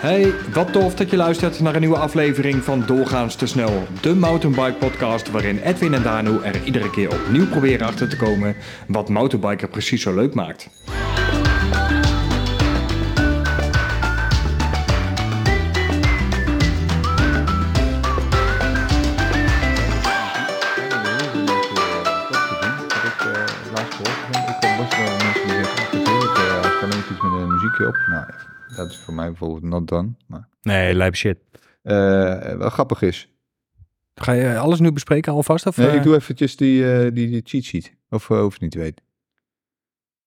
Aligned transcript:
Hey, 0.00 0.32
wat 0.52 0.72
tof 0.72 0.94
dat 0.94 1.10
je 1.10 1.16
luistert 1.16 1.60
naar 1.60 1.74
een 1.74 1.80
nieuwe 1.80 1.98
aflevering 1.98 2.64
van 2.64 2.82
Doorgaans 2.86 3.34
te 3.34 3.46
snel, 3.46 3.86
de 4.00 4.14
mountainbike 4.14 4.78
podcast 4.78 5.30
waarin 5.30 5.58
Edwin 5.58 5.94
en 5.94 6.02
Danu 6.02 6.42
er 6.42 6.64
iedere 6.64 6.90
keer 6.90 7.12
opnieuw 7.12 7.48
proberen 7.48 7.86
achter 7.86 8.08
te 8.08 8.16
komen 8.16 8.56
wat 8.86 9.08
mountainbiker 9.08 9.68
precies 9.68 10.02
zo 10.02 10.14
leuk 10.14 10.34
maakt. 10.34 10.68
Dat 28.82 28.90
is 28.90 28.98
voor 28.98 29.14
mij 29.14 29.26
bijvoorbeeld 29.26 29.62
not 29.62 29.88
done. 29.88 30.08
Maar, 30.26 30.48
Nee, 30.62 30.94
lijp 30.94 31.14
shit. 31.16 31.38
eh, 31.82 31.92
wel 32.56 32.70
grappig 32.70 33.02
is. 33.02 33.28
Ga 34.14 34.32
je 34.32 34.58
alles 34.58 34.80
nu 34.80 34.92
bespreken 34.92 35.32
alvast? 35.32 35.66
Of, 35.66 35.76
Nee, 35.76 35.88
eh? 35.88 35.94
ik 35.94 36.02
doe 36.02 36.14
eventjes 36.14 36.56
die, 36.56 36.92
eh, 36.92 37.02
die, 37.14 37.28
die 37.28 37.42
cheat 37.44 37.62
sheet. 37.64 37.94
Of 38.10 38.28
uh, 38.28 38.40
hoef 38.40 38.54
je 38.54 38.62
niet 38.62 38.70
te 38.72 38.78
weten? 38.78 39.04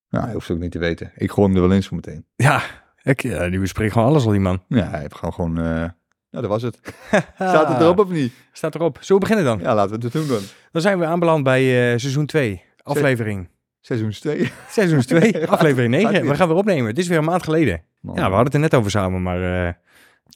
Nou, 0.09 0.23
hij 0.26 0.34
hoeft 0.34 0.48
het 0.48 0.55
ook 0.58 0.64
niet 0.64 0.72
te 0.72 0.80
weten. 0.80 1.12
Ik 1.16 1.31
gooi 1.31 1.48
hem 1.48 1.55
er 1.55 1.62
wel 1.68 1.76
in 1.76 1.84
zo 1.84 1.95
meteen. 1.95 2.26
Ja, 2.36 2.62
ik, 3.04 3.22
ja, 3.22 3.50
die 3.50 3.59
bespreekt 3.59 3.94
gewoon 3.94 4.08
alles 4.08 4.26
al, 4.26 4.31
die 4.31 4.40
man. 4.40 4.64
Ja, 4.67 4.90
hij 4.90 5.00
heeft 5.00 5.16
gewoon 5.16 5.34
gewoon... 5.34 5.58
eh 5.58 5.90
ja, 6.30 6.42
dat 6.42 6.45
was 6.50 6.62
het. 6.62 6.80
Staat 7.36 7.67
het 7.67 7.80
erop 7.81 8.00
of 8.00 8.09
niet? 8.09 8.34
Staat 8.52 8.76
erop. 8.76 8.98
Zullen 9.02 9.22
we 9.22 9.28
beginnen 9.28 9.45
dan? 9.58 9.67
Ja, 9.67 9.76
laten 9.76 10.00
we 10.00 10.04
het 10.04 10.14
doen 10.14 10.28
dan. 10.28 10.42
Dan 10.72 10.81
zijn 10.81 11.00
we 11.00 11.06
aanbeland 11.06 11.44
bij 11.44 11.62
eh, 11.94 12.00
seizoen 12.00 12.26
2, 12.26 12.64
aflevering. 12.84 13.50
Seizoen 13.86 14.10
2. 14.12 14.52
Seizoen 14.70 15.00
2, 15.02 15.48
aflevering 15.48 15.94
Gaat 15.94 16.02
9. 16.04 16.22
weer. 16.22 16.32
We 16.32 16.36
gaan 16.38 16.48
weer 16.48 16.58
opnemen. 16.58 16.86
Het 16.86 16.98
is 16.98 17.08
weer 17.08 17.18
een 17.18 17.23
maand 17.23 17.44
geleden. 17.44 17.82
Ja, 18.02 18.14
we 18.14 18.20
hadden 18.22 18.44
het 18.44 18.54
er 18.54 18.59
net 18.59 18.73
over 18.73 18.92
samen, 18.92 19.22
maar 19.23 19.66
eh, 19.68 19.73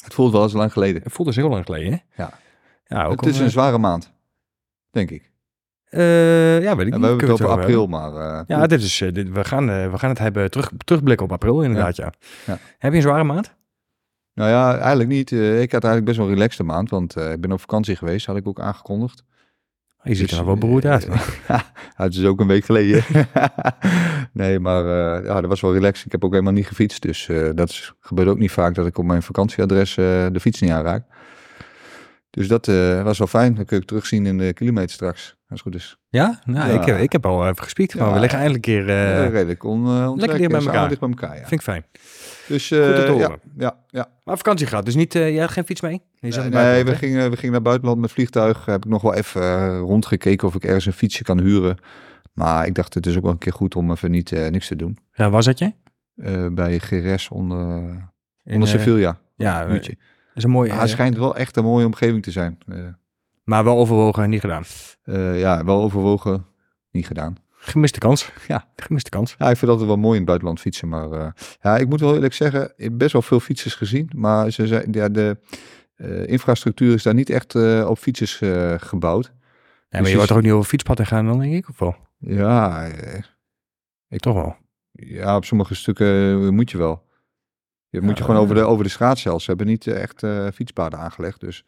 Het 0.04 0.14
voelt 0.14 0.32
wel 0.32 0.44
eens 0.44 0.54
lang 0.54 0.72
geleden. 0.74 1.02
het 1.04 1.12
voelt 1.14 1.28
dus 1.28 1.38
heel 1.38 1.50
lang 1.50 1.66
geleden. 1.66 1.92
hè? 1.92 2.24
Ja. 2.24 2.32
Ja, 2.86 3.06
ook 3.06 3.20
het 3.26 3.30
is 3.30 3.40
een 3.40 3.50
zware 3.50 3.78
maand. 3.78 4.14
Denk 4.92 5.12
ik. 5.12 5.32
eh, 5.90 6.62
ja, 6.62 6.76
weet 6.76 6.88
ik 6.88 6.94
niet. 6.94 7.02
we 7.02 7.08
hebben 7.08 7.30
het 7.30 7.42
over 7.42 7.48
april, 7.62 7.88
maar... 7.88 8.14
eh. 8.14 8.42
Ja, 8.48 8.68
dit 8.68 8.82
is, 8.82 9.02
eh, 9.02 9.14
dit, 9.14 9.30
we, 9.32 9.44
gaan, 9.44 9.70
eh, 9.70 9.92
we 9.92 9.98
gaan 9.98 10.10
het 10.10 10.20
hebben 10.20 10.52
terug, 10.52 10.72
terugblikken 10.86 11.26
op 11.26 11.32
april, 11.32 11.62
inderdaad, 11.64 11.96
ja. 11.96 12.12
Ja. 12.46 12.58
Heb 12.78 12.92
je 12.92 12.98
een 12.98 13.04
zware 13.04 13.24
maand? 13.24 13.56
Nou 14.34 14.50
ja, 14.50 14.78
eigenlijk 14.78 15.10
niet. 15.10 15.32
Eh, 15.32 15.62
ik 15.62 15.72
had 15.72 15.84
eigenlijk 15.84 16.06
best 16.06 16.18
wel 16.18 16.28
een 16.28 16.34
relaxte 16.34 16.64
maand, 16.64 16.90
want 16.90 17.16
eh, 17.16 17.32
ik 17.32 17.42
ben 17.42 17.52
op 17.52 17.60
vakantie 17.60 17.96
geweest, 17.96 18.26
had 18.26 18.36
ik 18.38 18.48
ook 18.48 18.60
aangekondigd. 18.60 19.24
Je 20.08 20.16
ziet 20.16 20.24
er 20.24 20.28
Dus, 20.30 20.38
nog 20.38 20.46
wel 20.46 20.58
beroerd 20.58 20.86
uit. 20.86 21.08
eh, 21.08 21.60
het 21.96 22.16
is 22.16 22.24
ook 22.26 22.40
een 22.40 22.48
week 22.48 22.66
geleden. 22.66 23.04
nee, 24.34 24.60
maar 24.60 24.86
eh, 25.18 25.26
ja, 25.26 25.42
dat 25.42 25.50
was 25.50 25.62
wel 25.62 25.74
relaxed. 25.74 26.06
Ik 26.06 26.12
heb 26.12 26.24
ook 26.26 26.32
helemaal 26.32 26.54
niet 26.54 26.68
gefietst, 26.68 27.02
dus 27.02 27.30
eh, 27.30 27.50
dat 27.56 27.70
is, 27.70 27.94
gebeurt 28.00 28.28
ook 28.28 28.38
niet 28.38 28.52
vaak 28.52 28.76
dat 28.76 28.88
ik 28.88 28.98
op 28.98 29.06
mijn 29.06 29.24
vakantieadres 29.24 29.90
eh, 29.98 30.06
de 30.32 30.40
fiets 30.40 30.62
niet 30.62 30.72
aanraak. 30.72 31.04
Dus 32.30 32.48
dat 32.48 32.68
eh, 32.68 33.04
was 33.04 33.18
wel 33.18 33.28
fijn. 33.28 33.54
Dan 33.56 33.66
kun 33.66 33.76
je 33.76 33.80
het 33.82 33.88
terugzien 33.88 34.26
in 34.26 34.38
de 34.38 34.54
kilometer 34.54 34.90
straks, 34.90 35.22
als 35.28 35.36
het 35.50 35.60
goed 35.62 35.76
is. 35.76 35.98
Ja? 36.10 36.40
Nou, 36.46 36.72
Ja. 36.72 36.80
Ik, 36.80 36.86
heb, 36.86 36.98
ik 37.00 37.12
heb 37.12 37.26
al 37.26 37.48
even 37.48 37.64
gespiekt, 37.64 37.96
maar 37.96 38.08
Ja. 38.08 38.14
we 38.14 38.20
liggen 38.20 38.40
eindelijk 38.40 38.68
een 38.68 38.74
keer... 38.74 38.90
eh, 38.90 39.26
Eh, 39.26 39.32
redelijk 39.32 39.64
on, 39.64 39.86
uh, 39.86 40.12
lekker 40.16 40.38
dicht 40.38 40.52
bij 40.52 40.60
elkaar. 40.62 40.88
dicht 40.88 41.00
bij 41.00 41.10
elkaar, 41.10 41.34
ja. 41.34 41.40
vind 41.40 41.52
ik 41.52 41.62
fijn. 41.62 41.86
Dus 42.48 42.68
Goed 42.68 42.78
om 42.80 42.86
te 42.96 43.12
horen. 43.12 43.30
ja, 43.30 43.38
ja, 43.58 43.78
ja. 43.88 44.10
Maar 44.24 44.38
vakantie 44.38 44.68
gaat, 44.68 44.86
dus 44.86 44.96
niet, 44.96 45.16
eh 45.16 45.30
jij 45.30 45.42
had 45.42 45.52
geen 45.52 45.66
fiets 45.66 45.82
mee? 45.82 46.02
Nee, 46.20 46.32
we 46.84 46.90
hè? 46.90 46.96
gingen, 46.96 47.30
we 47.30 47.36
gingen 47.36 47.52
naar 47.52 47.62
buitenland 47.62 48.00
met 48.00 48.12
vliegtuig. 48.12 48.66
Heb 48.66 48.86
ik 48.86 48.92
nog 48.92 49.02
wel 49.02 49.14
even 49.14 49.42
eh, 49.42 49.80
rondgekeken 49.80 50.48
of 50.48 50.56
ik 50.56 50.64
ergens 50.64 50.86
een 50.86 50.94
fietsje 50.94 51.24
kan 51.24 51.40
huren. 51.40 51.78
Maar 52.34 52.66
ik 52.66 52.76
dacht, 52.76 52.94
het 52.94 53.06
is 53.06 53.18
ook 53.18 53.24
wel 53.24 53.32
een 53.32 53.38
keer 53.38 53.54
goed 53.54 53.76
om 53.76 53.92
even 53.92 54.12
niet, 54.12 54.32
niks 54.32 54.68
te 54.68 54.76
doen. 54.76 54.98
Ja, 55.14 55.30
waar 55.30 55.44
zat 55.44 55.60
je? 55.60 55.74
Bij 56.52 56.80
GRS 56.80 57.30
onder, 57.30 57.78
In, 58.44 58.54
onder 58.54 58.68
Sevilla. 58.68 59.20
Ja, 59.36 59.68
uurtje. 59.68 59.98
is 60.34 60.44
een 60.44 60.50
mooie... 60.50 60.70
Maar 60.70 60.80
het 60.80 60.90
schijnt 60.90 61.18
wel 61.18 61.36
echt 61.36 61.58
een 61.58 61.64
mooie 61.64 61.86
omgeving 61.86 62.24
te 62.24 62.32
zijn. 62.32 62.58
Maar 63.44 63.64
wel 63.64 63.78
overwogen 63.78 64.24
en 64.24 64.30
niet 64.30 64.42
gedaan. 64.42 64.64
ja, 65.38 65.66
wel 65.66 65.82
overwogen, 65.82 66.46
niet 66.92 67.08
gedaan. 67.08 67.36
Gemiste 67.68 68.00
kans. 68.00 68.32
Ja. 68.48 68.68
Gemiste 68.76 69.10
kans. 69.10 69.36
Ja, 69.38 69.50
ik 69.50 69.58
vind 69.58 69.72
dat 69.72 69.86
wel 69.86 69.96
mooi 69.98 70.12
in 70.12 70.16
het 70.18 70.26
buitenland 70.26 70.60
fietsen. 70.60 70.88
Maar 70.88 71.12
eh, 71.12 71.28
ja, 71.62 71.78
ik 71.78 71.88
moet 71.90 72.00
wel 72.00 72.14
eerlijk 72.14 72.34
zeggen, 72.34 72.64
ik 72.76 72.84
heb 72.84 72.98
best 72.98 73.14
wel 73.14 73.22
veel 73.22 73.40
fietsers 73.40 73.74
gezien. 73.76 74.10
Maar 74.16 74.52
ze 74.52 74.68
zijn, 74.68 74.88
ja, 74.92 75.10
de 75.10 75.38
eh, 75.96 76.28
infrastructuur 76.28 76.94
is 76.94 77.04
daar 77.04 77.14
niet 77.14 77.30
echt 77.30 77.56
eh, 77.56 77.86
op 77.90 77.98
fietsers 77.98 78.42
gebouwd. 78.78 79.26
Ja, 79.26 79.34
maar 79.90 79.90
Dus 79.90 80.00
je 80.00 80.08
je- 80.10 80.14
wordt 80.16 80.28
toch 80.28 80.38
ook 80.38 80.44
niet 80.44 80.52
over 80.54 80.70
fietspaden 80.70 81.06
gaan 81.06 81.26
dan, 81.26 81.40
denk 81.40 81.54
ik? 81.54 81.70
Of 81.70 81.80
wel? 81.80 81.96
Ja, 82.18 82.88
eh, 82.88 83.22
Toch 84.20 84.34
wel. 84.34 84.56
Ja, 84.92 85.36
op 85.36 85.46
sommige 85.46 85.76
stukken 85.76 86.54
moet 86.56 86.72
je 86.72 86.78
wel. 86.78 87.06
Je 87.90 88.02
moet 88.02 88.18
je 88.18 88.24
gewoon 88.24 88.42
over 88.42 88.56
de, 88.56 88.62
over 88.62 88.84
de 88.84 88.90
straat 88.90 89.18
zelfs. 89.18 89.44
Ze 89.44 89.50
hebben 89.50 89.68
niet 89.68 89.88
echt 89.88 90.24
fietspaden 90.54 91.00
aangelegd. 91.00 91.40
Dus 91.40 91.66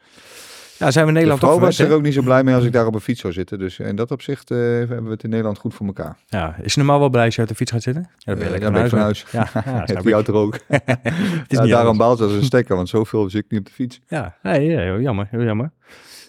Ja, 0.79 0.91
zijn 0.91 1.05
we 1.05 1.11
in 1.11 1.17
de 1.17 1.19
Nederland 1.19 1.39
toch 1.39 1.49
vrouw 1.49 1.61
was 1.65 1.79
er 1.79 1.91
ook 1.93 2.01
niet 2.01 2.13
zo 2.13 2.21
blij 2.21 2.43
mee 2.43 2.55
als 2.55 2.63
ik 2.63 2.71
daar 2.71 2.85
op 2.85 2.93
een 2.93 2.99
fiets 3.01 3.21
zou 3.21 3.33
zitten. 3.33 3.59
Dus 3.59 3.79
in 3.79 3.95
dat 3.95 4.11
opzicht 4.11 4.51
eh, 4.51 4.57
hebben 4.57 5.03
we 5.03 5.09
het 5.11 5.23
in 5.23 5.29
Nederland 5.29 5.57
goed 5.57 5.73
voor 5.73 5.85
elkaar. 5.85 6.17
Ja, 6.25 6.55
is 6.61 6.75
normaal 6.75 6.99
wel 6.99 7.09
blij 7.09 7.25
als 7.25 7.33
je 7.33 7.39
uit 7.39 7.49
de 7.49 7.55
fiets 7.55 7.71
gaat 7.71 7.81
zitten? 7.81 8.03
Ja, 8.17 8.33
dan 8.33 8.35
ben 8.35 8.43
je 8.49 8.53
Eh, 8.55 8.59
lekker 8.71 8.89
van 8.89 8.99
huis. 8.99 9.25
Ja, 9.31 9.47
ja, 9.65 9.83
Heb 9.85 10.03
je 10.03 10.15
er 10.15 10.33
ook? 10.33 10.53
Het 10.67 10.81
is 11.47 11.57
Ja, 11.57 11.61
niet 11.61 11.71
daarom 11.71 11.97
baalt 11.97 12.17
ze 12.17 12.23
als 12.23 12.33
een 12.33 12.43
stekker, 12.43 12.75
want 12.75 12.89
zoveel 12.89 13.29
zit 13.29 13.43
ik 13.45 13.51
niet 13.51 13.59
op 13.59 13.65
de 13.65 13.71
fiets. 13.71 13.99
Ja, 14.07 14.35
nee, 14.43 14.65
ja, 14.69 14.79
heel 14.79 14.99
jammer, 14.99 15.27
heel 15.31 15.43
jammer. 15.43 15.71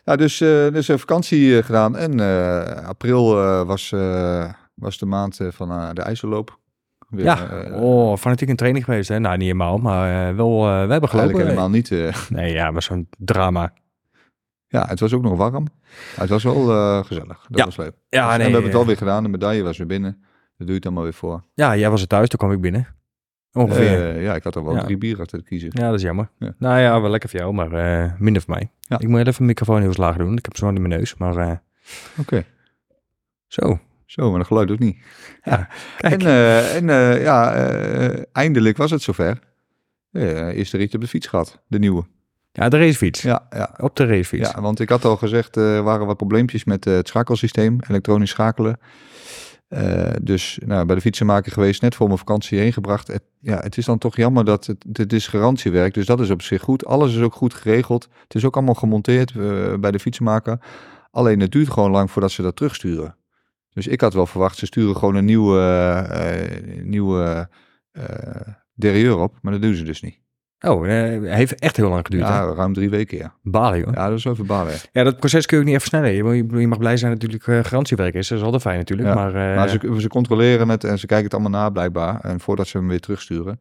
Ja, 0.05 0.17
dus, 0.17 0.41
eh 0.41 0.49
dus 0.73 0.89
een 0.89 0.99
vakantie 0.99 1.57
eh, 1.59 1.65
gedaan. 1.65 1.97
En 1.97 2.21
eh, 2.21 2.87
april 2.89 3.43
eh, 3.43 3.63
was, 3.67 3.93
eh, 3.93 4.45
was 4.75 4.99
de 4.99 5.07
maand 5.07 5.41
eh, 5.41 5.47
van 5.51 5.71
eh, 5.71 5.89
de 5.93 6.03
IJsselloop. 6.03 6.59
Weer, 7.09 7.25
Ja, 7.25 7.49
eh, 7.51 7.83
oh, 7.83 8.17
fanatiek 8.17 8.49
in 8.49 8.57
training 8.57 8.85
geweest, 8.85 9.09
hè? 9.09 9.19
Nou, 9.19 9.37
niet 9.37 9.47
helemaal, 9.47 9.79
maar 9.79 10.29
eh, 10.29 10.37
wel, 10.37 10.51
eh, 10.51 10.63
we 10.87 10.91
hebben 10.93 11.09
gelopen. 11.09 11.19
Eigenlijk 11.19 11.49
helemaal 11.49 11.71
niet. 11.71 11.91
eh. 11.91 12.15
Nee, 12.29 12.53
ja, 12.53 12.73
was 12.73 12.85
zo'n 12.85 13.09
drama. 13.19 13.73
Ja, 14.71 14.87
het 14.87 15.01
was 15.01 15.13
ook 15.13 15.23
nog 15.23 15.37
warm. 15.37 15.63
Maar 15.63 16.21
het 16.21 16.29
was 16.29 16.43
wel 16.45 16.71
eh, 16.71 17.05
gezellig. 17.05 17.47
Dat 17.49 17.59
Ja. 17.59 17.65
was 17.65 17.77
leuk. 17.77 17.93
Ja, 18.09 18.23
en 18.23 18.29
nee, 18.29 18.37
we 18.37 18.43
hebben 18.43 18.63
het 18.63 18.71
eh, 18.71 18.77
wel 18.77 18.87
weer 18.87 18.97
gedaan. 18.97 19.23
De 19.23 19.29
medaille 19.29 19.63
was 19.63 19.79
weer 19.79 19.87
binnen. 19.87 20.13
Dat 20.57 20.57
doe 20.57 20.69
je 20.69 20.75
het 20.75 20.85
allemaal 20.85 21.03
weer 21.03 21.13
voor. 21.15 21.45
Ja, 21.55 21.77
jij 21.77 21.91
was 21.91 22.01
er 22.01 22.07
thuis, 22.07 22.29
toen 22.29 22.39
kwam 22.39 22.53
ik 22.53 22.61
binnen. 22.61 22.87
Ongeveer. 23.53 24.15
Eh, 24.17 24.23
ja, 24.23 24.35
ik 24.35 24.43
had 24.45 24.55
er 24.55 24.65
wel 24.65 24.75
Ja. 24.75 24.81
drie 24.83 24.99
bier 24.99 25.21
achter 25.21 25.39
te 25.39 25.45
kiezen. 25.45 25.71
ja, 25.73 25.87
dat 25.87 25.95
is 25.95 26.03
jammer. 26.03 26.31
Ja. 26.39 26.55
Nou 26.59 26.79
ja, 26.81 27.01
wel 27.01 27.11
lekker 27.11 27.29
voor 27.29 27.41
jou, 27.41 27.53
maar 27.55 27.73
eh, 27.73 28.13
minder 28.19 28.43
voor 28.43 28.55
mij. 28.55 28.71
Ja. 28.81 28.99
Ik 28.99 29.09
moet 29.09 29.19
even 29.21 29.33
de 29.35 29.43
microfoon 29.43 29.81
heel 29.81 29.93
lager 29.97 30.19
doen. 30.25 30.37
Ik 30.37 30.45
heb 30.45 30.57
zo 30.57 30.69
in 30.69 30.75
mijn 30.75 30.89
neus, 30.89 31.15
maar 31.17 31.37
eh, 31.37 31.53
Oké. 32.19 32.45
zo. 33.47 33.79
Zo, 34.07 34.29
maar 34.31 34.39
dat 34.39 34.47
geluid 34.47 34.71
ook 34.71 34.79
niet. 34.79 34.97
Kijk. 35.43 35.67
En, 36.01 36.21
eh, 36.21 36.77
en 36.77 36.91
eh, 36.91 37.23
ja, 37.23 37.55
eh, 37.55 38.23
eindelijk 38.33 38.77
was 38.77 38.91
het 38.91 39.03
zover. 39.03 39.39
Eh 40.13 40.57
eerste 40.57 40.77
ritje 40.77 40.97
op 40.97 41.03
de 41.03 41.09
fiets 41.09 41.27
gehad. 41.27 41.63
De 41.67 41.79
nieuwe. 41.79 42.05
Ja, 42.53 42.69
de 42.69 42.79
racefiets. 42.79 43.23
Ja, 43.23 43.47
ja. 43.51 43.75
Op 43.77 43.97
de 43.97 44.07
racefiets. 44.07 44.51
Ja, 44.51 44.61
want 44.61 44.81
ik 44.81 44.89
had 44.89 45.05
al 45.05 45.17
gezegd, 45.17 45.57
eh, 45.57 45.77
er 45.77 45.83
waren 45.83 46.07
wat 46.07 46.17
probleempjes 46.17 46.65
met 46.65 46.87
eh, 46.87 46.95
het 46.95 47.09
schakelsysteem, 47.09 47.79
elektronisch 47.89 48.31
schakelen. 48.31 48.79
Eh, 49.69 50.11
dus 50.23 50.59
nou, 50.65 50.87
bij 50.87 50.95
de 50.95 51.01
fietsenmaker 51.01 51.53
geweest, 51.53 51.83
net 51.83 51.95
voor 51.95 52.07
mijn 52.07 52.19
vakantie 52.19 52.59
heen 52.59 52.73
gebracht. 52.73 53.07
Het, 53.07 53.23
ja, 53.41 53.59
het 53.59 53.77
is 53.77 53.85
dan 53.85 53.99
toch 53.99 54.17
jammer 54.17 54.45
dat 54.45 54.67
het, 54.67 54.85
het 54.93 55.13
is 55.13 55.27
garantiewerk, 55.27 55.95
dus 55.95 56.07
dat 56.07 56.21
is 56.21 56.31
op 56.31 56.43
zich 56.43 56.63
goed. 56.63 56.85
Alles 56.85 57.15
is 57.15 57.23
ook 57.23 57.35
goed 57.35 57.55
geregeld. 57.55 58.09
Het 58.23 58.35
is 58.35 58.45
ook 58.45 58.57
allemaal 58.57 58.75
gemonteerd 58.75 59.33
bij 59.81 59.91
de 59.91 59.99
fietsenmaker. 59.99 60.59
Alleen 61.11 61.41
het 61.41 61.53
duurt 61.53 61.71
gewoon 61.71 61.91
lang 61.91 62.11
voordat 62.11 62.31
ze 62.31 62.43
dat 62.43 62.57
terugsturen. 62.57 63.17
Dus 63.73 63.87
ik 63.87 64.01
had 64.01 64.15
wel 64.15 64.27
verwacht, 64.27 64.57
ze 64.57 64.67
sturen 64.67 64.97
gewoon 64.97 65.15
een 65.15 65.25
nieuwe, 65.25 66.81
nieuwe 66.83 67.49
derailleur 68.75 69.19
op, 69.19 69.39
maar 69.43 69.53
dat 69.53 69.63
doen 69.63 69.75
ze 69.75 69.85
dus 69.85 70.01
niet. 70.03 70.20
Oh, 70.67 70.89
eh, 70.89 71.35
heeft 71.35 71.55
echt 71.55 71.77
heel 71.77 71.89
lang 71.89 72.05
geduurd. 72.05 72.29
hè? 72.29 72.35
Ja, 72.35 72.53
ruim 72.55 72.73
drie 72.73 72.91
weken, 72.91 73.19
ja. 73.19 73.33
Balen, 73.43 73.79
joh. 73.79 73.93
Ja, 73.95 74.09
dat 74.09 74.19
is 74.19 74.25
wel 74.25 74.35
balen. 74.47 74.73
Ja, 74.93 75.05
dat 75.05 75.17
proces 75.17 75.47
kun 75.47 75.57
je 75.57 75.63
ook 75.63 75.69
niet 75.69 75.79
even 75.79 75.89
sneller. 75.89 76.13
Je, 76.61 76.67
mag 76.67 76.79
blij 76.79 76.97
zijn 76.97 77.13
natuurlijk 77.13 77.47
uh, 77.47 77.65
garantiewerk 77.65 78.15
is. 78.15 78.29
Dat 78.29 78.39
is 78.39 78.45
altijd 78.45 78.63
fijn 78.63 78.79
natuurlijk. 78.79 79.09
Ja, 79.09 79.15
maar, 79.15 79.29
uh, 79.29 79.57
Maar 79.57 79.69
ze, 79.69 79.97
ze 79.99 80.09
controleren 80.09 80.69
het 80.69 80.85
en 80.85 80.99
ze 80.99 81.07
kijken 81.07 81.25
het 81.25 81.35
allemaal 81.35 81.61
na 81.61 81.71
blijkbaar. 81.71 82.21
En 82.21 82.41
voordat 82.41 82.67
ze 82.67 82.79
hem 82.79 82.89
weer 82.89 83.01
terugsturen. 83.01 83.61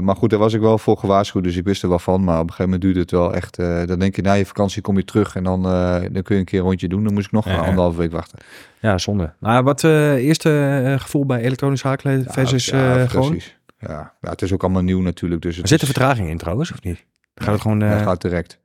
Maar 0.00 0.16
goed, 0.16 0.30
daar 0.30 0.38
was 0.38 0.52
ik 0.52 0.60
wel 0.60 0.78
voor 0.78 0.96
gewaarschuwd. 0.96 1.44
Dus 1.44 1.56
ik 1.56 1.64
wist 1.64 1.82
er 1.82 1.88
wel 1.88 1.98
van. 1.98 2.24
Maar 2.24 2.40
op 2.40 2.48
een 2.48 2.54
gegeven 2.54 2.64
moment 2.64 2.82
duurde 2.82 3.00
het 3.00 3.10
wel 3.10 3.34
echt. 3.34 3.56
Dan 3.86 3.98
denk 3.98 4.16
je 4.16 4.22
na 4.22 4.32
je 4.32 4.46
vakantie 4.46 4.82
kom 4.82 4.96
je 4.96 5.04
terug. 5.04 5.36
En 5.36 5.44
dan, 5.44 5.62
dan 5.62 6.22
kun 6.22 6.34
je 6.34 6.36
een 6.40 6.44
keer 6.44 6.58
een 6.58 6.64
rondje 6.64 6.88
doen. 6.88 7.04
Dan 7.04 7.12
moest 7.12 7.26
ik 7.26 7.32
nog 7.32 7.44
ja, 7.44 7.56
anderhalve 7.56 7.98
week 7.98 8.12
wachten. 8.12 8.38
Ja, 8.80 8.98
zonde. 8.98 9.32
Maar 9.38 9.62
wat 9.62 9.84
eerste 9.84 10.96
gevoel 10.98 11.26
bij 11.26 11.40
elektronisch 11.40 11.80
schakelen 11.80 12.24
versus 12.28 12.66
ja, 12.66 12.98
ja, 12.98 13.06
gewoon? 13.06 13.40
Ja, 13.78 14.14
ja, 14.20 14.30
het 14.30 14.42
is 14.42 14.52
ook 14.52 14.62
allemaal 14.62 14.82
nieuw 14.82 15.00
natuurlijk. 15.00 15.42
Dus 15.42 15.58
er 15.58 15.68
zit 15.68 15.80
er 15.80 15.86
vertraging 15.86 16.28
in 16.28 16.38
trouwens, 16.38 16.72
of 16.72 16.82
niet? 16.82 17.04
Gaat 17.34 17.52
het 17.52 17.60
gewoon... 17.60 17.80
Het 17.80 18.02
gaat 18.02 18.20
direct. 18.20 18.60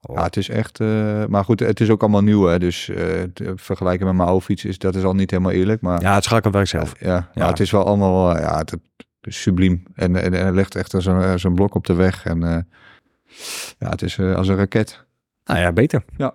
Oh. 0.00 0.16
Ja, 0.16 0.22
het 0.22 0.36
is 0.36 0.48
echt... 0.48 0.80
Uh, 0.80 1.24
maar 1.26 1.44
goed, 1.44 1.60
het 1.60 1.80
is 1.80 1.90
ook 1.90 2.00
allemaal 2.00 2.22
nieuw, 2.22 2.44
hè. 2.44 2.58
Dus 2.58 2.88
uh, 2.88 2.96
te 3.34 3.52
vergelijken 3.56 4.06
met 4.06 4.14
mijn 4.14 4.28
oude 4.28 4.44
fiets, 4.44 4.64
is, 4.64 4.78
dat 4.78 4.94
is 4.94 5.02
al 5.02 5.14
niet 5.14 5.30
helemaal 5.30 5.52
eerlijk. 5.52 5.80
Maar, 5.80 6.02
ja, 6.02 6.14
het 6.14 6.24
schakelwerk 6.24 6.66
zelf. 6.66 6.94
Ja, 6.98 7.30
ja. 7.34 7.46
het 7.46 7.60
is 7.60 7.70
wel 7.70 7.84
allemaal... 7.84 8.38
Ja, 8.38 8.58
het, 8.58 8.70
het 8.70 9.34
subliem. 9.34 9.82
En, 9.94 10.16
en, 10.16 10.34
en 10.34 10.46
er 10.46 10.54
ligt 10.54 10.74
echt 10.74 10.94
zo'n 10.98 11.38
zo 11.38 11.50
blok 11.50 11.74
op 11.74 11.86
de 11.86 11.94
weg. 11.94 12.24
En 12.24 12.40
ja, 13.78 13.88
het 13.88 14.02
is 14.02 14.18
als 14.18 14.48
een 14.48 14.56
raket. 14.56 15.04
Nou 15.44 15.60
ja, 15.60 15.72
beter. 15.72 16.04
Ja. 16.16 16.34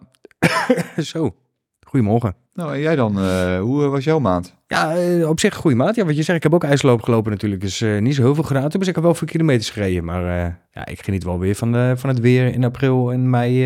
Zo. 0.97 1.35
Goedemorgen. 1.87 2.35
Nou, 2.55 2.73
en 2.73 2.79
jij 2.79 2.95
dan? 2.95 3.19
eh, 3.19 3.59
hoe 3.59 3.83
eh, 3.83 3.89
was 3.89 4.03
jouw 4.03 4.19
maand? 4.19 4.53
Ja, 4.67 4.95
eh, 4.95 5.29
op 5.29 5.39
zich 5.39 5.53
een 5.53 5.59
goede 5.61 5.75
maat. 5.75 5.95
Ja, 5.95 6.05
wat 6.05 6.15
je 6.15 6.23
zegt, 6.23 6.37
ik 6.37 6.43
heb 6.43 6.53
ook 6.53 6.63
ijsloop 6.63 7.01
gelopen 7.01 7.31
natuurlijk. 7.31 7.61
Dus 7.61 7.83
niet 7.99 8.15
zo 8.15 8.21
heel 8.21 8.35
veel 8.35 8.43
gedaan. 8.43 8.69
Toen 8.69 8.79
ben 8.79 8.89
ik 8.89 8.95
wel 8.95 9.13
veel 9.15 9.27
kilometers 9.27 9.69
gereden. 9.69 10.03
Maar 10.05 10.23
ja, 10.71 10.85
ik 10.85 11.03
geniet 11.03 11.23
wel 11.23 11.39
weer 11.39 11.55
van, 11.55 11.71
de, 11.71 11.93
van 11.95 12.09
het 12.09 12.19
weer 12.19 12.53
in 12.53 12.63
april 12.63 13.11
en 13.11 13.29
mei. 13.29 13.59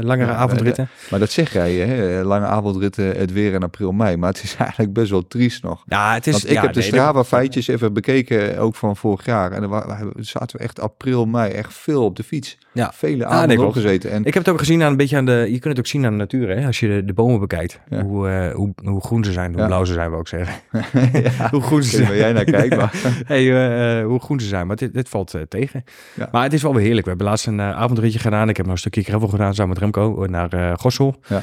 langere 0.00 0.30
Ja, 0.30 0.36
avondritten. 0.36 0.88
Maar 1.10 1.18
dat 1.18 1.30
zeg 1.30 1.52
jij, 1.52 1.74
hè? 1.74 2.22
Lange 2.22 2.46
avondritten, 2.46 3.04
het 3.16 3.32
weer 3.32 3.52
in 3.52 3.62
april, 3.62 3.92
mei. 3.92 4.16
Maar 4.16 4.28
het 4.30 4.42
is 4.42 4.56
eigenlijk 4.66 4.92
best 4.92 5.10
wel 5.10 5.26
triest 5.26 5.62
nog. 5.62 5.82
Ja, 5.86 6.14
het 6.14 6.26
is... 6.26 6.32
Want 6.32 6.46
ik 6.46 6.52
ja, 6.52 6.62
heb 6.62 6.72
de 6.72 6.80
nee, 6.80 6.88
Strava-feitjes 6.88 7.68
even 7.68 7.92
bekeken, 7.92 8.58
ook 8.58 8.74
van 8.74 8.96
vorig 8.96 9.24
jaar. 9.24 9.52
En 9.52 9.70
we 9.70 10.12
zaten 10.20 10.56
we 10.56 10.62
echt 10.62 10.80
april, 10.80 11.26
mei, 11.26 11.52
echt 11.52 11.74
veel 11.74 12.04
op 12.04 12.16
de 12.16 12.22
fiets. 12.22 12.58
Ja. 12.72 12.92
Vele 12.94 13.24
Ah, 13.24 13.30
avonden 13.30 13.48
nee, 13.48 13.56
klopt. 13.56 13.76
opgezeten. 13.76 14.10
En 14.10 14.24
Ik 14.24 14.34
heb 14.34 14.44
het 14.44 14.52
ook 14.52 14.58
gezien 14.58 14.82
aan 14.82 14.90
een 14.90 14.96
beetje 14.96 15.16
aan 15.16 15.24
de. 15.24 15.32
Je 15.32 15.58
kunt 15.58 15.64
het 15.64 15.78
ook 15.78 15.86
zien 15.86 16.04
aan 16.04 16.10
de 16.12 16.18
natuur, 16.18 16.48
hè? 16.48 16.66
Als 16.66 16.80
je 16.80 16.88
de, 16.88 17.04
de 17.04 17.12
bomen 17.12 17.40
bekijkt. 17.40 17.80
Ja. 17.88 17.97
Hoe, 18.02 18.28
eh, 18.28 18.54
hoe, 18.54 18.72
hoe 18.84 19.00
groen 19.00 19.24
ze 19.24 19.32
zijn, 19.32 19.50
hoe 19.52 19.60
Ja. 19.60 19.66
blauw 19.66 19.84
ze 19.84 19.92
zijn, 19.92 20.10
wil 20.10 20.20
ik 20.20 20.28
zeggen. 20.28 20.54
hoe 21.50 21.60
groen 21.62 21.82
ze 21.82 22.02
waar 22.06 22.16
jij 22.16 22.32
naar 22.32 22.44
kijkt, 22.44 22.76
maar 22.76 22.90
hey, 23.26 23.38
eh, 23.50 23.98
eh, 24.00 24.06
hoe 24.06 24.20
groen 24.20 24.40
ze 24.40 24.46
zijn, 24.46 24.66
maar 24.66 24.76
dit, 24.76 24.94
dit 24.94 25.08
valt 25.08 25.34
tegen. 25.48 25.84
Maar 26.32 26.42
het 26.42 26.52
is 26.52 26.62
wel 26.62 26.72
weer 26.74 26.82
heerlijk. 26.84 27.02
We 27.04 27.08
hebben 27.08 27.26
laatst 27.28 27.46
een 27.46 27.60
avondritje 27.60 28.18
gedaan. 28.18 28.48
Ik 28.48 28.56
heb 28.56 28.64
nog 28.66 28.74
een 28.74 28.80
stukje 28.80 29.02
gravel 29.02 29.28
gedaan 29.28 29.54
samen 29.54 29.68
met 29.68 29.78
Remco 29.78 30.26
naar 30.30 30.78
Gossel. 30.78 31.20
Ja. 31.28 31.42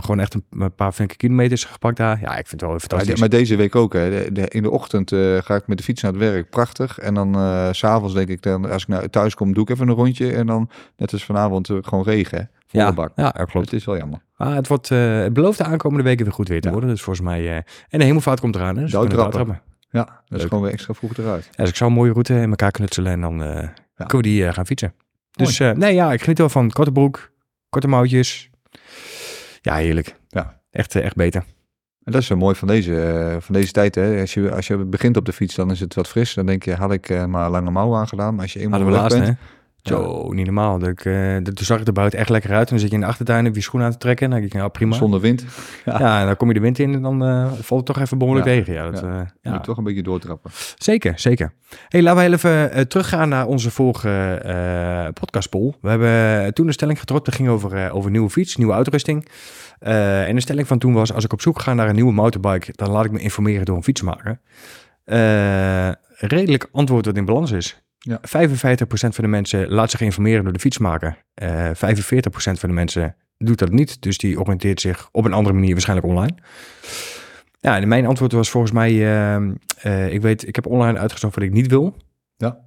Gewoon 0.00 0.20
echt 0.20 0.34
een, 0.34 0.44
een 0.50 0.74
paar 0.74 0.92
flinke 0.92 1.16
kilometers 1.16 1.64
gepakt 1.64 1.96
daar. 1.96 2.18
Ja, 2.20 2.30
ik 2.36 2.46
vind 2.46 2.50
het 2.50 2.60
wel 2.60 2.70
Maar, 2.70 2.80
fantastisch. 2.80 3.14
de- 3.14 3.20
maar 3.20 3.28
deze 3.28 3.56
week 3.56 3.76
ook. 3.76 3.92
Hè. 3.92 4.10
De- 4.10 4.32
de- 4.32 4.48
in 4.48 4.62
de 4.62 4.70
ochtend 4.70 5.10
ga 5.44 5.54
ik 5.54 5.66
met 5.66 5.78
de 5.78 5.84
fiets 5.84 6.02
naar 6.02 6.12
het 6.12 6.20
werk. 6.20 6.50
Prachtig. 6.50 6.98
En 6.98 7.14
dan 7.14 7.34
s 7.74 7.78
s'avonds 7.78 8.14
denk 8.14 8.28
ik, 8.28 8.42
dan, 8.42 8.70
als 8.70 8.82
ik 8.82 8.88
naar 8.88 9.10
thuis 9.10 9.34
kom, 9.34 9.52
doe 9.54 9.62
ik 9.62 9.70
even 9.70 9.88
een 9.88 9.94
rondje. 9.94 10.32
En 10.32 10.46
dan, 10.46 10.70
net 10.96 11.12
als 11.12 11.24
vanavond, 11.24 11.70
gewoon 11.80 12.04
regen. 12.04 12.50
Volle 12.76 12.88
ja, 12.88 12.92
bak. 12.94 13.12
ja, 13.16 13.30
dat 13.30 13.50
klopt. 13.50 13.70
Het 13.70 13.80
is 13.80 13.84
wel 13.86 13.96
jammer. 13.96 14.20
Maar 14.36 14.54
het, 14.54 14.68
wordt, 14.68 14.90
eh, 14.90 15.18
het 15.18 15.32
belooft 15.32 15.58
de 15.58 15.64
aankomende 15.64 16.02
weken 16.04 16.24
weer 16.24 16.34
goed 16.34 16.48
weer 16.48 16.60
te 16.60 16.66
Ja. 16.66 16.72
worden. 16.72 16.90
Dus 16.90 17.02
volgens 17.02 17.26
mij... 17.26 17.48
eh, 17.48 17.56
en 17.88 17.98
de 17.98 18.04
hemelvaart 18.04 18.40
komt 18.40 18.54
eraan. 18.54 18.76
Hè? 18.76 18.82
Dus 18.82 18.90
douwtrappen. 18.90 19.60
Ja, 19.90 20.22
dat 20.28 20.38
is 20.38 20.44
gewoon 20.44 20.62
weer 20.62 20.72
extra 20.72 20.94
vroeg 20.94 21.16
eruit. 21.16 21.44
Ja, 21.44 21.50
dus 21.56 21.68
ik 21.68 21.76
zou 21.76 21.90
een 21.90 21.96
mooie 21.96 22.12
route 22.12 22.34
in 22.34 22.50
elkaar 22.50 22.70
knutselen 22.70 23.12
en 23.12 23.20
dan 23.20 23.42
eh, 23.42 23.68
kunnen 23.96 24.16
we 24.16 24.22
die 24.22 24.52
gaan 24.52 24.66
fietsen. 24.66 24.94
Dus 25.30 25.58
nee, 25.58 25.94
ja, 25.94 26.12
ik 26.12 26.22
geniet 26.22 26.38
wel 26.38 26.48
van 26.48 26.70
korte 26.70 26.92
broek, 26.92 27.30
korte 27.68 27.88
mouwtjes. 27.88 28.50
Ja, 29.60 29.74
heerlijk. 29.74 30.16
Ja. 30.28 30.60
Echt, 30.70 30.94
echt 30.94 31.14
beter. 31.16 31.40
En 32.04 32.12
dat 32.12 32.20
is 32.20 32.26
zo 32.26 32.36
mooi 32.36 32.54
van 32.54 32.68
deze, 32.68 33.36
van 33.40 33.54
deze 33.54 33.72
tijd. 33.72 33.94
Hè. 33.94 34.20
Als, 34.20 34.34
je, 34.34 34.54
als 34.54 34.66
je 34.66 34.76
begint 34.76 35.16
op 35.16 35.24
de 35.24 35.32
fiets, 35.32 35.54
dan 35.54 35.70
is 35.70 35.80
het 35.80 35.94
wat 35.94 36.08
fris. 36.08 36.34
Dan 36.34 36.46
denk 36.46 36.62
je, 36.64 36.74
had 36.74 36.92
ik 36.92 37.26
maar 37.26 37.50
lange 37.50 37.70
mouwen 37.70 37.98
aangedaan. 37.98 38.34
Maar 38.34 38.42
als 38.42 38.52
je 38.52 38.60
eenmaal 38.60 38.80
Hadden 38.80 38.96
we 38.96 39.02
laatst, 39.02 39.18
bent... 39.18 39.38
Zo, 39.86 40.32
niet 40.32 40.44
normaal. 40.44 40.78
Dat 40.78 40.88
ik, 40.88 41.04
eh, 41.04 41.32
dat- 41.42 41.56
toen 41.56 41.64
zag 41.66 41.80
ik 41.80 41.86
er 41.86 41.92
buiten 41.92 42.18
echt 42.18 42.28
lekker 42.28 42.50
uit. 42.50 42.60
En 42.64 42.70
dan 42.70 42.78
zit 42.78 42.88
je 42.88 42.94
in 42.94 43.00
de 43.00 43.06
achtertuin, 43.06 43.44
heb 43.44 43.54
je 43.54 43.60
schoen 43.60 43.82
aan 43.82 43.90
te 43.90 43.98
trekken. 43.98 44.24
En 44.24 44.30
dan 44.30 44.40
denk 44.40 44.52
ik, 44.52 44.58
nou 44.58 44.70
prima. 44.70 44.94
Zonder 44.96 45.20
wind, 45.20 45.44
Ja, 45.84 46.20
en 46.20 46.26
dan 46.26 46.36
kom 46.36 46.48
je 46.48 46.54
de 46.54 46.60
wind 46.60 46.78
in 46.78 46.94
en 46.94 47.02
dan 47.02 47.24
eh, 47.24 47.52
valt 47.52 47.86
het 47.86 47.94
toch 47.94 48.04
even 48.04 48.18
behoorlijk 48.18 48.46
Ja. 48.46 48.52
tegen. 48.52 48.72
Ja, 48.74 48.90
dat, 48.90 49.00
Ja. 49.00 49.26
eh, 49.42 49.52
moet 49.52 49.64
toch 49.64 49.76
een 49.76 49.84
beetje 49.84 50.02
doortrappen. 50.02 50.50
Zeker, 50.78 51.18
zeker. 51.18 51.52
Hey, 51.88 52.02
laten 52.02 52.30
we 52.30 52.36
even 52.36 52.88
teruggaan 52.88 53.28
naar 53.28 53.46
onze 53.46 53.70
vorige 53.70 54.08
eh 54.42 55.12
podcastpoll. 55.12 55.72
We 55.80 55.88
hebben 55.88 56.54
toen 56.54 56.66
een 56.66 56.72
stelling 56.72 56.98
getrokken, 56.98 57.30
dat 57.30 57.40
ging 57.40 57.48
over, 57.48 57.90
over 57.90 58.10
nieuwe 58.10 58.30
fiets, 58.30 58.56
nieuwe 58.56 58.72
uitrusting. 58.72 59.28
En 59.78 60.34
de 60.34 60.40
stelling 60.40 60.66
van 60.66 60.78
toen 60.78 60.92
was, 60.92 61.12
als 61.12 61.24
ik 61.24 61.32
op 61.32 61.40
zoek 61.40 61.60
ga 61.60 61.74
naar 61.74 61.88
een 61.88 61.94
nieuwe 61.94 62.12
motorbike, 62.12 62.72
dan 62.76 62.90
laat 62.90 63.04
ik 63.04 63.10
me 63.10 63.18
informeren 63.18 63.64
door 63.64 63.76
een 63.76 63.82
fietsmaker. 63.82 64.40
Redelijk 66.18 66.68
antwoord 66.72 67.04
dat 67.04 67.16
in 67.16 67.24
balans 67.24 67.50
is. 67.50 67.80
Ja. 67.98 68.20
55% 68.20 68.24
van 68.88 69.24
de 69.24 69.26
mensen 69.26 69.68
laat 69.68 69.90
zich 69.90 70.00
informeren 70.00 70.44
door 70.44 70.52
de 70.52 70.58
fietsmaker. 70.58 71.24
Eh 71.34 71.70
45% 71.70 71.72
van 72.34 72.68
de 72.68 72.74
mensen 72.74 73.16
doet 73.38 73.58
dat 73.58 73.70
niet, 73.70 74.02
dus 74.02 74.18
die 74.18 74.40
oriënteert 74.40 74.80
zich 74.80 75.08
op 75.12 75.24
een 75.24 75.32
andere 75.32 75.54
manier, 75.54 75.72
waarschijnlijk 75.72 76.08
online. 76.08 76.34
Ja, 77.60 77.76
en 77.76 77.88
mijn 77.88 78.06
antwoord 78.06 78.32
was 78.32 78.50
volgens 78.50 78.72
mij, 78.72 78.90
eh, 78.90 79.36
eh, 79.82 80.12
ik 80.12 80.22
weet, 80.22 80.48
ik 80.48 80.54
heb 80.54 80.66
online 80.66 80.98
uitgezocht 80.98 81.34
wat 81.34 81.44
ik 81.44 81.52
niet 81.52 81.66
wil. 81.66 81.96
Ja. 82.36 82.66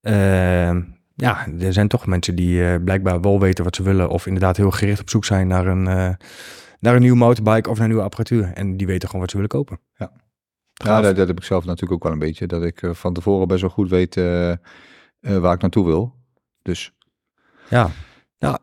Eh, 0.00 0.76
ja, 1.16 1.46
er 1.60 1.72
zijn 1.72 1.88
toch 1.88 2.06
mensen 2.06 2.34
die 2.34 2.64
eh, 2.64 2.82
blijkbaar 2.84 3.20
wel 3.20 3.40
weten 3.40 3.64
wat 3.64 3.76
ze 3.76 3.82
willen 3.82 4.08
of 4.08 4.26
inderdaad 4.26 4.56
heel 4.56 4.70
gericht 4.70 5.00
op 5.00 5.10
zoek 5.10 5.24
zijn 5.24 5.46
naar 5.46 5.66
een, 5.66 5.86
eh, 5.86 6.10
naar 6.80 6.94
een 6.94 7.00
nieuwe 7.00 7.16
motorbike 7.16 7.70
of 7.70 7.78
naar 7.78 7.86
nieuwe 7.86 8.02
apparatuur. 8.02 8.52
En 8.54 8.76
die 8.76 8.86
weten 8.86 9.06
gewoon 9.06 9.20
wat 9.20 9.30
ze 9.30 9.36
willen 9.36 9.50
kopen. 9.50 9.80
Ja. 9.94 10.12
Ja, 10.84 11.00
dat, 11.00 11.16
dat 11.16 11.28
heb 11.28 11.36
ik 11.36 11.44
zelf 11.44 11.64
natuurlijk 11.64 11.92
ook 11.92 12.02
wel 12.02 12.12
een 12.12 12.18
beetje. 12.18 12.46
Dat 12.46 12.62
ik 12.62 12.82
eh, 12.82 12.90
van 12.90 13.12
tevoren 13.12 13.48
best 13.48 13.60
wel 13.60 13.70
goed 13.70 13.90
weet 13.90 14.16
eh, 14.16 14.50
eh, 14.50 14.58
waar 15.20 15.54
ik 15.54 15.60
naartoe 15.60 15.86
wil. 15.86 16.14
Dus 16.62 16.92
ja. 17.68 17.90
ja, 18.38 18.58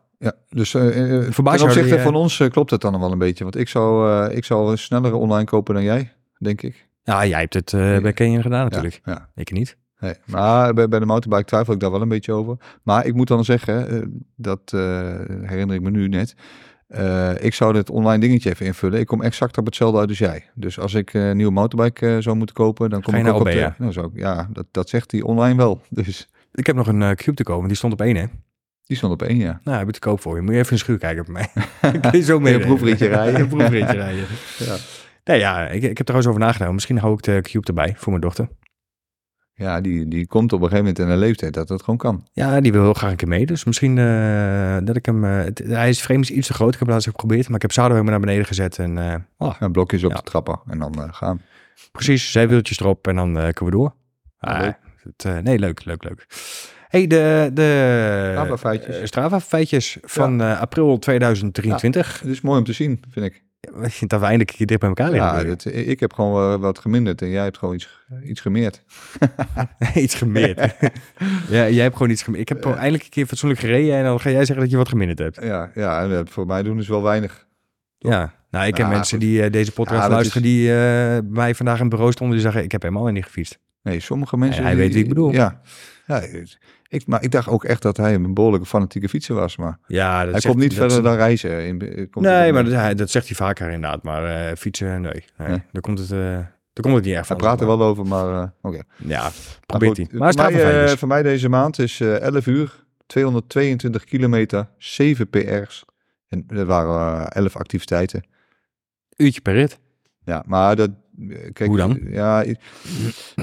dus 0.48 0.70
Verbaas 0.70 1.32
ten 1.32 1.42
jou 1.42 1.62
opzichte 1.62 2.00
van 2.00 2.14
ons 2.14 2.42
klopt 2.50 2.70
het 2.70 2.80
dan 2.80 3.00
wel 3.00 3.12
een 3.12 3.18
beetje. 3.18 3.44
Want 3.44 3.56
ik 3.56 3.68
zou, 3.68 4.24
ik 4.30 4.44
zou 4.44 4.76
sneller 4.76 5.14
online 5.14 5.44
kopen 5.44 5.74
dan 5.74 5.82
jij, 5.82 6.12
denk 6.38 6.62
ik. 6.62 6.88
ja, 7.02 7.26
jij 7.26 7.40
hebt 7.40 7.54
het 7.54 7.72
eh, 7.72 7.98
bij 7.98 8.12
Canyon 8.12 8.42
gedaan 8.42 8.64
natuurlijk. 8.64 9.00
Ja, 9.04 9.12
ja. 9.12 9.28
Ik 9.34 9.52
niet. 9.52 9.76
Nee, 9.98 10.14
maar 10.24 10.74
bij, 10.74 10.88
bij 10.88 10.98
de 10.98 11.06
motorbike 11.06 11.44
twijfel 11.44 11.74
ik 11.74 11.80
daar 11.80 11.90
wel 11.90 12.02
een 12.02 12.08
beetje 12.08 12.32
over. 12.32 12.56
Maar 12.82 13.06
ik 13.06 13.14
moet 13.14 13.28
dan 13.28 13.44
zeggen, 13.44 14.24
dat 14.36 14.70
herinner 14.70 15.74
ik 15.74 15.82
me 15.82 15.90
nu 15.90 16.08
net. 16.08 16.34
Eh, 16.86 17.30
ik 17.44 17.54
zou 17.54 17.72
dit 17.72 17.90
online 17.90 18.20
dingetje 18.20 18.50
even 18.50 18.66
invullen. 18.66 19.00
Ik 19.00 19.06
kom 19.06 19.22
exact 19.22 19.58
op 19.58 19.64
hetzelfde 19.64 19.98
uit 19.98 20.08
als 20.08 20.18
jij. 20.18 20.44
Dus 20.54 20.78
als 20.78 20.94
ik 20.94 21.14
eh, 21.14 21.28
een 21.28 21.36
nieuwe 21.36 21.52
motorbike 21.52 22.14
eh, 22.14 22.16
zou 22.18 22.36
moeten 22.36 22.54
kopen, 22.54 22.90
dan 22.90 23.02
kom 23.02 23.14
ik 23.14 23.26
ook 23.26 23.40
op 23.40 23.44
de... 23.44 23.72
Nou, 23.78 23.92
zo, 23.92 24.10
ja, 24.14 24.48
dat, 24.52 24.66
dat 24.70 24.88
zegt 24.88 25.10
hij 25.10 25.22
online 25.22 25.56
wel. 25.56 25.80
Dus 25.90 26.28
Ik 26.52 26.66
heb 26.66 26.76
nog 26.76 26.86
een 26.86 27.16
Cube 27.16 27.36
te 27.36 27.42
kopen, 27.42 27.68
die 27.68 27.76
stond 27.76 27.92
op 27.92 28.00
één 28.00 28.16
hè. 28.16 28.24
die 28.82 28.96
stond 28.96 29.12
op 29.12 29.22
één, 29.22 29.36
ja. 29.36 29.60
Nou, 29.64 29.78
heb 29.78 29.86
ik 29.88 29.94
te 29.94 30.00
koop 30.00 30.20
voor 30.20 30.36
je. 30.36 30.42
Moet 30.42 30.52
je 30.52 30.58
even 30.58 30.72
een 30.72 30.78
schuur 30.78 30.98
kijken 30.98 31.24
bij 31.24 31.32
mij. 31.32 31.64
Kun 32.10 32.18
je 32.18 32.24
zo 32.24 32.40
mee 32.40 32.54
Een 32.54 32.60
proefritje 32.60 33.06
rijden. 33.06 33.40
een 33.40 33.48
proefritje 33.48 33.96
rijden. 33.96 34.24
Ja. 34.58 34.76
Nee, 35.24 35.38
ja, 35.38 35.68
ik, 35.68 35.82
ik 35.82 35.96
heb 35.96 36.06
trouwens 36.06 36.26
over 36.28 36.40
nagedacht. 36.40 36.72
Misschien 36.72 36.98
hou 36.98 37.12
ik 37.14 37.22
de 37.22 37.40
Cube 37.42 37.66
erbij 37.66 37.94
voor 37.96 38.08
mijn 38.08 38.20
dochter. 38.22 38.48
Ja, 39.56 39.80
die, 39.80 40.08
die 40.08 40.26
komt 40.26 40.52
op 40.52 40.62
een 40.62 40.68
gegeven 40.68 40.84
moment 40.84 40.98
in 40.98 41.08
een 41.08 41.18
leeftijd 41.18 41.54
dat 41.54 41.68
dat 41.68 41.80
gewoon 41.82 41.96
kan. 41.98 42.26
Ja, 42.32 42.60
die 42.60 42.72
wil 42.72 42.82
heel 42.82 42.94
graag 42.94 43.10
een 43.10 43.16
keer 43.16 43.28
mee. 43.28 43.46
Dus 43.46 43.64
misschien 43.64 43.98
eh, 43.98 44.76
dat 44.84 44.96
ik 44.96 45.06
hem... 45.06 45.24
eh, 45.24 45.36
het- 45.44 45.58
hij 45.66 45.88
is 45.88 46.00
vreemd 46.02 46.22
is 46.30 46.30
iets 46.30 46.46
te 46.46 46.54
groot. 46.54 46.72
Ik 46.72 46.78
heb 46.78 46.82
het 46.82 46.90
laatst 46.90 47.08
geprobeerd. 47.08 47.46
Maar 47.46 47.56
ik 47.56 47.62
heb 47.62 47.72
Sado 47.72 47.88
helemaal 47.90 48.10
naar 48.10 48.20
beneden 48.20 48.44
gezet. 48.44 48.78
En 48.78 48.98
eh, 48.98 49.14
oh, 49.38 49.54
En 49.60 49.72
blokjes 49.72 50.04
op 50.04 50.10
Ja. 50.10 50.16
de 50.16 50.22
trappen 50.22 50.60
en 50.66 50.78
dan 50.78 51.14
gaan. 51.14 51.40
precies, 51.92 52.32
zijwieltjes 52.32 52.80
erop. 52.80 53.06
En 53.08 53.16
dan 53.16 53.32
kunnen 53.32 53.64
we 53.64 53.70
door. 53.70 53.94
Ja, 54.38 54.58
Ah, 54.58 54.72
het, 55.16 55.42
nee, 55.44 55.58
leuk, 55.58 55.84
leuk, 55.84 56.04
leuk. 56.04 56.26
hey, 56.88 57.06
de, 57.06 57.50
de 57.52 59.00
Strava-feitjes. 59.04 59.98
van 60.02 60.40
april 60.40 60.98
2023. 60.98 62.20
Het 62.20 62.30
is 62.30 62.40
mooi 62.40 62.58
om 62.58 62.64
te 62.64 62.72
zien, 62.72 63.02
vind 63.10 63.26
ik. 63.26 63.42
Ik 63.82 64.08
dat 64.08 64.20
we 64.20 64.26
eindelijk 64.26 64.50
een 64.50 64.56
keer 64.56 64.66
dicht 64.66 64.80
bij 64.80 64.88
elkaar 64.88 65.10
liggen. 65.10 65.72
Ja, 65.74 65.80
ik 65.90 66.00
heb 66.00 66.12
gewoon 66.12 66.60
wat 66.60 66.78
geminderd 66.78 67.22
en 67.22 67.30
jij 67.30 67.42
hebt 67.42 67.58
gewoon 67.58 67.74
iets, 67.74 67.88
iets 68.24 68.40
gemeerd. 68.40 68.82
iets 69.94 70.14
gemeerd. 70.14 70.58
ja, 71.48 71.68
jij 71.68 71.82
hebt 71.82 71.96
gewoon 71.96 72.10
iets 72.12 72.22
gemeerd. 72.22 72.42
Ik 72.42 72.48
heb 72.48 72.62
gewoon 72.62 72.76
eindelijk 72.76 73.04
een 73.04 73.10
keer 73.10 73.26
fatsoenlijk 73.26 73.60
gereden 73.60 73.96
en 73.96 74.04
dan 74.04 74.20
ga 74.20 74.30
jij 74.30 74.44
zeggen 74.44 74.60
dat 74.60 74.70
je 74.70 74.76
wat 74.76 74.88
geminderd 74.88 75.18
hebt. 75.18 75.38
Ja, 75.42 75.70
ja 75.74 76.02
en, 76.02 76.12
eh, 76.12 76.20
voor 76.24 76.46
mij 76.46 76.62
doen 76.62 76.78
is 76.78 76.88
wel 76.88 77.02
weinig. 77.02 77.46
Toch? 77.98 78.12
Ja, 78.12 78.32
nou, 78.50 78.66
ik 78.66 78.78
Nou, 78.78 78.90
mensen 78.90 79.18
goed. 79.18 79.26
die 79.28 79.42
eh, 79.42 79.50
deze 79.52 79.72
podcast 79.72 80.02
Ja, 80.02 80.08
luisteren, 80.08 80.42
is- 80.42 80.48
die 80.48 80.70
eh, 80.70 80.76
bij 80.76 81.22
mij 81.22 81.54
vandaag 81.54 81.74
in 81.76 81.80
het 81.80 81.90
bureau 81.90 82.12
stonden, 82.12 82.36
die 82.36 82.44
zeggen, 82.44 82.62
ik 82.64 82.72
heb 82.72 82.82
helemaal 82.82 83.06
niet 83.06 83.24
gefietst. 83.24 83.58
Nee, 83.82 84.00
sommige 84.00 84.36
mensen... 84.36 84.62
hij 84.62 84.76
weet 84.76 84.92
wie 84.92 85.02
ik 85.02 85.08
bedoel. 85.08 85.32
Ja. 85.32 85.60
Ja 86.06 86.20
ik, 86.88 87.06
maar 87.06 87.22
ik 87.22 87.30
dacht 87.30 87.48
ook 87.48 87.64
echt 87.64 87.82
dat 87.82 87.96
hij 87.96 88.14
een 88.14 88.34
behoorlijke 88.34 88.66
fanatieke 88.66 89.08
fietser 89.08 89.34
was, 89.34 89.56
maar 89.56 89.78
Ja, 89.86 90.22
dat 90.22 90.32
hij 90.32 90.40
zegt- 90.40 90.46
komt 90.54 90.58
niet 90.68 90.76
dat 90.76 90.78
verder 90.92 91.02
dan 91.10 91.16
reizen. 91.16 91.66
In, 91.66 91.80
eh, 91.80 91.94
komt 92.10 92.24
Nee, 92.26 92.34
hij- 92.34 92.52
maar 92.52 92.64
dat, 92.64 92.72
hij- 92.72 92.94
dat 92.94 93.10
zegt 93.10 93.26
hij 93.26 93.36
vaker 93.36 93.70
inderdaad. 93.70 94.02
Maar 94.02 94.24
eh, 94.24 94.56
fietsen, 94.56 95.00
nee. 95.00 95.24
nee. 95.36 95.62
Daar, 95.72 95.82
komt 95.82 95.98
het, 95.98 96.10
eh, 96.10 96.18
daar 96.18 96.82
komt 96.82 96.94
het 96.94 97.04
niet 97.04 97.14
echt 97.14 97.28
Hij 97.28 97.36
van. 97.36 97.36
praat 97.36 97.60
er 97.60 97.66
wel 97.66 97.82
over, 97.82 98.06
maar 98.06 98.42
eh, 98.42 98.48
oké. 98.62 98.82
Ja, 98.96 99.30
probeert 99.66 99.96
hij. 99.96 100.08
Maar 100.12 100.32
voor, 100.34 100.52
mij, 100.52 100.96
voor 100.96 101.08
mij 101.08 101.22
deze 101.22 101.48
maand 101.48 101.78
is 101.78 102.00
eh 102.00 102.20
11 102.20 102.46
uur, 102.46 102.84
222 103.06 104.04
kilometer, 104.04 104.68
7 104.78 105.28
PR's. 105.30 105.84
En 106.28 106.44
er 106.48 106.64
waren 106.66 107.20
eh, 107.30 107.42
11 107.42 107.56
activiteiten. 107.56 108.26
Uurtje 109.16 109.40
per 109.40 109.54
rit. 109.54 109.78
Ja, 110.24 110.42
maar 110.46 110.76
dat... 110.76 110.90
Kijk, 111.52 111.66
Hoe 111.66 111.76
dan? 111.76 112.00
Ja, 112.04 112.44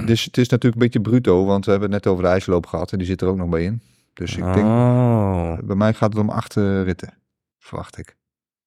dus 0.06 0.24
het 0.24 0.38
is 0.38 0.50
natuurlijk 0.50 0.74
een 0.82 0.88
beetje 0.90 1.02
bruto, 1.02 1.46
want 1.46 1.66
we 1.66 1.72
hebben 1.72 1.92
het 1.92 2.04
net 2.04 2.14
over 2.14 2.24
de 2.24 2.30
ijsloop 2.30 2.66
gehad 2.66 2.92
en 2.92 2.98
die 2.98 3.08
zit 3.08 3.22
er 3.22 3.28
ook 3.28 3.38
nog 3.38 3.50
bij 3.50 3.64
in. 3.64 3.82
Dus 4.14 4.32
ik 4.38 4.44
denk, 4.44 4.58
Oh. 4.58 5.58
bij 5.64 5.76
mij 5.76 5.94
gaat 5.94 6.14
het 6.14 6.22
om 6.22 6.30
acht 6.30 6.58
eh, 6.58 6.84
ritten, 6.84 7.14
verwacht 7.60 7.98
ik. 7.98 8.16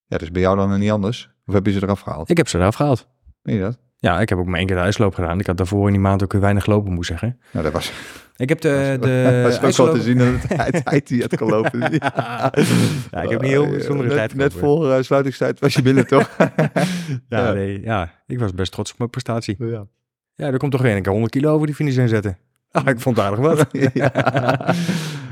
Ja, 0.06 0.18
dus 0.18 0.30
bij 0.30 0.42
jou 0.42 0.56
dan 0.56 0.78
niet 0.78 0.90
anders? 0.90 1.30
Of 1.46 1.54
heb 1.54 1.66
je 1.66 1.72
ze 1.72 1.82
eraf 1.82 2.00
gehaald? 2.00 2.30
Ik 2.30 2.36
heb 2.36 2.48
ze 2.48 2.58
eraf 2.58 2.74
gehaald. 2.74 3.06
Weet 3.42 3.54
je 3.54 3.60
dat? 3.60 3.78
Ja, 4.04 4.20
ik 4.20 4.28
heb 4.28 4.38
ook 4.38 4.46
maar 4.46 4.58
één 4.58 4.66
keer 4.66 4.76
de 4.76 4.82
ijsloop 4.82 5.14
gedaan. 5.14 5.40
Ik 5.40 5.46
had 5.46 5.56
daarvoor 5.56 5.86
in 5.86 5.92
die 5.92 6.00
maand 6.02 6.22
ook 6.22 6.32
weer 6.32 6.40
weinig 6.40 6.64
gelopen, 6.64 6.92
moet 6.92 7.06
zeggen. 7.06 7.38
Nou, 7.50 7.64
dat 7.64 7.72
was, 7.72 7.92
Ik 8.36 8.48
heb 8.48 8.60
de, 8.60 9.58
was 9.60 9.80
ook 9.80 9.94
te 9.94 10.02
zien 10.02 10.18
dat 10.18 10.26
het 10.48 10.84
tijd- 10.84 11.06
die 11.06 11.20
had 11.20 11.36
gelopen. 11.36 11.80
ja, 13.10 13.22
ik 13.22 13.30
heb 13.30 13.40
niet 13.40 13.50
heel 13.50 13.68
bijzondere 13.68 14.08
net, 14.08 14.16
tijd 14.16 14.34
Net 14.34 14.52
voor 14.52 14.92
eh, 14.92 15.02
sluitingstijd 15.02 15.60
was 15.60 15.74
je 15.74 15.82
binnen, 15.82 16.06
toch? 16.06 16.30
Ja, 16.36 16.48
Ja. 17.28 17.52
Nee, 17.52 17.80
ja, 17.82 18.12
ik 18.26 18.38
was 18.38 18.54
best 18.54 18.72
trots 18.72 18.92
op 18.92 18.98
mijn 18.98 19.10
prestatie. 19.10 19.56
ja. 19.58 19.86
Ja, 20.34 20.46
er 20.46 20.58
komt 20.58 20.72
toch 20.72 20.82
weer 20.82 20.96
een 20.96 21.02
keer 21.02 21.10
100 21.12 21.32
kilo 21.32 21.52
over 21.54 21.66
die 21.66 21.74
finish 21.74 21.96
heen 21.96 22.08
zetten. 22.08 22.36
Ah, 22.70 22.88
ik 22.88 23.00
vond 23.00 23.16
het 23.16 23.24
aardig 23.24 23.40
wat. 23.40 23.66
Ja. 23.94 24.74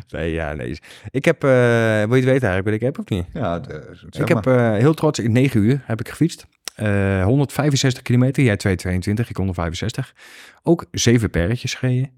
Nee, 0.08 0.32
ja, 0.32 0.52
nee. 0.52 0.78
Ik 1.10 1.24
heb, 1.24 1.44
eh, 1.44 1.50
wil 1.50 1.58
je 1.90 1.98
het 2.00 2.08
weten 2.24 2.48
eigenlijk, 2.48 2.64
ben 2.64 2.74
ik 2.74 2.80
heb 2.80 2.98
of 2.98 3.08
niet? 3.08 3.26
Ja, 3.32 3.60
eh, 3.68 4.20
ik 4.20 4.28
heb 4.28 4.44
heel 4.80 4.94
trots, 4.94 5.18
in 5.18 5.32
9 5.32 5.60
uur 5.62 5.82
heb 5.84 6.00
ik 6.00 6.08
gefietst. 6.08 6.46
Eh 6.74 7.24
165 7.24 8.02
kilometer, 8.02 8.42
jij 8.44 8.56
222, 8.56 9.30
ik 9.30 9.36
165. 9.36 10.14
Ook 10.62 10.84
zeven 10.90 11.30
perretjes 11.30 11.74
gereden. 11.74 12.10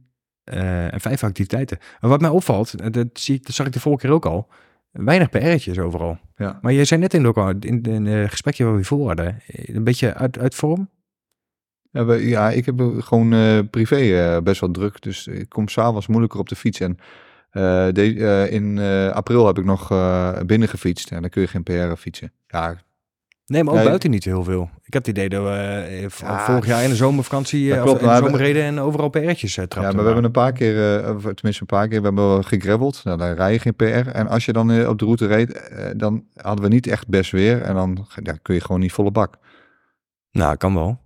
eh, 0.45 0.93
en 0.93 1.01
vijf 1.01 1.25
activiteiten. 1.25 1.79
Maar 2.01 2.11
wat 2.11 2.21
mij 2.21 2.31
opvalt, 2.31 2.75
eh, 2.81 2.87
dat, 2.91 3.07
zie 3.13 3.41
dat 3.43 3.55
zag 3.55 3.67
ik 3.67 3.73
de 3.73 3.81
vorige 3.81 4.07
keer 4.07 4.15
ook 4.15 4.27
al. 4.27 4.49
Weinig 4.91 5.29
perretjes 5.31 5.79
overal. 5.79 6.19
Ja. 6.37 6.59
Maar 6.63 6.73
jij 6.73 6.85
zei 6.85 7.01
net 7.01 7.15
in, 7.15 7.23
de, 7.23 7.57
in, 7.61 7.83
in, 7.83 8.07
het 8.07 8.31
gesprekje 8.31 8.65
waar 8.65 8.77
we 8.77 8.85
voor 8.85 9.07
hadden, 9.07 9.41
eh, 9.47 9.75
een 9.75 9.85
beetje 9.85 10.15
uit, 10.15 10.39
uit 10.39 10.55
vorm. 10.55 10.91
Ja, 11.91 12.05
we- 12.05 12.29
ja, 12.29 12.51
ik 12.51 12.67
heb 12.67 12.81
eh, 12.81 12.87
gewoon 13.03 13.33
eh, 13.33 13.59
privé 13.71 13.97
eh, 13.97 14.43
best 14.43 14.61
wel 14.61 14.71
druk. 14.71 15.03
Dus 15.03 15.27
ik 15.27 15.49
kom 15.49 15.69
s'avonds 15.69 16.07
moeilijker 16.07 16.39
op 16.41 16.49
de 16.49 16.57
fiets. 16.57 16.81
En 16.81 16.99
eh, 17.51 17.89
de- 17.93 18.17
eh, 18.19 18.53
in 18.53 18.79
eh, 18.79 19.09
april 19.09 19.47
heb 19.47 19.59
ik 19.59 19.65
nog 19.65 19.91
eh, 19.91 20.39
binnen 20.47 20.69
gefietst. 20.69 21.11
En 21.11 21.21
dan 21.21 21.31
kun 21.31 21.43
je 21.43 21.49
geen 21.49 21.63
PR 21.63 21.95
fietsen. 21.99 22.33
Ja, 22.47 22.77
Nee, 23.47 23.63
maar 23.65 23.73
ook 23.73 23.79
Nee. 23.79 23.89
buiten 23.89 24.11
niet 24.11 24.25
heel 24.25 24.45
veel. 24.45 24.71
Ik 24.83 24.93
heb 24.93 25.07
het 25.07 25.17
idee 25.17 25.29
dat 25.29 25.43
we 25.43 25.49
eh, 25.51 26.03
Ja, 26.03 26.45
vorig 26.45 26.67
jaar 26.67 26.83
in 26.83 26.89
de 26.89 26.97
zomervakantie, 26.97 27.75
eh, 27.75 27.83
klopt, 27.83 27.89
of 27.91 27.95
in 27.95 27.99
de 28.01 28.05
maar 28.13 28.21
we- 28.23 28.29
zomer 28.29 28.41
reden 28.41 28.63
en 28.63 28.79
overal 28.81 29.09
PR'tjes 29.09 29.57
uh, 29.57 29.65
ja, 29.69 29.81
maar 29.81 29.95
we 29.97 30.03
hebben 30.03 30.25
een 30.25 30.31
paar 30.31 30.53
keer, 30.53 30.99
eh, 31.05 31.05
tenminste 31.17 31.61
een 31.61 31.67
paar 31.67 31.89
keer, 31.89 31.99
we 32.01 32.05
hebben 32.07 32.29
wel 32.29 32.43
gegraveld. 32.43 33.01
Nou, 33.05 33.19
dan 33.19 33.33
rij 33.33 33.53
je 33.53 33.59
geen 33.59 33.75
PR. 33.75 33.85
En 34.09 34.29
als 34.29 34.45
je 34.45 34.53
dan 34.53 34.71
eh, 34.71 34.89
op 34.89 34.99
de 34.99 35.05
route 35.05 35.27
reed, 35.27 35.53
eh, 35.53 35.91
dan 35.97 36.25
hadden 36.35 36.65
we 36.65 36.71
niet 36.71 36.87
echt 36.87 37.09
best 37.09 37.31
weer. 37.31 37.63
En 37.63 37.75
dan 37.75 38.07
ja, 38.23 38.35
kun 38.43 38.55
je 38.55 38.61
gewoon 38.61 38.81
niet 38.81 38.93
volle 38.93 39.11
bak. 39.11 39.35
Nou, 40.31 40.57
kan 40.57 40.75
wel. 40.75 41.03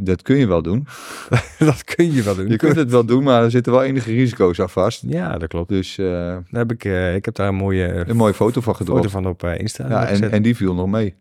Dat 0.00 0.22
kun 0.22 0.36
je 0.36 0.46
wel 0.46 0.62
doen. 0.62 0.86
dat 1.58 1.84
kun 1.84 2.12
je 2.12 2.22
wel 2.22 2.34
doen. 2.34 2.48
Je 2.48 2.56
kunt 2.56 2.76
het 2.76 2.90
wel 2.90 3.04
doen, 3.04 3.22
maar 3.24 3.42
er 3.42 3.50
zitten 3.50 3.72
wel 3.72 3.82
enige 3.84 4.10
risico's 4.12 4.60
aan 4.60 4.70
vast. 4.70 5.02
Ja, 5.06 5.38
dat 5.38 5.48
klopt. 5.48 5.68
Dus 5.68 5.98
eh, 5.98 6.06
Daar 6.06 6.42
heb 6.50 6.72
ik, 6.72 6.84
eh, 6.84 7.14
ik 7.14 7.24
heb 7.24 7.34
daar 7.34 7.48
een 7.48 7.54
mooie 7.54 7.86
eh, 7.86 8.08
een 8.08 8.16
mooie 8.16 8.34
foto 8.34 8.60
van 8.60 8.76
gedropt. 8.76 8.98
foto 9.00 9.10
van 9.12 9.26
op 9.26 9.42
eh, 9.42 9.58
Insta. 9.58 9.88
Ja, 9.88 10.06
en, 10.06 10.30
en 10.30 10.42
die 10.42 10.56
viel 10.56 10.74
nog 10.74 10.86
mee. 10.88 11.14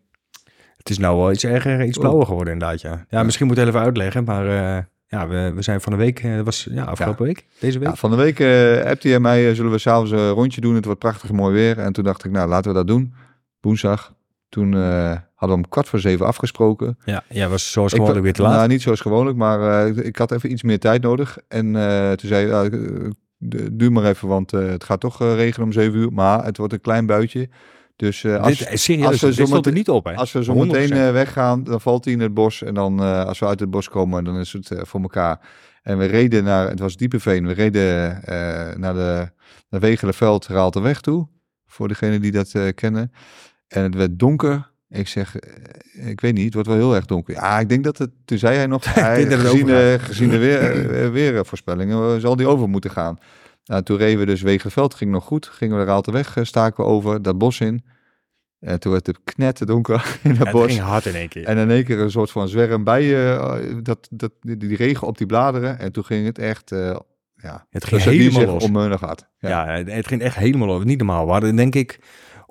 Het 0.83 0.91
is 0.91 0.97
nou 0.97 1.17
wel 1.17 1.31
iets 1.31 1.43
erger, 1.43 1.83
iets 1.83 1.97
blauwer 1.97 2.25
geworden 2.25 2.53
inderdaad, 2.53 2.81
ja. 2.81 3.05
Ja, 3.09 3.23
misschien 3.23 3.47
moet 3.47 3.57
ik 3.57 3.63
het 3.63 3.73
even 3.73 3.85
uitleggen, 3.85 4.23
maar 4.23 4.47
eh, 4.47 4.83
ja, 5.13 5.27
we, 5.27 5.51
we 5.55 5.61
zijn 5.61 5.81
van 5.81 5.91
de 5.91 5.97
week, 5.97 6.19
eh, 6.19 6.41
was 6.41 6.67
ja, 6.71 6.83
afgelopen 6.83 7.25
week, 7.25 7.45
deze 7.59 7.79
week. 7.79 7.87
Ja, 7.87 7.95
van 7.95 8.09
de 8.09 8.15
week 8.15 8.39
uh, 8.39 8.83
appte 8.83 9.07
hij 9.07 9.19
mij, 9.19 9.49
eh, 9.49 9.55
zullen 9.55 9.71
we 9.71 9.77
s'avonds 9.77 10.11
een 10.11 10.29
rondje 10.29 10.61
doen? 10.61 10.75
Het 10.75 10.85
wordt 10.85 10.99
prachtig 10.99 11.31
mooi 11.31 11.53
weer. 11.53 11.79
En 11.79 11.93
toen 11.93 12.03
dacht 12.03 12.25
ik, 12.25 12.31
nou 12.31 12.49
laten 12.49 12.71
we 12.71 12.77
dat 12.77 12.87
doen. 12.87 13.13
Woensdag. 13.61 14.13
Toen 14.49 14.73
hadden 14.73 15.57
we 15.57 15.63
om 15.63 15.69
kwart 15.69 15.87
voor 15.87 15.99
zeven 15.99 16.25
afgesproken. 16.25 16.97
Ja, 17.05 17.23
ja 17.29 17.47
was 17.47 17.71
zoals 17.71 17.91
Ik 17.91 17.97
gewoonlijk 17.97 18.23
weer 18.23 18.33
te 18.33 18.41
laat. 18.41 18.55
Nou, 18.55 18.67
niet 18.67 18.81
zoals 18.81 19.01
gewoonlijk, 19.01 19.37
maar 19.37 19.87
ik 19.87 20.17
had 20.17 20.31
even 20.31 20.51
iets 20.51 20.63
meer 20.63 20.79
tijd 20.79 21.01
nodig. 21.01 21.37
En 21.47 21.71
toen 22.17 22.29
zei 22.29 22.47
uh, 22.47 23.67
duur 23.71 23.91
maar 23.91 24.05
even, 24.05 24.27
want 24.27 24.51
het 24.51 24.83
gaat 24.83 24.99
toch 24.99 25.19
regenen 25.19 25.67
om 25.67 25.73
zeven 25.73 25.99
uur. 25.99 26.13
Maar 26.13 26.45
het 26.45 26.57
wordt 26.57 26.73
een 26.73 26.81
klein 26.81 27.05
buitje. 27.05 27.49
Dus 28.03 28.23
uh, 28.23 28.39
als, 28.39 28.57
dit, 28.57 28.79
serieus, 28.79 29.07
als 29.07 29.21
we 29.21 29.33
zo 29.33 29.55
meteen- 29.55 29.73
niet 29.73 29.89
op, 29.89 30.05
hè? 30.05 30.15
als 30.15 30.31
we 30.31 30.43
zo 30.43 30.55
meteen 30.55 30.93
uh, 30.93 31.11
weggaan, 31.11 31.63
dan 31.63 31.81
valt 31.81 32.03
hij 32.05 32.13
in 32.13 32.19
het 32.19 32.33
bos. 32.33 32.63
En 32.63 32.73
dan 32.73 33.01
uh, 33.01 33.25
als 33.25 33.39
we 33.39 33.45
uit 33.45 33.59
het 33.59 33.69
bos 33.69 33.89
komen, 33.89 34.23
dan 34.23 34.39
is 34.39 34.53
het 34.53 34.69
voor 34.75 35.01
elkaar. 35.01 35.39
En 35.81 35.97
we 35.97 36.05
reden 36.05 36.43
naar, 36.43 36.69
het 36.69 36.79
was 36.79 36.97
Diepeveen, 36.97 37.47
we 37.47 37.53
reden 37.53 38.21
naar 38.79 38.93
de 38.93 39.29
naar 39.69 39.79
Wegelenveld, 39.79 40.47
Raalteweg 40.47 41.01
toe. 41.01 41.27
Voor 41.65 41.87
degenen 41.87 42.21
die 42.21 42.31
dat 42.31 42.73
kennen. 42.75 43.11
En 43.67 43.83
het 43.83 43.95
werd 43.95 44.19
donker. 44.19 44.71
Ik 44.89 45.07
zeg, 45.07 45.35
ik 45.93 46.21
weet 46.21 46.33
niet, 46.33 46.45
het 46.45 46.53
wordt 46.53 46.69
wel 46.69 46.77
heel 46.77 46.95
erg 46.95 47.05
donker. 47.05 47.33
Ja, 47.33 47.59
ik 47.59 47.69
denk 47.69 47.83
dat 47.83 47.97
het, 47.97 48.09
toen 48.25 48.37
zei 48.37 48.55
hij 48.55 48.67
nog, 48.67 48.83
hij, 48.93 49.25
gezien, 49.25 49.67
uh, 49.67 49.93
gezien 49.93 50.29
de 50.29 50.37
weer, 50.37 51.11
weervoorspellingen, 51.31 52.21
zal 52.21 52.35
die 52.35 52.47
over 52.47 52.69
moeten 52.69 52.91
gaan. 52.91 53.17
Nou, 53.65 53.83
toen 53.83 53.97
reden 53.97 54.19
we 54.19 54.25
dus 54.25 54.41
Wegelenveld, 54.41 54.93
ging 54.93 55.11
nog 55.11 55.23
goed. 55.23 55.47
Gingen 55.47 55.77
we 55.77 55.83
de 55.83 55.89
Raalteweg, 55.89 56.37
staken 56.41 56.83
we 56.83 56.89
over, 56.89 57.21
dat 57.21 57.37
bos 57.37 57.59
in. 57.59 57.83
En 58.63 58.79
toen 58.79 58.91
werd 58.91 59.07
het 59.07 59.19
knetterdonker 59.23 60.17
in 60.23 60.29
het 60.29 60.45
ja, 60.45 60.51
bos. 60.51 60.61
Het 60.61 60.71
ging 60.71 60.83
hard 60.83 61.05
in 61.05 61.15
één 61.15 61.29
keer. 61.29 61.45
En 61.45 61.57
in 61.57 61.71
één 61.71 61.83
keer 61.83 61.99
een 61.99 62.11
soort 62.11 62.31
van 62.31 62.47
zwerm 62.47 62.83
bij 62.83 63.03
je, 63.03 63.79
dat, 63.83 64.07
dat, 64.11 64.31
die, 64.41 64.57
die 64.57 64.75
regen 64.75 65.07
op 65.07 65.17
die 65.17 65.27
bladeren. 65.27 65.79
En 65.79 65.91
toen 65.91 66.05
ging 66.05 66.25
het 66.25 66.37
echt, 66.39 66.71
uh, 66.71 66.95
ja, 67.35 67.65
het 67.69 67.85
ging 67.85 68.03
dus 68.03 68.13
helemaal 68.13 68.39
die 68.39 68.49
los. 68.49 68.63
onmeunig 68.63 68.99
had. 68.99 69.27
Ja. 69.39 69.77
ja. 69.77 69.83
het 69.83 70.07
ging 70.07 70.21
echt 70.21 70.35
helemaal 70.35 70.67
los. 70.67 70.83
Niet 70.83 70.97
normaal. 70.97 71.25
We 71.25 71.31
hadden 71.31 71.55
denk 71.55 71.75
ik 71.75 71.99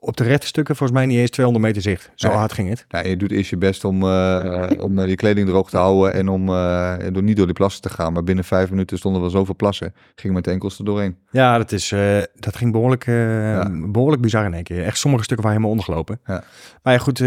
op 0.05 0.17
de 0.17 0.25
rechte 0.25 0.47
stukken 0.47 0.77
volgens 0.77 0.99
mij 0.99 1.07
niet 1.07 1.19
eens 1.19 1.31
200 1.31 1.67
meter 1.67 1.83
zicht. 1.83 2.11
Zo 2.15 2.29
Nee. 2.29 2.37
hard 2.37 2.53
ging 2.53 2.69
het. 2.69 2.85
Ja, 2.89 3.03
je 3.03 3.17
doet 3.17 3.31
eerst 3.31 3.51
je 3.51 3.57
best 3.57 3.85
om, 3.85 4.03
uh, 4.03 4.71
om 4.79 4.99
uh, 4.99 5.09
je 5.09 5.15
kleding 5.15 5.49
droog 5.49 5.71
te 5.71 5.77
houden 5.77 6.13
en 6.13 6.29
om 6.29 6.49
uh, 6.49 6.95
door 7.13 7.23
niet 7.23 7.37
door 7.37 7.47
die 7.47 7.55
plassen 7.55 7.83
te 7.83 7.89
gaan. 7.89 8.13
Maar 8.13 8.25
binnen 8.25 8.45
vijf 8.45 8.71
minuten 8.71 8.99
stonden 8.99 9.23
er 9.23 9.31
zoveel 9.31 9.57
plassen. 9.57 9.95
Ging 10.15 10.35
met 10.35 10.45
de 10.45 10.51
enkels 10.51 10.79
er 10.79 10.85
doorheen. 10.85 11.17
Ja, 11.31 11.59
dat, 11.59 11.73
is, 11.73 11.91
uh, 11.91 12.23
dat 12.35 12.57
ging 12.57 12.73
behoorlijk, 12.73 13.07
ja. 13.07 13.71
behoorlijk 13.71 14.23
bizar 14.23 14.45
in 14.45 14.55
één 14.55 14.63
keer. 14.63 14.85
Echt 14.85 14.99
sommige 14.99 15.25
stukken 15.25 15.47
waren 15.47 15.63
helemaal 15.63 15.79
ondergelopen. 15.79 16.21
Ja. 16.27 16.45
Maar 16.83 16.93
ja, 16.93 16.99
goed, 16.99 17.21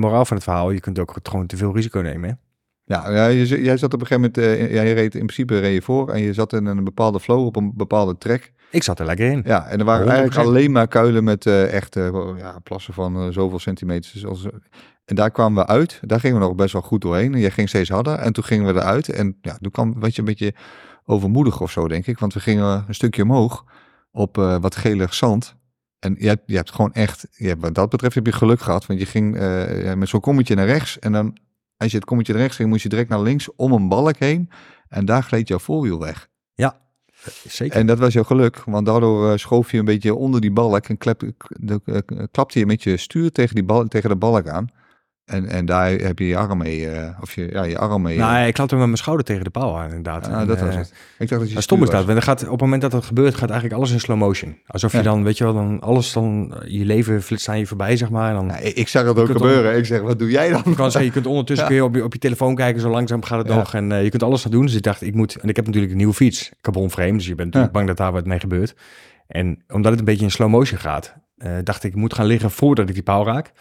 moraal 0.00 0.24
van 0.24 0.36
het 0.36 0.44
verhaal. 0.44 0.70
Je 0.70 0.80
kunt 0.80 0.98
ook 0.98 1.14
gewoon 1.22 1.46
te 1.46 1.56
veel 1.56 1.74
risico 1.74 2.00
nemen. 2.00 2.28
Hè? 2.28 2.34
Ja, 2.84 3.10
ja 3.10 3.26
je, 3.26 3.62
jij 3.62 3.76
zat 3.76 3.94
op 3.94 4.00
een 4.00 4.06
gegeven 4.06 4.32
moment, 4.36 4.60
uh, 4.60 4.72
jij 4.72 4.92
reed 4.92 5.14
in 5.14 5.26
principe 5.26 5.58
reed 5.58 5.74
je 5.74 5.82
voor 5.82 6.10
en 6.10 6.22
je 6.22 6.32
zat 6.32 6.52
in 6.52 6.66
een 6.66 6.84
bepaalde 6.84 7.20
flow 7.20 7.44
op 7.46 7.56
een 7.56 7.72
bepaalde 7.74 8.18
trek. 8.18 8.52
Ik 8.70 8.82
zat 8.82 8.98
er 8.98 9.06
lekker 9.06 9.30
in. 9.30 9.42
Ja, 9.44 9.66
en 9.66 9.78
er 9.78 9.84
waren 9.84 10.06
100%. 10.06 10.08
eigenlijk 10.08 10.48
alleen 10.48 10.72
maar 10.72 10.88
kuilen 10.88 11.24
met 11.24 11.46
uh, 11.46 11.72
echt 11.72 11.96
uh, 11.96 12.28
ja, 12.36 12.58
plassen 12.62 12.94
van 12.94 13.32
zoveel 13.32 13.58
centimeters. 13.58 14.14
Zoals, 14.14 14.46
en 15.04 15.14
daar 15.14 15.30
kwamen 15.30 15.64
we 15.64 15.70
uit. 15.70 16.00
Daar 16.02 16.20
gingen 16.20 16.40
we 16.40 16.44
nog 16.46 16.54
best 16.54 16.72
wel 16.72 16.82
goed 16.82 17.00
doorheen. 17.00 17.34
En 17.34 17.40
jij 17.40 17.50
ging 17.50 17.68
steeds 17.68 17.88
harder. 17.88 18.14
En 18.14 18.32
toen 18.32 18.44
gingen 18.44 18.74
we 18.74 18.80
eruit. 18.80 19.08
En 19.08 19.38
ja, 19.40 19.56
toen 19.60 19.70
kwam 19.70 20.00
weet 20.00 20.14
je, 20.14 20.20
een 20.20 20.26
beetje 20.26 20.54
overmoedig 21.04 21.60
of 21.60 21.70
zo, 21.70 21.88
denk 21.88 22.06
ik. 22.06 22.18
Want 22.18 22.34
we 22.34 22.40
gingen 22.40 22.84
een 22.88 22.94
stukje 22.94 23.22
omhoog 23.22 23.64
op 24.10 24.36
wat 24.36 24.76
gelig 24.76 25.14
zand. 25.14 25.56
En 25.98 26.16
je 26.18 26.26
hebt, 26.28 26.42
je 26.46 26.56
hebt 26.56 26.72
gewoon 26.72 26.92
echt, 26.92 27.26
je 27.30 27.48
hebt, 27.48 27.60
wat 27.60 27.74
dat 27.74 27.88
betreft 27.88 28.14
heb 28.14 28.26
je 28.26 28.32
geluk 28.32 28.60
gehad. 28.60 28.86
Want 28.86 29.00
je 29.00 29.06
ging 29.06 29.36
uh, 29.36 29.92
met 29.92 30.08
zo'n 30.08 30.20
kommetje 30.20 30.54
naar 30.54 30.66
rechts. 30.66 30.98
En 30.98 31.12
dan, 31.12 31.36
als 31.82 31.90
je 31.90 31.96
het 31.96 32.06
kommetje 32.06 32.32
rechts 32.32 32.56
ging, 32.56 32.68
moest 32.68 32.82
je 32.82 32.88
direct 32.88 33.08
naar 33.08 33.22
links 33.22 33.48
om 33.56 33.72
een 33.72 33.88
balk 33.88 34.16
heen. 34.16 34.50
En 34.88 35.04
daar 35.04 35.22
gleed 35.22 35.48
jouw 35.48 35.58
voorwiel 35.58 35.98
weg. 35.98 36.28
Ja, 36.54 36.80
zeker. 37.48 37.76
En 37.76 37.86
dat 37.86 37.98
was 37.98 38.12
jouw 38.12 38.22
geluk, 38.22 38.62
want 38.64 38.86
daardoor 38.86 39.30
uh, 39.30 39.36
schoof 39.36 39.70
je 39.70 39.78
een 39.78 39.84
beetje 39.84 40.14
onder 40.14 40.40
die 40.40 40.52
balk 40.52 40.86
en 40.86 40.98
klep, 40.98 41.22
uh, 41.22 41.98
klapte 42.30 42.58
je 42.58 42.66
met 42.66 42.82
je 42.82 42.96
stuur 42.96 43.32
tegen, 43.32 43.54
die 43.54 43.88
tegen 43.88 44.10
de 44.10 44.16
balk 44.16 44.48
aan. 44.48 44.68
En, 45.24 45.48
en 45.48 45.64
daar 45.66 45.90
heb 45.90 46.18
je 46.18 46.26
je 46.26 46.36
arm 46.36 46.58
mee, 46.58 46.80
uh, 46.80 47.08
of 47.20 47.34
je, 47.34 47.48
ja, 47.52 47.62
je 47.62 47.78
arm 47.78 48.02
mee. 48.02 48.18
Nou, 48.18 48.46
ik 48.46 48.54
klapte 48.54 48.74
met 48.74 48.84
mijn 48.84 48.96
schouder 48.96 49.24
tegen 49.24 49.44
de 49.44 49.50
paal 49.50 49.78
aan, 49.78 49.88
inderdaad. 49.88 50.26
Ja, 50.26 50.44
dat 50.44 50.60
was 50.60 50.74
het. 50.74 50.92
Ik 51.18 51.28
dacht 51.28 51.40
dat 51.40 51.52
je 51.52 51.60
stom 51.60 51.82
is 51.82 51.90
dat, 51.90 52.04
want 52.04 52.22
gaat, 52.22 52.42
op 52.44 52.50
het 52.50 52.60
moment 52.60 52.82
dat 52.82 52.90
dat 52.90 53.04
gebeurt, 53.04 53.34
gaat 53.34 53.50
eigenlijk 53.50 53.80
alles 53.80 53.92
in 53.92 54.00
slow 54.00 54.18
motion. 54.18 54.58
Alsof 54.66 54.92
je 54.92 55.02
dan, 55.02 55.24
weet 55.24 55.38
je 55.38 55.44
wel, 55.44 55.54
dan 55.54 55.80
alles 55.80 56.12
dan, 56.12 56.54
je 56.66 56.84
leven 56.84 57.22
flitst 57.22 57.48
aan 57.48 57.58
je 57.58 57.66
voorbij, 57.66 57.96
zeg 57.96 58.10
maar. 58.10 58.28
En 58.28 58.34
dan, 58.34 58.56
ik 58.62 58.88
zag 58.88 59.06
het 59.06 59.18
ook 59.18 59.26
gebeuren. 59.26 59.76
Ik 59.76 59.86
zeg, 59.86 60.00
wat 60.00 60.18
doe 60.18 60.30
jij 60.30 60.50
dan? 60.50 60.62
Kan 60.62 60.90
zeggen, 60.90 61.04
je 61.04 61.10
kunt 61.10 61.26
ondertussen 61.26 61.66
kun 61.68 61.76
je 61.76 61.84
op, 61.84 61.94
je 61.94 62.04
op 62.04 62.12
je 62.12 62.18
telefoon 62.18 62.54
kijken, 62.54 62.80
zo 62.80 62.90
langzaam 62.90 63.22
gaat 63.22 63.38
het 63.38 63.54
nog. 63.54 63.74
En 63.74 63.90
uh, 63.90 64.02
je 64.02 64.10
kunt 64.10 64.22
alles 64.22 64.44
aan 64.44 64.50
doen. 64.50 64.66
Dus 64.66 64.74
ik 64.74 64.82
dacht, 64.82 65.02
ik 65.02 65.14
moet, 65.14 65.36
en 65.36 65.48
ik 65.48 65.56
heb 65.56 65.64
natuurlijk 65.64 65.92
een 65.92 65.98
nieuwe 65.98 66.14
fiets, 66.14 66.50
carbon 66.60 66.90
frame, 66.90 67.12
dus 67.12 67.26
je 67.26 67.34
bent 67.34 67.46
natuurlijk 67.46 67.72
bang 67.72 67.86
dat 67.86 67.96
daar 67.96 68.12
wat 68.12 68.26
mee 68.26 68.40
gebeurt. 68.40 68.74
En 69.26 69.62
omdat 69.68 69.90
het 69.90 70.00
een 70.00 70.06
beetje 70.06 70.24
in 70.24 70.30
slow 70.30 70.48
motion 70.48 70.78
gaat, 70.78 71.14
uh, 71.38 71.52
dacht 71.62 71.84
ik, 71.84 71.90
ik 71.90 71.96
moet 71.96 72.14
gaan 72.14 72.26
liggen 72.26 72.50
voordat 72.50 72.88
ik 72.88 72.94
die 72.94 73.02
paal 73.02 73.24
raak. 73.24 73.52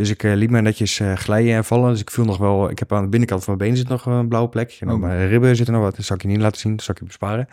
Dus 0.00 0.10
ik 0.10 0.22
uh, 0.22 0.34
liet 0.34 0.50
me 0.50 0.60
netjes 0.60 0.98
uh, 0.98 1.12
glijden 1.16 1.54
en 1.54 1.64
vallen. 1.64 1.90
Dus 1.90 2.00
ik 2.00 2.10
viel 2.10 2.24
nog 2.24 2.38
wel. 2.38 2.70
Ik 2.70 2.78
heb 2.78 2.92
aan 2.92 3.02
de 3.02 3.08
binnenkant 3.08 3.44
van 3.44 3.56
mijn 3.56 3.68
been 3.68 3.78
zit 3.78 3.88
nog 3.88 4.06
een 4.06 4.28
blauwe 4.28 4.48
plek. 4.48 4.76
En 4.80 4.88
op 4.88 4.94
Oh. 4.94 5.00
mijn 5.00 5.28
ribben 5.28 5.56
zitten 5.56 5.74
nog 5.74 5.82
wat. 5.82 5.96
Dat 5.96 6.04
zal 6.04 6.16
ik 6.16 6.22
je 6.22 6.28
niet 6.28 6.40
laten 6.40 6.60
zien. 6.60 6.76
Dat 6.76 6.84
zal 6.84 6.94
ik 6.94 7.00
je 7.00 7.06
besparen. 7.06 7.48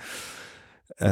Uh, 0.98 1.08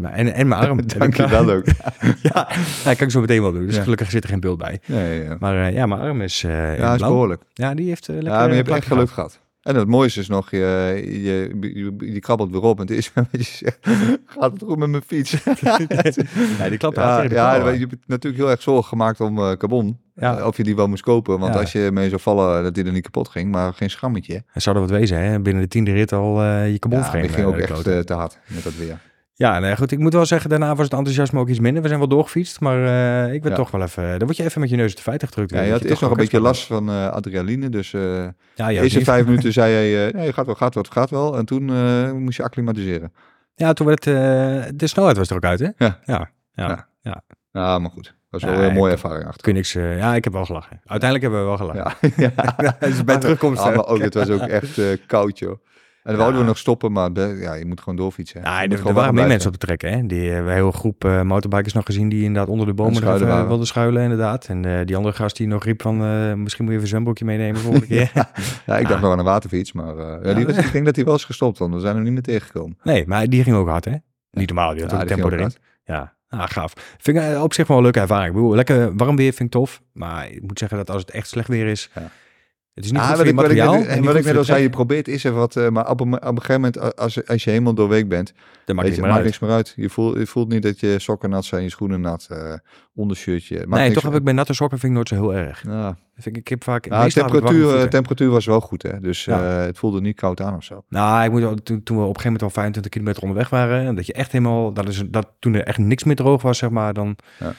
maar, 0.00 0.12
en, 0.12 0.32
en 0.34 0.48
mijn 0.48 0.60
arm. 0.60 0.86
Dank 0.98 1.14
je 1.16 1.28
wel 1.28 1.50
ook. 1.50 1.64
ja, 2.32 2.48
dat 2.84 2.96
kan 2.96 3.06
ik 3.06 3.10
zo 3.10 3.20
meteen 3.20 3.42
wel 3.42 3.52
doen. 3.52 3.66
Dus 3.66 3.76
Ja. 3.76 3.82
gelukkig 3.82 4.10
zit 4.10 4.22
er 4.24 4.28
geen 4.30 4.40
beeld 4.40 4.58
bij. 4.58 4.80
Ja. 4.84 5.36
Maar 5.38 5.54
uh, 5.54 5.72
ja, 5.72 5.86
mijn 5.86 6.00
arm 6.00 6.20
is, 6.20 6.42
uh, 6.42 6.78
ja, 6.78 6.94
is 6.94 7.00
behoorlijk. 7.00 7.42
Ja, 7.52 7.74
die 7.74 7.88
heeft 7.88 8.08
lekker 8.08 8.26
Ja, 8.32 8.38
maar 8.38 8.48
je 8.48 8.54
hebt 8.54 8.68
echt 8.68 8.86
geluk 8.86 9.10
gehad. 9.10 9.40
En 9.68 9.74
het 9.76 9.88
mooiste 9.88 10.20
is 10.20 10.28
nog, 10.28 10.50
je, 10.50 11.02
je, 11.04 11.68
je, 11.74 12.12
je 12.12 12.20
krabbelt 12.20 12.50
weer 12.50 12.62
op 12.62 12.80
en 12.80 12.86
het 12.86 12.96
is 12.96 13.10
je 13.30 13.42
zegt, 13.42 13.78
gaat 14.26 14.52
het 14.52 14.62
goed 14.62 14.78
met 14.78 14.88
mijn 14.88 15.02
fiets? 15.06 15.30
ja, 16.58 16.68
die 16.68 16.78
klapt 16.78 16.96
ja, 16.96 17.22
ja, 17.22 17.62
hè. 17.62 17.70
je 17.70 17.78
hebt 17.78 17.96
natuurlijk 18.06 18.42
heel 18.42 18.50
erg 18.50 18.62
zorgen 18.62 18.84
gemaakt 18.84 19.20
om 19.20 19.38
uh, 19.38 19.52
carbon. 19.52 19.98
Ja. 20.14 20.38
Uh, 20.38 20.46
of 20.46 20.56
je 20.56 20.62
die 20.62 20.76
wel 20.76 20.88
moest 20.88 21.02
kopen, 21.02 21.38
want 21.38 21.54
Ja. 21.54 21.60
als 21.60 21.72
je 21.72 21.90
mee 21.92 22.08
zou 22.08 22.20
vallen, 22.20 22.62
dat 22.62 22.74
die 22.74 22.84
er 22.84 22.92
niet 22.92 23.02
kapot 23.02 23.28
ging, 23.28 23.50
maar 23.50 23.74
geen 23.74 23.90
schammetje. 23.90 24.42
Het 24.46 24.62
zou 24.62 24.76
er 24.76 24.82
wat 24.82 24.90
wezen, 24.90 25.18
hè? 25.24 25.40
Binnen 25.40 25.62
de 25.62 25.68
tiende 25.68 25.92
rit 25.92 26.12
al 26.12 26.42
uh, 26.44 26.72
je 26.72 26.78
carbon 26.78 26.98
Ja, 26.98 27.04
ging 27.04 27.36
eh, 27.36 27.46
ook 27.46 27.56
echt 27.56 28.06
te 28.06 28.14
hard 28.14 28.38
met 28.46 28.62
dat 28.62 28.74
weer. 28.74 29.00
Ja, 29.38 29.58
nee, 29.58 29.76
goed. 29.76 29.92
Ik 29.92 29.98
moet 29.98 30.12
wel 30.12 30.26
zeggen, 30.26 30.50
daarna 30.50 30.74
was 30.74 30.84
het 30.84 30.92
enthousiasme 30.94 31.40
ook 31.40 31.48
iets 31.48 31.58
minder. 31.60 31.82
We 31.82 31.88
zijn 31.88 32.00
wel 32.00 32.08
doorgefietst, 32.08 32.60
maar 32.60 32.84
eh, 33.26 33.34
ik 33.34 33.42
ben 33.42 33.50
Ja. 33.50 33.56
toch 33.56 33.70
wel 33.70 33.82
even... 33.82 34.08
Dan 34.08 34.18
word 34.26 34.36
je 34.36 34.44
even 34.44 34.60
met 34.60 34.70
je 34.70 34.76
neus 34.76 34.94
de 34.94 35.02
feiten 35.02 35.28
gedrukt. 35.28 35.50
Ja, 35.50 35.60
je 35.60 35.70
had 35.72 35.82
eerst 35.82 36.00
nog 36.00 36.10
een 36.10 36.16
beetje 36.16 36.40
last 36.40 36.66
van 36.66 36.88
uh, 36.90 37.08
adrenaline, 37.08 37.68
dus 37.68 37.92
uh, 37.92 38.26
Ja, 38.54 38.70
eerste 38.70 39.04
vijf 39.04 39.24
minuten 39.28 39.52
zei 39.52 39.72
hij, 39.94 40.10
nee, 40.12 40.32
gaat 40.32 40.46
wel, 40.46 40.54
gaat 40.54 40.74
wel, 40.74 40.84
gaat 40.90 41.10
wel. 41.10 41.36
En 41.36 41.44
toen 41.44 41.64
moest 42.22 42.36
je 42.36 42.42
acclimatiseren. 42.42 43.12
Ja, 43.54 43.72
toen 43.72 43.86
werd 43.86 44.04
het... 44.04 44.14
eh, 44.14 44.70
de 44.74 44.86
snelheid 44.86 45.16
was 45.16 45.30
er 45.30 45.36
ook 45.36 45.44
uit, 45.44 45.58
hè? 45.60 45.68
Ja. 45.76 45.98
Ja, 46.04 46.30
ja. 46.54 46.86
Ja. 47.52 47.78
maar 47.78 47.90
goed. 47.90 48.16
Dat 48.30 48.40
was 48.40 48.50
wel 48.50 48.62
een 48.62 48.74
mooie 48.74 48.92
ervaring 48.92 49.26
achter. 49.26 49.42
Kun 49.42 49.54
niks... 49.54 49.74
eh, 49.74 49.98
ja, 49.98 50.14
ik 50.14 50.24
heb 50.24 50.32
wel 50.32 50.44
gelachen. 50.44 50.80
Uiteindelijk 50.84 51.22
hebben 51.22 51.40
we 51.40 51.46
wel 51.46 51.56
gelachen. 51.56 52.10
Ja, 52.16 52.32
ja. 52.58 52.76
dus 52.88 53.04
bij 53.04 53.18
terugkomst... 53.18 53.60
Ah, 53.62 53.68
eh, 53.70 53.76
maar 53.76 53.86
ook, 53.86 53.98
het 54.00 54.14
was 54.14 54.28
ook 54.30 54.40
echt 54.40 54.80
koud, 55.06 55.38
joh. 55.38 55.58
Dan 56.14 56.22
wouden 56.22 56.40
we 56.40 56.46
nog 56.46 56.58
stoppen, 56.58 56.92
maar 56.92 57.12
de- 57.12 57.36
ja, 57.40 57.54
je 57.54 57.66
moet 57.66 57.80
gewoon 57.80 57.96
doorfietsen. 57.96 58.40
Ja, 58.40 58.62
er, 58.62 58.86
er 58.86 58.92
waren 58.92 59.14
meer 59.14 59.26
mensen 59.26 59.50
op 59.52 59.60
de 59.60 59.66
trek, 59.66 59.80
hè. 59.80 60.06
Die, 60.06 60.30
hebben 60.30 60.50
een 60.52 60.58
hele 60.58 60.72
groep 60.72 61.04
eh, 61.04 61.22
motorbikers 61.22 61.72
nog 61.72 61.84
gezien 61.84 62.08
die 62.08 62.22
inderdaad 62.24 62.48
onder 62.50 62.66
de 62.66 62.74
bomen 62.74 63.14
even 63.14 63.46
wilden 63.48 63.66
schuilen, 63.66 64.02
inderdaad. 64.02 64.46
En 64.46 64.64
eh, 64.64 64.86
die 64.86 64.96
andere 64.96 65.14
gast 65.14 65.36
die 65.36 65.46
nog 65.46 65.64
riep 65.64 65.82
van, 65.82 66.04
eh, 66.04 66.34
misschien 66.34 66.64
moet 66.64 66.72
je 66.72 66.78
even 66.78 66.80
een 66.82 66.86
zwembroekje 66.86 67.24
meenemen 67.24 67.60
volgende 67.60 67.86
keer. 67.96 68.10
Ja, 68.14 68.28
ik 68.76 68.82
Ja. 68.82 68.88
dacht 68.88 69.00
nog 69.00 69.12
aan 69.12 69.18
een 69.18 69.24
waterfiets, 69.24 69.72
maar 69.72 69.96
eh, 69.98 70.24
ja, 70.24 70.34
die 70.34 70.46
was, 70.46 70.56
ik 70.56 70.72
denk 70.72 70.84
dat 70.84 70.96
hij 70.96 71.04
wel 71.04 71.14
is 71.14 71.24
gestopt, 71.24 71.58
want 71.58 71.74
we 71.74 71.80
zijn 71.80 71.94
hem 71.94 72.04
niet 72.04 72.12
meer 72.12 72.22
tegengekomen. 72.22 72.78
Nee, 72.82 73.06
maar 73.06 73.26
die 73.28 73.42
ging 73.42 73.56
ook 73.56 73.68
hard, 73.68 73.84
hè. 73.84 73.94
Niet 74.30 74.46
normaal, 74.48 74.72
die 74.72 74.82
had 74.82 74.90
Ja, 74.90 75.00
ook 75.00 75.06
tempo 75.06 75.28
ging 75.28 75.40
erin. 75.40 75.52
Ja, 75.84 76.14
ah, 76.28 76.42
gaaf. 76.48 76.72
Vind 76.98 77.16
ik 77.16 77.22
eh, 77.22 77.42
op 77.42 77.54
zich 77.54 77.66
wel 77.66 77.76
een 77.76 77.82
leuke 77.82 78.00
ervaring. 78.00 78.28
Ik 78.28 78.34
bedoel, 78.34 78.54
lekker 78.54 78.96
warm 78.96 79.16
weer 79.16 79.32
vind 79.32 79.54
ik 79.54 79.60
tof. 79.60 79.82
Maar 79.92 80.30
ik 80.30 80.42
moet 80.42 80.58
zeggen 80.58 80.76
dat 80.78 80.90
als 80.90 81.00
het 81.00 81.10
echt 81.10 81.28
slecht 81.28 81.48
weer 81.48 81.66
is... 81.66 81.90
Ja. 81.94 82.10
Het 82.78 82.86
is 82.86 82.92
niet 82.92 83.00
Ah, 83.00 83.08
goed 83.08 83.16
wat 83.16 83.26
ik, 83.26 83.34
wat 83.34 83.44
en 83.86 84.04
wat 84.04 84.16
ik 84.16 84.24
net 84.24 84.36
al 84.36 84.44
zei, 84.44 84.62
je 84.62 84.70
probeert 84.70 85.08
eens 85.08 85.24
even 85.24 85.38
wat, 85.38 85.56
eh, 85.56 85.68
maar 85.68 85.90
op 85.90 86.00
een, 86.00 86.12
op 86.14 86.22
een 86.22 86.40
gegeven 86.42 86.54
moment, 86.60 86.96
als, 86.96 87.26
als 87.26 87.44
je 87.44 87.50
helemaal 87.50 87.74
doorweek 87.74 88.08
bent, 88.08 88.32
Dat 88.64 88.76
maakt 88.76 88.94
je, 88.94 89.00
maakt 89.00 89.14
uit. 89.14 89.24
niks 89.24 89.38
meer 89.38 89.50
uit. 89.50 89.72
Je 89.76 89.88
voelt, 89.90 90.18
je 90.18 90.26
voelt 90.26 90.48
niet 90.48 90.62
dat 90.62 90.80
je 90.80 90.98
sokken 90.98 91.30
nat 91.30 91.44
zijn, 91.44 91.62
je 91.62 91.68
schoenen 91.70 92.00
nat, 92.00 92.26
eh 92.30 92.52
ondershirtje. 92.94 93.66
Maakt 93.66 93.82
Nee, 93.82 93.92
toch 93.92 94.02
heb 94.02 94.14
ik 94.14 94.24
bij 94.24 94.32
natte 94.32 94.54
sokken 94.54 94.78
vind 94.78 94.90
ik 94.92 94.96
nooit 94.96 95.08
zo 95.08 95.14
heel 95.14 95.34
erg. 95.46 95.62
Ja. 95.66 95.96
Vind 96.14 96.26
ik, 96.26 96.36
ik 96.36 96.48
heb 96.48 96.64
vaak... 96.64 96.88
Nou, 96.88 97.10
temperatuur, 97.10 97.88
temperatuur 97.88 98.28
was 98.30 98.46
wel 98.46 98.60
goed, 98.60 98.82
hè? 98.82 99.00
dus 99.00 99.24
Ja. 99.24 99.58
eh, 99.60 99.66
het 99.66 99.78
voelde 99.78 100.00
niet 100.00 100.16
koud 100.16 100.40
aan 100.40 100.56
of 100.56 100.64
zo. 100.64 100.84
Nou, 100.88 101.24
ik 101.24 101.30
moet, 101.30 101.64
toen, 101.64 101.82
toen 101.82 101.96
we 101.96 102.02
op 102.02 102.08
een 102.08 102.20
gegeven 102.20 102.22
moment 102.24 102.42
al 102.42 102.50
25 102.50 102.90
kilometer 102.92 103.22
onderweg 103.22 103.48
waren, 103.50 103.86
en 103.86 103.94
dat 103.94 104.06
je 104.06 104.12
echt 104.12 104.32
helemaal, 104.32 104.72
dat 104.72 104.88
is, 104.88 105.02
dat, 105.08 105.28
toen 105.38 105.54
er 105.54 105.64
echt 105.64 105.78
niks 105.78 106.04
meer 106.04 106.16
droog 106.16 106.42
was, 106.42 106.58
zeg 106.58 106.70
maar, 106.70 106.92
dan, 106.94 107.16
Ja. 107.38 107.52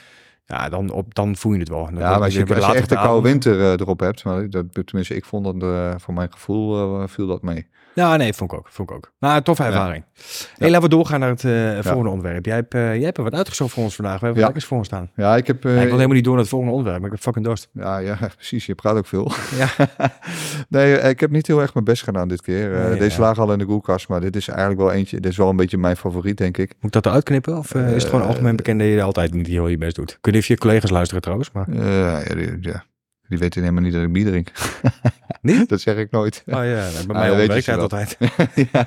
Ja. 0.50 0.70
dan, 0.70 0.90
op, 0.92 1.16
dan 1.16 1.36
voel 1.36 1.54
je 1.54 1.60
het 1.60 1.70
wel. 1.70 1.86
Dan 1.86 1.96
Ja, 1.96 2.10
maar 2.10 2.22
als 2.22 2.34
je, 2.34 2.56
als 2.56 2.66
je 2.66 2.74
echt 2.74 2.90
de 2.90 2.96
koude 2.96 3.28
winter 3.28 3.60
eh, 3.60 3.72
erop 3.72 4.00
hebt, 4.00 4.24
maar 4.24 4.50
dat, 4.50 4.66
tenminste, 4.86 5.16
ik 5.16 5.26
vond 5.26 5.44
dat 5.46 5.70
eh, 5.70 5.94
voor 5.98 6.14
mijn 6.14 6.32
gevoel 6.32 7.02
eh, 7.02 7.08
viel 7.08 7.28
dat 7.28 7.42
mee. 7.42 7.68
Ja, 8.00 8.16
nee, 8.18 8.34
vond 8.34 8.52
ik 8.52 8.58
ook. 8.58 8.68
Vond 8.70 8.90
ik 8.90 8.96
ook. 8.96 9.12
Nou, 9.20 9.42
toffe 9.42 9.64
ervaring. 9.64 10.04
Hey, 10.58 10.70
laten 10.70 10.90
we 10.90 10.96
doorgaan 10.96 11.20
naar 11.20 11.30
het 11.30 11.44
eh, 11.44 11.78
volgende 11.82 12.10
onderwerp. 12.10 12.46
Jij 12.46 12.56
hebt, 12.56 12.74
eh, 12.74 12.96
jij 12.96 13.04
hebt 13.04 13.18
er 13.18 13.24
wat 13.24 13.34
uitgezocht 13.34 13.72
voor 13.74 13.84
ons 13.84 13.96
vandaag. 13.96 14.14
We 14.20 14.20
hebben 14.26 14.40
Ja. 14.40 14.44
lekkers 14.46 14.66
voor 14.66 14.78
ons 14.78 14.88
staan. 14.88 15.10
Ja, 15.16 15.36
ik 15.36 15.48
heb... 15.48 15.66
eh, 15.66 15.72
Ja, 15.76 15.78
ik 15.78 15.84
wil 15.88 15.94
helemaal 15.96 16.16
niet 16.16 16.24
door 16.24 16.34
naar 16.34 16.42
het 16.42 16.52
volgende 16.52 16.74
onderwerp, 16.76 17.02
maar 17.02 17.10
ik 17.10 17.16
heb 17.16 17.24
fucking 17.24 17.46
dorst. 17.46 17.70
ja, 17.74 17.98
ja, 17.98 18.18
precies. 18.36 18.66
Je 18.66 18.76
praat 18.76 18.96
ook 18.96 19.08
veel. 19.08 19.32
Ja. 19.58 19.70
nee, 20.70 20.96
eh, 20.98 21.10
ik 21.10 21.20
heb 21.20 21.32
niet 21.32 21.48
heel 21.48 21.62
erg 21.62 21.74
mijn 21.74 21.86
best 21.86 22.04
gedaan 22.04 22.28
dit 22.28 22.42
keer. 22.42 22.76
Eh, 22.76 22.90
Nee, 22.90 23.00
deze 23.00 23.16
ja. 23.16 23.22
lagen 23.22 23.44
al 23.44 23.52
in 23.52 23.58
de 23.60 23.66
koelkast, 23.66 24.08
maar 24.08 24.22
dit 24.22 24.36
is 24.36 24.48
eigenlijk 24.48 24.80
wel 24.80 24.92
eentje. 24.92 25.20
Dit 25.20 25.32
is 25.32 25.38
wel 25.38 25.50
een 25.50 25.56
beetje 25.56 25.78
mijn 25.78 25.96
favoriet, 25.98 26.38
denk 26.38 26.58
ik. 26.58 26.68
Moet 26.80 26.86
ik 26.86 26.92
dat 26.92 27.06
eruit 27.06 27.24
knippen? 27.24 27.58
Of 27.58 27.76
eh, 27.76 27.88
is 27.88 27.94
het 27.94 28.04
gewoon 28.06 28.22
Eh, 28.22 28.28
algemeen 28.28 28.56
bekend 28.56 28.80
dat 28.80 28.88
je 28.88 29.02
altijd 29.02 29.34
niet 29.34 29.48
heel 29.48 29.68
je 29.68 29.78
best 29.78 29.96
doet? 29.96 30.18
Kun 30.22 30.34
je 30.34 30.40
of 30.40 30.46
je 30.46 30.58
collega's 30.58 30.90
luisteren 30.90 31.22
trouwens, 31.22 31.52
maar... 31.52 31.68
Eh, 31.70 31.78
ja, 32.00 32.22
ja, 32.62 32.84
die 33.30 33.38
weten 33.38 33.62
helemaal 33.62 33.84
niet 33.84 33.94
dat 33.94 34.02
ik 34.04 34.12
bier 34.14 34.26
drink. 34.26 34.52
Niet? 35.42 35.70
dat 35.70 35.82
zeg 35.82 35.98
ik 35.98 36.12
nooit. 36.12 36.44
Oh 36.46 36.54
ja, 36.54 36.62
bij 36.62 37.00
Ah, 37.00 37.08
mij 37.08 37.28
dat 37.28 37.48
weet 37.48 37.66
wel. 37.66 37.80
altijd. 37.90 38.18
ja, 38.72 38.86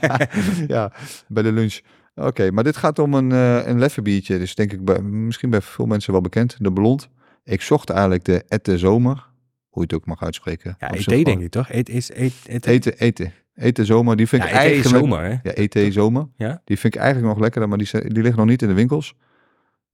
ja, 0.66 0.92
bij 1.28 1.42
de 1.42 1.52
lunch. 1.52 1.80
Oké, 2.14 2.50
maar 2.50 2.64
dit 2.64 2.76
gaat 2.76 2.98
om 2.98 3.14
een, 3.14 3.32
eh 3.32 3.66
een 3.66 3.78
leffenbiertje. 3.78 4.38
Dus 4.38 4.54
denk 4.54 4.72
ik 4.72 4.84
bij, 4.84 5.00
misschien 5.02 5.50
bij 5.50 5.60
veel 5.60 5.86
mensen 5.86 6.12
wel 6.12 6.20
bekend. 6.20 6.56
De 6.58 6.72
Blond. 6.72 7.08
Ik 7.44 7.62
zocht 7.62 7.90
eigenlijk 7.90 8.24
de 8.24 8.44
Ette 8.48 8.78
Zomer. 8.78 9.30
Hoe 9.68 9.82
je 9.82 9.88
het 9.88 9.94
ook 9.94 10.06
mag 10.06 10.22
uitspreken. 10.22 10.76
Ja, 10.78 10.90
ET 10.90 11.24
denk 11.24 11.40
ik 11.40 11.50
toch? 11.50 11.70
Eet 11.70 11.88
is 11.88 12.10
eet, 12.14 12.32
eet, 12.46 12.66
Eten, 12.66 12.98
eten. 12.98 13.32
Eten 13.54 13.86
Zomer. 13.86 14.16
Die 14.16 14.28
vind 14.28 14.42
ja, 14.42 14.48
ik 14.48 14.54
is 14.54 14.60
eigenlijk... 14.60 14.96
zomer, 14.98 15.22
hè? 15.22 15.30
Ja, 15.42 15.52
ET 15.52 15.92
Zomer. 15.92 16.28
Ja? 16.36 16.62
Die 16.64 16.78
vind 16.78 16.94
ik 16.94 17.00
eigenlijk 17.00 17.32
nog 17.32 17.42
lekkerder, 17.42 17.68
maar 17.68 17.78
die, 17.78 18.08
die 18.08 18.22
ligt 18.22 18.36
nog 18.36 18.46
niet 18.46 18.62
in 18.62 18.68
de 18.68 18.74
winkels. 18.74 19.14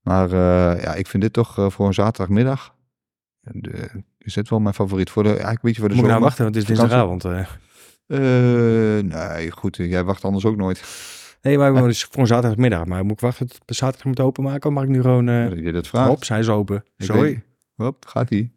Maar 0.01 0.25
eh, 0.31 0.83
ja, 0.83 0.93
ik 0.93 1.07
vind 1.07 1.23
dit 1.23 1.33
toch 1.33 1.57
eh, 1.57 1.69
voor 1.69 1.87
een 1.87 1.93
zaterdagmiddag. 1.93 2.75
De, 3.53 3.89
is 4.17 4.33
dit 4.33 4.49
wel 4.49 4.59
mijn 4.59 4.73
favoriet. 4.73 5.09
Voor 5.09 5.23
de, 5.23 5.29
eigenlijk 5.29 5.55
een 5.57 5.61
beetje 5.63 5.79
voor 5.79 5.89
de 5.89 5.95
Moet 5.95 6.03
nou 6.03 6.15
zomer. 6.15 6.27
wachten, 6.27 6.43
want 6.43 6.55
het 6.55 6.63
is 6.69 6.77
dinsdagavond. 6.77 7.25
eh. 7.25 7.39
Eh, 8.97 9.03
nee, 9.03 9.51
goed. 9.51 9.75
Jij 9.75 10.03
wacht 10.03 10.23
anders 10.25 10.45
ook 10.45 10.55
nooit. 10.57 10.83
Nee, 11.41 11.57
maar 11.57 11.73
het 11.73 11.85
is 11.85 12.03
voor 12.03 12.21
een 12.21 12.27
zaterdagmiddag. 12.27 12.85
Maar 12.85 13.03
moet 13.03 13.11
ik 13.11 13.19
wachten 13.19 13.47
tot 13.47 13.61
de 13.65 13.73
zaterdag 13.73 14.05
moet 14.05 14.19
openmaken? 14.19 14.69
Of 14.69 14.75
mag 14.75 14.83
ik 14.83 14.89
nu 14.89 15.01
gewoon... 15.01 15.29
eh 15.29 15.49
Dat 15.49 15.57
je 15.59 15.71
dit 15.71 15.87
vraagt. 15.87 16.07
hop, 16.09 16.23
zijn 16.23 16.43
ze 16.43 16.51
open. 16.51 16.83
Ik 16.97 17.05
Sorry. 17.05 17.43
Hop, 17.75 18.05
gaat 18.07 18.27
die. 18.27 18.51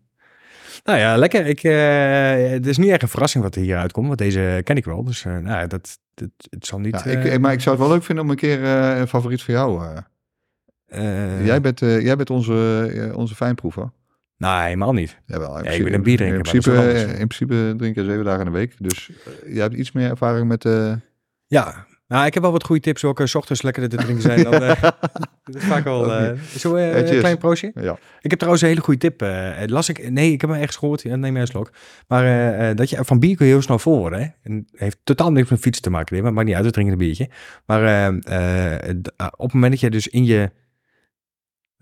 Nou 0.85 0.99
ja, 0.99 1.17
lekker. 1.17 1.47
Ik, 1.47 1.63
eh, 1.63 2.51
het 2.51 2.67
is 2.67 2.77
niet 2.79 2.91
echt 2.91 3.03
een 3.03 3.09
verrassing 3.09 3.45
wat 3.45 3.55
er 3.55 3.63
hier 3.63 3.77
uitkomt. 3.77 4.07
Want 4.07 4.19
deze 4.19 4.61
ken 4.65 4.77
ik 4.77 4.85
wel. 4.85 5.05
Dus 5.05 5.25
eh, 5.25 5.33
nou, 5.33 5.47
ja, 5.61 5.67
dat, 5.67 5.99
dat, 6.15 6.29
het 6.51 6.67
zal 6.67 6.79
niet... 6.79 6.93
Ja, 7.05 7.11
ik, 7.11 7.25
eh, 7.25 7.35
eh, 7.35 7.41
maar 7.41 7.53
ik 7.53 7.61
zou 7.61 7.77
het 7.77 7.85
wel 7.85 7.95
leuk 7.95 8.05
vinden 8.05 8.25
om 8.25 8.31
een 8.31 8.37
keer 8.37 8.65
eh, 8.65 8.99
een 8.99 9.09
favoriet 9.09 9.43
voor 9.43 9.55
jou. 9.55 9.85
eh. 9.85 9.97
eh, 11.39 11.47
jij, 11.47 11.61
bent, 11.61 11.83
eh, 11.83 12.01
jij 12.01 12.17
bent 12.17 12.31
onze, 12.31 12.87
eh, 12.95 13.17
onze 13.17 13.35
fijnproever. 13.35 13.91
Nee, 14.43 14.63
helemaal 14.63 14.93
niet. 14.93 15.19
Jawel, 15.27 15.59
in 15.59 15.65
Ja, 15.65 15.71
ik 15.71 15.85
ben 15.85 15.95
een 15.95 16.03
bierdrinker, 16.03 16.39
In 16.39 16.45
maar 16.45 16.75
dat 16.75 16.85
is 16.85 16.93
principe, 16.93 17.19
in 17.19 17.27
principe 17.27 17.75
drink 17.77 17.95
je 17.95 18.05
zeven 18.05 18.25
dagen 18.25 18.47
in 18.47 18.53
de 18.53 18.59
week. 18.59 18.75
Dus 18.79 19.11
eh, 19.11 19.53
jij 19.53 19.63
hebt 19.63 19.75
iets 19.75 19.93
meer 19.93 20.11
ervaring 20.11 20.49
met... 20.49 20.65
eh 20.65 20.93
Ja, 21.47 21.87
nou, 22.09 22.27
ik 22.27 22.35
heb 22.35 22.43
wel 22.43 22.53
wat 22.53 22.65
goede 22.65 22.81
tips. 22.81 23.03
Welke 23.03 23.27
's 23.27 23.35
ochtends 23.35 23.63
lekker 23.63 23.89
te 23.89 23.97
drinken 23.97 24.23
zijn. 24.23 24.43
Dan, 24.43 24.63
eh, 24.63 24.83
dat 25.45 25.55
is 25.55 25.65
vaak 25.65 25.85
wel... 25.85 26.05
zo 26.59 26.75
een 26.77 27.19
klein 27.19 27.39
proostje? 27.39 27.73
ja. 27.75 27.99
Ik 28.21 28.31
heb 28.31 28.39
trouwens 28.39 28.63
een 28.63 28.69
hele 28.69 28.81
goede 28.81 29.01
tip. 29.01 29.21
las 29.71 29.89
ik, 29.89 30.11
nee, 30.11 30.33
ik 30.33 30.41
heb 30.41 30.51
hem 30.51 30.59
ergens 30.59 30.77
gehoord. 30.77 31.03
Ja, 31.03 31.17
neem 31.17 31.33
jij 31.33 31.41
een 31.41 31.47
slok. 31.47 31.71
Maar 32.09 32.75
dat 32.75 32.91
je, 32.91 33.05
van 33.05 33.19
bier 33.19 33.37
kun 33.37 33.47
je 33.47 33.53
heel 33.53 33.63
snel 33.63 33.79
vol 33.79 33.99
worden. 33.99 34.21
Hè? 34.21 34.27
En 34.43 34.67
heeft 34.73 34.99
totaal 35.05 35.33
niks 35.33 35.51
met 35.51 35.61
fietsen 35.61 35.83
te 35.83 35.91
maken. 35.91 36.23
Maar 36.23 36.33
maakt 36.33 36.47
niet 36.47 36.57
uit, 36.57 36.65
we 36.65 36.71
drinken 36.71 36.93
een 36.93 36.99
biertje. 36.99 37.29
Maar 37.67 38.09
op 39.37 39.43
het 39.43 39.53
moment 39.53 39.73
dat 39.73 39.81
je 39.81 39.91
dus 39.91 40.09
in 40.09 40.25
je... 40.25 40.51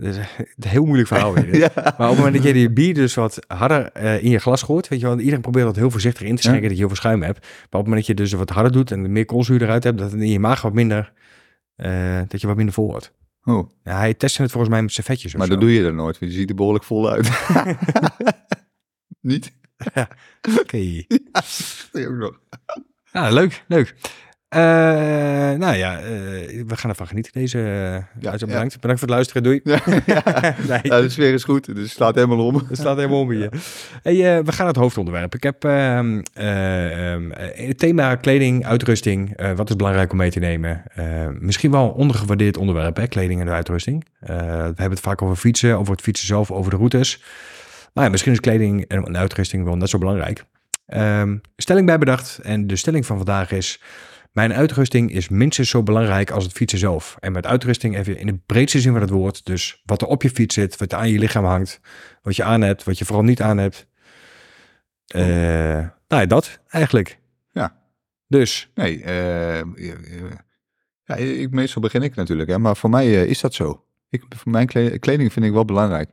Dit 0.00 0.16
is 0.16 0.16
een 0.16 0.68
heel 0.68 0.84
moeilijk 0.84 1.08
verhaal 1.08 1.34
weer. 1.34 1.56
ja. 1.64 1.70
Maar 1.74 1.92
op 1.92 1.98
het 1.98 2.16
moment 2.16 2.34
dat 2.34 2.42
je 2.44 2.52
die 2.52 2.70
bier 2.70 2.94
dus 2.94 3.14
wat 3.14 3.38
harder 3.46 3.92
eh, 3.92 4.22
in 4.22 4.30
je 4.30 4.38
glas 4.38 4.62
gooit, 4.62 4.88
weet 4.88 5.00
je 5.00 5.06
wel, 5.06 5.18
iedereen 5.18 5.40
probeert 5.40 5.64
dat 5.66 5.76
heel 5.76 5.90
voorzichtig 5.90 6.26
in 6.26 6.36
te 6.36 6.42
schenken, 6.42 6.62
dat 6.62 6.70
je 6.70 6.76
heel 6.76 6.86
veel 6.86 6.96
schuim 6.96 7.22
hebt. 7.22 7.40
Maar 7.40 7.48
op 7.50 7.70
het 7.70 7.72
moment 7.82 7.96
dat 7.96 8.06
je 8.06 8.14
dus 8.14 8.32
wat 8.32 8.50
harder 8.50 8.72
doet 8.72 8.90
en 8.90 9.12
meer 9.12 9.24
koolzuur 9.24 9.62
eruit 9.62 9.84
hebt, 9.84 9.98
dat 9.98 10.12
in 10.12 10.28
je 10.28 10.38
maag 10.38 10.62
wat 10.62 10.72
minder, 10.72 11.12
eh, 11.76 12.20
dat 12.28 12.40
je 12.40 12.46
wat 12.46 12.56
minder 12.56 12.74
vol 12.74 12.86
wordt. 12.86 13.12
Oh, 13.44 13.70
Ja, 13.84 13.96
hij 13.96 14.14
testte 14.14 14.42
het 14.42 14.50
volgens 14.50 14.72
mij 14.72 14.82
met 14.82 14.92
servetjes 14.92 15.34
maar 15.34 15.46
zo. 15.46 15.52
dat 15.52 15.60
doe 15.60 15.72
je 15.72 15.84
er 15.84 15.94
nooit, 15.94 16.18
want 16.18 16.32
je 16.32 16.38
ziet 16.38 16.48
er 16.50 16.54
behoorlijk 16.54 16.84
vol 16.84 17.10
uit. 17.10 17.30
Niet? 19.20 19.52
Oké. 20.60 21.02
Ja, 23.12 23.30
leuk, 23.30 23.64
leuk. 23.68 23.94
Eh, 24.50 24.60
nou 25.58 25.74
ja, 25.76 25.98
eh, 25.98 26.04
we 26.66 26.76
gaan 26.76 26.90
ervan 26.90 27.06
genieten 27.06 27.32
deze 27.32 27.58
uh, 27.58 28.22
Ja, 28.22 28.36
Bedankt. 28.38 28.80
Bedankt 28.80 28.80
voor 28.80 28.94
het 28.94 29.10
luisteren. 29.10 29.42
Doei. 29.42 29.60
Ja, 29.64 29.80
ja. 30.06 30.22
Nee. 30.68 30.78
ja, 30.82 31.00
de 31.00 31.08
sfeer 31.08 31.32
is 31.32 31.44
goed, 31.44 31.66
dus 31.66 31.82
het 31.82 31.90
slaat 31.90 32.14
helemaal 32.14 32.46
om. 32.46 32.54
Het 32.68 32.78
staat 32.78 32.96
helemaal 32.96 33.20
om 33.20 33.30
hier. 33.30 33.48
Hey, 34.02 34.14
eh, 34.14 34.44
we 34.44 34.52
gaan 34.52 34.58
naar 34.58 34.66
het 34.66 34.76
hoofdonderwerp. 34.76 35.34
Ik 35.34 35.42
heb 35.42 35.64
ehm, 35.64 36.20
eh, 36.34 37.12
ehm, 37.12 37.30
eh, 37.30 37.66
het 37.66 37.78
thema 37.78 38.14
kleding, 38.14 38.66
uitrusting. 38.66 39.36
eh, 39.36 39.52
wat 39.52 39.68
is 39.68 39.76
belangrijk 39.76 40.12
om 40.12 40.18
mee 40.18 40.30
te 40.30 40.38
nemen? 40.38 40.82
Eh, 40.94 41.28
misschien 41.38 41.70
wel 41.70 41.84
een 41.84 41.90
ondergewaardeerd 41.92 42.56
onderwerp, 42.56 42.96
hè, 42.96 43.06
kleding 43.06 43.40
en 43.40 43.46
de 43.46 43.52
uitrusting. 43.52 44.04
Eh, 44.20 44.36
we 44.36 44.42
hebben 44.62 44.90
het 44.90 45.00
vaak 45.00 45.22
over 45.22 45.36
fietsen, 45.36 45.78
over 45.78 45.92
het 45.92 46.02
fietsen 46.02 46.26
zelf, 46.26 46.50
over 46.50 46.70
de 46.70 46.76
routes. 46.76 47.22
Maar 47.94 48.04
ja, 48.04 48.10
misschien 48.10 48.32
is 48.32 48.40
kleding 48.40 48.84
en 48.84 49.16
uitrusting 49.16 49.64
wel 49.64 49.76
net 49.76 49.88
zo 49.88 49.98
belangrijk. 49.98 50.44
Ehm, 50.86 51.36
stelling 51.56 51.86
bij 51.86 51.98
bedacht. 51.98 52.38
En 52.42 52.66
de 52.66 52.76
stelling 52.76 53.06
van 53.06 53.16
vandaag 53.16 53.52
is... 53.52 53.80
Mijn 54.30 54.52
uitrusting 54.52 55.12
is 55.12 55.28
minstens 55.28 55.70
zo 55.70 55.82
belangrijk 55.82 56.30
als 56.30 56.44
het 56.44 56.52
fietsen 56.52 56.78
zelf. 56.78 57.16
En 57.20 57.32
met 57.32 57.46
uitrusting 57.46 57.96
even 57.96 58.18
in 58.18 58.26
de 58.26 58.38
breedste 58.46 58.80
zin 58.80 58.92
van 58.92 59.00
het 59.00 59.10
woord. 59.10 59.46
Dus 59.46 59.82
wat 59.84 60.02
er 60.02 60.08
op 60.08 60.22
je 60.22 60.30
fiets 60.30 60.54
zit, 60.54 60.76
wat 60.76 60.92
er 60.92 60.98
aan 60.98 61.10
je 61.10 61.18
lichaam 61.18 61.44
hangt, 61.44 61.80
wat 62.22 62.36
je 62.36 62.44
aan 62.44 62.60
hebt, 62.60 62.84
wat 62.84 62.98
je 62.98 63.04
vooral 63.04 63.24
niet 63.24 63.42
aan 63.42 63.58
hebt. 63.58 63.86
Uh, 65.14 65.22
nou 66.08 66.22
ja, 66.22 66.26
dat 66.26 66.60
eigenlijk. 66.68 67.18
Ja. 67.50 67.76
Dus. 68.26 68.70
Nee, 68.74 69.02
uh, 69.02 69.60
ja, 71.04 71.14
ik, 71.16 71.50
meestal 71.50 71.82
begin 71.82 72.02
ik 72.02 72.14
natuurlijk, 72.14 72.50
hè, 72.50 72.58
maar 72.58 72.76
voor 72.76 72.90
mij 72.90 73.06
uh, 73.06 73.24
is 73.24 73.40
dat 73.40 73.54
zo. 73.54 73.84
Ik, 74.08 74.24
voor 74.28 74.52
mijn 74.52 74.66
kleding 74.98 75.32
vind 75.32 75.46
ik 75.46 75.52
wel 75.52 75.64
belangrijk. 75.64 76.10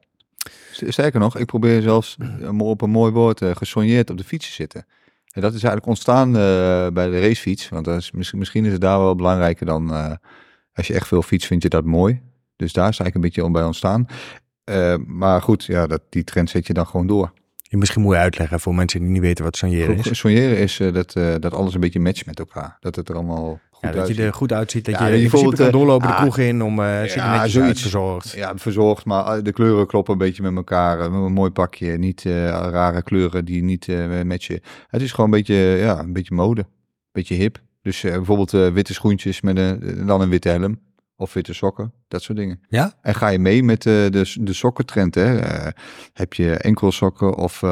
Sterker 0.72 1.20
nog, 1.20 1.38
ik 1.38 1.46
probeer 1.46 1.82
zelfs 1.82 2.18
op 2.58 2.82
een 2.82 2.90
mooi 2.90 3.12
woord 3.12 3.42
gesoigneerd 3.44 4.10
op 4.10 4.18
de 4.18 4.24
fiets 4.24 4.46
te 4.46 4.54
zitten. 4.54 4.86
En 5.38 5.44
dat 5.44 5.54
is 5.54 5.64
eigenlijk 5.64 5.86
ontstaan 5.86 6.28
uh, 6.28 6.88
bij 6.88 7.10
de 7.10 7.20
racefiets. 7.20 7.70
Want 7.70 7.86
dat 7.86 7.98
is, 7.98 8.12
misschien, 8.12 8.40
misschien 8.40 8.66
is 8.66 8.72
het 8.72 8.82
daar 8.82 9.00
wel 9.00 9.16
belangrijker 9.16 9.66
dan 9.66 9.94
uh, 9.94 10.12
als 10.74 10.88
je 10.88 10.94
echt 10.94 11.08
veel 11.08 11.22
fiets, 11.22 11.46
vind 11.46 11.64
je 11.64 11.70
dat 11.70 11.86
mooi. 11.86 12.22
Dus 12.56 12.74
daar 12.74 12.90
is 12.90 13.00
eigenlijk 13.00 13.16
een 13.16 13.22
beetje 13.22 13.44
om 13.44 13.52
bij 13.52 13.64
ontstaan. 13.64 14.08
Uh, 14.66 14.96
maar 15.06 15.42
goed, 15.42 15.64
ja, 15.64 15.88
dat, 15.88 16.02
die 16.10 16.24
trend 16.24 16.50
zet 16.50 16.68
je 16.68 16.74
dan 16.74 16.88
gewoon 16.88 17.08
door. 17.08 17.34
Je 17.56 17.78
misschien 17.78 18.02
moet 18.02 18.14
je 18.14 18.20
uitleggen 18.20 18.60
voor 18.60 18.76
mensen 18.76 19.00
die 19.00 19.10
niet 19.10 19.22
weten 19.22 19.44
wat 19.44 19.58
soigneren 19.58 19.98
is. 19.98 20.18
Soigneren 20.20 20.58
is 20.58 20.80
uh, 20.80 20.94
dat, 20.94 21.16
uh, 21.16 21.36
dat 21.40 21.54
alles 21.54 21.74
een 21.74 21.80
beetje 21.80 22.00
matcht 22.00 22.26
met 22.26 22.40
elkaar. 22.40 22.78
Dat 22.80 22.96
het 22.96 23.10
er 23.10 23.16
allemaal 23.16 23.60
ja, 23.82 23.92
dat 23.92 24.08
je 24.08 24.24
er 24.24 24.34
goed 24.34 24.54
uitziet. 24.54 24.86
Dat 24.86 24.94
Ja, 24.94 25.06
je 25.06 25.12
principe 25.12 25.30
kan 25.30 25.40
bijvoorbeeld, 25.40 25.72
doorlopen 25.72 26.08
de 26.08 26.14
ah, 26.14 26.20
kroeg 26.20 26.38
in 26.38 26.64
om 26.64 26.80
uh, 26.80 27.06
je 27.06 27.16
ja, 27.16 27.48
zoiets. 27.48 27.58
uitverzorgd. 27.58 28.32
Ja, 28.32 28.54
verzorgd, 28.56 29.06
maar 29.06 29.44
de 29.44 29.52
kleuren 29.52 29.88
kloppen 29.88 30.14
een 30.14 30.20
beetje 30.20 30.44
met 30.44 30.56
elkaar. 30.56 31.00
Een 31.00 31.34
mooi 31.34 31.52
pakje, 31.52 31.98
niet 31.98 32.24
uh, 32.24 32.50
rare 32.50 33.04
kleuren 33.04 33.46
die 33.46 33.64
niet 33.64 33.88
matchen. 34.26 34.62
Het 34.88 35.02
is 35.02 35.12
gewoon 35.12 35.26
een 35.26 35.38
beetje, 35.38 35.56
ja, 35.56 36.00
een 36.00 36.14
beetje 36.14 36.36
mode. 36.36 36.62
Een 36.62 36.68
beetje 37.12 37.36
hip. 37.36 37.60
Dus 37.82 38.02
bijvoorbeeld 38.02 38.52
witte 38.52 38.94
schoentjes 38.94 39.42
met 39.42 39.58
een, 39.58 40.06
dan 40.06 40.22
een 40.22 40.30
witte 40.30 40.50
helm. 40.50 40.80
Of 41.20 41.34
witte 41.34 41.54
sokken, 41.54 41.94
dat 42.08 42.22
soort 42.22 42.38
dingen. 42.38 42.60
Ja? 42.70 42.94
En 43.02 43.16
ga 43.16 43.28
je 43.28 43.40
mee 43.40 43.64
met 43.64 43.82
de, 43.82 44.08
de, 44.12 44.34
de 44.40 44.54
sokkentrend, 44.54 45.16
hè? 45.16 45.36
Uh, 45.36 45.68
heb 46.14 46.34
je 46.34 46.52
enkelsokken 46.52 47.36
of 47.36 47.62
uh, 47.62 47.70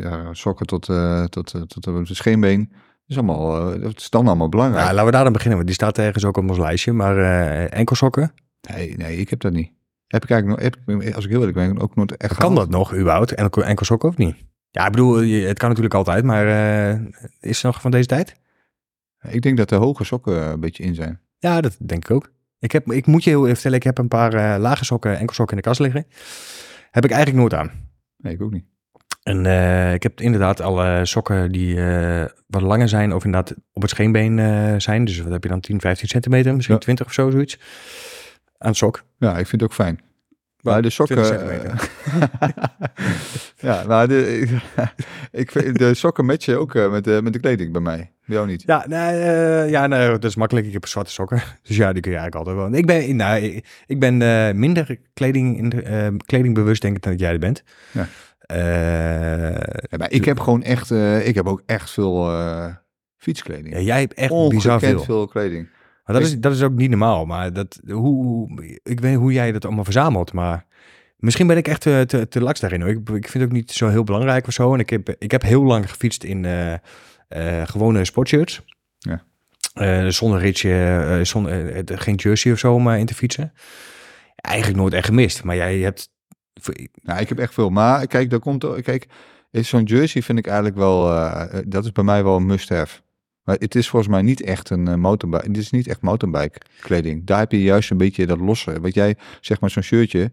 ja, 0.00 0.28
sokken 0.32 0.66
tot, 0.66 0.88
uh, 0.88 1.24
tot, 1.24 1.46
tot, 1.46 1.82
tot 1.82 2.06
de 2.06 2.14
scheenbeen. 2.14 2.72
Is 3.06 3.16
allemaal, 3.16 3.72
eh, 3.72 3.82
dat 3.82 3.96
is 3.96 4.10
dan 4.10 4.26
allemaal 4.26 4.48
belangrijk. 4.48 4.84
Ja, 4.86 4.90
laten 4.90 5.06
we 5.06 5.12
daar 5.12 5.24
dan 5.24 5.32
beginnen, 5.32 5.56
want 5.56 5.66
die 5.66 5.76
staat 5.76 5.98
ergens 5.98 6.24
ook 6.24 6.36
op 6.36 6.48
ons 6.48 6.58
lijstje. 6.58 6.92
Maar 6.92 7.18
eh 7.18 7.78
enkelsokken, 7.78 8.32
Nee, 8.68 8.96
nee, 8.96 9.16
ik 9.16 9.30
heb 9.30 9.40
dat 9.40 9.52
niet. 9.52 9.72
Heb 10.06 10.24
ik 10.24 10.30
eigenlijk 10.30 10.62
nog, 10.62 10.72
heb 10.86 11.02
ik, 11.02 11.14
als 11.14 11.24
ik 11.24 11.30
heel 11.30 11.38
eerlijk 11.38 11.56
ben, 11.56 11.80
ook 11.80 11.94
nooit 11.94 12.16
echt 12.16 12.36
kan 12.36 12.54
dat 12.54 12.68
nog 12.68 12.94
überhaupt? 12.94 13.34
Enkel, 13.34 13.64
enkelsokken 13.64 14.08
of 14.08 14.16
niet? 14.16 14.36
Ja, 14.70 14.84
ik 14.84 14.90
bedoel, 14.90 15.16
het 15.16 15.58
kan 15.58 15.68
natuurlijk 15.68 15.94
altijd, 15.94 16.24
maar 16.24 16.46
eh, 16.46 17.00
is 17.40 17.62
het 17.62 17.62
nog 17.62 17.80
van 17.80 17.90
deze 17.90 18.06
tijd? 18.06 18.34
Ik 19.28 19.42
denk 19.42 19.56
dat 19.56 19.68
de 19.68 19.74
hoge 19.74 20.04
sokken 20.04 20.42
een 20.42 20.60
beetje 20.60 20.82
in 20.82 20.94
zijn. 20.94 21.20
Ja, 21.38 21.60
dat 21.60 21.76
denk 21.78 22.04
ik 22.04 22.10
ook. 22.10 22.32
Ik, 22.58 22.72
heb, 22.72 22.92
ik 22.92 23.06
moet 23.06 23.24
je 23.24 23.30
heel 23.30 23.42
even 23.42 23.52
vertellen, 23.52 23.78
ik 23.78 23.84
heb 23.84 23.98
een 23.98 24.08
paar 24.08 24.58
lage 24.58 24.84
sokken, 24.84 25.18
enkelsokken 25.18 25.56
in 25.56 25.62
de 25.62 25.68
kast 25.68 25.80
liggen. 25.80 26.06
Heb 26.90 27.04
ik 27.04 27.10
eigenlijk 27.10 27.40
nooit 27.40 27.54
aan. 27.54 27.70
Nee, 28.16 28.34
ik 28.34 28.42
ook 28.42 28.52
niet. 28.52 28.64
En 29.24 29.46
eh, 29.46 29.92
ik 29.92 30.02
heb 30.02 30.20
inderdaad 30.20 30.60
alle 30.60 31.00
sokken 31.06 31.52
die 31.52 31.80
eh, 31.80 32.24
wat 32.46 32.62
langer 32.62 32.88
zijn, 32.88 33.14
of 33.14 33.24
inderdaad 33.24 33.56
op 33.72 33.82
het 33.82 33.90
scheenbeen 33.90 34.38
eh, 34.38 34.74
zijn. 34.78 35.04
Dus 35.04 35.20
wat 35.20 35.32
heb 35.32 35.42
je 35.42 35.48
dan, 35.48 35.60
10, 35.60 35.80
15 35.80 36.08
centimeter, 36.08 36.54
misschien 36.54 36.74
Ja. 36.74 36.80
20 36.80 37.06
of 37.06 37.12
zo, 37.12 37.30
zoiets. 37.30 37.58
Aan 38.58 38.74
sok. 38.74 39.04
Ja, 39.18 39.30
ik 39.30 39.46
vind 39.46 39.62
het 39.62 39.62
ook 39.62 39.76
fijn. 39.76 40.00
Maar 40.60 40.82
de 40.82 40.90
20 40.90 41.26
sokken... 41.26 41.78
ja, 43.68 43.84
maar 43.86 44.08
de, 44.08 44.46
ik 45.42 45.50
vind 45.50 45.78
de 45.78 45.94
sokken 45.94 46.24
matchen 46.24 46.58
ook 46.60 46.74
met, 46.74 47.04
de, 47.04 47.20
met 47.22 47.32
de 47.32 47.40
kleding 47.40 47.72
bij 47.72 47.80
mij. 47.80 48.12
Bij 48.26 48.36
jou 48.36 48.46
niet. 48.46 48.62
Ja, 48.66 48.84
nee, 48.88 49.70
ja 49.70 49.86
nee, 49.86 50.08
dat 50.08 50.24
is 50.24 50.36
makkelijk. 50.36 50.66
Ik 50.66 50.72
heb 50.72 50.86
zwarte 50.86 51.10
sokken. 51.10 51.42
Dus 51.62 51.76
ja, 51.76 51.92
die 51.92 52.02
kun 52.02 52.12
je 52.12 52.18
eigenlijk 52.18 52.48
altijd 52.48 52.56
wel. 52.56 52.78
Ik 52.78 52.86
ben, 52.86 53.16
nou, 53.16 53.62
ik, 53.86 53.98
ben 54.00 54.16
minder 54.58 54.98
kleding, 55.14 55.58
in 55.58 55.68
de, 55.68 56.16
kledingbewust, 56.26 56.82
denk 56.82 56.96
ik, 56.96 57.02
dan 57.02 57.12
dat 57.12 57.20
jij 57.20 57.32
er 57.32 57.38
bent. 57.38 57.62
Ja. 57.90 58.08
Eh, 58.46 59.50
Ja, 59.90 59.96
maar 59.98 60.10
ik 60.10 60.24
heb 60.24 60.40
gewoon 60.40 60.62
echt... 60.62 60.90
eh, 60.90 61.26
ik 61.28 61.34
heb 61.34 61.46
ook 61.46 61.62
echt 61.66 61.90
veel 61.90 62.30
eh, 62.30 62.74
fietskleding. 63.16 63.74
ja, 63.74 63.80
jij 63.80 64.00
hebt 64.00 64.14
echt 64.14 64.30
bizar 64.48 64.80
veel. 64.80 65.02
veel 65.04 65.26
kleding. 65.26 65.68
Maar 66.04 66.16
dat 66.16 66.24
is, 66.24 66.38
dat 66.38 66.52
is 66.52 66.62
ook 66.62 66.72
niet 66.72 66.90
normaal. 66.90 67.24
Maar 67.26 67.52
dat, 67.52 67.80
hoe, 67.86 68.24
hoe- 68.24 68.78
ik 68.82 69.00
weet 69.00 69.14
hoe 69.16 69.32
jij 69.32 69.52
dat 69.52 69.64
allemaal 69.64 69.84
verzamelt. 69.84 70.32
Maar 70.32 70.66
misschien 71.16 71.46
ben 71.46 71.56
ik 71.56 71.68
echt 71.68 71.80
te, 71.80 72.04
te, 72.06 72.28
te 72.28 72.40
laks 72.40 72.60
daarin. 72.60 72.80
Hoor. 72.80 72.90
Ik, 72.90 72.98
ik 72.98 73.28
vind 73.28 73.32
het 73.32 73.42
ook 73.42 73.52
niet 73.52 73.70
zo 73.72 73.88
heel 73.88 74.04
belangrijk 74.04 74.46
of 74.46 74.52
zo. 74.52 74.74
En 74.74 74.80
ik 74.80 74.90
heb, 74.90 75.14
ik 75.18 75.30
heb 75.30 75.42
heel 75.42 75.62
lang 75.62 75.90
gefietst 75.90 76.24
in 76.24 76.46
gewone 77.64 78.04
sportshirts. 78.04 78.62
Ja. 78.98 79.22
Zonder 80.10 80.40
ritje, 80.40 81.20
zonder, 81.22 81.82
geen 81.86 82.14
jersey 82.14 82.52
of 82.52 82.58
zo 82.58 82.74
om 82.74 82.90
in 82.90 83.06
te 83.06 83.14
fietsen. 83.14 83.52
Eigenlijk 84.36 84.78
nooit 84.80 84.92
echt 84.94 85.06
gemist. 85.06 85.44
Maar 85.44 85.56
jij 85.56 85.78
hebt... 85.78 86.12
Nou, 87.02 87.20
ik 87.20 87.28
heb 87.28 87.38
echt 87.38 87.54
veel. 87.54 87.70
Maar 87.70 88.06
kijk, 88.06 88.30
daar 88.30 88.38
komt... 88.38 88.82
Kijk, 88.82 89.06
zo'n 89.50 89.82
jersey 89.82 90.22
vind 90.22 90.38
ik 90.38 90.46
eigenlijk 90.46 90.76
wel... 90.76 91.10
eh, 91.10 91.58
eh, 91.58 91.64
dat 91.66 91.84
is 91.84 91.92
bij 91.92 92.04
mij 92.04 92.24
wel 92.24 92.36
een 92.36 92.46
must-have. 92.46 93.00
Maar 93.42 93.56
het 93.58 93.74
is 93.74 93.88
volgens 93.88 94.10
mij 94.12 94.22
niet 94.22 94.42
echt 94.42 94.70
een 94.70 94.88
uh, 94.88 94.94
motorbike. 94.94 95.46
Het 95.46 95.56
is 95.56 95.70
niet 95.70 95.88
echt 95.88 96.00
motorbike 96.00 96.58
kleding. 96.80 97.26
Daar 97.26 97.38
heb 97.38 97.52
je 97.52 97.62
juist 97.62 97.90
een 97.90 97.96
beetje 97.96 98.26
dat 98.26 98.38
losse. 98.38 98.80
Wat 98.80 98.94
jij 98.94 99.16
zeg 99.40 99.60
maar 99.60 99.70
zo'n 99.70 99.82
shirtje. 99.82 100.32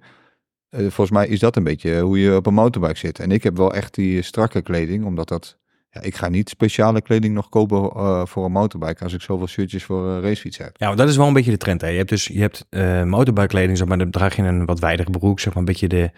eh, 0.69 0.79
volgens 0.79 1.09
mij 1.11 1.27
is 1.27 1.39
dat 1.39 1.55
een 1.55 1.63
beetje 1.63 1.99
hoe 1.99 2.19
je 2.19 2.35
op 2.35 2.45
een 2.45 2.53
motorbike 2.53 2.97
zit. 2.97 3.19
En 3.19 3.31
ik 3.31 3.43
heb 3.43 3.57
wel 3.57 3.73
echt 3.73 3.93
die 3.93 4.21
strakke 4.21 4.61
kleding, 4.61 5.05
omdat 5.05 5.27
dat. 5.27 5.57
Ja, 5.93 6.01
ik 6.01 6.15
ga 6.15 6.29
niet 6.29 6.49
speciale 6.49 7.01
kleding 7.01 7.33
nog 7.33 7.49
kopen 7.49 7.77
eh, 7.89 8.25
voor 8.25 8.45
een 8.45 8.51
motorbike 8.51 9.03
als 9.03 9.13
ik 9.13 9.21
zoveel 9.21 9.47
shirtjes 9.47 9.83
voor 9.83 10.07
een 10.07 10.21
racefiets 10.21 10.57
heb. 10.57 10.69
Ja, 10.73 10.95
dat 10.95 11.09
is 11.09 11.17
wel 11.17 11.27
een 11.27 11.33
beetje 11.33 11.51
de 11.51 11.57
trend. 11.57 11.81
Hè. 11.81 11.87
Je 11.87 11.97
hebt 11.97 12.09
dus 12.09 12.25
je 12.27 12.39
hebt 12.39 12.65
eh 12.69 13.03
motorbike 13.03 13.47
kleding, 13.47 13.77
zeg 13.77 13.87
maar, 13.87 13.97
dan 13.97 14.09
draag 14.09 14.35
je 14.35 14.41
een 14.41 14.65
wat 14.65 14.79
wijdere 14.79 15.09
broek, 15.11 15.39
zeg 15.39 15.47
maar, 15.53 15.57
een 15.63 15.65
beetje 15.69 15.87
de 15.87 16.11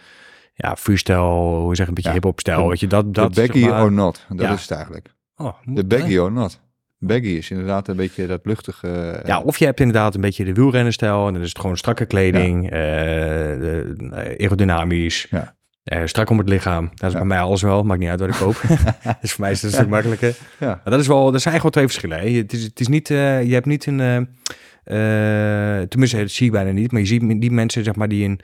ja, 0.53 0.75
freestyle, 0.75 1.17
hoe 1.17 1.75
zeg 1.75 1.87
een 1.87 1.93
beetje 1.93 2.09
Ja, 2.09 2.15
hip-hop 2.15 2.39
stijl, 2.39 2.67
weet 2.69 2.79
je, 2.79 2.87
dat, 2.87 3.13
dat 3.13 3.35
baggy 3.35 3.59
zeg 3.59 3.69
maar- 3.69 3.81
or 3.83 3.91
not. 3.91 4.25
Dat 4.29 4.39
Ja. 4.39 4.53
is 4.53 4.61
het 4.61 4.71
eigenlijk. 4.71 5.13
Oh, 5.35 5.53
De 5.65 5.85
baggy 5.85 6.17
or 6.17 6.31
not. 6.31 6.61
Baggy 6.99 7.25
is 7.27 7.49
inderdaad 7.51 7.87
een 7.87 7.95
beetje 7.95 8.27
dat 8.27 8.39
luchtige. 8.43 8.87
eh, 8.87 9.25
Ja, 9.27 9.39
of 9.41 9.57
je 9.57 9.65
hebt 9.65 9.79
inderdaad 9.79 10.15
een 10.15 10.21
beetje 10.21 10.43
de 10.45 10.53
wielrennerstijl 10.53 11.27
en 11.27 11.33
dan 11.33 11.41
is 11.41 11.49
het 11.49 11.59
gewoon 11.59 11.77
strakke 11.77 12.05
kleding, 12.05 12.71
eh, 12.71 13.79
eh, 13.81 13.95
aerodynamisch, 14.39 15.27
Ja. 15.29 15.55
Eh, 15.83 16.01
strak 16.05 16.29
om 16.29 16.37
het 16.37 16.49
lichaam. 16.49 16.89
Dat 16.95 17.07
is 17.07 17.11
Ja. 17.11 17.17
bij 17.19 17.27
mij 17.27 17.39
alles 17.39 17.61
wel, 17.61 17.83
maakt 17.83 17.99
niet 17.99 18.09
uit 18.09 18.19
wat 18.19 18.29
ik 18.29 18.35
koop. 18.35 18.61
dus 19.21 19.31
voor 19.31 19.41
mij 19.41 19.51
is 19.51 19.61
het 19.61 19.71
een 19.71 19.77
stuk 19.77 19.89
makkelijker. 19.89 20.35
ja. 20.59 20.67
Maar 20.67 20.81
dat 20.93 20.99
is 20.99 21.07
wel, 21.07 21.31
dat 21.31 21.41
zijn 21.41 21.53
eigenlijk 21.53 21.63
wel 21.63 21.71
twee 21.71 21.87
verschillen. 21.87 22.19
Hè. 22.33 22.37
Het 22.41 22.53
is, 22.53 22.63
het 22.63 22.79
is 22.79 22.87
niet, 22.87 23.09
eh, 23.09 23.43
je 23.43 23.53
hebt 23.53 23.65
niet 23.65 23.85
een, 23.85 23.99
eh, 23.99 25.81
tenminste 25.81 26.17
dat 26.17 26.29
zie 26.31 26.45
je 26.45 26.51
bijna 26.51 26.71
niet, 26.71 26.91
maar 26.91 27.01
je 27.01 27.07
ziet 27.07 27.41
die 27.41 27.51
mensen 27.51 27.83
zeg 27.83 27.95
maar 27.95 28.07
die 28.07 28.25
een, 28.25 28.39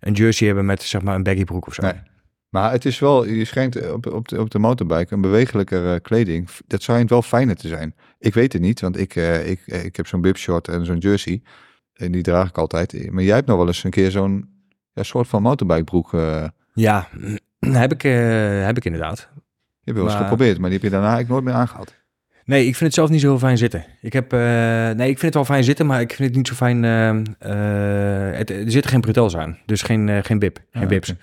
een 0.00 0.12
jersey 0.12 0.46
hebben 0.46 0.66
met 0.66 0.82
zeg 0.82 1.02
maar 1.02 1.14
een 1.14 1.22
baggy 1.22 1.44
broek 1.44 1.66
of 1.66 1.74
zo. 1.74 1.82
Nee. 1.82 1.92
Maar 2.48 2.72
het 2.72 2.84
is 2.84 2.98
wel, 2.98 3.26
je 3.26 3.44
schijnt 3.44 3.90
op, 3.92 4.06
op, 4.06 4.28
de, 4.28 4.40
op 4.40 4.50
de 4.50 4.58
motorbike 4.58 5.14
een 5.14 5.20
bewegelijker 5.20 6.00
kleding. 6.00 6.48
Dat 6.66 6.82
schijnt 6.82 7.10
wel 7.10 7.22
fijner 7.22 7.56
te 7.56 7.68
zijn. 7.68 7.94
Ik 8.18 8.34
weet 8.34 8.52
het 8.52 8.62
niet, 8.62 8.80
want 8.80 8.98
ik, 8.98 9.14
ik, 9.44 9.60
ik 9.66 9.96
heb 9.96 10.06
zo'n 10.06 10.20
bibshort 10.20 10.68
en 10.68 10.84
zo'n 10.84 10.98
jersey. 10.98 11.42
En 11.92 12.12
die 12.12 12.22
draag 12.22 12.48
ik 12.48 12.58
altijd. 12.58 13.10
Maar 13.12 13.22
jij 13.22 13.34
hebt 13.34 13.46
nog 13.46 13.56
wel 13.56 13.66
eens 13.66 13.84
een 13.84 13.90
keer 13.90 14.10
zo'n 14.10 14.48
ja, 14.92 15.02
soort 15.02 15.28
van 15.28 15.42
motorbikebroek. 15.42 16.14
eh 16.14 16.44
Ja, 16.74 17.08
heb 17.84 17.92
ik, 17.92 18.04
eh, 18.04 18.64
heb 18.64 18.76
ik 18.76 18.84
inderdaad. 18.84 19.18
je 19.34 19.40
hebt 19.84 19.96
wel 19.96 20.04
eens 20.04 20.12
Maar- 20.14 20.22
geprobeerd, 20.22 20.58
maar 20.58 20.70
die 20.70 20.78
heb 20.78 20.82
je 20.82 20.90
daarna 20.92 21.14
eigenlijk 21.14 21.28
nooit 21.42 21.44
meer 21.54 21.62
aangehad. 21.62 21.98
Nee, 22.44 22.60
ik 22.60 22.66
vind 22.76 22.80
het 22.80 22.94
zelf 22.94 23.10
niet 23.10 23.20
zo 23.20 23.26
heel 23.28 23.38
fijn 23.38 23.58
zitten. 23.58 23.84
Ik 24.00 24.12
heb, 24.12 24.32
eh, 24.32 24.38
nee, 24.90 25.08
ik 25.10 25.18
vind 25.18 25.22
het 25.22 25.34
wel 25.34 25.44
fijn 25.44 25.64
zitten, 25.64 25.86
maar 25.86 26.00
ik 26.00 26.12
vind 26.12 26.28
het 26.28 26.36
niet 26.36 26.48
zo 26.48 26.54
fijn. 26.54 26.84
eh, 26.84 28.38
het, 28.38 28.50
er 28.50 28.70
zitten 28.70 28.90
geen 28.90 29.00
bretels 29.00 29.36
aan, 29.36 29.58
dus 29.66 29.82
geen, 29.82 30.24
geen 30.24 30.38
bib, 30.38 30.58
geen 30.72 30.82
Ah, 30.82 30.88
bips. 30.88 31.14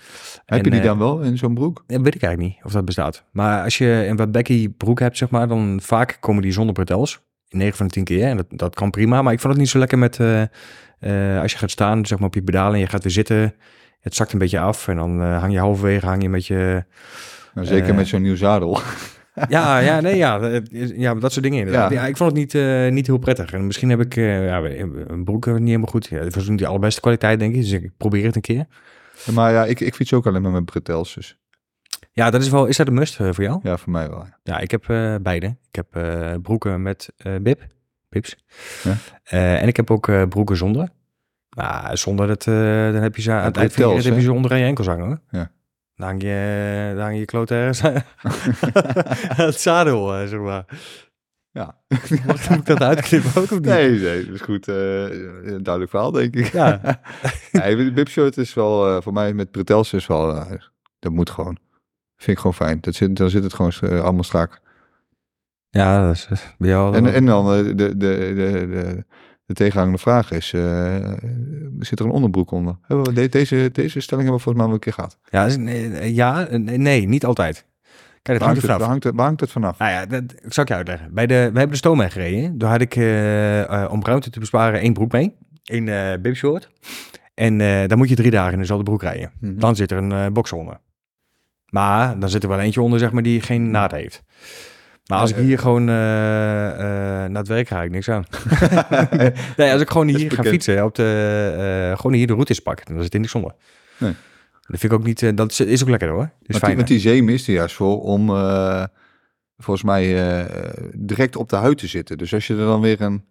Heb 0.46 0.64
je 0.64 0.70
die 0.70 0.80
dan 0.80 0.98
wel 0.98 1.20
in 1.20 1.38
zo'n 1.38 1.54
broek? 1.54 1.84
Ja, 1.86 2.00
weet 2.00 2.14
ik 2.14 2.22
eigenlijk 2.22 2.52
niet 2.54 2.64
of 2.64 2.72
dat 2.72 2.84
bestaat. 2.84 3.24
Maar 3.30 3.62
als 3.64 3.78
je 3.78 4.06
een 4.08 4.16
wat 4.16 4.76
broek 4.76 5.00
hebt, 5.00 5.16
zeg 5.16 5.30
maar, 5.30 5.48
dan 5.48 5.80
vaak 5.82 6.16
komen 6.20 6.42
die 6.42 6.52
zonder 6.52 6.74
bretels. 6.74 7.20
In 7.48 7.58
9 7.58 7.76
van 7.76 7.86
de 7.86 7.92
10 7.92 8.04
keer. 8.04 8.24
En 8.26 8.36
dat, 8.36 8.46
dat 8.48 8.74
kan 8.74 8.90
prima. 8.90 9.22
Maar 9.22 9.32
ik 9.32 9.40
vond 9.40 9.52
het 9.52 9.62
niet 9.62 9.70
zo 9.70 9.78
lekker 9.78 9.98
met 9.98 10.20
als 11.40 11.52
je 11.52 11.58
gaat 11.58 11.70
staan, 11.70 12.06
zeg 12.06 12.18
maar 12.18 12.26
op 12.28 12.34
je 12.34 12.42
pedalen 12.42 12.74
en 12.74 12.80
je 12.80 12.86
gaat 12.86 13.02
weer 13.02 13.12
zitten. 13.12 13.54
Het 14.08 14.16
zakt 14.16 14.32
een 14.32 14.38
beetje 14.38 14.58
af 14.58 14.88
en 14.88 14.96
dan 14.96 15.22
eh, 15.22 15.38
hang 15.38 15.52
je 15.52 15.58
halverwege, 15.58 16.06
hang 16.06 16.22
je 16.22 16.28
met 16.28 16.46
je... 16.46 16.84
Nou, 17.54 17.66
zeker 17.66 17.88
eh, 17.88 17.96
met 17.96 18.06
zo'n 18.06 18.22
nieuw 18.22 18.36
zadel. 18.36 18.78
Ja, 19.48 19.78
ja, 19.78 20.00
nee, 20.00 20.16
ja, 20.16 20.60
ja, 21.04 21.14
dat 21.14 21.32
soort 21.32 21.44
dingen 21.44 21.58
inderdaad. 21.58 21.90
Ja. 21.90 22.00
Ja. 22.00 22.06
ik 22.06 22.16
vond 22.16 22.30
het 22.30 22.38
niet, 22.38 22.54
eh, 22.54 22.88
niet 22.88 23.06
heel 23.06 23.18
prettig. 23.18 23.52
En 23.52 23.66
misschien 23.66 23.90
heb 23.90 24.00
ik 24.00 24.16
eh, 24.16 24.46
ja, 24.46 24.62
een 24.62 25.24
broek 25.24 25.46
niet 25.46 25.66
helemaal 25.66 25.86
goed. 25.86 26.06
Ja, 26.06 26.18
het 26.18 26.34
was 26.34 26.48
niet 26.48 26.58
de 26.58 26.66
allerbeste 26.66 27.00
kwaliteit, 27.00 27.38
denk 27.38 27.54
ik. 27.54 27.60
Dus 27.60 27.70
ik 27.70 27.90
probeer 27.96 28.24
het 28.24 28.34
een 28.36 28.40
keer. 28.40 28.66
maar 29.32 29.52
ja, 29.52 29.64
ik, 29.64 29.80
ik 29.80 29.94
fiets 29.94 30.12
ook 30.12 30.26
alleen 30.26 30.42
maar 30.42 30.52
met 30.52 30.64
bretels. 30.64 31.14
Dus 31.14 31.38
Ja, 32.12 32.30
dat 32.30 32.42
is 32.42 32.48
wel. 32.48 32.66
Is 32.66 32.76
dat 32.76 32.86
een 32.86 32.94
must 32.94 33.14
voor 33.16 33.42
jou? 33.42 33.60
ja, 33.62 33.76
voor 33.76 33.92
mij 33.92 34.08
wel. 34.08 34.26
ja. 34.42 34.58
Ik 34.58 34.70
heb 34.70 34.84
beide. 35.22 35.46
Ik 35.70 35.82
heb 35.82 35.86
broeken 36.42 36.82
met 36.82 37.08
bib, 37.40 37.66
bips. 38.08 38.36
Ja. 38.82 38.96
En 39.58 39.68
ik 39.68 39.76
heb 39.76 39.90
ook 39.90 40.28
broeken 40.28 40.56
zonder. 40.56 40.88
Maar 41.56 41.98
zonder 41.98 42.26
dat, 42.26 42.46
eh, 42.46 42.54
dan 42.92 43.02
heb 43.02 43.16
je 43.16 43.22
ze 43.22 43.32
aan 43.32 43.44
het 43.44 43.56
eind 43.56 43.72
van 43.72 43.94
heb 43.94 44.14
je 44.14 44.20
ze 44.20 44.32
onder 44.32 44.50
aan 44.50 44.58
je 44.58 44.64
enkels 44.64 44.86
hangen. 44.86 45.06
Hoor. 45.06 45.20
Ja. 45.30 45.50
Dan 45.94 46.06
hang 46.06 46.22
je, 46.22 46.92
dan 46.94 47.04
hang 47.04 47.18
je 47.18 47.24
kloot 47.24 47.50
ergens 47.50 47.80
het 49.44 49.60
zadel, 49.60 50.14
eh, 50.14 50.26
zeg 50.26 50.40
maar. 50.40 50.64
Ja. 51.50 51.76
Moet 52.26 52.50
ik 52.50 52.66
dat 52.66 52.82
uitknippen 52.82 53.30
ook 53.40 53.44
of 53.44 53.50
niet? 53.50 53.64
Nee, 53.64 53.90
nee, 53.90 54.24
dat 54.24 54.34
is 54.34 54.40
goed. 54.40 54.68
eh, 54.68 55.02
een 55.04 55.62
duidelijk 55.62 55.90
verhaal, 55.90 56.10
denk 56.10 56.36
ik. 56.36 56.52
Ja. 56.52 56.80
nee, 57.52 57.76
de 57.76 57.92
bibshirt 57.92 58.36
is 58.36 58.54
wel, 58.54 59.02
voor 59.02 59.12
mij 59.12 59.32
met 59.32 59.50
bretels 59.50 59.92
is 59.92 60.06
wel, 60.06 60.46
dat 60.98 61.12
moet 61.12 61.30
gewoon. 61.30 61.58
Vind 62.16 62.30
ik 62.30 62.38
gewoon 62.38 62.54
fijn. 62.54 62.78
Dat 62.80 62.94
zit, 62.94 63.16
dan 63.16 63.30
zit 63.30 63.42
het 63.42 63.54
gewoon 63.54 64.02
allemaal 64.02 64.22
strak. 64.22 64.60
Ja, 65.70 66.06
dat 66.06 66.14
is 66.14 66.28
bij 66.58 66.68
jou. 66.68 66.94
En, 66.94 67.12
en 67.12 67.26
dan 67.26 67.46
de, 67.46 67.74
de, 67.74 67.96
de, 67.96 68.34
de, 68.34 69.04
de 69.48 69.54
tegenhangende 69.54 69.98
vraag 69.98 70.30
is, 70.30 70.52
eh, 70.52 70.96
zit 71.78 71.98
er 72.00 72.04
een 72.06 72.10
onderbroek 72.12 72.50
onder? 72.50 72.76
Hebben 72.82 73.06
we 73.06 73.12
de- 73.12 73.28
deze, 73.28 73.68
deze 73.72 74.00
stelling 74.00 74.28
hebben 74.28 74.44
we 74.44 74.52
volgens 74.52 74.54
mij 74.54 74.64
wel 74.64 74.74
een 74.74 74.78
keer 74.80 74.92
gehad. 74.92 75.18
ja, 75.30 75.44
is- 75.46 75.56
nee, 75.56 76.14
ja, 76.14 76.46
nee, 76.58 77.08
niet 77.08 77.24
altijd. 77.24 77.66
Kijk, 78.22 78.38
dat 78.38 78.38
Waar 78.38 78.46
hangt 78.48 78.62
er 78.62 78.62
het, 78.62 78.64
vanaf. 78.64 78.78
waar, 78.80 78.88
hangt 78.88 79.04
het, 79.04 79.14
waar 79.14 79.24
hangt 79.26 79.40
het 79.40 79.50
vanaf? 79.50 79.78
Nou 79.78 79.90
ja, 79.90 80.06
dat 80.06 80.22
zal 80.48 80.62
ik 80.62 80.68
je 80.68 80.74
uitleggen. 80.74 81.14
Bij 81.14 81.26
de, 81.26 81.34
we 81.34 81.40
hebben 81.40 81.70
de 81.70 81.76
stoom 81.76 82.00
gereden. 82.00 82.58
Daar 82.58 82.70
had 82.70 82.80
ik, 82.80 82.96
eh, 82.96 83.82
eh, 83.82 83.92
om 83.92 84.04
ruimte 84.04 84.30
te 84.30 84.38
besparen, 84.38 84.80
één 84.80 84.92
broek 84.92 85.12
mee. 85.12 85.34
Een 85.64 85.88
eh 85.88 86.12
bibshort. 86.22 86.70
En 87.34 87.58
dan 87.88 87.98
moet 87.98 88.08
je 88.08 88.14
drie 88.14 88.30
dagen 88.30 88.52
in 88.52 88.58
dezelfde 88.58 88.84
broek 88.84 89.02
rijden. 89.02 89.30
Mhm. 89.40 89.58
Dan 89.58 89.76
zit 89.76 89.90
er 89.90 89.98
een 89.98 90.32
box 90.32 90.52
onder. 90.52 90.80
Maar 91.68 92.18
dan 92.18 92.28
zit 92.28 92.42
er 92.42 92.48
wel 92.48 92.58
eentje 92.60 92.82
onder, 92.82 92.98
zeg 92.98 93.12
maar, 93.12 93.22
die 93.22 93.40
geen 93.40 93.70
naad 93.70 93.90
heeft. 93.92 94.22
Maar 95.08 95.18
als 95.18 95.30
ik 95.30 95.36
Eh, 95.36 95.42
hier 95.42 95.58
gewoon 95.58 95.88
eh, 95.88 96.68
eh, 96.70 97.30
naar 97.30 97.38
het 97.38 97.48
werk 97.48 97.68
ga, 97.68 97.82
ik 97.82 97.90
niks 97.90 98.08
aan. 98.08 98.24
nee, 99.56 99.72
als 99.72 99.80
ik 99.80 99.90
gewoon 99.90 100.08
hier 100.08 100.32
ga 100.32 100.42
fietsen, 100.42 100.84
op 100.84 100.94
de, 100.94 101.92
gewoon 101.96 102.12
hier 102.12 102.26
de 102.26 102.32
routes 102.32 102.60
pak, 102.60 102.86
dan 102.86 103.02
zit 103.02 103.14
er 103.14 103.20
niks 103.20 103.34
onder. 103.34 103.52
Nee. 103.98 104.14
Dat 104.50 104.80
vind 104.80 104.92
ik 104.92 104.98
ook 104.98 105.04
niet, 105.04 105.36
dat 105.36 105.60
is, 105.60 105.82
ook 105.82 105.88
lekker 105.88 106.08
hoor. 106.08 106.30
Is 106.42 106.56
fijn. 106.56 106.76
want 106.76 106.88
die 106.88 107.00
zeem 107.00 107.28
is 107.28 107.48
er 107.48 107.54
juist 107.54 107.74
voor 107.74 108.02
om 108.02 108.26
volgens 109.58 109.82
mij 109.82 110.46
direct 110.96 111.36
op 111.36 111.48
de 111.48 111.56
huid 111.56 111.78
te 111.78 111.86
zitten. 111.86 112.18
Dus 112.18 112.34
als 112.34 112.46
je 112.46 112.54
er 112.54 112.66
dan 112.66 112.80
weer 112.80 113.00
een 113.00 113.24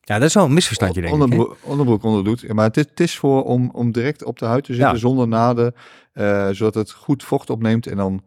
Ja, 0.00 0.18
dat 0.18 0.28
is 0.28 0.34
wel 0.34 0.44
een 0.44 0.54
misverstandje, 0.54 1.00
denk 1.00 1.14
ik. 1.14 1.18
hè? 1.18 1.24
onderbroek, 1.24 1.56
onderbroek 1.62 2.02
onder 2.02 2.24
doet. 2.24 2.52
Maar 2.52 2.64
het 2.64 2.76
is, 2.76 2.84
het 2.90 3.00
is 3.00 3.16
voor 3.16 3.44
om, 3.44 3.70
om 3.72 3.92
direct 3.92 4.24
op 4.24 4.38
de 4.38 4.44
huid 4.44 4.64
te 4.64 4.74
zitten 4.74 4.92
Ja. 4.92 4.98
zonder 4.98 5.28
naden. 5.28 5.74
zodat 6.54 6.74
het 6.74 6.90
goed 6.92 7.22
vocht 7.24 7.50
opneemt 7.50 7.86
en 7.86 7.96
dan 7.96 8.22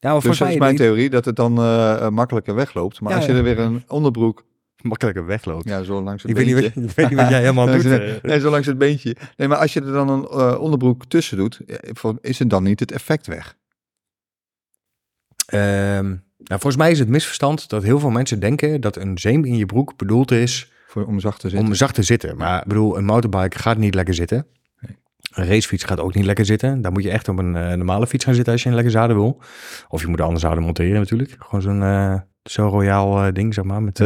Ja, 0.00 0.12
maar 0.12 0.20
Dus 0.20 0.22
volgens 0.22 0.38
dat 0.38 0.46
mij 0.48 0.56
is 0.56 0.62
mijn 0.62 0.76
theorie, 0.76 1.10
dat 1.10 1.24
het 1.24 1.36
dan 1.36 1.58
eh, 1.58 1.94
eh, 1.94 2.08
makkelijker 2.08 2.54
wegloopt. 2.54 3.00
Maar 3.00 3.10
Ja, 3.10 3.16
als 3.16 3.26
je 3.26 3.32
ja. 3.32 3.38
er 3.38 3.44
weer 3.44 3.58
een 3.58 3.82
onderbroek, 3.88 4.44
makkelijker 4.82 5.26
wegloopt. 5.26 5.68
ja, 5.68 5.82
zo 5.82 6.02
langs 6.02 6.22
het 6.22 6.30
ik, 6.30 6.36
weet 6.36 6.46
niet, 6.46 6.54
beentje... 6.54 6.80
ik 6.90 6.94
weet 6.94 7.08
niet 7.08 7.18
wat 7.18 7.28
jij 7.28 7.40
helemaal 7.40 7.66
doet. 7.66 7.84
Eh. 7.84 8.22
nee, 8.22 8.40
zo 8.40 8.50
langs 8.50 8.66
het 8.66 8.78
beentje. 8.78 9.16
Nee, 9.36 9.48
maar 9.48 9.58
als 9.58 9.72
je 9.72 9.80
er 9.80 9.92
dan 9.92 10.08
een 10.08 10.24
eh, 10.24 10.60
onderbroek 10.60 11.04
tussen 11.06 11.36
doet, 11.36 11.60
is 12.20 12.38
het 12.38 12.50
dan 12.50 12.62
niet 12.62 12.80
het 12.80 12.92
effect 12.92 13.26
weg? 13.26 13.56
Ehm, 15.46 16.06
nou, 16.36 16.60
volgens 16.60 16.76
mij 16.76 16.90
is 16.90 16.98
het 16.98 17.08
misverstand 17.08 17.68
dat 17.68 17.82
heel 17.82 17.98
veel 17.98 18.10
mensen 18.10 18.40
denken 18.40 18.80
dat 18.80 18.96
een 18.96 19.18
zeem 19.18 19.44
in 19.44 19.56
je 19.56 19.66
broek 19.66 19.96
bedoeld 19.96 20.30
is 20.30 20.72
Voor, 20.86 21.06
om 21.06 21.20
zacht 21.20 21.40
te 21.40 21.48
zitten. 21.48 21.68
om 21.68 21.74
zacht 21.74 21.94
te 21.94 22.02
zitten. 22.02 22.36
Maar 22.36 22.60
ik 22.60 22.66
bedoel, 22.68 22.96
een 22.96 23.04
motorbike 23.04 23.58
gaat 23.58 23.76
niet 23.76 23.94
lekker 23.94 24.14
zitten. 24.14 24.46
Een 25.38 25.46
racefiets 25.46 25.84
gaat 25.84 26.00
ook 26.00 26.14
niet 26.14 26.24
lekker 26.24 26.44
zitten. 26.44 26.82
Daar 26.82 26.92
moet 26.92 27.02
je 27.02 27.10
echt 27.10 27.28
op 27.28 27.38
een 27.38 27.56
eh, 27.56 27.76
normale 27.76 28.06
fiets 28.06 28.24
gaan 28.24 28.34
zitten 28.34 28.52
als 28.52 28.62
je 28.62 28.68
een 28.68 28.74
lekker 28.74 28.92
zadel 28.92 29.16
wil. 29.16 29.40
Of 29.88 30.00
je 30.00 30.06
moet 30.06 30.18
een 30.18 30.24
andere 30.24 30.46
zadel 30.46 30.62
monteren 30.62 31.00
natuurlijk. 31.00 31.36
Gewoon 31.38 31.62
zo'n 31.62 31.82
eh, 31.82 32.14
zo 32.42 32.68
royaal 32.68 33.24
eh, 33.24 33.32
ding, 33.32 33.54
zeg 33.54 33.64
maar. 33.64 33.82
Met 33.82 34.00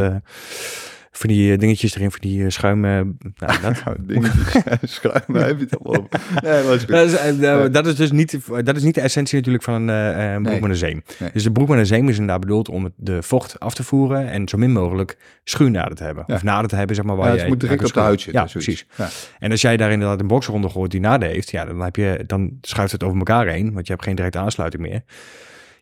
van 1.15 1.29
die 1.31 1.53
eh, 1.53 1.59
dingetjes 1.59 1.95
erin, 1.95 2.11
van 2.11 2.21
die 2.21 2.45
eh, 2.45 2.51
schuim. 2.51 2.85
eh, 2.85 2.91
nou, 2.91 3.05
dat. 3.63 3.85
Nou, 3.85 3.97
dingetjes, 4.01 4.53
schuim, 4.95 5.35
heb 5.35 5.59
je 5.59 5.65
het 5.65 5.79
allemaal 5.79 6.07
over. 6.11 6.43
Nee, 6.43 6.63
maar 6.65 6.73
is 6.75 6.81
goed. 6.85 6.89
Dat 6.89 7.65
is, 7.67 7.73
dat 7.73 7.87
is 7.87 7.97
dus 7.97 8.11
niet, 8.13 8.39
dat 8.65 8.77
is 8.77 8.83
niet 8.83 8.95
de 8.95 9.01
essentie 9.01 9.37
natuurlijk 9.37 9.65
van 9.65 9.75
een, 9.75 9.89
een 9.89 10.43
broek 10.43 10.53
Nee. 10.53 10.61
met 10.61 10.71
een 10.71 10.77
zeem. 10.77 11.03
Nee. 11.19 11.31
Dus 11.33 11.43
de 11.43 11.53
broek 11.53 11.69
met 11.69 11.79
een 11.79 11.87
zeem 11.87 12.09
is 12.09 12.13
inderdaad 12.15 12.41
bedoeld 12.41 12.69
om 12.69 12.85
het- 12.85 12.93
de 12.97 13.23
vocht 13.23 13.61
af 13.61 13.75
te 13.75 13.83
voeren 13.85 14.29
en 14.31 14.49
zo 14.49 14.59
min 14.59 14.73
mogelijk 14.73 15.17
schuurnaden 15.45 15.97
te 15.97 16.05
hebben. 16.05 16.25
Ja. 16.27 16.35
Of 16.35 16.43
naden 16.43 16.69
te 16.69 16.77
hebben, 16.77 16.97
zeg 16.97 17.05
maar, 17.05 17.17
waar 17.17 17.27
Ja, 17.27 17.33
je 17.33 17.39
het 17.39 17.49
moet 17.49 17.61
direct 17.61 17.85
op 17.85 17.93
de 17.93 18.01
huid 18.01 18.21
zitten. 18.21 18.43
Ja, 18.43 18.49
precies. 18.51 18.87
Ja. 18.97 19.09
En 19.39 19.51
als 19.51 19.61
jij 19.61 19.77
daar 19.77 19.91
inderdaad 19.93 20.21
een 20.21 20.27
boxer 20.27 20.55
onder 20.55 20.71
gooit 20.71 20.91
die 20.91 21.01
naden 21.01 21.29
heeft, 21.29 21.51
ja, 21.51 21.65
dan, 21.65 21.81
heb 21.81 21.97
je, 21.97 22.25
dan 22.27 22.59
schuift 22.61 22.93
het 22.93 23.03
over 23.03 23.19
elkaar 23.19 23.47
heen, 23.47 23.73
want 23.73 23.87
je 23.87 23.93
hebt 23.93 24.05
geen 24.05 24.15
directe 24.17 24.39
aansluiting 24.39 24.83
meer. 24.83 25.03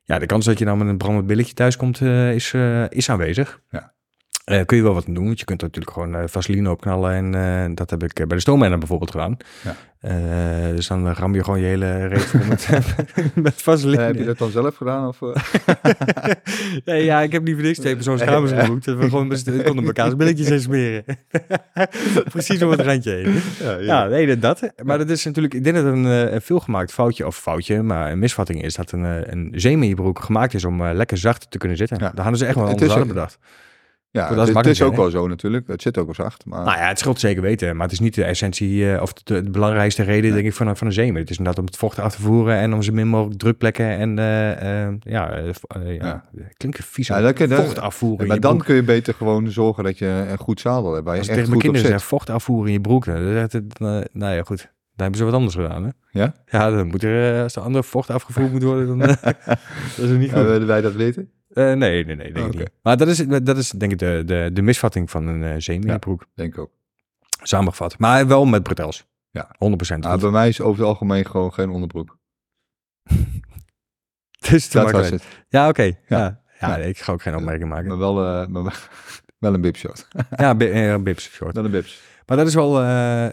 Ja, 0.05 0.19
de 0.19 0.27
kans 0.27 0.45
dat 0.45 0.59
je 0.59 0.65
dan 0.65 0.79
met 0.79 0.89
een 0.89 0.97
brandend 0.99 1.27
billetje 1.27 1.55
thuis 1.55 1.77
komt, 1.77 2.01
is, 2.01 2.55
is 2.89 3.11
aanwezig. 3.11 3.61
Ja. 3.71 3.93
Eh, 4.51 4.65
kun 4.65 4.77
je 4.77 4.83
wel 4.83 4.95
wat 4.95 5.05
doen, 5.07 5.25
want 5.25 5.39
je 5.39 5.45
kunt 5.45 5.61
er 5.61 5.67
natuurlijk 5.67 5.93
gewoon 5.93 6.15
eh, 6.15 6.23
vaseline 6.27 6.71
opknallen. 6.71 7.13
En 7.13 7.35
eh, 7.35 7.75
dat 7.75 7.91
heb 7.91 8.03
ik 8.03 8.15
bij 8.15 8.27
de 8.27 8.41
stoommanner 8.41 8.79
bijvoorbeeld 8.79 9.11
gedaan. 9.11 9.37
Ja. 9.63 9.77
Dus 10.75 10.87
dan 10.87 11.13
ram 11.13 11.35
je 11.35 11.45
gewoon 11.45 11.61
je 11.61 11.67
hele 11.67 12.07
reet 12.07 12.33
met, 12.49 12.69
met 13.35 13.63
vaseline. 13.63 14.03
Heb 14.03 14.17
je 14.17 14.25
dat 14.25 14.39
dan 14.39 14.51
zelf 14.51 14.77
gedaan? 14.77 15.09
Of, 15.09 15.21
nee, 16.85 17.05
ja, 17.05 17.21
ik 17.21 17.33
heb 17.33 17.43
niet 17.43 17.55
voor 17.55 17.65
niks 17.65 17.79
twee 17.79 17.97
kamers 17.97 18.53
geboekt. 18.53 18.85
Dat 18.85 18.97
we 18.97 19.09
gewoon 19.09 19.27
met 19.27 19.63
konden 19.65 20.17
billetjes 20.17 20.49
heen 20.55 20.61
smeren. 20.61 21.05
Precies 22.31 22.63
om 22.63 22.71
het 22.71 22.81
randje 22.81 23.11
heen. 23.11 23.41
ja, 23.59 23.79
Ja, 23.79 24.07
nee, 24.07 24.39
dat. 24.39 24.73
Maar 24.83 24.99
dat 24.99 25.11
is 25.11 25.25
natuurlijk, 25.25 25.55
ik 25.55 25.65
denk 25.65 25.77
dat 25.77 25.85
het 25.85 25.95
een, 25.95 26.05
een 26.05 26.43
veelgemaakt 26.43 26.93
foutje, 26.93 27.27
of 27.27 27.37
foutje, 27.37 27.83
maar 27.83 28.11
een 28.13 28.19
misvatting 28.19 28.63
is 28.63 28.75
dat 28.75 28.93
een, 28.93 29.33
een 29.33 29.53
zeem 29.55 29.83
in 29.83 29.89
je 29.89 29.95
broek 29.95 30.19
gemaakt 30.19 30.55
is 30.55 30.65
om 30.65 30.85
lekker 30.85 31.17
zacht 31.17 31.51
te 31.51 31.59
kunnen 31.59 31.77
zitten. 31.77 31.99
Daar 31.99 32.13
hadden 32.15 32.37
ze 32.37 32.47
echt 32.47 32.55
wel 32.55 32.67
anders 32.67 32.97
aan 32.97 33.07
bedacht. 33.07 33.39
Ja, 34.13 34.21
dat 34.29 34.31
is 34.31 34.37
het, 34.37 34.39
het 34.39 34.49
is 34.49 34.55
makkelijk, 34.81 34.83
ook 34.91 34.97
wel 35.13 35.21
zo 35.23 35.29
natuurlijk. 35.29 35.67
Het 35.69 35.83
zit 35.83 35.99
ook 35.99 36.05
wel 36.05 36.15
zacht. 36.15 36.45
Maar 36.47 36.65
Nou 36.65 36.79
ja, 36.79 36.89
het 36.89 36.99
scheelt 36.99 37.21
zeker 37.21 37.43
weten, 37.43 37.73
maar 37.77 37.83
het 37.85 37.93
is 37.93 38.01
niet 38.01 38.15
de 38.15 38.25
essentie 38.25 39.01
of 39.01 39.13
de, 39.13 39.43
de 39.43 39.51
belangrijkste 39.51 40.03
reden, 40.03 40.33
denk 40.33 40.47
ik, 40.47 40.53
van, 40.55 40.67
een- 40.67 40.77
van 40.77 40.87
een. 40.97 41.15
Het 41.15 41.31
is 41.31 41.39
inderdaad 41.39 41.59
om 41.59 41.65
het 41.65 41.77
vocht 41.77 41.99
af 41.99 42.15
te 42.15 42.21
voeren 42.23 42.57
en 42.57 42.73
om 42.75 42.83
zo 42.83 42.93
min 42.93 43.09
mogelijk 43.09 43.39
drukplekken 43.39 43.87
en 43.87 44.19
eh, 44.19 44.87
eh, 44.87 44.95
ja, 45.01 45.31
eh, 45.33 45.49
eh, 45.49 45.97
ja, 45.97 46.25
klinkt 46.57 46.85
vies. 46.85 47.07
Ja, 47.07 47.33
vocht 47.35 47.79
afvoeren 47.79 48.27
Ja, 48.27 48.33
maar 48.33 48.41
dan 48.41 48.53
broek. 48.55 48.65
kun 48.67 48.75
je 48.75 48.83
beter 48.83 49.15
gewoon 49.15 49.51
zorgen 49.51 49.85
dat 49.85 49.99
je 49.99 50.07
een 50.31 50.39
goed 50.39 50.61
zadel 50.61 50.93
hebt. 50.93 51.05
Waar 51.05 51.15
je 51.15 51.19
Als 51.21 51.29
echt 51.29 51.37
tegen 51.37 51.51
mijn 51.53 51.63
kinderen 51.63 51.89
zit. 51.91 51.99
zeg, 52.01 52.09
vocht 52.09 52.31
afvoeren 52.31 52.67
in 52.67 52.73
je 52.73 52.81
broek, 52.81 53.05
dat, 53.05 53.51
dat, 53.53 53.79
nou 54.13 54.35
ja, 54.35 54.43
goed. 54.43 54.59
Dan 54.59 55.09
hebben 55.09 55.19
ze 55.19 55.25
wat 55.25 55.35
anders 55.35 55.55
gedaan, 55.55 55.85
hè? 55.85 55.91
Ja? 56.21 56.35
Ja, 56.47 56.71
dan 56.71 56.87
moet 56.87 57.03
er, 57.03 57.35
eh, 57.37 57.43
als 57.43 57.57
er 57.57 57.63
andere 57.63 57.85
vocht 57.85 58.11
afgevoerd 58.11 58.53
moet 58.53 58.63
worden, 58.63 58.87
dan 58.87 59.03
eh, 59.03 59.09
dat 59.23 59.59
is 59.97 60.11
het 60.11 60.19
niet 60.19 60.33
goed. 60.33 60.65
wij 60.65 60.81
dat 60.81 60.93
weten? 60.95 61.31
Eh, 61.51 61.73
nee, 61.73 62.05
nee, 62.05 62.17
nee, 62.17 62.33
denk 62.33 62.55
niet. 62.55 62.71
Maar 62.83 62.97
dat 62.97 63.09
is, 63.09 63.17
dat 63.43 63.57
is 63.57 63.71
denk 63.71 63.93
ik 63.93 63.99
de, 63.99 64.23
de, 64.27 64.51
de 64.53 64.63
misvatting 64.63 65.11
van 65.11 65.27
een 65.27 65.43
eh 65.43 65.55
zeem 65.59 65.81
in 65.81 65.87
Ja. 65.87 65.93
je 65.93 65.99
broek. 65.99 66.27
Denk 66.35 66.53
ik 66.53 66.59
ook. 66.61 66.71
Samengevat. 67.43 67.99
Maar 67.99 68.27
wel 68.27 68.45
met 68.45 68.63
bretels. 68.63 69.07
Ja. 69.31 69.49
100%. 69.49 69.57
Maar 69.59 70.13
goed. 70.13 70.21
bij 70.21 70.31
mij 70.31 70.49
is 70.49 70.61
over 70.61 70.79
het 70.81 70.89
algemeen 70.89 71.27
gewoon 71.27 71.53
geen 71.53 71.71
onderbroek. 71.71 72.19
Het 74.41 74.53
is 74.53 74.69
te 74.69 74.79
Dat 74.79 74.91
was 74.91 75.11
het. 75.11 75.25
Ja, 75.49 75.69
oké. 75.69 75.83
Ja. 75.83 75.95
Ja. 76.09 76.41
Ja. 76.61 76.77
nee, 76.77 76.89
ik 76.89 76.99
ga 76.99 77.13
ook 77.13 77.23
geen 77.23 77.37
opmerking 77.37 77.69
maken. 77.69 77.89
Maar 77.89 77.99
wel, 77.99 78.15
maar 78.49 78.63
wel- 79.39 79.53
een 79.55 79.61
bibshot. 79.61 80.09
Ja, 80.37 80.55
bi- 80.55 80.71
eh, 80.71 80.97
bibs 80.97 81.31
short. 81.31 81.55
Wel 81.55 81.65
een 81.65 81.71
bibs. 81.71 82.01
Maar 82.27 82.37
dat 82.37 82.47
is 82.47 82.55
wel... 82.55 82.83
ja, 82.83 83.29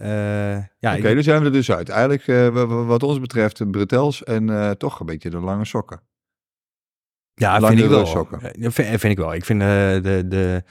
Oké, 0.82 1.08
ik- 1.08 1.14
dan 1.14 1.24
zijn 1.24 1.40
we 1.40 1.46
er 1.46 1.52
dus 1.52 1.72
uit. 1.72 1.90
Eigenlijk, 1.90 2.26
wa- 2.54 2.66
wa- 2.66 2.84
wat 2.84 3.04
ons 3.04 3.20
betreft, 3.20 3.72
bretels 3.72 4.24
en 4.24 4.76
toch 4.78 5.00
een 5.00 5.06
beetje 5.06 5.30
de 5.30 5.40
lange 5.40 5.66
sokken. 5.66 6.02
Ja, 7.40 7.60
vind 7.60 7.80
ik 7.80 7.90
wel. 7.90 8.06
sokken. 8.06 8.42
Eh, 8.42 8.62
Ja, 8.62 8.72
vind, 8.72 8.88
vind 8.88 9.04
ik 9.04 9.18
wel. 9.18 9.34
Ik 9.34 9.46
vind 9.46 9.62
eh, 9.62 9.68
de, 9.68 10.24
de, 10.28 10.64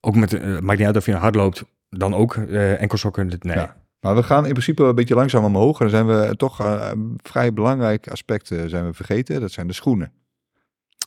ook 0.00 0.14
met, 0.16 0.32
eh, 0.32 0.58
maakt 0.58 0.78
niet 0.78 0.86
uit 0.86 0.96
of 0.96 1.06
je 1.06 1.14
hard 1.14 1.34
loopt, 1.34 1.64
dan 1.88 2.14
ook 2.14 2.34
eh 2.36 2.80
enkelsokken. 2.80 3.28
dit- 3.28 3.44
Nee. 3.44 3.56
Ja. 3.56 3.76
Maar 4.00 4.14
we 4.14 4.22
gaan 4.22 4.44
in 4.46 4.50
principe 4.52 4.82
een 4.82 4.94
beetje 4.94 5.14
langzaam 5.14 5.44
omhoog. 5.44 5.80
En 5.80 5.88
dan 5.88 5.94
zijn 6.06 6.06
we 6.28 6.36
toch 6.36 6.60
eh, 6.60 6.88
een 6.92 7.18
vrij 7.22 7.52
belangrijk 7.52 8.08
aspect 8.08 8.50
eh, 8.50 8.58
zijn 8.66 8.86
we 8.86 8.92
vergeten. 8.92 9.40
Dat 9.40 9.50
zijn 9.52 9.66
de 9.66 9.72
schoenen. 9.72 10.12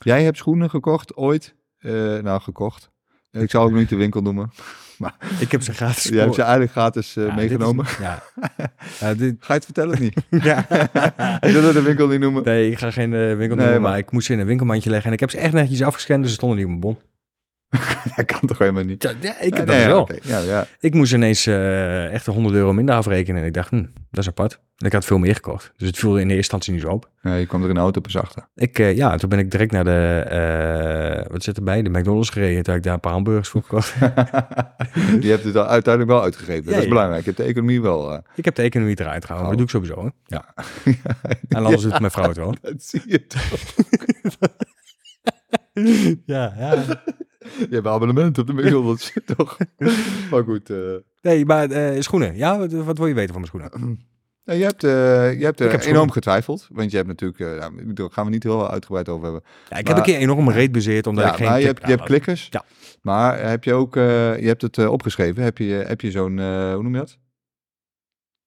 Jij 0.02 0.22
hebt 0.24 0.36
schoenen 0.36 0.70
gekocht 0.70 1.16
ooit. 1.16 1.54
Eh, 1.78 1.92
nou, 2.18 2.40
gekocht. 2.40 2.90
Ik 3.30 3.50
zou 3.50 3.64
ook 3.66 3.72
niet 3.76 3.88
de 3.88 3.96
winkel 3.96 4.20
noemen. 4.22 4.50
Ik 5.44 5.52
heb 5.52 5.62
ze 5.62 5.72
gratis 5.72 6.04
Jij 6.04 6.20
hebt 6.20 6.34
ze 6.34 6.42
eigenlijk 6.42 6.72
gratis 6.72 7.16
eh, 7.16 7.26
Ja, 7.26 7.34
dit 7.34 7.38
is- 7.44 7.48
meegenomen. 7.50 7.86
ja. 8.00 8.22
Ja, 9.00 9.14
dit, 9.14 9.34
Ga 9.44 9.46
je 9.46 9.52
het 9.54 9.64
vertellen 9.64 9.92
of 9.92 9.98
niet? 10.00 10.14
ja. 10.44 10.58
Ik 11.40 11.52
wil 11.52 11.72
de 11.72 11.82
winkel 11.82 12.08
niet 12.08 12.20
noemen. 12.20 12.44
Nee, 12.44 12.70
ik 12.70 12.78
ga 12.78 12.90
geen 12.90 13.12
eh, 13.14 13.18
winkel 13.20 13.38
Nee, 13.38 13.48
noemen, 13.56 13.70
maar... 13.70 13.80
maar- 13.90 13.98
ik 13.98 14.10
moest 14.10 14.26
ze 14.26 14.32
in 14.32 14.38
een 14.38 14.46
winkelmandje 14.46 14.90
leggen. 14.90 15.06
En 15.08 15.12
ik 15.14 15.20
heb 15.20 15.30
ze 15.30 15.38
echt 15.38 15.52
netjes 15.52 15.82
afgescand, 15.82 16.20
dus 16.20 16.28
ze 16.30 16.34
stonden 16.36 16.56
niet 16.58 16.66
op 16.66 16.70
mijn 16.72 16.82
bon. 16.82 16.98
Dat 18.16 18.24
kan 18.24 18.40
toch 18.48 18.58
helemaal 18.58 18.84
niet? 18.84 19.02
Ja, 19.02 19.12
ja, 19.20 19.40
ik 19.40 19.54
heb 19.54 19.66
Nee, 19.66 19.78
dat 19.78 19.86
wel. 19.86 20.00
oké. 20.00 20.16
Ja, 20.22 20.38
ja. 20.38 20.66
Ik 20.80 20.94
moest 20.94 21.12
ineens 21.12 21.46
eh, 21.46 22.12
echt 22.12 22.26
100 22.26 22.54
euro 22.54 22.72
minder 22.72 22.94
afrekenen. 22.94 23.40
En 23.40 23.46
ik 23.46 23.54
dacht, 23.54 23.70
hm, 23.70 23.84
dat 24.10 24.22
is 24.22 24.28
apart. 24.28 24.60
En 24.78 24.86
ik 24.86 24.92
had 24.92 25.04
veel 25.04 25.18
meer 25.18 25.34
gekocht. 25.34 25.72
Dus 25.76 25.88
het 25.88 25.98
viel 25.98 26.10
in 26.10 26.28
de 26.28 26.34
eerste 26.34 26.36
instantie 26.36 26.72
niet 26.72 26.82
zo 26.82 26.88
op. 26.88 27.10
Je 27.22 27.46
kwam 27.46 27.62
er 27.62 27.68
in 27.68 27.74
de 27.74 27.80
auto 27.80 28.00
pas 28.00 28.16
achter. 28.16 28.48
Ik, 28.54 28.78
eh, 28.78 28.96
ja, 28.96 29.16
toen 29.16 29.28
ben 29.28 29.38
ik 29.38 29.50
direct 29.50 29.72
naar 29.72 29.84
de, 29.84 30.24
eh, 30.28 31.30
wat 31.32 31.42
zit 31.42 31.56
erbij? 31.56 31.82
De 31.82 31.90
McDonald's 31.90 32.30
gereden. 32.30 32.62
Toen 32.62 32.72
heb 32.72 32.76
ik 32.76 32.82
daar 32.82 32.94
een 32.94 33.00
paar 33.00 33.12
hamburgers 33.12 33.48
voor 33.48 33.62
gekocht. 33.62 33.94
Je 35.24 35.28
hebt 35.30 35.44
het 35.44 35.56
al 35.56 35.66
uiteindelijk 35.66 36.14
wel 36.14 36.22
uitgegeven. 36.22 36.64
Dat 36.72 36.82
is 36.82 36.88
belangrijk. 36.88 37.20
Je 37.20 37.26
hebt 37.30 37.36
de 37.42 37.44
economie 37.44 37.82
wel. 37.82 38.22
ik 38.34 38.44
heb 38.44 38.54
de 38.54 38.62
economie 38.62 39.00
eruit 39.00 39.24
gehouden. 39.24 39.56
Dat 39.58 39.70
doe 39.70 39.80
ik 39.80 39.86
sowieso. 39.88 40.12
Hè? 40.26 40.36
ja. 40.36 40.44
En 41.48 41.64
anders 41.64 41.82
doet 41.82 41.98
mijn 41.98 42.10
vrouw 42.12 42.28
het 42.28 42.36
wel. 42.36 42.54
dat 42.62 42.82
zie 42.82 43.02
je 43.06 43.26
toch. 43.26 43.74
Ja, 46.26 46.54
ja. 46.58 47.02
Je 47.58 47.66
hebt 47.70 47.86
een 47.86 47.92
abonnement 47.92 48.38
op 48.38 48.46
de 48.46 48.52
McDonald's, 48.52 49.12
toch? 49.36 49.56
maar 50.30 50.44
goed. 50.44 50.70
eh, 50.70 50.76
Nee, 51.22 51.44
maar 51.46 51.70
eh, 51.70 52.00
schoenen. 52.00 52.36
Ja, 52.36 52.58
wat, 52.58 52.72
wat 52.72 52.98
wil 52.98 53.06
je 53.06 53.14
weten 53.14 53.34
van 53.34 53.44
mijn 53.50 53.70
schoenen? 53.70 53.98
nou, 54.44 54.58
je 54.58 54.64
hebt, 54.64 54.84
eh, 54.84 54.90
je 55.38 55.44
hebt 55.44 55.60
er 55.60 55.64
heb 55.70 55.74
enorm 55.80 55.84
schoenen. 55.92 56.12
getwijfeld. 56.12 56.68
Want 56.72 56.90
je 56.90 56.96
hebt 56.96 57.08
natuurlijk... 57.08 57.60
nou, 57.60 57.92
daar 57.92 58.10
gaan 58.10 58.24
we 58.24 58.30
niet 58.30 58.42
heel 58.42 58.70
uitgebreid 58.70 59.08
over 59.08 59.24
hebben. 59.24 59.42
Ja, 59.68 59.76
ik 59.76 59.84
Maar- 59.86 59.94
heb 59.94 60.06
een 60.06 60.12
keer 60.12 60.20
enorm 60.22 60.50
reet 60.50 60.72
bezeerd 60.72 61.06
omdat 61.06 61.24
ja, 61.24 61.30
ik 61.30 61.36
geen 61.36 61.46
maar 61.48 61.60
je 61.60 61.66
hebt, 61.66 61.80
je 61.82 61.90
hebt 61.90 62.02
klikkers. 62.02 62.46
Ja. 62.50 62.64
Maar 63.02 63.48
heb 63.48 63.64
je 63.64 63.74
ook... 63.74 63.94
je 63.94 64.38
hebt 64.46 64.62
het 64.62 64.86
opgeschreven. 64.86 65.42
Heb 65.42 65.58
je, 65.58 65.64
heb 65.64 66.00
je 66.00 66.10
zo'n... 66.10 66.38
hoe 66.72 66.82
noem 66.82 66.92
je 66.92 66.98
dat? 66.98 67.18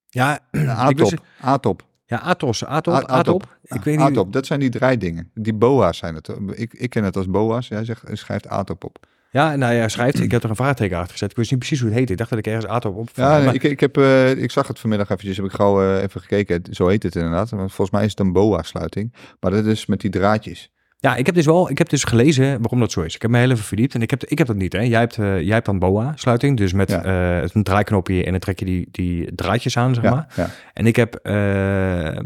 Ja, 0.10 0.40
A-top. 0.70 1.14
A-top. 1.44 1.87
Ja, 2.08 2.18
Atos, 2.18 2.66
Atop, 2.66 2.94
Atop. 2.94 3.58
Ik 3.64 3.84
weet 3.84 3.98
niet. 3.98 4.08
A-top. 4.08 4.34
Dat 4.34 4.46
zijn 4.46 4.60
die 4.60 4.70
draaidingen. 4.70 5.32
Die 5.34 5.54
boa's 5.54 5.98
zijn 5.98 6.16
het. 6.16 6.30
Ik, 6.54 6.74
ik 6.74 6.90
ken 6.90 7.04
het 7.04 7.18
als 7.18 7.30
boa's. 7.30 7.68
Jij 7.68 7.86
zegt, 7.86 8.04
schrijft 8.12 8.52
A-top 8.52 8.84
op. 8.84 8.98
Ja, 9.32 9.56
nou 9.56 9.74
ja, 9.74 9.88
schrijft. 9.88 10.20
Ik 10.20 10.32
heb 10.32 10.44
er 10.44 10.50
een 10.50 10.56
vraagteken 10.56 10.98
achter 10.98 11.12
gezet. 11.12 11.30
Ik 11.32 11.36
wist 11.38 11.50
niet 11.50 11.60
precies 11.60 11.80
hoe 11.80 11.88
het 11.90 11.98
heette. 11.98 12.12
Ik 12.12 12.18
dacht 12.18 12.30
dat 12.30 12.40
ik 12.40 12.48
ergens 12.48 12.66
Atop 12.66 12.96
op. 12.96 13.10
Ja, 13.14 13.36
nee, 13.36 13.46
maar- 13.46 13.54
ik, 13.56 13.64
ik, 13.64 13.80
heb, 13.80 13.98
eh, 13.98 14.32
ik 14.32 14.52
zag 14.52 14.68
het 14.68 14.80
vanmiddag 14.80 15.10
eventjes, 15.10 15.38
heb 15.38 15.46
ik 15.46 15.52
gauw 15.52 15.82
eh, 15.82 16.02
even 16.04 16.22
gekeken. 16.22 16.62
Zo 16.72 16.88
heet 16.88 17.04
het 17.04 17.16
inderdaad. 17.16 17.50
Want 17.50 17.74
volgens 17.74 17.92
mij 17.98 18.06
is 18.06 18.12
het 18.12 18.20
een 18.20 18.32
boa-sluiting. 18.34 19.14
Maar 19.40 19.52
dat 19.52 19.66
is 19.66 19.86
met 19.86 20.02
die 20.02 20.10
draadjes. 20.12 20.72
Ja, 21.00 21.16
ik 21.16 21.26
heb 21.26 21.36
dus 21.36 21.46
wel, 21.46 21.70
ik 21.70 21.78
heb 21.78 21.90
dus 21.90 22.04
gelezen 22.04 22.46
waarom 22.62 22.80
dat 22.80 22.92
zo 22.92 23.02
is. 23.02 23.16
Ik 23.16 23.22
heb 23.22 23.32
me 23.32 23.38
heel 23.38 23.52
even 23.52 23.64
verdiept 23.64 23.94
en 23.96 24.02
ik 24.02 24.10
heb, 24.10 24.24
ik 24.26 24.38
heb 24.38 24.48
dat 24.48 24.56
niet. 24.56 24.74
Hè. 24.74 24.80
Jij, 24.80 25.00
hebt, 25.00 25.18
eh, 25.18 25.42
jij 25.42 25.54
hebt 25.54 25.66
dan 25.66 25.80
BOA-sluiting, 25.80 26.58
dus 26.58 26.74
met 26.74 26.90
Ja. 26.90 27.04
eh, 27.42 27.50
een 27.54 27.64
draaiknopje 27.64 28.24
en 28.24 28.32
dan 28.32 28.40
trek 28.40 28.60
je 28.60 28.66
die, 28.66 28.88
die 28.92 29.36
draadjes 29.36 29.78
aan, 29.78 29.94
zeg 29.94 30.04
Ja, 30.04 30.10
maar. 30.10 30.28
ja. 30.36 30.50
En 30.74 30.86
ik 30.88 30.96
heb 30.96 31.16
eh 31.16 32.18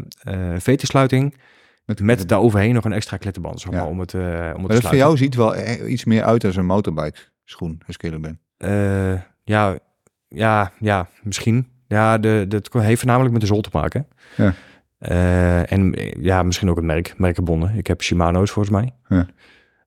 vetensluiting 0.58 1.36
met 2.02 2.28
daaroverheen 2.28 2.74
nog 2.74 2.84
een 2.84 2.92
extra 2.92 3.16
klittenband, 3.16 3.60
zeg 3.60 3.72
maar, 3.72 3.86
om 3.86 4.00
het, 4.00 4.14
om 4.14 4.20
het 4.20 4.32
Maar 4.32 4.54
te 4.54 4.66
dat 4.66 4.82
voor 4.82 4.96
jou 4.96 5.16
ziet 5.16 5.34
wel 5.34 5.56
e- 5.56 5.86
iets 5.86 6.04
meer 6.04 6.22
uit 6.22 6.44
als 6.44 6.56
een 6.56 6.66
motorbike 6.66 7.18
schoen, 7.44 7.80
als 7.86 7.96
ik 7.96 8.02
eerlijk 8.02 8.22
ben. 8.22 8.40
Ja, 9.44 9.78
ja, 10.28 10.72
ja, 10.78 11.08
misschien. 11.22 11.66
Ja, 11.88 12.18
de, 12.18 12.46
het 12.48 12.68
heeft 12.72 12.98
voornamelijk 12.98 13.32
met 13.32 13.40
de 13.40 13.46
zol 13.46 13.60
te 13.60 13.68
maken. 13.72 14.06
Ja. 14.36 14.54
Eh, 15.02 15.72
en 15.72 15.94
ja, 16.20 16.42
misschien 16.42 16.70
ook 16.70 16.76
het 16.76 16.84
merk, 16.84 17.14
merkgebonden. 17.16 17.76
Ik 17.76 17.86
heb 17.86 18.02
Shimano's 18.02 18.50
volgens 18.50 18.74
mij. 18.74 18.90
Ja. 19.08 19.26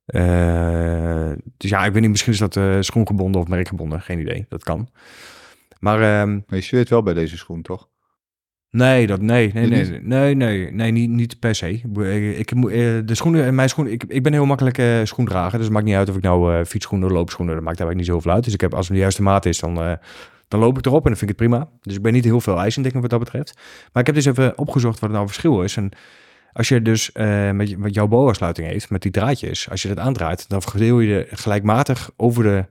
Eh, 0.06 1.38
dus 1.58 1.70
ja, 1.70 1.86
ik 1.86 1.92
weet 1.92 2.02
niet, 2.02 2.10
misschien 2.12 2.34
is 2.34 2.40
dat 2.40 2.56
eh 2.56 2.78
schoengebonden 2.80 3.42
of 3.42 3.48
merkgebonden. 3.48 4.02
Geen 4.02 4.20
idee, 4.20 4.46
dat 4.50 4.64
kan. 4.64 4.90
Maar 5.80 6.02
ehm, 6.02 6.34
Maar 6.34 6.60
je 6.60 6.62
zweert 6.62 6.90
wel 6.90 7.04
bij 7.04 7.14
deze 7.14 7.38
schoen, 7.38 7.62
toch? 7.62 7.90
Nee, 8.70 9.08
dat, 9.08 9.22
nee, 9.22 9.54
nee, 9.54 9.70
Dit 9.70 9.90
nee, 9.90 10.02
nee, 10.02 10.36
nee, 10.36 10.72
nee, 10.72 10.92
niet, 10.92 11.10
niet 11.10 11.40
per 11.40 11.56
se. 11.56 11.70
Ik, 12.38 12.50
de 13.08 13.16
schoenen, 13.16 13.56
mijn 13.56 13.70
schoenen, 13.70 13.94
ik, 13.94 14.04
ik 14.08 14.24
ben 14.24 14.34
heel 14.34 14.46
makkelijk 14.46 14.78
eh 14.78 15.00
schoendrager, 15.04 15.58
dus 15.58 15.66
het 15.66 15.74
maakt 15.74 15.86
niet 15.86 15.96
uit 15.96 16.10
of 16.10 16.16
ik 16.16 16.22
nou 16.24 16.54
eh, 16.54 16.66
fietsschoenen, 16.66 17.12
loopschoenen, 17.12 17.56
dat 17.56 17.64
maakt 17.64 17.80
eigenlijk 17.80 18.08
niet 18.08 18.16
zoveel 18.18 18.32
uit. 18.36 18.44
Dus 18.44 18.54
ik 18.54 18.62
heb, 18.62 18.74
als 18.74 18.86
het 18.88 18.96
de 18.96 19.02
juiste 19.02 19.22
maat 19.22 19.46
is, 19.46 19.60
dan, 19.60 19.98
dan 20.48 20.60
loop 20.60 20.78
ik 20.78 20.86
erop 20.86 21.04
en 21.04 21.10
dan 21.10 21.18
vind 21.18 21.32
ik 21.32 21.38
het 21.40 21.48
prima. 21.48 21.70
Dus 21.82 21.96
ik 21.96 22.02
ben 22.02 22.14
niet 22.14 22.24
heel 22.24 22.42
veel 22.42 22.66
ik, 22.66 22.94
wat 22.94 23.10
dat 23.10 23.20
betreft. 23.20 23.54
Maar 23.92 24.02
ik 24.02 24.06
heb 24.06 24.16
dus 24.16 24.26
even 24.26 24.58
opgezocht 24.58 25.00
wat 25.00 25.10
het 25.10 25.18
nou 25.18 25.28
verschil 25.28 25.62
is. 25.62 25.78
En 25.78 25.92
als 26.54 26.68
je 26.68 26.82
dus 26.82 27.12
eh, 27.12 27.52
met, 27.52 27.94
jouw 27.94 28.08
boa-sluiting 28.08 28.68
heeft, 28.68 28.90
met 28.90 29.02
die 29.02 29.12
draadjes, 29.12 29.70
als 29.70 29.82
je 29.82 29.88
dat 29.88 30.00
aandraait, 30.00 30.50
dan 30.50 30.62
verdeel 30.62 31.00
je 31.00 31.28
de 31.30 31.36
gelijkmatig 31.36 32.10
over 32.18 32.44
de, 32.44 32.66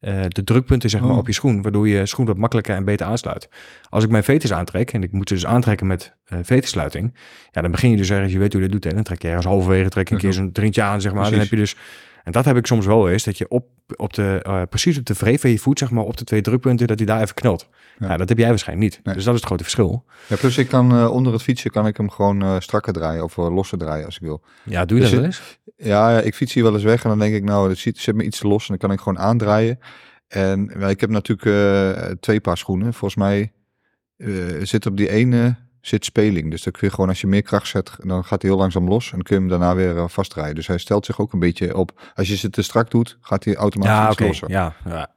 eh, 0.00 0.20
de 0.28 0.44
drukpunten 0.44 0.90
zeg 0.90 1.00
maar, 1.00 1.10
Oh. 1.10 1.16
op 1.16 1.26
je 1.26 1.32
schoen, 1.32 1.62
waardoor 1.62 1.88
je 1.88 2.06
schoen 2.06 2.26
wat 2.26 2.36
makkelijker 2.36 2.74
en 2.74 2.84
beter 2.84 3.06
aansluit. 3.06 3.48
Als 3.88 4.04
ik 4.04 4.10
mijn 4.10 4.24
veters 4.24 4.52
aantrek, 4.52 4.92
en 4.92 5.02
ik 5.02 5.12
moet 5.12 5.28
ze 5.28 5.34
dus 5.34 5.46
aantrekken 5.46 5.86
met 5.86 6.14
vetersluiting, 6.42 7.14
ja, 7.50 7.60
dan 7.62 7.70
begin 7.70 7.90
je 7.90 7.96
dus 7.96 8.10
ergens, 8.10 8.32
je 8.32 8.38
weet 8.38 8.52
hoe 8.52 8.62
je 8.62 8.68
dat 8.68 8.80
doet, 8.80 8.90
hè? 8.90 8.94
dan 8.94 9.04
trek 9.04 9.22
je 9.22 9.28
ergens 9.28 9.46
halverwege, 9.46 9.88
trek 9.88 10.08
je 10.08 10.14
een 10.14 10.20
keer 10.20 10.32
zo'n 10.42 10.52
drintje 10.52 10.82
aan, 10.82 11.00
zeg 11.00 11.12
maar, 11.12 11.30
dan 11.30 11.38
heb 11.38 11.48
je 11.48 11.56
dus, 11.56 11.76
en 12.22 12.32
dat 12.32 12.44
heb 12.44 12.56
ik 12.56 12.66
soms 12.66 12.86
wel 12.86 13.08
eens, 13.10 13.24
dat 13.24 13.38
je 13.38 13.48
op, 13.48 13.66
op 13.96 14.12
de, 14.12 14.40
eh, 14.42 14.62
precies 14.68 14.98
op 14.98 15.04
de 15.04 15.14
vreef 15.14 15.40
van 15.40 15.50
je 15.50 15.58
voet, 15.58 15.78
zeg 15.78 15.90
maar, 15.90 16.04
op 16.04 16.16
de 16.16 16.24
twee 16.24 16.40
drukpunten, 16.40 16.86
dat 16.86 16.98
hij 16.98 17.06
daar 17.06 17.20
even 17.22 17.34
knalt. 17.34 17.68
Ja. 17.98 18.08
Ja. 18.08 18.16
dat 18.16 18.28
heb 18.28 18.38
jij 18.38 18.48
waarschijnlijk 18.48 18.90
niet. 18.92 19.04
Nee. 19.04 19.14
Dus 19.14 19.24
dat 19.24 19.32
is 19.34 19.38
het 19.40 19.48
grote 19.48 19.62
verschil. 19.62 20.04
Ja, 20.28 20.36
plus 20.36 20.58
ik 20.58 20.68
kan 20.68 20.92
eh, 20.92 21.10
onder 21.10 21.32
het 21.32 21.42
fietsen 21.42 21.70
kan 21.70 21.86
ik 21.86 21.96
hem 21.96 22.10
gewoon 22.10 22.42
eh, 22.42 22.56
strakker 22.58 22.92
draaien 22.92 23.24
of 23.24 23.36
uh, 23.36 23.54
losser 23.54 23.78
draaien 23.78 24.04
als 24.06 24.14
ik 24.16 24.22
wil. 24.22 24.42
Ja, 24.64 24.84
doe 24.84 24.96
je 24.98 25.02
Dus 25.02 25.12
dat 25.12 25.20
wel 25.20 25.28
het- 25.30 25.40
eens? 25.40 25.88
Ja, 25.88 26.10
ja, 26.10 26.20
ik 26.20 26.34
fiets 26.34 26.54
hier 26.54 26.62
wel 26.62 26.74
eens 26.74 26.82
weg 26.82 27.02
en 27.02 27.08
dan 27.08 27.18
denk 27.18 27.34
ik, 27.34 27.44
nou, 27.44 27.68
dat 27.68 27.76
zit, 27.76 27.98
zit 27.98 28.14
me 28.14 28.22
iets 28.24 28.42
los 28.42 28.62
en 28.62 28.68
dan 28.68 28.78
kan 28.78 28.92
ik 28.92 28.98
gewoon 28.98 29.18
aandraaien. 29.18 29.78
En 30.28 30.70
ik 30.80 31.00
heb 31.00 31.10
natuurlijk 31.10 32.20
twee 32.20 32.40
paar 32.40 32.56
schoenen. 32.56 32.94
Volgens 32.94 33.16
mij 33.20 33.52
zit 34.62 34.86
op 34.86 34.96
die 34.96 35.08
ene 35.08 35.56
zit 35.82 36.04
speling. 36.04 36.50
Dus 36.50 36.62
dan 36.62 36.72
kun 36.72 36.86
je 36.86 36.94
gewoon, 36.94 37.08
als 37.08 37.20
je 37.20 37.26
meer 37.26 37.42
kracht 37.42 37.66
zet, 37.66 37.90
dan 37.98 38.24
gaat 38.24 38.42
hij 38.42 38.50
heel 38.50 38.60
langzaam 38.60 38.88
los 38.88 39.04
en 39.04 39.10
dan 39.10 39.22
kun 39.22 39.34
je 39.34 39.40
hem 39.40 39.50
daarna 39.50 39.74
weer 39.74 39.96
eh, 39.96 40.04
vastdraaien. 40.08 40.54
Dus 40.54 40.66
hij 40.66 40.78
stelt 40.78 41.06
zich 41.06 41.20
ook 41.20 41.32
een 41.32 41.38
beetje 41.38 41.76
op. 41.76 42.10
Als 42.14 42.28
je 42.28 42.36
ze 42.36 42.50
te 42.50 42.62
strak 42.62 42.90
doet, 42.90 43.18
gaat 43.20 43.44
hij 43.44 43.54
automatisch 43.54 44.38
Ja. 44.38 44.46
Ja, 44.46 44.74
ja. 44.84 45.10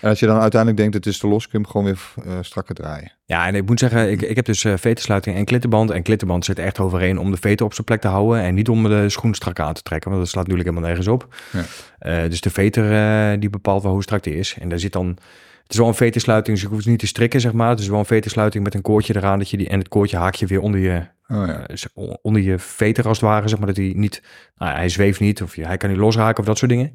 En 0.00 0.08
als 0.08 0.20
je 0.20 0.26
dan 0.26 0.40
uiteindelijk 0.40 0.80
denkt, 0.80 0.94
het 0.94 1.06
is 1.06 1.18
te 1.18 1.26
los, 1.26 1.48
kun 1.48 1.58
je 1.58 1.64
hem 1.64 1.72
gewoon 1.72 1.86
weer 1.86 2.32
eh, 2.34 2.38
strakker 2.40 2.74
draaien. 2.74 3.12
Ja, 3.24 3.46
en 3.46 3.54
ik 3.54 3.66
moet 3.66 3.78
zeggen, 3.78 4.10
ik, 4.10 4.22
ik 4.22 4.36
heb 4.36 4.44
dus 4.44 4.64
eh 4.64 4.74
vetersluiting 4.76 5.36
en 5.36 5.44
klittenband. 5.44 5.90
En 5.90 6.02
klittenband 6.02 6.44
zit 6.44 6.58
echt 6.58 6.78
overeen 6.78 7.18
om 7.18 7.30
de 7.30 7.36
veter 7.36 7.66
op 7.66 7.74
zijn 7.74 7.86
plek 7.86 8.00
te 8.00 8.08
houden. 8.08 8.42
En 8.42 8.54
niet 8.54 8.68
om 8.68 8.82
de 8.82 9.08
schoen 9.08 9.34
strak 9.34 9.60
aan 9.60 9.74
te 9.74 9.82
trekken, 9.82 10.10
want 10.10 10.22
dat 10.22 10.30
slaat 10.30 10.46
natuurlijk 10.46 10.68
helemaal 10.68 10.94
nergens 10.94 11.14
op. 11.14 11.34
Ja. 11.52 12.28
Dus 12.28 12.40
de 12.40 12.50
veter 12.50 13.40
die 13.40 13.50
bepaalt 13.50 13.82
wel 13.82 13.92
hoe 13.92 14.02
strak 14.02 14.22
die 14.22 14.36
is. 14.36 14.56
En 14.60 14.68
daar 14.68 14.78
zit 14.78 14.92
dan... 14.92 15.18
Het 15.66 15.74
is 15.74 15.80
wel 15.80 15.88
een 15.88 15.94
vetersluiting, 15.94 16.54
dus 16.56 16.64
je 16.64 16.70
hoeft 16.70 16.82
het 16.82 16.90
niet 16.90 17.00
te 17.00 17.06
strikken, 17.06 17.40
zeg 17.40 17.52
maar. 17.52 17.68
Het 17.70 17.78
is 17.80 17.88
wel 17.88 17.98
een 17.98 18.04
vetersluiting 18.04 18.64
met 18.64 18.74
een 18.74 18.82
koordje 18.82 19.16
eraan. 19.16 19.38
Dat 19.38 19.50
je 19.50 19.56
die, 19.56 19.68
en 19.68 19.78
het 19.78 19.88
koordje 19.88 20.16
haak 20.16 20.34
je 20.34 20.46
weer 20.46 20.60
onder 20.60 20.80
je, 20.80 21.06
Oh 21.28 21.46
ja. 21.46 21.66
eh, 21.66 22.12
onder 22.22 22.42
je 22.42 22.58
veter 22.58 23.06
als 23.08 23.20
het 23.20 23.26
ware, 23.28 23.48
zeg 23.48 23.58
maar. 23.58 23.66
Dat 23.66 23.76
hij 23.76 23.92
niet... 23.96 24.22
Nou, 24.56 24.74
hij 24.76 24.88
zweeft 24.88 25.20
niet, 25.20 25.42
of 25.42 25.56
je- 25.56 25.66
hij 25.66 25.76
kan 25.76 25.88
niet 25.90 25.98
losraken 25.98 26.38
of 26.38 26.44
dat 26.46 26.58
soort 26.58 26.70
dingen. 26.70 26.94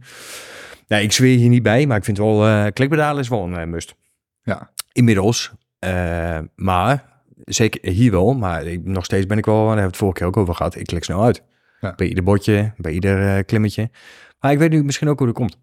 Nee, 0.88 1.04
ik 1.04 1.12
zweer 1.12 1.38
hier 1.38 1.50
niet 1.50 1.64
bij, 1.64 1.86
maar 1.88 1.98
ik 1.98 2.04
vind 2.04 2.18
wel... 2.18 2.46
eh 2.48 2.66
klikpedalen 2.74 3.22
is 3.22 3.28
wel 3.28 3.44
een 3.44 3.56
eh, 3.58 3.66
must. 3.68 3.96
Ja. 4.44 4.72
Inmiddels. 4.92 5.52
Maar, 6.56 7.22
zeker 7.46 7.92
hier 7.92 8.12
wel, 8.12 8.34
maar 8.34 8.66
ik, 8.66 8.84
nog 8.84 9.06
steeds 9.06 9.26
ben 9.26 9.38
ik 9.38 9.46
wel, 9.46 9.56
daar 9.56 9.66
hebben 9.66 9.84
we 9.84 9.90
het 9.90 9.98
vorige 9.98 10.18
keer 10.18 10.28
ook 10.28 10.38
over 10.38 10.56
gehad, 10.56 10.76
ik 10.76 10.86
klik 10.86 11.04
snel 11.04 11.24
uit. 11.24 11.44
Ja. 11.80 11.94
Bij 11.96 12.08
ieder 12.08 12.24
botje, 12.24 12.74
bij 12.78 12.92
ieder 12.92 13.44
klimmetje. 13.44 13.90
Maar 14.40 14.52
ik 14.52 14.58
weet 14.58 14.70
nu 14.70 14.84
misschien 14.84 15.10
ook 15.10 15.18
hoe 15.18 15.28
dat 15.28 15.36
komt. 15.36 15.58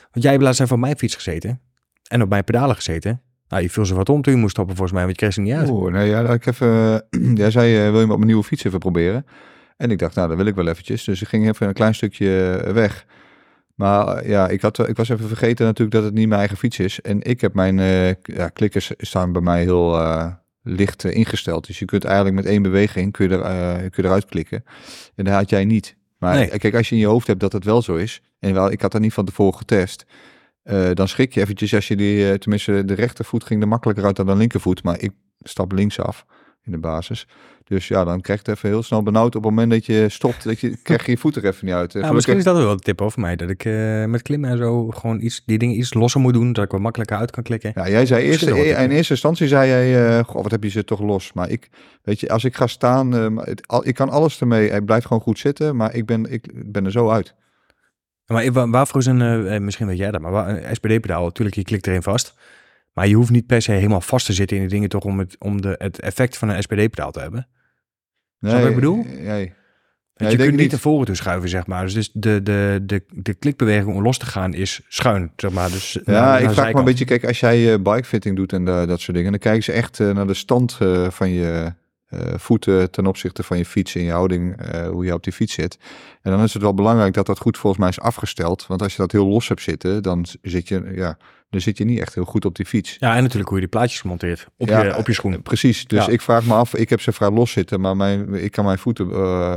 Want 0.00 0.22
jij 0.24 0.30
hebt 0.32 0.44
laatst 0.44 0.60
even 0.60 0.74
op 0.74 0.80
mijn 0.80 0.96
fiets 0.98 1.14
gezeten 1.14 1.60
en 2.08 2.22
op 2.22 2.28
mijn 2.28 2.44
pedalen 2.44 2.76
gezeten. 2.76 3.20
Nou, 3.48 3.62
je 3.62 3.70
viel 3.70 3.86
ze 3.86 3.94
wat 3.94 4.08
om 4.08 4.22
toen 4.22 4.32
je 4.34 4.38
moest 4.38 4.52
stoppen 4.52 4.76
volgens 4.76 4.96
mij, 4.96 5.06
want 5.06 5.14
je 5.16 5.22
kreeg 5.22 5.34
ze 5.34 5.40
niet 5.40 5.54
uit. 5.54 5.68
Oeh, 5.68 5.92
nee, 5.92 6.08
ja, 6.08 6.32
ik 6.32 6.46
even, 6.46 7.02
jij 7.42 7.50
zei, 7.50 7.76
eh, 7.76 7.90
wil 7.90 8.00
je 8.00 8.02
op 8.02 8.16
mijn 8.16 8.26
nieuwe 8.26 8.44
fiets 8.44 8.64
even 8.64 8.78
proberen? 8.78 9.26
En 9.76 9.90
ik 9.90 9.98
dacht, 9.98 10.14
nou, 10.14 10.28
dat 10.28 10.36
wil 10.36 10.46
ik 10.46 10.54
wel 10.54 10.68
eventjes. 10.68 11.04
Dus 11.04 11.22
ik 11.22 11.28
ging 11.28 11.48
even 11.48 11.68
een 11.68 11.74
klein 11.74 11.94
stukje 11.94 12.50
eh, 12.50 12.72
weg. 12.72 13.06
Maar 13.74 14.06
eh, 14.06 14.28
ja, 14.28 14.48
ik, 14.48 14.60
had, 14.60 14.88
ik 14.88 14.96
was 14.96 15.08
even 15.08 15.28
vergeten 15.28 15.66
natuurlijk 15.66 15.96
dat 15.96 16.04
het 16.04 16.14
niet 16.14 16.26
mijn 16.28 16.38
eigen 16.38 16.56
fiets 16.56 16.78
is. 16.78 17.00
En 17.00 17.22
ik 17.22 17.40
heb 17.40 17.54
mijn 17.54 17.76
ja, 18.22 18.48
klikkers 18.48 18.92
staan 18.98 19.32
bij 19.32 19.42
mij 19.42 19.62
heel 19.62 20.00
licht 20.62 21.04
ingesteld. 21.04 21.66
Dus 21.66 21.78
je 21.78 21.84
kunt 21.84 22.04
eigenlijk 22.04 22.36
met 22.36 22.46
één 22.46 22.62
beweging 22.62 23.12
kun 23.12 23.28
je, 23.28 23.36
er, 23.36 23.90
kun 23.90 24.02
je 24.02 24.08
eruit 24.08 24.24
klikken. 24.24 24.64
En 25.14 25.24
dat 25.24 25.34
had 25.34 25.50
jij 25.50 25.64
niet. 25.64 25.96
Maar 26.18 26.34
Nee. 26.34 26.58
kijk, 26.58 26.74
als 26.74 26.88
je 26.88 26.94
in 26.94 27.00
je 27.00 27.06
hoofd 27.06 27.26
hebt 27.26 27.40
dat 27.40 27.52
het 27.52 27.64
wel 27.64 27.82
zo 27.82 27.94
is. 27.94 28.22
En 28.38 28.54
wel, 28.54 28.70
ik 28.70 28.80
had 28.80 28.92
dat 28.92 29.00
niet 29.00 29.12
van 29.12 29.24
tevoren 29.24 29.58
getest. 29.58 30.06
Eh, 30.66 30.90
dan 30.92 31.08
schrik 31.08 31.34
je 31.34 31.40
eventjes 31.40 31.74
als 31.74 31.88
je 31.88 31.96
die, 31.96 32.30
eh, 32.30 32.34
tenminste 32.34 32.84
de 32.84 32.94
rechtervoet 32.94 33.44
ging 33.44 33.62
er 33.62 33.68
makkelijker 33.68 34.04
uit 34.04 34.16
dan 34.16 34.26
de 34.26 34.36
linkervoet. 34.36 34.82
Maar 34.82 35.00
ik 35.00 35.10
stap 35.42 35.72
links 35.72 36.00
af 36.00 36.24
in 36.64 36.72
de 36.72 36.78
basis. 36.78 37.26
Dus 37.64 37.88
ja, 37.88 38.04
dan 38.04 38.20
krijg 38.20 38.40
je 38.42 38.50
het 38.50 38.56
even 38.58 38.68
heel 38.68 38.82
snel 38.82 39.02
benauwd. 39.02 39.36
Op 39.36 39.42
het 39.42 39.50
moment 39.50 39.70
dat 39.70 39.86
je 39.86 40.06
stopt, 40.08 40.44
dat 40.44 40.60
je, 40.60 40.76
krijg 40.82 41.04
je 41.04 41.10
je 41.10 41.18
voet 41.18 41.36
er 41.36 41.44
even 41.44 41.66
niet 41.66 41.74
uit. 41.74 41.94
Eh, 41.94 42.02
Ja, 42.02 42.12
misschien 42.12 42.36
is 42.36 42.44
dat 42.44 42.56
wel 42.56 42.70
een 42.70 42.78
tip 42.78 43.00
over 43.00 43.20
mij, 43.20 43.36
dat 43.36 43.50
ik 43.50 43.64
met 44.08 44.22
klimmen 44.22 44.50
en 44.50 44.56
zo 44.56 44.90
gewoon 44.90 45.20
iets, 45.20 45.42
die 45.44 45.58
dingen 45.58 45.78
iets 45.78 45.94
losser 45.94 46.20
moet 46.20 46.32
doen, 46.32 46.52
dat 46.52 46.64
ik 46.64 46.70
wat 46.70 46.80
makkelijker 46.80 47.16
uit 47.16 47.30
kan 47.30 47.42
klikken. 47.42 47.72
Ja, 47.74 47.88
jij 47.88 48.06
zei 48.06 48.24
eerst, 48.24 48.42
in 48.46 48.90
eerste 48.90 49.12
instantie 49.12 49.48
zei 49.48 49.68
jij, 49.68 50.18
eh, 50.18 50.24
goh, 50.24 50.42
wat 50.42 50.50
heb 50.50 50.62
je 50.62 50.70
ze 50.70 50.84
toch 50.84 51.00
los. 51.00 51.32
Maar 51.32 51.50
ik, 51.50 51.68
weet 52.02 52.20
je, 52.20 52.28
als 52.28 52.44
ik 52.44 52.56
ga 52.56 52.66
staan, 52.66 53.34
maar 53.34 53.46
het, 53.46 53.68
al, 53.68 53.86
ik 53.86 53.94
kan 53.94 54.08
alles 54.08 54.40
ermee. 54.40 54.70
Hij 54.70 54.80
blijft 54.80 55.06
gewoon 55.06 55.22
goed 55.22 55.38
zitten, 55.38 55.76
maar 55.76 55.94
ik 55.94 56.06
ben, 56.06 56.32
ik 56.32 56.72
ben 56.72 56.84
er 56.84 56.90
zo 56.90 57.10
uit. 57.10 57.34
Maar 58.26 58.70
waarvoor 58.70 59.00
is 59.00 59.06
een, 59.06 59.20
eh, 59.20 59.54
eh, 59.54 59.62
misschien 59.62 59.86
weet 59.86 59.98
jij 59.98 60.10
dat, 60.10 60.20
maar 60.20 60.30
waar- 60.32 60.48
een 60.48 60.74
SPD-pedaal, 60.76 61.24
natuurlijk, 61.24 61.56
je 61.56 61.62
klikt 61.64 61.86
erin 61.86 62.02
vast. 62.02 62.34
Maar 62.92 63.08
je 63.08 63.14
hoeft 63.14 63.30
niet 63.30 63.46
per 63.46 63.62
se 63.62 63.72
helemaal 63.72 64.00
vast 64.00 64.26
te 64.26 64.32
zitten 64.32 64.56
in 64.56 64.62
die 64.62 64.72
dingen 64.72 64.88
toch 64.88 65.04
om 65.04 65.18
het, 65.18 65.36
om 65.38 65.60
de, 65.60 65.74
het 65.78 66.00
effect 66.00 66.38
van 66.38 66.48
een 66.48 66.62
SPD-pedaal 66.62 67.10
te 67.10 67.20
hebben. 67.20 67.48
Snap 68.40 68.52
je 68.52 68.58
wat 68.60 68.68
ik 68.68 68.74
bedoel? 68.74 69.04
Nee. 69.04 69.52
Ik 70.16 70.30
je 70.30 70.36
kunt 70.36 70.56
niet 70.56 70.70
naar 70.70 70.80
voren 70.80 71.06
toe 71.06 71.14
schuiven, 71.14 71.48
zeg 71.48 71.66
maar. 71.66 71.86
Dus 71.86 72.10
de, 72.12 72.42
de, 72.42 72.80
de, 72.82 73.04
de 73.12 73.34
klikbeweging 73.34 73.94
om 73.94 74.02
los 74.02 74.18
te 74.18 74.26
gaan 74.26 74.54
is 74.54 74.80
schuin, 74.88 75.32
zeg 75.36 75.50
maar. 75.50 75.70
Dus 75.70 75.98
Ja, 76.04 76.12
naar 76.12 76.42
ik 76.42 76.50
vraag 76.50 76.72
me 76.72 76.78
een 76.78 76.84
beetje, 76.84 77.04
kijk, 77.04 77.24
als 77.26 77.40
jij 77.40 77.72
eh, 77.72 77.78
bikefitting 77.82 78.36
doet 78.36 78.52
en 78.52 78.68
eh, 78.68 78.86
dat 78.86 79.00
soort 79.00 79.16
dingen, 79.16 79.30
dan 79.30 79.40
kijken 79.40 79.62
ze 79.62 79.72
echt 79.72 80.00
eh, 80.00 80.10
naar 80.10 80.26
de 80.26 80.34
stand 80.34 80.76
eh, 80.80 81.10
van 81.10 81.30
je 81.30 81.50
eh, 81.50 81.70
voeten 82.36 82.90
ten 82.90 83.06
opzichte 83.06 83.42
van 83.42 83.58
je 83.58 83.64
fiets 83.64 83.94
en 83.94 84.02
je 84.02 84.10
houding, 84.10 84.56
eh, 84.56 84.88
hoe 84.88 85.04
je 85.04 85.12
op 85.14 85.22
die 85.24 85.32
fiets 85.32 85.54
zit. 85.54 85.78
En 86.22 86.30
dan 86.30 86.42
is 86.42 86.52
het 86.52 86.62
wel 86.62 86.74
belangrijk 86.74 87.14
dat 87.14 87.26
dat 87.26 87.38
goed 87.38 87.58
volgens 87.58 87.80
mij 87.82 87.90
is 87.90 88.00
afgesteld, 88.00 88.66
want 88.66 88.82
als 88.82 88.92
je 88.92 88.98
dat 88.98 89.12
heel 89.12 89.26
los 89.26 89.48
hebt 89.48 89.62
zitten, 89.62 90.02
dan 90.02 90.26
zit 90.42 90.68
je, 90.68 90.92
ja, 90.94 91.16
dan 91.50 91.60
zit 91.60 91.78
je 91.78 91.84
niet 91.84 91.98
echt 92.00 92.14
heel 92.14 92.24
goed 92.24 92.44
op 92.44 92.54
die 92.56 92.66
fiets. 92.66 92.96
Ja, 92.98 93.16
en 93.16 93.22
natuurlijk 93.22 93.48
hoe 93.48 93.58
je 93.60 93.66
die 93.68 93.78
plaatjes 93.78 94.02
monteert 94.02 94.46
op, 94.56 94.68
Ja, 94.68 94.84
je, 94.84 94.96
op 94.96 95.06
je 95.06 95.12
schoen. 95.12 95.32
Eh, 95.32 95.38
Precies, 95.42 95.86
dus 95.86 96.06
Ja. 96.06 96.12
ik 96.12 96.20
vraag 96.20 96.44
me 96.46 96.54
af, 96.54 96.74
ik 96.74 96.90
heb 96.90 97.00
ze 97.00 97.12
vrij 97.12 97.30
los 97.30 97.50
zitten, 97.50 97.80
maar 97.80 97.96
mijn, 97.96 98.34
ik 98.34 98.50
kan 98.52 98.64
mijn 98.64 98.78
voeten 98.78 99.10
eh, 99.10 99.56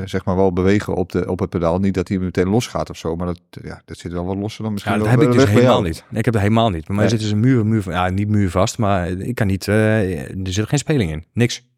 eh, 0.00 0.02
zeg 0.04 0.24
maar 0.24 0.36
wel 0.36 0.52
bewegen 0.52 0.94
op, 0.94 1.12
de, 1.12 1.28
op 1.30 1.38
het 1.38 1.50
pedaal. 1.50 1.78
Niet 1.78 1.94
dat 1.94 2.08
hij 2.08 2.18
meteen 2.18 2.48
los 2.48 2.66
gaat 2.66 2.90
of 2.90 2.96
zo, 2.96 3.16
maar 3.16 3.26
dat, 3.26 3.40
ja, 3.62 3.82
dat 3.84 3.98
zit 3.98 4.12
wel 4.12 4.24
wat 4.24 4.36
losser 4.36 4.62
dan 4.62 4.72
misschien 4.72 4.92
Ja, 4.94 4.98
dat 4.98 5.08
heb 5.08 5.20
ik 5.22 5.32
dus 5.32 5.44
helemaal 5.44 5.82
niet. 5.82 6.04
Nee, 6.10 6.18
ik 6.18 6.24
heb 6.24 6.34
dat 6.34 6.42
helemaal 6.42 6.70
niet. 6.70 6.86
Bij 6.86 6.96
mij 6.96 7.04
Nee. 7.04 7.14
zit 7.14 7.20
dus 7.22 7.30
een 7.30 7.40
muur, 7.40 7.66
muur 7.66 7.82
van, 7.82 7.92
ja, 7.92 8.08
niet 8.08 8.28
muurvast, 8.28 8.78
maar 8.78 9.08
ik 9.08 9.34
kan 9.34 9.46
niet, 9.46 9.68
eh, 9.68 10.20
er 10.30 10.52
zit 10.52 10.68
geen 10.68 10.78
speling 10.78 11.10
in. 11.10 11.24
Niks. 11.32 11.70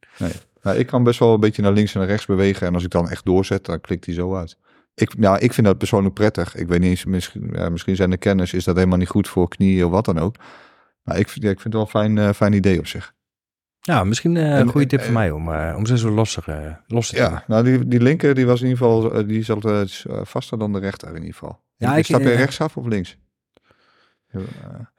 Nou, 0.63 0.77
ik 0.79 0.87
kan 0.87 1.03
best 1.05 1.19
wel 1.19 1.35
een 1.35 1.41
beetje 1.41 1.63
naar 1.63 1.73
links 1.73 1.93
en 1.95 1.99
naar 2.01 2.09
rechts 2.09 2.27
bewegen. 2.27 2.67
En 2.67 2.75
als 2.75 2.85
ik 2.85 2.91
dan 2.91 3.11
echt 3.11 3.25
doorzet, 3.25 3.65
dan 3.65 3.81
klikt 3.81 4.05
hij 4.07 4.15
zo 4.15 4.37
uit. 4.37 4.57
Ik, 4.95 5.19
nou, 5.19 5.39
ik 5.39 5.53
vind 5.53 5.67
dat 5.67 5.79
persoonlijk 5.79 6.15
prettig. 6.15 6.55
Ik 6.57 6.69
weet 6.69 6.81
niet 6.81 6.89
eens, 6.91 7.05
misschien, 7.05 7.51
ja, 7.53 7.69
misschien 7.69 7.97
zijn 7.97 8.11
de 8.11 8.17
kennis, 8.17 8.53
is 8.53 8.65
dat 8.65 8.77
helemaal 8.77 8.99
niet 8.99 9.09
goed 9.09 9.29
voor 9.29 9.49
knieën 9.49 9.85
of 9.85 9.91
wat 9.91 10.05
dan 10.05 10.19
ook. 10.19 10.37
Maar 11.03 11.19
ik, 11.19 11.29
vind- 11.29 11.45
ja, 11.45 11.51
ik 11.51 11.61
vind 11.61 11.75
het 11.75 11.83
wel 11.93 12.03
een 12.03 12.15
fijn, 12.15 12.29
eh, 12.29 12.35
fijn 12.35 12.53
idee 12.53 12.79
op 12.79 12.87
zich. 12.87 13.15
Ja, 13.81 14.05
misschien 14.05 14.37
eh, 14.37 14.55
En- 14.55 14.61
een 14.61 14.69
goede 14.69 14.87
tip 14.87 14.99
en- 14.99 15.05
voor 15.05 15.15
mij 15.15 15.31
om, 15.31 15.53
eh, 15.53 15.75
om 15.77 15.87
ze 15.87 15.99
zo 15.99 16.11
losser, 16.11 16.45
eh, 16.49 16.73
los 16.87 17.09
te. 17.09 17.17
Ja, 17.17 17.45
nou 17.47 17.65
die, 17.65 17.89
die 17.89 18.01
linker 18.01 18.35
die 18.35 18.47
was 18.47 18.61
in 18.63 18.69
ieder 18.69 18.79
geval, 18.85 19.13
eh, 19.15 19.27
die 19.29 19.47
eh, 19.47 20.21
vaster 20.25 20.59
dan 20.59 20.73
de 20.73 20.79
rechter 20.79 21.09
in 21.09 21.15
ieder 21.15 21.33
geval. 21.33 21.61
Ja, 21.77 21.97
ik- 21.97 22.05
stap 22.05 22.21
je 22.21 22.31
eh, 22.31 22.37
rechtsaf 22.37 22.77
of 22.77 22.87
links? 22.87 23.17
Eh, 24.27 24.41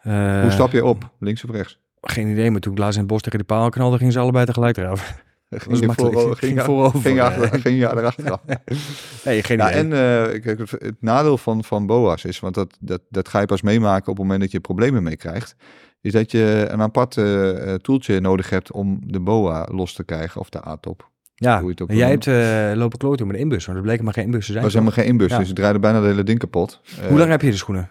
Eh, 0.02 0.42
Hoe 0.42 0.52
stap 0.52 0.72
je 0.72 0.86
op? 0.86 1.10
Links 1.20 1.44
of 1.44 1.50
rechts? 1.50 1.80
Geen 2.08 2.28
idee, 2.28 2.52
maar 2.52 2.60
toen 2.62 2.76
in 2.78 2.84
het 2.84 3.08
bos 3.08 3.22
tegen 3.22 3.40
de 3.40 3.46
paal 3.46 3.70
knalde, 3.70 3.98
gingen 3.98 4.14
ze 4.14 4.20
allebei 4.20 4.46
tegelijk 4.46 4.78
eraf. 4.78 5.14
Ging 5.50 5.80
je 5.80 5.92
voor- 5.94 6.36
Ging 6.38 6.54
je- 6.56 6.62
voorover. 6.64 7.02
ging 7.02 7.16
je 7.16 7.22
achter- 7.22 7.60
ging 7.60 7.80
je? 7.80 8.40
Nee, 9.26 9.44
geen 9.44 9.58
Ja, 9.58 9.70
idee. 9.70 9.80
en 9.82 9.94
eh, 9.94 10.42
kijk, 10.42 10.58
het, 10.60 10.72
het 10.72 10.96
nadeel 11.02 11.38
van, 11.38 11.64
van 11.64 11.86
BOA's 11.86 12.24
is, 12.24 12.40
want 12.40 12.56
dat, 12.56 12.78
dat, 12.80 13.02
dat 13.10 13.28
ga 13.30 13.40
je 13.40 13.46
pas 13.46 13.62
meemaken 13.62 14.02
op 14.12 14.18
het 14.18 14.18
moment 14.18 14.42
dat 14.42 14.52
je 14.52 14.60
problemen 14.60 15.04
mee 15.04 15.16
krijgt, 15.18 15.56
is 16.02 16.12
dat 16.12 16.32
je 16.32 16.66
een 16.70 16.82
apart 16.82 17.18
eh, 17.18 17.74
eh, 17.74 17.80
toeltje 17.80 18.20
nodig 18.20 18.50
hebt 18.50 18.72
om 18.72 19.00
de 19.06 19.20
BOA 19.20 19.68
los 19.72 19.94
te 19.94 20.04
krijgen, 20.04 20.42
of 20.42 20.50
de 20.50 20.68
A-top. 20.68 21.10
ja, 21.36 21.56
hoe 21.56 21.64
je 21.66 21.70
het 21.72 21.82
ook 21.82 21.90
en 21.90 21.96
jij 21.96 22.10
hebt 22.10 22.28
eh, 22.28 22.72
lopen 22.80 22.98
kloten 22.98 23.28
met 23.28 23.36
een 23.36 23.42
inbus, 23.42 23.68
maar 23.68 23.76
er 23.76 23.82
bleken 23.82 24.04
maar 24.04 24.14
geen 24.14 24.24
inbussen 24.26 24.56
Er 24.56 24.62
zijn. 24.62 24.64
was 24.64 24.74
helemaal 24.74 25.04
geen 25.04 25.12
inbus, 25.12 25.30
Ja. 25.32 25.38
dus 25.40 25.50
ik 25.50 25.56
draaide 25.56 25.80
bijna 25.80 26.00
de 26.02 26.08
hele 26.08 26.24
ding 26.24 26.40
kapot. 26.40 26.82
Eh, 27.02 27.08
Hoe 27.08 27.18
lang 27.18 27.30
heb 27.32 27.42
je 27.42 27.50
de 27.52 27.58
schoenen? 27.58 27.90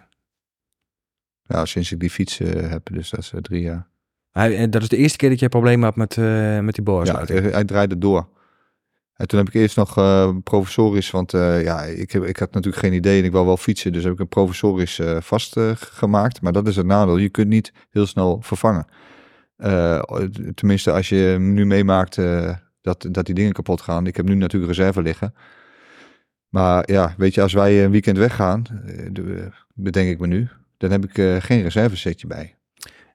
Ja, 1.43 1.64
sinds 1.64 1.93
ik 1.93 2.01
die 2.01 2.11
fiets 2.11 2.41
eh, 2.41 2.70
heb, 2.70 2.88
dus 2.93 3.11
dat 3.11 3.20
is 3.20 3.32
eh, 3.32 3.41
drie 3.41 3.62
jaar. 3.62 3.88
Hij, 4.35 4.57
eh, 4.57 4.70
dat 4.70 4.82
is 4.82 4.89
de 4.89 4.97
eerste 4.97 5.16
keer 5.16 5.28
dat 5.30 5.39
je 5.39 5.49
problemen 5.49 5.85
had 5.85 5.97
met, 5.97 6.16
eh, 6.18 6.24
met 6.61 6.74
die 6.74 6.85
Ja, 6.85 6.93
boa-sluiting. 6.93 7.51
hij, 7.53 7.64
draaide 7.64 7.99
door. 7.99 8.28
En 9.14 9.26
toen 9.28 9.39
heb 9.39 9.49
ik 9.49 9.55
eerst 9.55 9.76
nog 9.76 9.97
eh, 9.99 10.30
professorisch, 10.45 11.11
want 11.11 11.30
ja, 11.32 11.82
ik, 11.82 12.12
heb, 12.12 12.24
ik 12.24 12.37
had 12.37 12.53
natuurlijk 12.53 12.82
geen 12.85 12.93
idee 12.93 13.18
en 13.18 13.24
ik 13.24 13.32
wou 13.32 13.47
wel 13.47 13.57
fietsen, 13.57 13.93
dus 13.93 14.05
heb 14.05 14.12
ik 14.12 14.18
een 14.18 14.28
professorisch 14.28 14.99
eh 14.99 15.16
vastgemaakt. 15.20 16.41
maar 16.41 16.53
dat 16.53 16.68
is 16.68 16.76
het 16.76 16.87
nadeel, 16.87 17.16
je 17.16 17.28
kunt 17.28 17.49
niet 17.49 17.72
heel 17.91 18.07
snel 18.07 18.39
vervangen. 18.43 18.87
Tenminste, 20.55 20.91
als 20.93 21.09
je 21.09 21.37
nu 21.41 21.66
meemaakt 21.66 22.16
dat, 22.80 23.07
dat 23.11 23.26
die 23.26 23.35
dingen 23.35 23.53
kapot 23.53 23.80
gaan. 23.80 24.07
Ik 24.07 24.16
heb 24.16 24.26
nu 24.26 24.35
natuurlijk 24.35 24.72
reserve 24.76 25.03
liggen. 25.03 25.35
Maar 26.49 26.91
ja, 26.91 27.14
weet 27.16 27.35
je, 27.35 27.43
als 27.43 27.53
wij 27.53 27.85
een 27.85 27.91
weekend 27.91 28.18
weggaan, 28.18 28.62
de- 29.12 29.49
bedenk 29.74 30.09
ik 30.09 30.18
me 30.18 30.26
nu, 30.26 30.49
dan 30.76 30.91
heb 30.91 31.05
ik 31.05 31.43
geen 31.43 31.62
reservesetje 31.62 32.26
bij. 32.26 32.57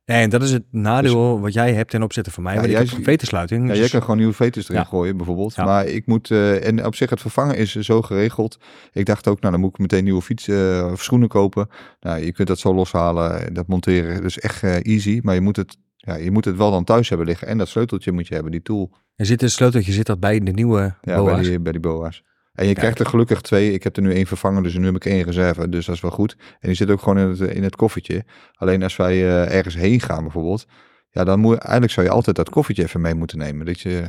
Nee, 0.10 0.22
en 0.24 0.30
dat 0.30 0.44
is 0.44 0.52
het 0.52 0.64
nadeel 0.72 1.40
wat 1.40 1.54
jij 1.54 1.74
hebt 1.74 1.90
ten 1.92 2.04
opzichte 2.04 2.32
van 2.32 2.44
mij. 2.44 2.54
Ja, 2.54 2.60
want 2.60 2.72
jij 2.72 2.82
ik 2.82 2.90
heb 2.90 2.98
een 2.98 3.04
vetensluiting. 3.04 3.62
Ja, 3.62 3.68
dus- 3.68 3.78
jij 3.80 3.90
kan 3.90 4.02
gewoon 4.02 4.18
nieuwe 4.18 4.34
veters 4.34 4.70
erin 4.70 4.82
Ja. 4.82 4.88
gooien 4.88 5.18
bijvoorbeeld. 5.18 5.56
Ja. 5.56 5.64
Maar 5.66 5.86
ik 5.86 6.06
moet, 6.06 6.32
eh, 6.32 6.68
en 6.68 6.86
op 6.86 6.96
zich 6.96 7.10
het 7.10 7.22
vervangen 7.22 7.56
is 7.58 7.76
zo 7.76 8.02
geregeld. 8.02 8.58
Ik 8.94 9.06
dacht 9.06 9.28
ook, 9.28 9.40
nou 9.40 9.52
dan 9.52 9.62
moet 9.62 9.70
ik 9.74 9.78
meteen 9.78 10.04
nieuwe 10.04 10.22
fiets 10.22 10.48
eh, 10.48 10.90
of 10.92 11.04
schoenen 11.04 11.28
kopen. 11.28 11.68
Nou, 12.00 12.26
je 12.26 12.32
kunt 12.32 12.48
dat 12.48 12.60
zo 12.60 12.74
loshalen, 12.74 13.54
dat 13.54 13.68
monteren. 13.68 14.24
Is 14.24 14.40
echt 14.40 14.64
eh, 14.64 14.86
easy. 14.86 15.20
Maar 15.24 15.36
je 15.36 15.42
moet, 15.42 15.56
het, 15.56 15.78
ja, 15.96 16.16
je 16.16 16.32
moet 16.32 16.46
het 16.46 16.58
wel 16.58 16.72
dan 16.72 16.84
thuis 16.84 17.10
hebben 17.10 17.28
liggen. 17.28 17.48
En 17.48 17.58
dat 17.58 17.68
sleuteltje 17.68 18.12
moet 18.12 18.28
je 18.28 18.34
hebben, 18.34 18.52
die 18.52 18.62
tool. 18.62 18.92
Er 19.16 19.26
zit 19.26 19.42
een 19.42 19.50
sleuteltje 19.50 19.92
zit 19.92 20.06
dat 20.06 20.20
bij 20.20 20.40
de 20.40 20.52
nieuwe 20.52 20.80
Ja, 20.80 20.96
bij 21.02 21.16
BOA's. 21.16 21.48
die, 21.48 21.60
bij 21.60 21.72
die 21.72 21.82
BOA's. 21.82 22.24
En 22.54 22.66
je 22.66 22.74
Kijk. 22.74 22.78
krijgt 22.78 23.00
er 23.00 23.06
gelukkig 23.06 23.42
twee. 23.42 23.74
Ik 23.74 23.84
heb 23.84 23.96
er 23.96 24.02
nu 24.02 24.14
één 24.14 24.26
vervangen, 24.26 24.64
dus 24.64 24.74
nu 24.78 24.86
heb 24.86 24.96
ik 24.96 25.06
één 25.06 25.24
reserve. 25.24 25.70
Dus 25.70 25.86
dat 25.86 25.96
is 25.96 26.02
wel 26.02 26.12
goed. 26.12 26.36
En 26.40 26.68
die 26.68 26.74
zit 26.76 26.90
ook 26.90 27.00
gewoon 27.02 27.18
in 27.18 27.28
het, 27.30 27.40
in 27.40 27.64
het 27.64 27.76
koffertje. 27.76 28.26
Alleen 28.54 28.84
als 28.84 28.96
wij 28.96 29.14
eh, 29.14 29.56
ergens 29.56 29.76
heen 29.76 30.00
gaan 30.00 30.24
bijvoorbeeld. 30.24 30.66
Ja, 31.10 31.24
dan 31.24 31.40
moet 31.40 31.58
eigenlijk 31.58 31.92
zou 31.92 32.06
je 32.06 32.12
altijd 32.12 32.36
dat 32.36 32.50
koffertje 32.50 32.84
even 32.84 33.02
mee 33.02 33.14
moeten 33.16 33.38
nemen. 33.38 33.66
Dat 33.66 33.80
je, 33.80 34.08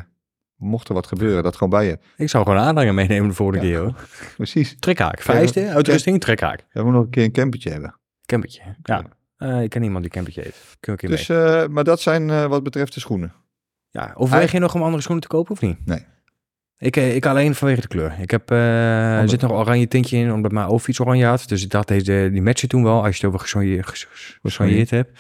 mocht 0.57 0.89
er 0.89 0.95
wat 0.95 1.07
gebeuren, 1.07 1.43
dat 1.43 1.55
gewoon 1.57 1.71
bij 1.71 1.87
je. 1.87 1.99
Ik 2.17 2.29
zou 2.29 2.45
gewoon 2.45 2.59
aanhanger 2.59 2.95
meenemen 2.95 3.29
de 3.29 3.35
Ja. 3.53 3.61
keer 3.61 3.79
hoor. 3.79 3.95
Precies. 4.37 4.77
Trekhaak. 4.79 5.21
Vereiste, 5.21 5.69
uitrusting, 5.69 6.21
trekhaak. 6.21 6.59
We 6.59 6.83
moeten 6.83 6.93
nog 6.93 7.05
een 7.05 7.11
keer 7.11 7.25
een 7.25 7.33
campertje 7.33 7.71
hebben. 7.71 7.99
Campertje. 8.27 8.63
Ja. 8.83 9.05
Eh, 9.37 9.63
ik 9.63 9.71
ken 9.71 9.83
iemand 9.83 10.03
die 10.03 10.13
campertje 10.13 10.43
heeft. 10.43 10.77
Kun 10.81 10.97
keer 10.97 11.09
Dus, 11.09 11.27
mee. 11.29 11.39
eh, 11.39 11.69
maar 11.69 11.85
dat 11.85 12.01
zijn 12.01 12.49
wat 12.49 12.63
betreft 12.63 12.95
de 12.95 13.01
schoenen. 13.01 13.33
Ja, 13.89 14.13
overweeg 14.15 14.53
je 14.53 14.59
nog 14.59 14.75
om 14.75 14.83
andere 14.83 15.03
schoenen 15.03 15.23
te 15.23 15.29
kopen 15.29 15.53
of 15.53 15.61
niet? 15.61 15.87
Nee. 15.87 16.07
Ik, 16.83 16.97
eh, 16.97 17.15
ik 17.15 17.27
alleen 17.27 17.55
vanwege 17.55 17.81
de 17.81 17.87
kleur. 17.89 18.15
Ik 18.21 18.31
heb, 18.31 18.51
eh, 18.51 19.19
er 19.21 19.29
zit 19.29 19.41
nog 19.41 19.51
een 19.51 19.57
oranje 19.57 19.89
tintje 19.89 20.17
in, 20.17 20.33
omdat 20.33 20.53
mijn 20.53 20.67
overfiets 20.67 21.01
oranje 21.01 21.25
had. 21.27 21.45
Dus 21.49 21.63
ik 21.65 21.71
dacht, 21.71 21.89
deze, 21.89 22.29
die 22.33 22.43
matchen 22.43 22.69
toen 22.69 22.83
wel, 22.83 23.05
als 23.05 23.17
je 23.17 23.17
het 23.17 23.25
over 23.27 23.39
gesoigneerd, 23.41 23.87
ges- 23.89 24.39
gesoigneerd 24.43 24.91
hebt. 24.91 25.19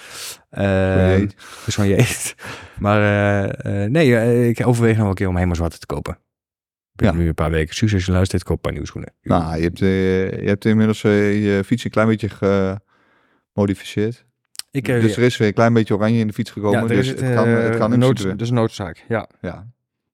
Gesoigneerd. 1.36 2.34
maar 2.78 3.00
nee, 3.90 4.48
ik 4.48 4.66
overweeg 4.66 4.96
nog 4.96 5.08
een 5.08 5.14
keer 5.14 5.28
om 5.28 5.34
helemaal 5.34 5.56
zwarte 5.56 5.78
te 5.78 5.86
kopen. 5.86 6.18
Ik 6.94 7.04
Ja. 7.04 7.12
nu 7.12 7.26
een 7.28 7.34
paar 7.34 7.50
weken 7.50 7.92
als 7.92 8.04
je 8.04 8.12
luistert, 8.12 8.42
koop 8.42 8.54
een 8.56 8.60
paar 8.62 8.72
nieuwe 8.72 8.86
schoenen. 8.86 9.12
Nou, 9.22 9.56
je 9.56 9.62
hebt, 9.62 9.78
je 9.78 10.42
hebt 10.44 10.64
inmiddels 10.64 11.00
je 11.02 11.62
fiets 11.64 11.84
een 11.84 11.90
klein 11.90 12.08
beetje 12.08 12.28
gemodificeerd. 13.54 14.24
ik, 14.70 14.84
dus 14.84 15.16
er 15.16 15.22
is 15.22 15.36
weer 15.36 15.48
een 15.48 15.54
klein 15.54 15.72
beetje 15.72 15.94
oranje 15.94 16.18
in 16.20 16.26
de 16.26 16.32
fiets 16.32 16.50
gekomen. 16.50 16.80
ja, 16.80 16.86
dus 16.86 17.06
het, 17.08 17.20
het 17.20 17.34
kan, 17.34 17.48
het 17.48 17.76
kan 17.76 17.86
een 17.86 17.92
in 17.92 17.98
nood, 17.98 18.08
principe- 18.08 18.30
dat 18.30 18.40
is 18.40 18.48
een 18.48 18.54
noodzaak, 18.54 19.04
ja. 19.08 19.28
Ja. 19.40 19.66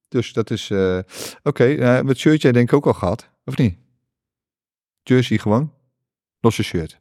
Dus 0.09 0.33
dat 0.33 0.51
is... 0.51 0.71
eh, 0.71 0.99
Oké, 1.43 1.65
eh, 1.65 2.07
het 2.07 2.19
shirtje 2.19 2.53
denk 2.53 2.69
ik 2.69 2.75
ook 2.77 2.87
al 2.87 2.93
gehad. 2.93 3.29
Of 3.45 3.57
niet? 3.57 3.77
Jersey 5.03 5.39
gewoon. 5.39 5.73
Losse 6.41 6.63
shirt. 6.63 6.99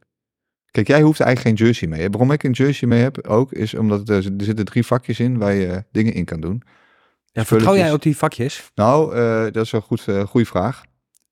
Kijk, 0.70 0.86
jij 0.88 1.02
hoeft 1.02 1.20
eigenlijk 1.20 1.58
geen 1.58 1.66
jersey 1.66 1.88
mee. 1.88 2.00
hè. 2.00 2.10
Waarom 2.10 2.30
ik 2.32 2.42
een 2.42 2.50
jersey 2.52 2.88
mee 2.88 3.00
heb 3.02 3.26
ook, 3.26 3.52
is 3.52 3.74
omdat 3.74 4.08
er, 4.08 4.16
er 4.16 4.44
zitten 4.44 4.64
drie 4.64 4.86
vakjes 4.86 5.20
in 5.20 5.38
waar 5.38 5.54
je 5.54 5.84
dingen 5.92 6.12
in 6.12 6.24
kan 6.24 6.40
doen. 6.40 6.62
ja 7.32 7.44
vertrouw 7.44 7.76
jij 7.76 7.92
op 7.92 8.02
die 8.02 8.16
vakjes? 8.16 8.70
Nou, 8.74 9.14
eh, 9.16 9.42
dat 9.42 9.64
is 9.64 9.72
een 9.72 9.82
goed, 9.82 10.08
eh, 10.08 10.26
goede 10.26 10.46
vraag. 10.46 10.82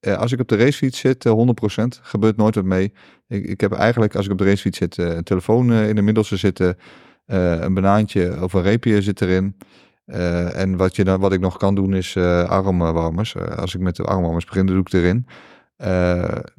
Eh, 0.00 0.16
als 0.16 0.32
ik 0.32 0.40
op 0.40 0.48
de 0.48 0.56
racefiets 0.56 0.98
zit, 0.98 1.24
eh, 1.24 1.32
100%, 1.32 2.00
gebeurt 2.02 2.36
nooit 2.36 2.54
wat 2.54 2.64
mee. 2.64 2.92
Ik, 3.28 3.44
ik 3.46 3.60
heb 3.60 3.72
eigenlijk, 3.72 4.14
als 4.16 4.26
ik 4.26 4.32
op 4.32 4.38
de 4.38 4.44
racefiets 4.44 4.78
zit, 4.78 4.98
eh, 4.98 5.06
een 5.14 5.22
telefoon 5.24 5.72
eh, 5.72 5.88
in 5.88 5.94
de 5.94 6.02
middelste 6.02 6.36
zitten, 6.36 6.78
eh, 7.26 7.60
een 7.60 7.74
banaantje 7.74 8.42
of 8.42 8.52
een 8.52 8.62
reepje 8.62 9.02
zit 9.02 9.20
erin. 9.20 9.56
Eh, 10.04 10.58
en 10.60 10.76
wat, 10.76 10.96
je 10.96 11.04
dan, 11.04 11.20
wat 11.20 11.32
ik 11.32 11.40
nog 11.40 11.56
kan 11.56 11.74
doen 11.74 11.94
is 11.94 12.16
eh, 12.16 12.48
armwarmers. 12.48 13.34
Eh, 13.34 13.42
als 13.56 13.74
ik 13.74 13.80
met 13.80 13.96
de 13.96 14.02
armwarmers 14.02 14.44
begin, 14.44 14.66
dan 14.66 14.74
doe 14.74 14.84
ik 14.86 14.92
erin. 14.92 15.26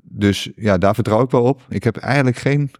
Dus 0.03 0.49
ja, 0.55 0.77
daar 0.77 0.95
vertrouw 0.95 1.23
ik 1.23 1.29
wel 1.31 1.43
op. 1.43 1.61
Ik 1.69 1.83
heb 1.83 1.97
eigenlijk 1.97 2.37
geen, 2.37 2.71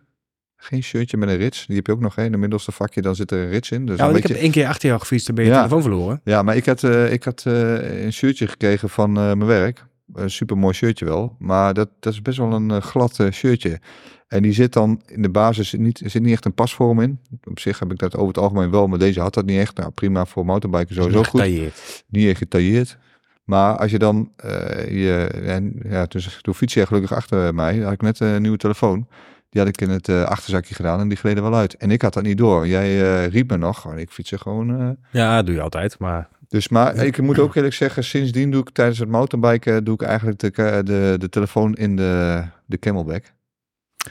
geen 0.55 0.83
shirtje 0.83 1.17
met 1.17 1.29
een 1.29 1.37
rits. 1.37 1.65
Die 1.65 1.75
heb 1.75 1.85
je 1.87 1.91
ook 1.91 1.99
nog, 1.99 2.15
hè, 2.15 2.23
in 2.23 2.31
de 2.31 2.37
middelste 2.37 2.71
vakje, 2.71 3.01
dan 3.01 3.15
zit 3.15 3.31
er 3.31 3.43
een 3.43 3.49
rits 3.49 3.71
in. 3.71 3.85
Dus 3.85 3.97
Ja, 3.97 4.09
ik 4.09 4.27
heb 4.27 4.37
één 4.37 4.51
keer 4.51 4.67
achter 4.67 4.87
jou 4.87 4.99
gefietst, 4.99 5.25
dan 5.25 5.35
ben 5.35 5.45
je 5.45 5.51
Ja. 5.51 5.57
telefoon 5.57 5.81
verloren. 5.81 6.21
ja, 6.23 6.41
maar 6.41 6.55
ik 6.55 6.65
had, 6.65 6.83
ik 7.09 7.23
had 7.23 7.43
een 7.45 8.13
shirtje 8.13 8.47
gekregen 8.47 8.89
van 8.89 9.11
mijn 9.11 9.45
werk. 9.45 9.85
Een 10.13 10.29
super 10.31 10.57
mooi 10.57 10.73
shirtje 10.73 11.05
wel. 11.05 11.35
Maar 11.39 11.73
dat, 11.73 11.89
dat 11.99 12.13
is 12.13 12.21
best 12.21 12.37
wel 12.37 12.53
een 12.53 12.81
glad 12.81 13.19
shirtje. 13.31 13.79
En 14.27 14.41
die 14.41 14.53
zit 14.53 14.73
dan 14.73 15.01
in 15.05 15.21
de 15.21 15.29
basis 15.29 15.73
niet, 15.73 15.99
er 15.99 16.09
zit 16.09 16.21
niet 16.21 16.31
echt 16.31 16.45
een 16.45 16.53
pasvorm 16.53 17.01
in. 17.01 17.19
Op 17.43 17.59
zich 17.59 17.79
heb 17.79 17.91
ik 17.91 17.99
dat 17.99 18.15
over 18.15 18.27
het 18.27 18.37
algemeen 18.37 18.71
wel, 18.71 18.87
maar 18.87 18.99
deze 18.99 19.19
had 19.19 19.33
dat 19.33 19.45
niet 19.45 19.59
echt. 19.59 19.77
Nou, 19.77 19.91
prima 19.91 20.25
voor 20.25 20.45
mountainbiken 20.45 20.95
sowieso 20.95 21.23
goed. 21.23 21.41
Getailleerd. 21.41 22.03
Niet 22.07 22.27
echt 22.27 22.37
getailleerd. 22.37 22.97
Maar 23.43 23.77
als 23.77 23.91
je 23.91 23.99
dan, 23.99 24.31
eh, 24.35 25.03
je, 25.03 25.27
en, 25.45 25.73
ja, 25.89 26.05
dus 26.05 26.39
toen 26.41 26.53
fiets 26.53 26.73
je 26.73 26.85
gelukkig 26.85 27.13
achter 27.13 27.55
mij. 27.55 27.77
had 27.77 27.93
ik 27.93 28.01
net 28.01 28.19
een 28.19 28.41
nieuwe 28.41 28.57
telefoon. 28.57 29.07
Die 29.49 29.61
had 29.61 29.69
ik 29.69 29.81
in 29.81 29.89
het 29.89 30.09
eh, 30.09 30.23
achterzakje 30.23 30.75
gedaan 30.75 30.99
en 30.99 31.07
die 31.07 31.17
gleden 31.17 31.43
wel 31.43 31.55
uit. 31.55 31.75
En 31.75 31.91
ik 31.91 32.01
had 32.01 32.13
dat 32.13 32.23
niet 32.23 32.37
door. 32.37 32.67
Jij 32.67 33.01
eh, 33.01 33.27
riep 33.27 33.49
me 33.49 33.57
nog. 33.57 33.95
Ik 33.95 34.09
fietste 34.09 34.37
gewoon 34.37 34.97
Ja, 35.11 35.35
dat 35.35 35.45
doe 35.45 35.55
je 35.55 35.61
altijd, 35.61 35.99
maar... 35.99 36.27
dus 36.47 36.69
maar 36.69 36.95
ik 36.95 37.21
moet 37.21 37.39
ook 37.39 37.55
eerlijk 37.55 37.73
zeggen, 37.73 38.03
sindsdien 38.03 38.51
doe 38.51 38.61
ik 38.61 38.69
tijdens 38.69 38.99
het 38.99 39.09
mountainbiken 39.09 39.83
doe 39.83 39.93
ik 39.93 40.01
eigenlijk 40.01 40.39
de, 40.39 40.81
de, 40.83 41.15
de 41.17 41.29
telefoon 41.29 41.73
in 41.73 41.95
de, 41.95 42.43
de 42.65 42.79
camelback. 42.79 43.23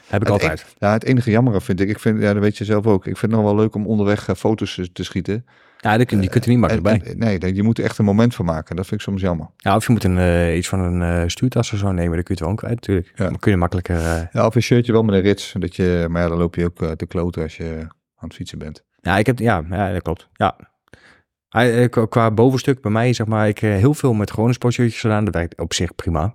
Heb 0.07 0.20
ik 0.20 0.26
Het 0.28 0.42
altijd. 0.42 0.74
Ja, 0.78 0.92
het 0.92 1.05
enige 1.05 1.30
jammere 1.30 1.61
vind 1.61 1.80
ik, 1.80 1.88
ik 1.88 1.99
vind, 1.99 2.20
ja, 2.20 2.32
dat 2.32 2.42
weet 2.42 2.59
je 2.59 2.64
zelf 2.64 2.86
ook, 2.86 3.07
ik 3.07 3.16
vind 3.16 3.32
het 3.32 3.40
nog 3.40 3.51
wel 3.51 3.61
leuk 3.61 3.74
om 3.74 3.86
onderweg 3.86 4.28
eh, 4.28 4.34
foto's 4.34 4.74
te- 4.74 4.92
te 4.92 5.05
schieten. 5.05 5.47
Ja, 5.78 5.97
die, 5.97 6.07
kun- 6.07 6.20
die 6.20 6.28
kunt 6.28 6.45
er 6.45 6.51
niet 6.51 6.59
makkelijk 6.59 6.86
En- 7.05 7.18
bij. 7.18 7.38
nee, 7.40 7.55
je 7.55 7.62
moet 7.62 7.78
er 7.78 7.84
echt 7.84 7.99
een 7.99 8.05
moment 8.05 8.34
van 8.34 8.45
maken. 8.45 8.76
Dat 8.76 8.86
vind 8.86 9.01
ik 9.01 9.07
soms 9.07 9.20
jammer. 9.20 9.47
Ja, 9.57 9.76
of 9.76 9.86
je 9.86 9.92
moet 9.92 10.05
een, 10.05 10.18
eh, 10.18 10.57
iets 10.57 10.68
van 10.68 10.80
een 10.80 11.03
eh, 11.22 11.28
stuurtas 11.28 11.72
of 11.72 11.78
zo 11.78 11.92
nemen, 11.92 12.14
dan 12.14 12.22
kun 12.22 12.22
je 12.24 12.30
het 12.32 12.40
wel 12.40 12.51
ook 12.51 12.57
kwijt 12.57 12.74
natuurlijk. 12.74 13.12
Ja. 13.14 13.24
Dan 13.24 13.38
kun 13.38 13.51
je 13.51 13.57
makkelijker... 13.57 13.97
eh, 13.97 14.20
Ja, 14.32 14.47
of 14.47 14.55
een 14.55 14.62
shirtje 14.62 14.92
wel 14.92 15.03
met 15.03 15.14
een 15.14 15.20
rits. 15.20 15.55
Dat 15.59 15.76
je, 15.76 16.07
maar 16.11 16.22
ja, 16.22 16.28
dan 16.28 16.38
loop 16.38 16.55
je 16.55 16.64
ook 16.64 16.82
eh, 16.82 16.90
te 16.90 17.07
kloten 17.07 17.42
als 17.42 17.57
je 17.57 17.76
aan 18.16 18.28
het 18.28 18.34
fietsen 18.34 18.59
bent. 18.59 18.84
Ja, 19.01 19.18
ik 19.18 19.26
heb, 19.26 19.38
ja, 19.38 19.64
ja, 19.70 19.92
dat 19.92 20.03
klopt. 20.03 20.28
Ja. 20.32 20.57
Eh, 21.49 21.88
qua- 22.09 22.30
bovenstuk 22.30 22.80
bij 22.80 22.90
mij, 22.90 23.12
zeg 23.12 23.26
maar, 23.26 23.49
ik 23.49 23.59
heb 23.59 23.78
heel 23.78 23.95
veel 23.95 24.12
met 24.12 24.30
gewone 24.30 24.53
sportshirtjes 24.53 25.01
gedaan. 25.01 25.24
Dat 25.24 25.34
werkt 25.34 25.59
op 25.61 25.74
zich 25.74 25.95
prima. 25.95 26.34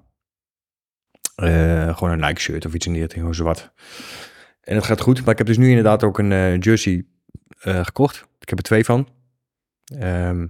Eh, 1.39 1.97
gewoon 1.97 2.13
een 2.13 2.27
Nike 2.27 2.41
shirt 2.41 2.65
of 2.65 2.73
iets 2.73 2.85
in 2.85 2.91
die 2.91 3.01
richting, 3.01 3.21
gewoon 3.21 3.35
zwart. 3.35 3.71
En 4.61 4.75
het 4.75 4.85
gaat 4.85 5.01
goed, 5.01 5.19
maar 5.19 5.31
ik 5.31 5.37
heb 5.37 5.47
dus 5.47 5.57
nu 5.57 5.67
inderdaad 5.67 6.03
ook 6.03 6.19
een 6.19 6.31
eh, 6.31 6.59
jersey 6.59 7.05
eh, 7.59 7.85
gekocht. 7.85 8.27
Ik 8.39 8.49
heb 8.49 8.57
er 8.57 8.63
twee 8.63 8.85
van. 8.85 9.07
Ehm 9.99 10.47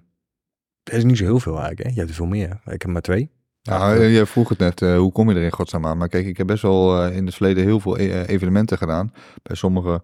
er 0.83 0.97
is 0.97 1.03
niet 1.03 1.17
zo 1.17 1.23
heel 1.23 1.39
veel 1.39 1.57
eigenlijk, 1.57 1.83
hè? 1.83 1.89
Je 1.89 1.97
hebt 1.97 2.09
er 2.09 2.15
veel 2.15 2.25
meer. 2.25 2.61
Ik 2.65 2.81
heb 2.81 2.91
maar 2.91 3.01
twee. 3.01 3.29
Nou, 3.61 4.03
je 4.03 4.25
vroeg 4.25 4.49
het 4.49 4.57
net, 4.57 4.79
hoe 4.79 5.11
kom 5.11 5.29
je 5.29 5.35
er 5.35 5.43
in 5.43 5.51
godsnaam 5.51 5.85
aan? 5.85 5.97
Maar 5.97 6.07
kijk, 6.07 6.25
ik 6.25 6.37
heb 6.37 6.47
best 6.47 6.61
wel 6.61 7.07
in 7.07 7.25
het 7.25 7.35
verleden 7.35 7.63
heel 7.63 7.79
veel 7.79 7.99
e- 7.99 8.23
evenementen 8.23 8.77
gedaan 8.77 9.13
bij 9.43 9.55
sommige 9.55 10.01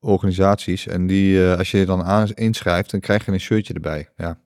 organisaties. 0.00 0.86
En 0.86 1.06
die, 1.06 1.42
als 1.44 1.70
je 1.70 1.78
je 1.78 1.84
dan 1.84 2.02
aan 2.02 2.28
inschrijft, 2.34 2.90
dan 2.90 3.00
krijg 3.00 3.26
je 3.26 3.32
een 3.32 3.40
shirtje 3.40 3.74
erbij. 3.74 4.08
Ja. 4.16 4.38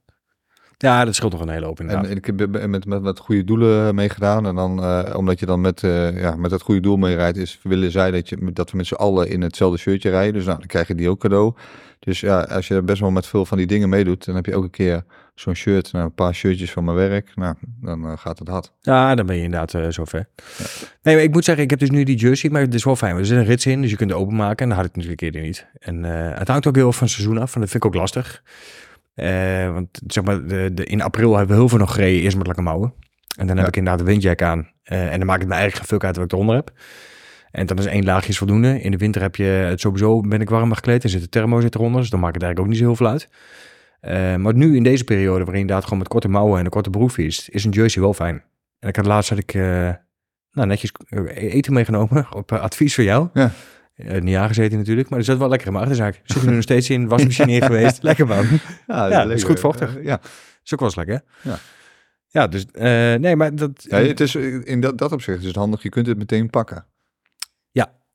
Ja, 0.83 1.05
dat 1.05 1.15
scheelt 1.15 1.33
nog 1.33 1.41
een 1.41 1.49
hele 1.49 1.67
hoop 1.67 1.81
inderdaad. 1.81 2.07
En 2.07 2.17
ik 2.17 2.25
heb 2.27 2.51
met, 2.51 2.87
met, 2.87 3.03
met, 3.03 3.19
goede 3.19 3.45
doelen 3.45 3.95
meegedaan. 3.95 4.47
En 4.47 4.55
dan, 4.55 4.83
eh, 4.83 5.17
omdat 5.17 5.41
je 5.41 5.47
dan 5.47 5.61
met, 5.61 5.83
eh, 5.83 6.21
ja, 6.21 6.37
met 6.37 6.51
dat 6.51 6.63
goede 6.63 6.81
doel 6.81 6.97
mee 6.97 7.15
rijdt, 7.15 7.37
is, 7.37 7.61
willen 7.63 7.91
zij 7.91 8.11
dat, 8.11 8.29
je, 8.29 8.53
dat 8.53 8.71
we 8.71 8.77
met 8.77 8.87
z'n 8.87 8.95
allen 8.95 9.29
in 9.29 9.43
hetzelfde 9.43 9.79
shirtje 9.79 10.11
rijden. 10.11 10.35
Dus 10.35 10.45
nou, 10.45 10.59
dan 10.59 10.67
krijg 10.67 10.89
je 10.89 10.95
die 10.95 11.09
ook 11.09 11.21
cadeau. 11.21 11.55
Dus 11.99 12.21
ja, 12.21 12.41
als 12.41 12.69
je 12.69 12.83
best 12.83 13.01
wel 13.01 13.11
met 13.11 13.27
veel 13.27 13.47
van 13.47 13.59
die 13.59 13.67
dingen 13.67 13.89
meedoet, 13.89 14.25
dan 14.25 14.35
heb 14.35 14.47
je 14.47 14.53
elke 14.53 14.71
keer 14.71 15.05
zo'n 15.35 15.55
shirt. 15.55 15.93
Nou, 15.93 16.05
een 16.05 16.15
paar 16.15 16.35
shirtjes 16.35 16.73
van 16.73 16.85
mijn 16.85 16.97
werk. 16.97 17.33
Nou, 17.35 17.55
dan 17.81 18.05
eh, 18.05 18.13
gaat 18.17 18.39
het 18.39 18.49
hard. 18.49 18.73
Ja, 18.81 19.15
dan 19.15 19.27
ben 19.27 19.37
je 19.37 19.43
inderdaad 19.43 19.95
zover. 19.95 20.29
Nee, 21.03 21.15
maar 21.15 21.25
ik 21.25 21.33
moet 21.33 21.45
zeggen, 21.45 21.65
ik 21.65 21.71
heb 21.71 21.79
dus 21.79 21.91
nu 21.91 22.05
die 22.05 22.17
jersey, 22.17 22.51
maar 22.51 22.61
het 22.61 22.75
is 22.75 22.85
wel 22.85 22.97
fijn. 22.97 23.17
Er 23.17 23.27
zit 23.27 23.39
een 23.39 23.45
rits 23.45 23.67
in, 23.67 23.81
dus 23.81 23.91
je 23.91 23.97
kunt 23.97 24.11
het 24.11 24.19
openmaken. 24.19 24.63
En 24.63 24.69
dat 24.69 24.77
had 24.77 24.87
ik 24.87 24.95
natuurlijk 24.95 25.21
eerder 25.21 25.41
niet. 25.41 25.67
En 25.79 26.05
het 26.39 26.49
hangt 26.49 26.67
ook 26.67 26.77
heel 26.77 26.87
erg 26.87 26.97
van 26.97 27.07
het 27.07 27.17
seizoen 27.17 27.39
af. 27.39 27.55
En 27.55 27.61
dat 27.61 27.71
vind 27.71 27.85
ik 27.85 27.91
ook 27.91 28.01
lastig. 28.01 28.43
Eh, 29.21 29.73
want 29.73 30.01
zeg 30.07 30.25
maar, 30.25 30.47
de, 30.47 30.71
de, 30.75 30.85
in 30.85 31.03
april 31.03 31.37
hebben 31.37 31.55
we 31.55 31.61
heel 31.61 31.69
veel 31.69 31.79
nog 31.79 31.93
gereden, 31.93 32.23
eerst 32.23 32.37
met 32.37 32.47
lekker 32.47 32.65
mouwen. 32.65 32.93
En 33.37 33.47
dan 33.47 33.57
heb 33.57 33.67
ik 33.67 33.77
inderdaad 33.77 34.01
de 34.01 34.11
windjack 34.11 34.43
aan. 34.43 34.69
Eh, 34.83 35.13
en 35.13 35.19
dan 35.19 35.27
maakt 35.27 35.41
het 35.41 35.49
me 35.49 35.55
eigenlijk 35.55 35.87
geen 35.87 35.99
fuck 35.99 36.07
uit 36.07 36.17
wat 36.17 36.25
ik 36.25 36.33
eronder 36.33 36.55
heb. 36.55 36.73
En 37.51 37.67
dan 37.67 37.79
is 37.79 37.87
één 37.87 38.05
laagje 38.05 38.29
is 38.29 38.39
voldoende. 38.39 38.81
In 38.81 38.91
de 38.91 38.97
winter 38.97 39.23
heb 39.23 39.37
je 39.37 39.45
het 39.45 39.81
sowieso, 39.81 40.21
ben 40.21 40.41
ik 40.41 40.51
warmer 40.51 40.77
gekleed. 40.77 41.03
Er 41.03 41.09
zit 41.09 41.21
de 41.21 41.29
thermo 41.29 41.61
zit 41.61 41.75
eronder, 41.75 42.01
dus 42.01 42.11
dan 42.11 42.21
maakt 42.21 42.35
het 42.35 42.43
eigenlijk 42.43 42.73
ook 42.73 42.79
niet 42.79 42.83
zo 42.83 42.95
heel 42.95 43.07
veel 43.07 43.09
uit. 43.09 43.29
Eh, 44.01 44.37
maar 44.37 44.55
nu 44.55 44.77
in 44.77 44.83
deze 44.83 45.05
periode, 45.05 45.39
waarin 45.39 45.55
je 45.55 45.61
inderdaad 45.61 45.85
gewoon 45.85 45.99
met 45.99 46.09
korte 46.09 46.29
mouwen 46.29 46.59
en 46.59 46.65
een 46.65 46.71
korte 46.71 46.91
broek 46.91 47.11
fietst, 47.11 47.49
is 47.49 47.65
een 47.65 47.71
jersey 47.71 48.03
wel 48.03 48.15
fijn. 48.15 48.43
En 48.79 48.89
ik 48.89 48.97
had 48.97 49.07
laatst 49.07 49.31
had 49.31 49.39
ik 49.39 49.55
nou, 50.53 50.67
netjes 50.67 50.93
eten 51.35 51.73
meegenomen 51.73 52.27
op 52.35 52.53
advies 52.53 52.95
van 52.95 53.05
jou. 53.05 53.29
Ja. 53.35 53.53
Eh, 54.05 54.21
niet 54.21 54.37
aangezeten 54.37 54.79
natuurlijk, 54.79 55.09
maar 55.09 55.19
er 55.19 55.25
zat 55.25 55.39
wel 55.39 55.49
lekker 55.49 55.67
in 55.67 55.73
mijn 55.73 55.85
achterzaak. 55.85 56.21
Zit 56.25 56.43
er 56.43 56.49
nu 56.49 56.55
nog 56.55 56.63
steeds 56.63 56.91
in, 56.91 57.09
wasmachine 57.09 57.53
in 57.53 57.63
geweest. 57.73 58.03
Lekker 58.03 58.27
man. 58.27 58.47
Ja, 58.87 59.07
Ja, 59.07 59.25
dat 59.25 59.37
is 59.37 59.43
goed 59.43 59.61
vochtig. 59.61 59.97
Eh, 59.97 60.05
ja. 60.05 60.21
Is 60.65 60.73
ook 60.73 60.81
wel 60.81 60.89
eens 60.89 60.97
lekker. 60.97 61.23
Ja. 61.43 61.59
Ja, 62.27 62.47
dus 62.47 62.67
eh, 62.73 63.15
nee, 63.15 63.37
maar 63.37 63.55
dat... 63.55 63.87
ja, 63.89 63.99
het 63.99 64.21
is, 64.21 64.35
in 64.35 64.81
dat, 64.81 64.99
dat 64.99 65.13
opzicht 65.13 65.41
is 65.41 65.47
het 65.47 65.57
handig. 65.57 65.83
Je 65.83 65.89
kunt 65.89 66.07
het 66.07 66.19
meteen 66.19 66.51
pakken. 66.51 66.87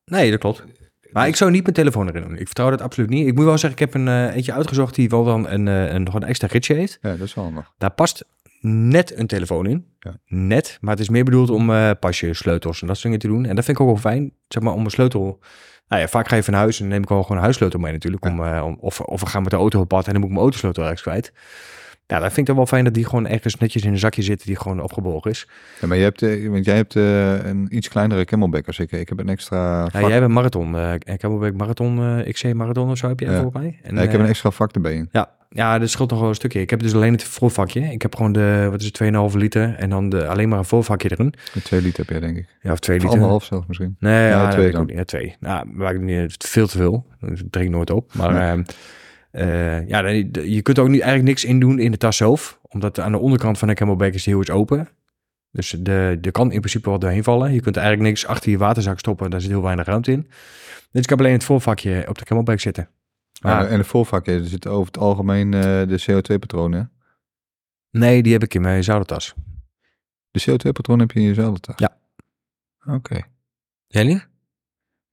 nee, 0.06 0.32
dat 0.32 0.40
klopt. 0.40 0.64
Maar 1.12 1.28
ik 1.28 1.36
zou 1.36 1.52
niet 1.52 1.62
mijn 1.62 1.76
telefoon 1.76 2.08
erin 2.08 2.22
doen. 2.22 2.38
Ik 2.38 2.46
vertrouw 2.46 2.70
dat 2.70 2.82
absoluut 2.82 3.10
niet. 3.10 3.28
Ik 3.28 3.36
moet 3.36 3.46
wel 3.46 3.58
zeggen, 3.58 3.72
ik 3.72 3.80
heb 3.80 3.94
een 3.94 4.30
eentje 4.30 4.54
uitgezocht 4.54 4.96
die 4.96 5.10
wel 5.10 5.24
dan 5.24 5.50
een, 5.50 5.66
een, 5.66 6.04
nog 6.04 6.14
een 6.14 6.24
extra 6.24 6.48
ritje 6.52 6.74
heeft. 6.74 6.98
Ja, 7.02 7.10
dat 7.10 7.28
is 7.28 7.34
wel 7.34 7.44
handig. 7.44 7.72
Daar 7.78 7.92
past 7.92 8.26
net 8.62 9.18
een 9.18 9.28
telefoon 9.28 9.66
in. 9.66 9.86
Ja. 10.00 10.18
Net, 10.26 10.78
maar 10.82 10.92
het 10.92 11.00
is 11.00 11.10
meer 11.10 11.24
bedoeld 11.24 11.50
om 11.50 11.96
pasjes, 12.00 12.38
sleutels 12.38 12.82
en 12.82 12.88
dat 12.88 12.96
soort 12.98 13.14
dingen 13.14 13.20
te 13.20 13.28
doen. 13.28 13.46
En 13.46 13.56
dat 13.56 13.66
vind 13.66 13.78
ik 13.78 13.84
ook 13.84 13.92
wel 13.92 14.12
fijn, 14.12 14.34
zeg 14.48 14.64
maar, 14.64 14.74
om 14.74 14.86
een 14.86 14.92
sleutel... 14.92 15.40
Nou 15.88 16.02
ja, 16.02 16.08
vaak 16.08 16.28
ga 16.28 16.36
je 16.36 16.44
van 16.44 16.54
huis 16.54 16.76
en 16.78 16.82
dan 16.84 16.94
neem 16.94 17.02
ik 17.04 17.10
wel 17.10 17.22
gewoon 17.22 17.38
een 17.38 17.44
huissleutel 17.44 17.80
mee 17.80 17.92
natuurlijk. 17.92 18.26
Om, 18.26 18.44
eh, 18.44 18.64
om, 18.66 18.78
of, 18.80 19.00
of 19.02 19.20
we 19.22 19.26
gaan 19.28 19.42
met 19.42 19.52
de 19.52 19.58
auto 19.58 19.80
op 19.80 19.88
pad 19.88 20.06
en 20.06 20.12
dan 20.12 20.22
moet 20.22 20.30
ik 20.30 20.36
mijn 20.36 20.44
autosleutel 20.46 20.84
ergens 20.84 21.02
kwijt. 21.02 21.32
Ja, 22.08 22.20
dan 22.20 22.26
vind 22.32 22.38
ik 22.38 22.48
het 22.48 22.56
wel 22.56 22.66
fijn 22.66 22.84
dat 22.84 22.94
die 22.94 23.06
gewoon 23.06 23.28
ergens 23.28 23.56
netjes 23.56 23.84
in 23.84 23.92
een 23.92 23.98
zakje 24.00 24.22
zit 24.22 24.46
die 24.46 24.56
gewoon 24.60 24.82
opgeborgen 24.82 25.32
is. 25.32 25.48
Ja, 25.82 25.88
maar 25.88 25.98
je 25.98 26.04
hebt, 26.04 26.22
eh, 26.22 26.50
want 26.50 26.66
jij 26.66 26.76
hebt 26.76 26.96
eh, 26.96 27.46
een 27.46 27.68
iets 27.76 27.90
kleinere 27.90 28.26
camelback 28.26 28.68
als 28.68 28.80
ik. 28.80 28.92
Ik 28.92 29.10
heb 29.10 29.20
een 29.20 29.30
extra 29.30 29.88
Ja, 29.94 30.00
jij 30.00 30.12
hebt 30.12 30.24
een 30.24 30.32
marathon. 30.34 30.74
heb 30.74 31.24
een 31.24 31.56
marathon, 31.56 32.24
XC 32.32 32.54
marathon 32.54 32.90
of 32.90 32.98
zo 32.98 33.08
heb 33.08 33.20
je 33.20 33.26
Ja. 33.26 33.34
volgens 33.42 33.54
mij. 33.64 33.80
En, 33.84 33.96
Ja, 33.96 34.02
ik 34.02 34.12
heb 34.12 34.20
een 34.20 34.28
extra 34.28 34.52
vak 34.52 34.72
erbij 34.72 34.94
in. 34.94 35.10
Ja, 35.12 35.30
ja, 35.56 35.80
dat 35.80 35.90
scheelt 35.90 36.10
nog 36.10 36.20
wel 36.20 36.30
een 36.30 36.36
stukje. 36.36 36.60
Ik 36.62 36.70
heb 36.70 36.80
dus 36.82 36.94
alleen 36.94 37.12
het 37.12 37.24
volvakje. 37.24 37.80
Ik 37.82 38.02
heb 38.02 38.16
gewoon 38.16 38.32
de, 38.32 38.68
wat 38.72 38.82
is 38.82 38.86
het, 38.86 39.32
2,5 39.32 39.38
liter 39.38 39.76
en 39.76 39.90
dan 39.90 40.10
de, 40.10 40.28
alleen 40.28 40.50
maar 40.50 40.58
een 40.60 40.66
volvakje 40.66 41.12
erin. 41.12 41.34
Met 41.54 41.64
twee 41.64 41.82
liter 41.82 42.00
heb 42.00 42.10
jij, 42.10 42.20
denk 42.20 42.38
ik. 42.38 42.48
Ja, 42.62 42.72
of 42.72 42.80
2 42.80 42.96
Of 42.98 43.02
liter. 43.04 43.18
anderhalf 43.18 43.44
zelfs 43.46 43.68
misschien. 43.68 43.96
Nee, 44.00 44.14
Ja, 44.30 44.30
ja, 44.44 44.50
twee 44.50 44.72
dan. 44.72 44.90
Ja, 44.94 45.04
twee. 45.04 45.36
Nou, 45.40 45.68
maakt 45.74 46.00
niet 46.02 46.36
veel 46.48 46.68
te 46.68 46.78
veel. 46.78 47.06
Dat 47.20 47.44
drink 47.50 47.70
nooit 47.70 47.90
op. 47.90 48.14
Maar 48.14 48.34
Nee. 48.34 48.42
ehm, 48.42 48.64
eh, 49.32 49.88
ja, 49.88 50.02
dan- 50.02 50.30
je 50.52 50.62
kunt 50.62 50.80
ook 50.80 50.88
niet, 50.88 51.02
eigenlijk 51.02 51.30
niks 51.30 51.44
in 51.46 51.60
doen 51.60 51.80
in 51.80 51.92
de 51.92 51.98
tas 51.98 52.18
zelf. 52.18 52.60
Omdat 52.70 53.00
aan 53.00 53.12
de 53.12 53.18
onderkant 53.18 53.58
van 53.58 53.68
de 53.68 53.74
camelback 53.74 54.14
is 54.14 54.24
die 54.24 54.34
heel 54.34 54.42
iets 54.42 54.52
open. 54.52 54.88
Dus 55.52 55.76
de, 55.80 56.18
er 56.22 56.32
kan 56.32 56.52
in 56.52 56.60
principe 56.60 56.90
wat 56.90 57.02
doorheen 57.02 57.24
vallen. 57.24 57.54
Je 57.54 57.62
kunt 57.62 57.78
eigenlijk 57.78 58.08
niks 58.08 58.26
achter 58.26 58.52
je 58.52 58.58
waterzak 58.58 59.00
stoppen. 59.00 59.30
Daar 59.30 59.42
zit 59.42 59.50
heel 59.50 59.62
weinig 59.62 59.86
ruimte 59.86 60.12
in. 60.12 60.28
Dus 60.92 61.04
ik 61.04 61.10
heb 61.10 61.20
alleen 61.20 61.34
het 61.34 61.44
voorvakje 61.44 62.06
op 62.10 62.18
de 62.18 62.26
camelback 62.26 62.60
zitten. 62.60 62.90
Ja, 63.42 63.68
en 63.68 63.78
de 63.78 63.84
voorvak, 63.84 64.28
er 64.28 64.46
zit 64.46 64.68
over 64.68 64.86
het 64.86 64.98
algemeen 64.98 65.54
eh, 65.54 65.62
de 65.62 66.02
CO2-patronen. 66.02 66.92
Nee, 67.92 68.24
die 68.24 68.34
heb 68.34 68.44
ik 68.44 68.54
in 68.54 68.62
mijn 68.62 68.84
zoudertas. 68.84 69.34
De 70.32 70.42
CO2-patroon 70.50 71.00
heb 71.00 71.12
je 71.12 71.20
in 71.20 71.26
jezelf 71.26 71.60
tas? 71.60 71.76
Ja. 71.78 71.98
Oké. 72.94 73.22
Jij 73.88 74.04
niet? 74.04 74.28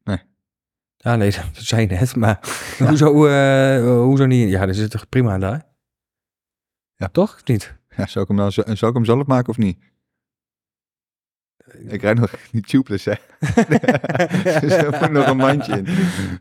Nee. 0.04 0.18
Ja, 0.96 1.16
nee, 1.16 1.30
dat 1.52 1.64
zei 1.64 1.80
je 1.80 1.86
net. 1.86 2.16
Maar 2.16 2.38
hoezo, 2.88 3.26
eh, 3.26 3.82
hoezo 3.84 4.26
niet? 4.26 4.50
Ja, 4.50 4.60
er 4.60 4.74
zit 4.74 4.90
toch 4.90 5.08
prima 5.08 5.32
aan 5.32 5.40
daar? 5.40 5.66
Ja. 6.96 7.08
Toch? 7.08 7.34
Of 7.34 7.44
niet? 7.44 7.74
Ja, 7.96 8.06
zou 8.06 8.20
ik 8.24 8.28
hem, 8.30 8.36
nou, 8.36 8.50
zou, 8.50 8.76
zou 8.76 8.90
ik 8.90 8.96
hem 8.96 9.06
zelf 9.06 9.26
maken 9.26 9.48
of 9.48 9.56
niet? 9.56 9.78
Ik 11.88 12.02
rijd 12.02 12.18
nog 12.18 12.30
niet 12.52 12.68
tubeless, 12.68 13.04
hè? 13.04 13.12
dus 14.60 14.82
moet 15.00 15.10
nog 15.10 15.26
een 15.26 15.36
mandje 15.36 15.72
in. 15.76 15.86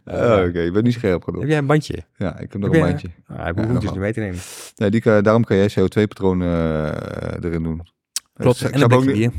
Oh, 0.05 0.43
Oké, 0.47 0.59
je 0.59 0.71
bent 0.71 0.83
niet 0.85 0.93
scherp 0.93 1.23
genoeg. 1.23 1.39
Heb 1.39 1.49
jij 1.49 1.57
een 1.57 1.65
bandje? 1.65 2.03
Ja, 2.17 2.39
ik 2.39 2.51
heb 2.51 2.61
nog 2.61 2.71
Heb 2.71 2.71
een 2.71 2.77
jij- 2.79 2.87
mandje. 2.89 3.07
Ah, 3.27 3.47
ik 3.47 3.55
Ja, 3.55 3.61
hoef 3.63 3.71
nog 3.71 3.81
dus 3.81 3.91
niet 3.91 3.99
mee 3.99 4.13
te 4.13 4.19
nemen. 4.19 4.39
Nee, 4.75 4.91
die 4.91 5.01
kan, 5.01 5.23
daarom 5.23 5.43
kan 5.43 5.57
jij 5.57 5.69
CO2-patronen 5.79 6.47
eh, 6.47 7.43
erin 7.49 7.63
doen. 7.63 7.87
Klopt, 8.33 8.59
Dus 8.59 8.67
ik 8.69 8.75
en 8.75 8.81
een 8.81 8.91
ook 8.91 9.05
niet- 9.05 9.13
bier. 9.15 9.31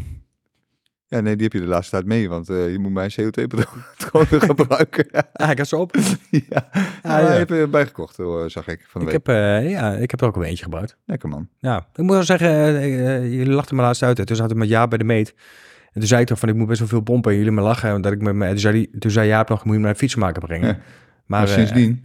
Ja, 1.06 1.20
nee, 1.20 1.34
die 1.34 1.42
heb 1.44 1.52
je 1.52 1.60
de 1.60 1.66
laatste 1.66 1.90
tijd 1.90 2.06
mee, 2.06 2.28
want 2.28 2.48
eh, 2.48 2.70
je 2.72 2.78
moet 2.78 2.92
mijn 2.92 3.10
CO2-patronen 3.20 4.40
gebruiken. 4.50 5.06
Ah, 5.32 5.50
ik 5.50 5.58
had 5.58 5.68
ze 5.68 5.76
op. 5.76 5.94
ja, 6.30 6.68
ja, 7.02 7.34
ja. 7.34 7.44
je 7.56 7.68
bijgekocht, 7.70 8.16
hoor, 8.16 8.50
zag 8.50 8.66
ik 8.68 8.84
van 8.88 9.00
de 9.00 9.06
Ik 9.06 9.12
week. 9.12 9.26
heb, 9.26 9.36
eh, 9.64 9.70
ja, 9.70 9.92
ik 9.92 10.10
heb 10.10 10.20
er 10.20 10.26
ook 10.26 10.34
wel 10.34 10.44
eentje 10.44 10.64
gebruikt. 10.64 10.96
Lekker 11.06 11.28
man. 11.28 11.48
Ja, 11.58 11.86
ik 11.92 11.98
moet 12.02 12.10
wel 12.12 12.22
zeggen, 12.22 12.50
jullie 13.30 13.52
lachten 13.52 13.76
me 13.76 13.82
laatst 13.82 14.02
uit. 14.02 14.18
hè. 14.18 14.24
Toen 14.26 14.36
zaten 14.36 14.52
we 14.52 14.58
met 14.58 14.68
Jaap 14.68 14.88
bij 14.88 14.98
de 14.98 15.04
meet. 15.04 15.34
En 15.92 16.00
toen 16.00 16.08
zei 16.08 16.20
ik 16.20 16.26
toch 16.26 16.38
van, 16.38 16.48
ik 16.48 16.54
moet 16.54 16.66
best 16.66 16.78
wel 16.78 16.88
veel 16.88 17.00
pompen. 17.00 17.30
En 17.30 17.36
jullie 17.36 17.52
me 17.52 17.60
lachen. 17.60 17.94
Omdat 17.94 18.12
ik 18.12 18.22
met 18.22 18.34
me, 18.34 18.48
toen, 18.48 18.58
zei 18.58 18.74
die, 18.74 18.98
toen 18.98 19.10
zei 19.10 19.28
Jaap 19.28 19.48
nog, 19.48 19.64
moet 19.64 19.74
je 19.74 19.80
me 19.80 19.86
naar 19.86 19.94
fietsenmaker 19.94 20.42
brengen. 20.42 20.68
Ja. 20.68 20.74
Maar, 20.74 20.82
Maar, 21.26 21.48
eh, 21.48 21.54
sindsdien... 21.54 22.04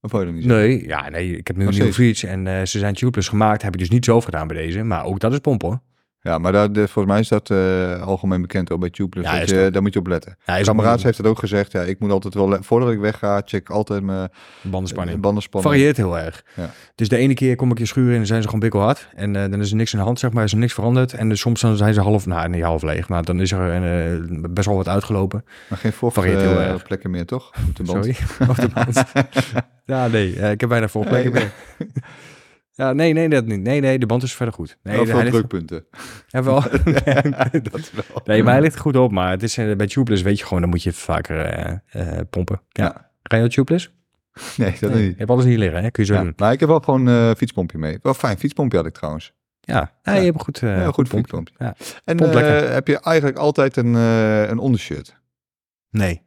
Of 0.00 0.10
wou 0.10 0.24
je 0.24 0.30
dat 0.30 0.40
niet 0.40 0.50
zeggen? 0.50 0.68
Nee, 0.68 0.86
ja, 0.86 1.08
nee, 1.08 1.36
ik 1.36 1.46
heb 1.46 1.56
nu 1.56 1.66
een 1.66 1.70
nieuwe 1.70 1.92
fiets 1.92 2.24
en 2.24 2.46
eh, 2.46 2.64
ze 2.64 2.78
zijn 2.78 2.94
tubeless 2.94 3.28
gemaakt. 3.28 3.62
Heb 3.62 3.72
ik 3.72 3.78
dus 3.78 3.90
niet 3.90 4.04
zelf 4.04 4.24
gedaan 4.24 4.46
bij 4.46 4.56
deze, 4.56 4.82
maar 4.82 5.04
ook 5.04 5.20
dat 5.20 5.32
is 5.32 5.38
pompen 5.38 5.68
hoor. 5.68 5.80
Ja, 6.20 6.38
maar 6.38 6.72
de, 6.72 6.88
volgens 6.88 7.06
mij 7.06 7.20
is 7.20 7.28
dat 7.28 7.50
eh, 7.50 8.02
algemeen 8.02 8.40
bekend 8.40 8.70
ook 8.70 8.80
bij 8.80 8.90
Tubeless. 8.90 9.30
Ja, 9.32 9.38
dat 9.38 9.48
je, 9.48 9.54
dat. 9.54 9.72
daar 9.72 9.82
moet 9.82 9.92
je 9.92 9.98
op 9.98 10.06
letten. 10.06 10.36
Ja, 10.44 10.60
kameraad 10.62 11.02
heeft 11.02 11.18
het 11.18 11.26
ook 11.26 11.38
gezegd. 11.38 11.72
Ja, 11.72 11.82
ik 11.82 11.98
moet 11.98 12.10
altijd 12.10 12.34
wel, 12.34 12.56
voordat 12.60 12.90
ik 12.90 12.98
wegga, 12.98 13.42
check 13.44 13.70
altijd 13.70 14.02
mijn 14.02 14.28
bandenspanning. 14.62 15.20
bandenspanning. 15.20 15.72
Varieert 15.72 15.96
heel 15.96 16.18
erg. 16.18 16.44
Ja. 16.54 16.70
Dus 16.94 17.08
de 17.08 17.16
ene 17.16 17.34
keer 17.34 17.56
kom 17.56 17.70
ik 17.70 17.78
je 17.78 17.86
schuren 17.86 18.14
in 18.14 18.20
en 18.20 18.26
zijn 18.26 18.38
ze 18.40 18.44
gewoon 18.46 18.60
bikkelhard. 18.62 19.08
En 19.14 19.36
eh, 19.36 19.50
dan 19.50 19.60
is 19.60 19.70
er 19.70 19.76
niks 19.76 19.92
in 19.92 19.98
de 19.98 20.04
hand, 20.04 20.18
zeg 20.18 20.32
maar, 20.32 20.44
is 20.44 20.52
er 20.52 20.58
niks 20.58 20.72
veranderd. 20.74 21.12
En 21.12 21.28
dus 21.28 21.40
soms 21.40 21.60
dan 21.60 21.76
zijn 21.76 21.94
ze 21.94 22.00
half, 22.00 22.26
nou 22.26 22.48
niet 22.48 22.62
half 22.62 22.82
leeg, 22.82 23.08
maar 23.08 23.22
dan 23.24 23.40
is 23.40 23.52
er 23.52 23.70
eh, 23.72 24.20
best 24.50 24.66
wel 24.66 24.76
wat 24.76 24.88
uitgelopen. 24.88 25.44
Maar 25.68 25.78
geen 25.78 25.92
vocht 25.92 26.14
Varieert 26.14 26.40
heel 26.40 26.60
erg. 26.60 26.82
plekken 26.82 27.10
meer, 27.10 27.26
toch? 27.26 27.52
Op 27.68 27.76
de 27.76 27.82
band. 27.82 28.04
Sorry, 28.04 28.16
op 28.50 28.56
de 28.56 28.68
band. 28.68 29.04
ja, 29.84 30.06
nee, 30.06 30.32
ik 30.50 30.60
heb 30.60 30.68
bijna 30.68 30.88
vol 30.88 31.04
plekken 31.04 31.32
Nee. 31.32 31.42
meer. 31.78 31.88
Ja, 32.78 32.92
nee, 32.92 33.12
nee, 33.12 33.28
dat 33.28 33.46
niet. 33.46 33.60
Nee, 33.60 33.80
nee, 33.80 33.98
de 33.98 34.06
band 34.06 34.22
is 34.22 34.34
verder 34.34 34.54
goed. 34.54 34.78
Nee, 34.82 34.96
Wel 34.96 35.06
veel 35.06 35.18
ligt- 35.18 35.30
drukpunten. 35.30 35.86
Ja, 36.26 36.42
wel. 36.42 36.60
dat 37.70 37.90
wel. 37.98 38.22
nee, 38.24 38.42
maar 38.42 38.52
hij 38.52 38.62
ligt 38.62 38.78
goed 38.78 38.96
op. 38.96 39.12
Maar 39.12 39.30
het 39.30 39.42
is, 39.42 39.58
eh, 39.58 39.76
bij 39.76 39.86
tubeless 39.86 40.22
weet 40.22 40.38
je 40.38 40.44
gewoon, 40.44 40.60
dan 40.60 40.70
moet 40.70 40.82
je 40.82 40.92
vaker 40.92 41.40
eh, 41.40 41.76
eh, 41.86 42.20
pompen. 42.30 42.60
Ja. 42.68 42.84
Ja. 42.84 43.10
Ga 43.22 43.36
je 43.36 43.48
tubeless? 43.48 43.92
Nee, 44.56 44.76
dat 44.80 44.90
Nee, 44.90 45.02
je 45.02 45.08
niet. 45.08 45.18
hebt 45.18 45.30
alles 45.30 45.44
hier 45.44 45.58
liggen, 45.58 45.82
hè? 45.82 45.90
Kun 45.90 46.04
je 46.04 46.14
zo 46.14 46.22
Ja, 46.24 46.32
maar 46.36 46.52
ik 46.52 46.60
heb 46.60 46.68
wel 46.68 46.80
gewoon 46.80 47.06
een 47.06 47.36
fietspompje 47.36 47.78
mee. 47.78 47.98
Wel 48.02 48.14
fijn, 48.14 48.38
fietspompje 48.38 48.78
had 48.78 48.86
ik 48.86 48.94
trouwens. 48.94 49.32
Ja, 49.60 49.74
ja, 50.02 50.12
Ja. 50.12 50.18
je 50.18 50.24
hebt 50.24 50.34
een 50.38 50.44
goed, 50.44 50.58
Ja, 50.58 50.84
goed 50.84 50.94
pomp. 51.08 51.08
fietspompje. 51.08 51.54
Ja. 51.58 51.74
En 52.04 52.16
Pomp 52.16 52.32
heb 52.34 52.86
je 52.86 53.00
eigenlijk 53.00 53.38
altijd 53.38 53.76
een, 53.76 53.94
een 53.94 54.58
ondershirt? 54.58 55.20
Nee. 55.90 56.22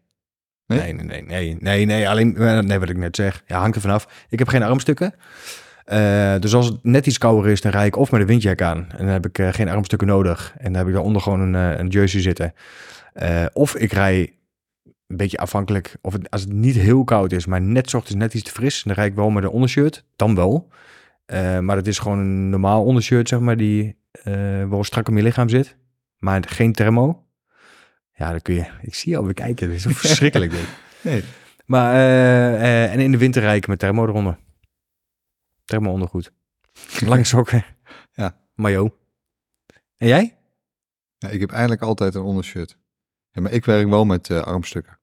Nee? 0.66 0.80
Nee, 0.80 0.94
nee, 0.94 1.06
nee, 1.06 1.22
nee, 1.24 1.56
nee, 1.60 1.86
nee, 1.86 2.10
alleen, 2.10 2.34
nee, 2.68 2.80
wat 2.80 2.90
ik 2.90 2.98
net 2.98 3.16
zeg. 3.16 3.44
Ja, 3.48 3.60
hangt 3.60 3.76
er 3.76 3.82
vanaf. 3.82 4.26
Ik 4.30 4.40
heb 4.40 4.48
geen 4.48 4.64
armstukken. 4.64 5.14
Eh, 5.92 6.36
dus 6.40 6.54
als 6.54 6.66
het 6.66 6.84
net 6.84 7.06
iets 7.06 7.18
kouder 7.18 7.52
is, 7.52 7.62
dan 7.62 7.72
rijd 7.72 7.88
ik 7.88 7.96
of 7.96 8.12
met 8.12 8.22
een 8.22 8.28
windjack 8.28 8.62
aan. 8.62 8.78
En 8.78 8.98
dan 8.98 9.08
heb 9.08 9.26
ik 9.26 9.40
eh, 9.40 9.54
geen 9.54 9.70
armstukken 9.70 10.08
nodig. 10.08 10.54
En 10.58 10.66
dan 10.66 10.76
heb 10.76 10.88
ik 10.88 10.94
daaronder 10.94 11.22
gewoon 11.22 11.40
een, 11.40 11.56
eh, 11.56 11.80
een 11.80 11.88
jersey 11.88 12.22
zitten. 12.22 12.54
Of 13.54 13.76
ik 13.76 13.92
rij 13.92 14.34
een 15.08 15.18
beetje 15.18 15.38
afhankelijk, 15.38 15.96
of 16.02 16.14
het, 16.14 16.30
als 16.30 16.42
het 16.42 16.54
niet 16.54 16.76
heel 16.76 17.04
koud 17.04 17.32
is, 17.32 17.46
maar 17.46 17.62
net 17.62 17.94
ochtends 17.94 18.20
net 18.20 18.34
iets 18.34 18.44
te 18.44 18.52
fris, 18.52 18.84
dan 18.84 18.94
rijd 18.94 19.10
ik 19.10 19.16
wel 19.16 19.30
met 19.30 19.44
een 19.44 19.50
ondershirt. 19.50 20.04
Dan 20.16 20.36
wel. 20.36 20.68
Maar 21.62 21.76
het 21.76 21.88
is 21.88 22.00
gewoon 22.00 22.20
een 22.20 22.50
normaal 22.50 22.84
ondershirt, 22.84 23.28
zeg 23.28 23.40
maar, 23.40 23.58
die 23.58 23.96
wel 24.70 24.84
strak 24.84 25.08
om 25.08 25.18
je 25.18 25.24
lichaam 25.24 25.50
zit. 25.50 25.76
Maar 26.18 26.44
geen 26.48 26.74
thermo. 26.74 27.24
Ja, 28.14 28.30
dan 28.30 28.42
kun 28.42 28.54
je... 28.54 28.66
Ik 28.82 28.96
zie 28.96 29.12
je 29.12 29.18
alweer 29.18 29.34
kijken. 29.34 29.70
Dit 29.70 29.86
is 29.86 29.96
verschrikkelijk 29.98 30.52
dit. 30.52 30.68
Nee. 31.02 31.24
Maar, 31.66 31.96
en 32.90 33.00
in 33.00 33.12
de 33.12 33.18
winter 33.18 33.42
rijd 33.42 33.58
ik 33.58 33.68
met 33.68 33.80
thermo 33.80 34.08
eronder. 34.08 34.38
Thermo 35.72 35.92
ondergoed. 35.92 36.32
Lange 37.12 37.24
sokken. 37.24 37.66
Ja. 38.14 38.38
Mayo. 38.56 38.96
En 39.98 40.08
jij? 40.08 40.38
Ja, 41.18 41.30
ik 41.30 41.40
heb 41.40 41.52
eigenlijk 41.52 41.82
altijd 41.82 42.16
een 42.16 42.22
ondershirt. 42.22 42.78
Ja, 43.32 43.42
maar 43.42 43.52
ik 43.52 43.66
werk 43.66 43.88
wel 43.88 44.06
met 44.06 44.30
eh, 44.30 44.42
armstukken. 44.42 44.98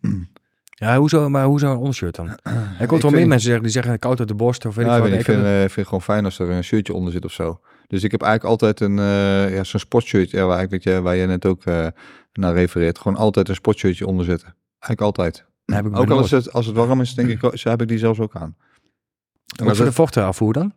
Ja, 0.74 0.98
hoezo, 0.98 1.28
maar 1.28 1.44
hoezo 1.44 1.70
een 1.70 1.76
ondershirt 1.76 2.14
dan? 2.14 2.38
Er 2.78 2.86
komt 2.86 3.02
wel 3.02 3.10
meer 3.10 3.26
mensen 3.26 3.46
zeggen, 3.46 3.62
die 3.62 3.72
zeggen 3.72 3.98
koud 3.98 4.18
uit 4.18 4.28
de 4.28 4.34
borst 4.34 4.66
of 4.66 4.74
weet 4.74 4.86
Ja, 4.86 4.96
ik 4.96 5.04
ik, 5.04 5.12
wat. 5.12 5.24
vind, 5.24 5.44
eh, 5.44 5.58
vind 5.58 5.74
het 5.74 5.84
gewoon 5.84 6.02
fijn 6.02 6.24
als 6.24 6.38
er 6.38 6.50
een 6.50 6.64
shirtje 6.64 6.94
onder 6.94 7.12
zit 7.12 7.24
of 7.24 7.32
zo. 7.32 7.60
Dus 7.86 8.02
ik 8.02 8.10
heb 8.10 8.22
eigenlijk 8.22 8.50
altijd 8.50 8.80
een 8.80 8.98
eh, 8.98 9.54
ja, 9.54 9.64
zo'n 9.64 9.80
sportshirt, 9.80 10.30
ja, 10.30 10.46
waar, 10.46 10.62
ik, 10.62 10.70
weet 10.70 10.82
je, 10.82 11.00
waar 11.00 11.16
je 11.16 11.26
net 11.26 11.46
ook 11.46 11.64
eh, 11.64 11.86
naar 12.32 12.54
refereert. 12.54 12.98
Gewoon 12.98 13.18
altijd 13.18 13.48
een 13.48 13.54
sportshirtje 13.54 14.06
onder 14.06 14.24
zitten. 14.24 14.54
Eigenlijk 14.78 15.00
altijd. 15.00 15.44
Heb 15.64 15.86
ik 15.86 15.96
Ook 15.96 16.10
als 16.10 16.30
het, 16.30 16.52
als 16.52 16.66
het 16.66 16.76
warm 16.76 17.00
is, 17.00 17.14
denk 17.14 17.28
ik, 17.28 17.58
zo 17.58 17.68
heb 17.68 17.82
ik 17.82 17.88
die 17.88 17.98
zelfs 17.98 18.18
ook 18.18 18.34
aan. 18.34 18.56
En 19.56 19.64
Ook 19.64 19.68
voor 19.68 19.76
de 19.76 19.82
het- 19.84 19.94
vochten 19.94 20.24
afvoer 20.24 20.52
dan? 20.52 20.72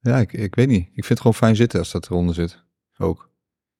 ja, 0.00 0.16
ik, 0.18 0.32
ik 0.32 0.54
weet 0.54 0.68
niet. 0.68 0.86
Ik 0.86 0.92
vind 0.92 1.08
het 1.08 1.18
gewoon 1.18 1.34
fijn 1.34 1.56
zitten 1.56 1.78
als 1.78 1.92
dat 1.92 2.06
eronder 2.10 2.34
zit. 2.34 2.62
Ook. 2.98 3.30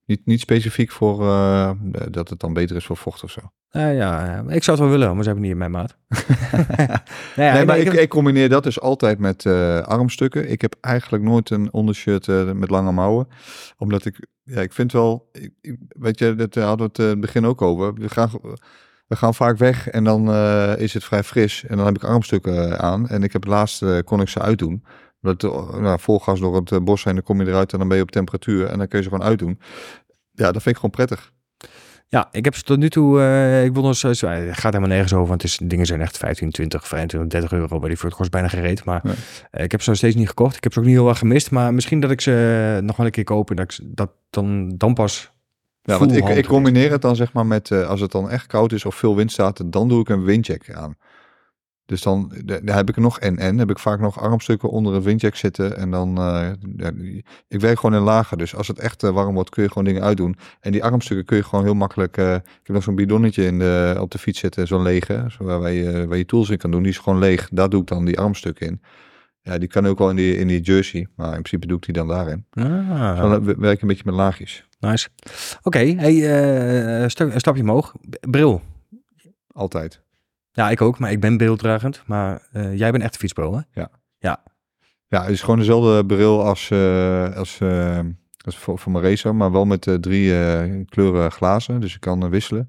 Niet, 0.07 0.27
niet 0.27 0.41
specifiek 0.41 0.91
voor 0.91 1.23
eh, 1.23 1.71
dat 2.11 2.29
het 2.29 2.41
dan 2.41 2.53
beter 2.53 2.77
is 2.77 2.85
voor 2.87 2.97
vocht 2.97 3.23
of 3.25 3.31
zo. 3.31 3.41
Ja, 3.69 4.45
ik 4.49 4.63
zou 4.63 4.77
het 4.79 4.87
wel 4.89 4.99
willen, 4.99 5.15
maar 5.15 5.23
ze 5.25 5.29
hebben 5.31 5.43
niet 5.43 5.53
in 5.53 5.59
mijn 5.59 5.71
maat. 5.71 5.97
nee, 7.37 7.51
nee, 7.53 7.65
maar 7.65 7.79
ik 7.79 7.93
ik, 7.93 8.09
combineer 8.09 8.49
dat 8.49 8.63
dus 8.63 8.81
altijd 8.81 9.19
met 9.19 9.47
eh, 9.47 9.79
armstukken. 9.81 10.51
Ik 10.51 10.61
heb 10.61 10.77
eigenlijk 10.81 11.23
nooit 11.25 11.51
een 11.51 11.73
ondershirt 11.73 12.29
eh, 12.29 12.53
met 12.53 12.71
lange 12.71 12.93
mouwen. 12.93 13.29
Omdat 13.79 14.05
ik, 14.05 14.27
ja, 14.43 14.61
ik 14.61 14.73
vind 14.73 14.93
wel, 14.93 15.29
ik, 15.61 15.77
weet 15.89 16.19
je, 16.19 16.35
dat 16.35 16.55
hadden 16.55 16.77
we 16.87 16.93
het 16.93 16.99
in 16.99 17.05
het 17.07 17.21
begin 17.21 17.45
ook 17.47 17.63
over. 17.63 17.95
We 17.95 18.09
gaan, 18.09 18.31
we 19.15 19.21
gaan 19.21 19.35
vaak 19.35 19.59
weg 19.59 19.89
en 19.89 20.05
dan 20.05 20.31
eh, 20.31 20.73
is 20.77 20.95
het 20.95 21.05
vrij 21.05 21.23
fris. 21.23 21.65
En 21.65 21.77
dan 21.77 21.87
heb 21.87 21.97
ik 21.97 22.05
armstukken 22.05 22.71
eh, 22.71 22.79
aan. 22.79 23.09
En 23.09 23.23
ik 23.23 23.33
heb 23.33 23.45
laatst, 23.47 23.83
eh, 23.83 23.99
kon 24.05 24.21
ik 24.21 24.29
ze 24.29 24.41
uitdoen. 24.41 24.85
Dat, 25.21 25.43
nou, 25.43 26.01
vol 26.01 26.19
gas 26.19 26.41
door 26.41 26.57
het 26.57 26.85
bos 26.85 27.01
zijn, 27.01 27.15
dan 27.15 27.25
kom 27.25 27.41
je 27.41 27.47
eruit 27.47 27.73
en 27.73 27.79
dan 27.79 27.89
ben 27.89 27.97
je 27.97 28.03
op 28.03 28.11
temperatuur. 28.11 28.67
En 28.67 28.79
dan 28.79 28.89
kun 28.89 28.99
je 28.99 29.05
ze 29.05 29.11
gewoon 29.11 29.27
uitdoen. 29.27 29.59
Ja, 30.31 30.53
dat 30.53 30.63
vind 30.63 30.67
ik 30.67 30.77
gewoon 30.77 30.91
prettig. 30.91 31.33
Ja, 32.09 32.29
ik 32.31 32.45
heb 32.45 32.55
ze 32.55 32.63
tot 32.63 32.79
nu 32.79 32.91
toe, 32.91 33.11
ik 33.65 33.73
wil 33.73 33.83
nog 33.83 34.03
eens, 34.03 34.21
het 34.21 34.59
gaat 34.59 34.73
helemaal 34.73 34.89
nergens 34.89 35.13
over, 35.13 35.29
want 35.29 35.43
het 35.43 35.51
is, 35.51 35.59
dingen 35.69 35.87
zijn 35.87 36.01
echt 36.01 36.17
15, 36.17 36.51
20, 36.51 36.89
25, 36.89 37.31
30 37.31 37.59
euro, 37.59 37.79
maar 37.79 37.89
die 37.89 37.99
voor 37.99 38.09
het 38.09 38.19
kost 38.19 38.31
bijna 38.31 38.49
gereed. 38.49 38.85
Maar 38.85 39.01
Nee. 39.03 39.65
ik 39.65 39.71
heb 39.71 39.83
ze 39.83 39.89
nog 39.89 39.99
steeds 39.99 40.15
niet 40.15 40.29
gekocht. 40.29 40.57
Ik 40.57 40.63
heb 40.63 40.73
ze 40.73 40.79
ook 40.79 40.85
niet 40.85 40.95
heel 40.95 41.09
erg 41.09 41.19
gemist, 41.19 41.51
maar 41.51 41.75
misschien 41.75 42.01
dat 42.01 42.11
ik 42.11 42.21
ze 42.21 42.79
nog 42.83 42.97
wel 42.97 43.07
een 43.07 43.13
keer 43.13 43.25
koop 43.25 43.51
en 43.51 43.57
dat 43.57 43.73
ik 43.73 43.97
dat 43.97 44.11
dan, 44.31 44.75
dan 44.77 44.95
pas 44.95 45.34
Ja, 45.87 45.99
want 45.99 46.13
ik, 46.17 46.29
ik 46.29 46.47
combineer 46.47 46.91
het 46.91 47.03
dan 47.03 47.17
zeg 47.17 47.33
maar 47.33 47.47
met, 47.47 47.71
eh, 47.71 47.89
als 47.89 48.01
het 48.01 48.13
dan 48.13 48.31
echt 48.31 48.47
koud 48.47 48.73
is 48.73 48.85
of 48.85 48.95
veel 48.95 49.17
wind 49.17 49.33
staat, 49.33 49.73
dan 49.73 49.89
doe 49.89 50.01
ik 50.01 50.09
een 50.09 50.25
windjack 50.25 50.73
aan. 50.75 50.97
Dus 51.87 52.03
dan 52.03 52.33
daar 52.45 52.77
heb 52.77 52.89
ik 52.89 52.97
nog 52.97 53.19
en 53.21 53.39
en, 53.39 53.59
heb 53.59 53.71
ik 53.71 53.79
vaak 53.79 54.01
nog 54.01 54.21
armstukken 54.21 54.69
onder 54.71 54.95
een 54.95 55.03
windjack 55.03 55.35
zitten 55.35 55.77
en 55.77 55.91
dan, 55.91 56.19
eh, 56.19 56.51
ik 57.49 57.61
werk 57.61 57.79
gewoon 57.81 57.95
in 57.99 58.05
lagen. 58.05 58.39
Dus 58.39 58.55
als 58.57 58.69
het 58.69 58.79
echt 58.79 59.03
eh, 59.03 59.11
warm 59.11 59.35
wordt, 59.35 59.51
kun 59.51 59.63
je 59.63 59.69
gewoon 59.69 59.85
dingen 59.85 60.03
uitdoen. 60.03 60.37
En 60.61 60.73
die 60.73 60.85
armstukken 60.85 61.27
kun 61.27 61.37
je 61.37 61.43
gewoon 61.43 61.65
heel 61.65 61.75
makkelijk, 61.75 62.17
ik 62.17 62.23
heb 62.63 62.69
nog 62.75 62.83
zo'n 62.83 62.95
bidonnetje 62.95 63.45
in 63.45 63.59
de, 63.59 63.97
op 64.01 64.11
de 64.11 64.19
fiets 64.19 64.39
zitten, 64.39 64.67
zo'n 64.67 64.83
lege, 64.83 65.27
zo 65.39 65.45
waar, 65.45 65.61
waar, 65.61 65.73
je, 65.73 66.07
waar 66.07 66.17
je 66.19 66.27
tools 66.27 66.51
in 66.51 66.59
kan 66.59 66.71
doen. 66.71 66.83
Die 66.83 66.91
is 66.93 66.99
gewoon 66.99 67.19
leeg, 67.19 67.49
daar 67.53 67.69
doe 67.69 67.81
ik 67.81 67.87
dan 67.87 68.05
die 68.05 68.19
armstukken 68.19 68.67
in. 68.67 68.81
Ja, 69.43 69.59
die 69.59 69.69
kan 69.69 69.87
ook 69.87 69.99
wel 69.99 70.11
in 70.11 70.17
die, 70.17 70.37
in 70.39 70.47
die 70.47 70.61
jersey, 70.61 71.07
maar 71.17 71.27
in 71.27 71.33
principe 71.43 71.67
doe 71.67 71.77
ik 71.77 71.85
die 71.85 71.95
dan 71.95 72.09
daarin. 72.09 72.47
Ah, 72.51 73.17
Dan 73.21 73.45
we- 73.45 73.55
werk 73.59 73.75
ik 73.75 73.83
een 73.83 73.89
beetje 73.89 74.03
met 74.07 74.15
laagjes, 74.15 74.69
nice. 74.85 75.09
Oké, 75.63 75.79
hey, 75.79 76.15
eh, 77.03 77.09
stu- 77.09 77.31
een 77.33 77.41
stapje 77.41 77.63
omhoog. 77.63 77.93
Bril. 78.21 78.63
altijd. 79.53 80.03
Ja, 80.53 80.71
ik 80.71 80.81
ook, 80.81 80.99
maar 80.99 81.11
ik 81.11 81.21
ben 81.21 81.37
brildragend. 81.37 82.03
Maar 82.07 82.49
eh, 82.53 82.79
jij 82.79 82.91
bent 82.91 83.03
echt 83.03 83.15
een 83.15 83.21
fietsbril, 83.21 83.55
hè? 83.55 83.61
Ja, 85.09 85.23
het 85.23 85.31
is 85.31 85.41
gewoon 85.43 85.59
dezelfde 85.59 86.07
bril 86.07 86.45
als, 86.45 86.71
eh, 86.71 87.37
als, 87.37 87.61
als 88.45 88.59
voor, 88.59 88.79
voor 88.79 88.93
mijn 88.93 89.05
racer, 89.05 89.35
maar 89.35 89.53
wel 89.53 89.65
met 89.65 89.83
drie 90.01 90.33
kleuren 90.85 91.33
glazen, 91.33 91.81
dus 91.81 91.95
ik 91.95 92.01
kan 92.01 92.31
wisselen. 92.31 92.69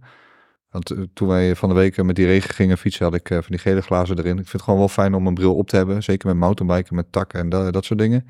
Want 0.70 0.96
toen 1.14 1.28
wij 1.28 1.56
van 1.56 1.70
de 1.70 1.76
week 1.76 2.04
met 2.04 2.16
die 2.16 2.26
regen 2.26 2.54
gingen 2.54 2.78
fietsen, 2.78 3.06
had 3.06 3.14
ik 3.14 3.28
van 3.28 3.44
die 3.48 3.58
gele 3.58 3.82
glazen 3.82 4.18
erin. 4.18 4.32
Ik 4.32 4.38
vind 4.38 4.52
het 4.52 4.62
gewoon 4.62 4.80
wel 4.80 4.88
fijn 4.88 5.14
om 5.14 5.28
een 5.28 5.34
bril 5.34 5.56
op 5.56 5.68
te 5.70 5.76
hebben, 5.76 6.04
zeker 6.04 6.28
met 6.28 6.38
mountainbiken, 6.38 6.96
met 6.96 7.12
takken 7.12 7.40
en 7.40 7.50
da- 7.50 7.72
dat 7.72 7.86
soort 7.86 8.00
dingen. 8.00 8.28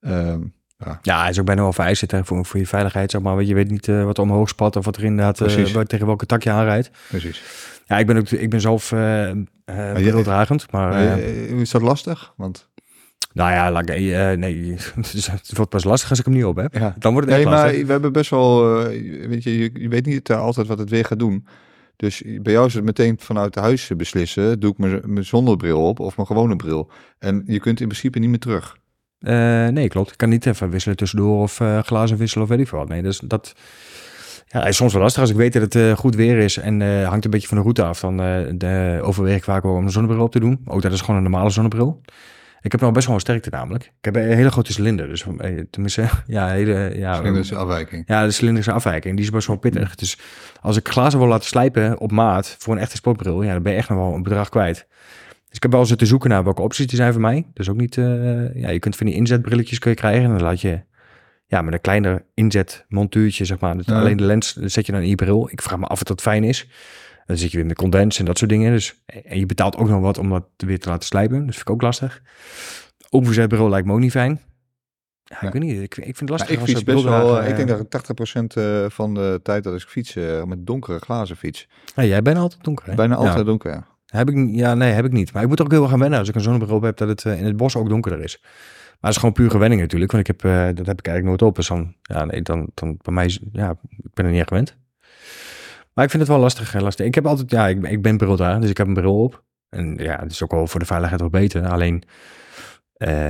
Ehm, 0.00 0.42
Ja, 1.02 1.20
hij 1.20 1.30
is 1.30 1.38
ook 1.38 1.46
bijna 1.46 1.62
wel 1.62 1.72
vereist 1.72 2.10
hè, 2.10 2.24
voor, 2.24 2.44
voor 2.46 2.60
je 2.60 2.66
veiligheid, 2.66 3.10
zeg 3.10 3.20
maar. 3.20 3.34
Want 3.34 3.48
je 3.48 3.54
weet 3.54 3.70
niet 3.70 3.88
eh, 3.88 4.04
wat 4.04 4.16
er 4.16 4.22
omhoog 4.22 4.48
spat 4.48 4.76
of 4.76 4.84
wat 4.84 4.96
er 4.96 5.04
inderdaad 5.04 5.38
waar- 5.72 5.84
tegen 5.86 6.06
welke 6.06 6.26
tak 6.26 6.42
je 6.42 6.50
aanrijdt. 6.50 6.90
precies. 7.08 7.42
Ja, 7.86 7.98
ik 7.98 8.06
ben, 8.06 8.16
ook, 8.16 8.28
ik 8.30 8.50
ben 8.50 8.60
zelf 8.60 8.92
eh 8.92 9.30
eh 9.30 9.92
brildragend, 9.92 10.70
maar... 10.70 10.88
Maar, 10.88 11.18
eh, 11.18 11.50
eh, 11.50 11.60
is 11.60 11.70
dat 11.70 11.82
lastig? 11.82 12.32
Want 12.36 12.68
nou 13.32 13.50
ja, 13.50 13.82
eh, 13.82 14.36
nee, 14.38 14.76
het 14.94 15.50
wordt 15.56 15.70
pas 15.70 15.84
lastig 15.84 16.10
als 16.10 16.18
ik 16.18 16.24
hem 16.24 16.34
niet 16.34 16.44
op 16.44 16.56
heb. 16.56 16.74
ja, 16.74 16.94
Dan 16.98 17.12
wordt 17.12 17.28
het 17.28 17.36
Nee, 17.36 17.46
maar 17.46 17.64
lastig. 17.64 17.86
we 17.86 17.92
hebben 17.92 18.12
best 18.12 18.30
wel, 18.30 18.76
weet 19.28 19.42
je, 19.42 19.58
je, 19.58 19.88
weet 19.88 20.06
niet 20.06 20.30
altijd 20.32 20.66
wat 20.66 20.78
het 20.78 20.90
weer 20.90 21.04
gaat 21.04 21.18
doen. 21.18 21.46
Dus 21.96 22.22
bij 22.42 22.52
jou 22.52 22.66
is 22.66 22.74
het 22.74 22.84
meteen 22.84 23.16
vanuit 23.20 23.54
huis 23.54 23.90
beslissen, 23.96 24.60
doe 24.60 24.70
ik 24.70 24.78
mijn 25.06 25.24
zonnebril 25.24 25.88
op 25.88 26.00
of 26.00 26.16
mijn 26.16 26.28
gewone 26.28 26.56
bril. 26.56 26.90
En 27.18 27.42
je 27.46 27.60
kunt 27.60 27.80
in 27.80 27.86
principe 27.86 28.18
niet 28.18 28.28
meer 28.30 28.38
terug. 28.38 28.76
Eh, 29.22 29.66
nee, 29.66 29.88
klopt. 29.88 30.10
Ik 30.10 30.16
kan 30.16 30.28
niet 30.28 30.46
even 30.46 30.70
wisselen 30.70 30.96
tussendoor 30.96 31.42
of 31.42 31.60
eh, 31.60 31.78
glazen 31.78 32.16
wisselen 32.16 32.44
of 32.44 32.50
weet 32.50 32.60
ik 32.60 32.68
veel 32.68 32.78
wat. 32.78 32.88
Nee, 32.88 33.02
dus 33.02 33.18
dat... 33.18 33.54
Ja, 34.46 34.66
is 34.66 34.76
soms 34.76 34.92
wel 34.92 35.02
lastig 35.02 35.20
als 35.20 35.30
ik 35.30 35.36
weet 35.36 35.52
dat 35.52 35.62
het 35.62 35.74
eh, 35.74 35.92
goed 35.92 36.14
weer 36.14 36.38
is 36.38 36.56
en 36.56 37.04
hangt 37.04 37.24
een 37.24 37.30
beetje 37.30 37.48
van 37.48 37.56
de 37.56 37.62
route 37.62 37.84
af. 37.84 38.00
Dan 38.00 38.16
de, 38.58 39.00
overweeg 39.02 39.36
ik 39.36 39.44
vaak 39.44 39.62
wel 39.62 39.72
om 39.72 39.84
een 39.84 39.90
zonnebril 39.90 40.22
op 40.22 40.32
te 40.32 40.40
doen. 40.40 40.60
Ook 40.64 40.82
dat 40.82 40.92
is 40.92 41.00
gewoon 41.00 41.16
een 41.16 41.22
normale 41.22 41.50
zonnebril. 41.50 42.00
Ik 42.60 42.72
heb 42.72 42.80
nou 42.80 42.92
best 42.92 43.06
wel 43.06 43.14
een 43.14 43.20
sterkte 43.20 43.50
namelijk. 43.50 43.84
Ik 43.84 44.04
heb 44.04 44.16
een 44.16 44.22
hele 44.22 44.50
grote 44.50 44.72
cilinder. 44.72 45.08
Dus 45.08 45.24
tenminste, 45.70 46.08
ja, 46.26 46.48
hele, 46.48 46.92
ja, 46.96 47.20
afwijking. 47.56 48.04
ja, 48.06 48.24
de 48.24 48.30
cilindrische 48.30 48.72
afwijking, 48.72 49.16
die 49.16 49.24
is 49.24 49.30
best 49.30 49.46
wel 49.46 49.56
pittig. 49.56 49.94
Dus 49.94 50.18
als 50.60 50.76
ik 50.76 50.88
glazen 50.88 51.18
wil 51.18 51.28
laten 51.28 51.48
slijpen 51.48 51.98
op 51.98 52.10
maat 52.10 52.56
voor 52.58 52.74
een 52.74 52.80
echte 52.80 52.96
sportbril, 52.96 53.42
ja, 53.42 53.52
dan 53.52 53.62
ben 53.62 53.72
je 53.72 53.78
echt 53.78 53.88
nog 53.88 53.98
wel 53.98 54.14
een 54.14 54.22
bedrag 54.22 54.48
kwijt. 54.48 54.86
Dus 55.52 55.60
ik 55.60 55.62
heb 55.62 55.72
wel 55.72 55.86
zitten 55.86 56.06
zoeken 56.06 56.30
naar 56.30 56.44
welke 56.44 56.62
opties 56.62 56.86
die 56.86 56.96
zijn 56.96 57.12
voor 57.12 57.20
mij. 57.20 57.46
Dus 57.54 57.68
ook 57.68 57.76
niet, 57.76 57.96
eh, 57.98 58.54
ja, 58.54 58.70
je 58.70 58.78
kunt 58.78 58.96
van 58.96 59.06
die 59.06 59.14
inzetbrilletjes 59.14 59.78
kun 59.78 59.90
je 59.90 59.96
krijgen. 59.96 60.24
En 60.24 60.30
dan 60.30 60.42
laat 60.42 60.60
je, 60.60 60.80
ja, 61.46 61.62
met 61.62 61.74
een 61.74 61.80
kleiner 61.80 62.24
inzetmontuurtje, 62.34 63.44
zeg 63.44 63.58
maar. 63.60 63.76
Dus 63.76 63.86
Ja. 63.86 64.00
alleen 64.00 64.16
de 64.16 64.24
lens 64.24 64.56
zet 64.56 64.86
je 64.86 64.92
dan 64.92 65.00
in 65.00 65.08
je 65.08 65.14
bril. 65.14 65.48
Ik 65.50 65.62
vraag 65.62 65.78
me 65.78 65.86
af 65.86 66.00
of 66.00 66.02
dat 66.02 66.20
fijn 66.20 66.44
is. 66.44 66.68
Dan 67.26 67.36
zit 67.36 67.50
je 67.50 67.56
weer 67.56 67.66
met 67.66 67.76
condens 67.76 68.18
en 68.18 68.24
dat 68.24 68.38
soort 68.38 68.50
dingen. 68.50 68.72
Dus, 68.72 69.02
en 69.24 69.38
je 69.38 69.46
betaalt 69.46 69.76
ook 69.76 69.88
nog 69.88 70.00
wat 70.00 70.18
om 70.18 70.30
dat 70.30 70.44
weer 70.56 70.78
te 70.78 70.88
laten 70.88 71.06
slijpen. 71.06 71.46
Dus 71.46 71.54
vind 71.56 71.68
ik 71.68 71.74
ook 71.74 71.82
lastig. 71.82 72.22
Overzetbril 73.10 73.68
lijkt 73.68 73.86
me 73.86 73.92
ook 73.92 73.98
niet 73.98 74.10
fijn. 74.10 74.40
Ja, 75.24 75.36
Ja. 75.40 75.46
ik 75.46 75.52
weet 75.52 75.62
niet. 75.62 75.80
Ik, 75.80 75.96
ik 75.96 76.16
vind 76.16 76.18
het 76.18 76.28
Ja, 76.28 76.34
lastig. 76.36 76.58
ik 76.58 76.64
fiets 76.64 76.82
best 76.84 77.02
wel, 77.04 77.40
eh, 77.40 77.48
ik 77.48 77.56
denk 77.56 77.68
eh, 77.68 77.74
dat 77.74 77.84
ik 77.84 77.88
80% 77.90 78.56
eh, 78.56 78.84
van 78.88 79.14
de 79.14 79.40
tijd 79.42 79.64
dat 79.64 79.74
ik 79.74 79.80
fiets 79.88 80.16
eh, 80.16 80.42
met 80.44 80.66
donkere 80.66 80.98
glazen 80.98 81.36
fiets. 81.36 81.68
Ja, 81.94 82.04
jij 82.04 82.22
bent 82.22 82.38
altijd 82.38 82.64
donker, 82.64 82.86
hè? 82.86 82.94
Bijna 82.94 83.14
altijd 83.14 83.46
donker, 83.46 83.70
ja. 83.72 83.86
Heb 84.12 84.30
ik, 84.30 84.48
ja, 84.50 84.74
nee, 84.74 84.92
heb 84.92 85.04
ik 85.04 85.12
niet. 85.12 85.32
Maar 85.32 85.42
ik 85.42 85.48
moet 85.48 85.58
er 85.58 85.64
ook 85.64 85.70
heel 85.70 85.80
erg 85.80 85.90
gaan 85.90 85.98
wennen 85.98 86.18
als 86.18 86.28
ik 86.28 86.34
een 86.34 86.40
zonnebril 86.40 86.82
heb 86.82 86.96
dat 86.96 87.08
het 87.08 87.24
eh, 87.24 87.38
in 87.38 87.44
het 87.44 87.56
bos 87.56 87.76
ook 87.76 87.88
donkerder 87.88 88.20
is. 88.22 88.38
Maar 88.40 88.50
het 89.00 89.10
is 89.10 89.16
gewoon 89.16 89.32
puur 89.32 89.50
gewenning 89.50 89.80
natuurlijk, 89.80 90.12
want 90.12 90.28
ik 90.28 90.36
heb, 90.36 90.50
eh, 90.52 90.76
dat 90.76 90.86
heb 90.86 90.98
ik 90.98 91.06
eigenlijk 91.06 91.24
nooit 91.24 91.42
op. 91.42 91.56
Dus 91.56 91.68
dan, 91.68 91.94
ja, 92.02 92.24
nee, 92.24 92.42
dan, 92.42 92.70
dan 92.74 92.98
bij 93.02 93.14
mij, 93.14 93.38
ja, 93.52 93.70
ik 93.88 94.14
ben 94.14 94.24
er 94.24 94.30
niet 94.30 94.40
echt 94.40 94.48
gewend. 94.48 94.76
Maar 95.94 96.04
ik 96.04 96.10
vind 96.10 96.22
het 96.22 96.32
wel 96.32 96.40
lastig. 96.40 96.74
eh, 96.74 96.80
lastig. 96.80 97.06
Ik 97.06 97.14
heb 97.14 97.26
altijd, 97.26 97.50
ja, 97.50 97.68
ik, 97.68 97.86
ik 97.86 98.02
ben 98.02 98.16
bril 98.16 98.36
daar, 98.36 98.60
dus 98.60 98.70
ik 98.70 98.76
heb 98.76 98.86
een 98.86 98.94
bril 98.94 99.22
op. 99.22 99.42
En 99.68 99.96
ja, 99.96 100.18
het 100.20 100.30
is 100.30 100.42
ook 100.42 100.50
wel 100.50 100.66
voor 100.66 100.80
de 100.80 100.86
veiligheid 100.86 101.20
wel 101.20 101.30
beter. 101.30 101.66
Alleen, 101.68 102.02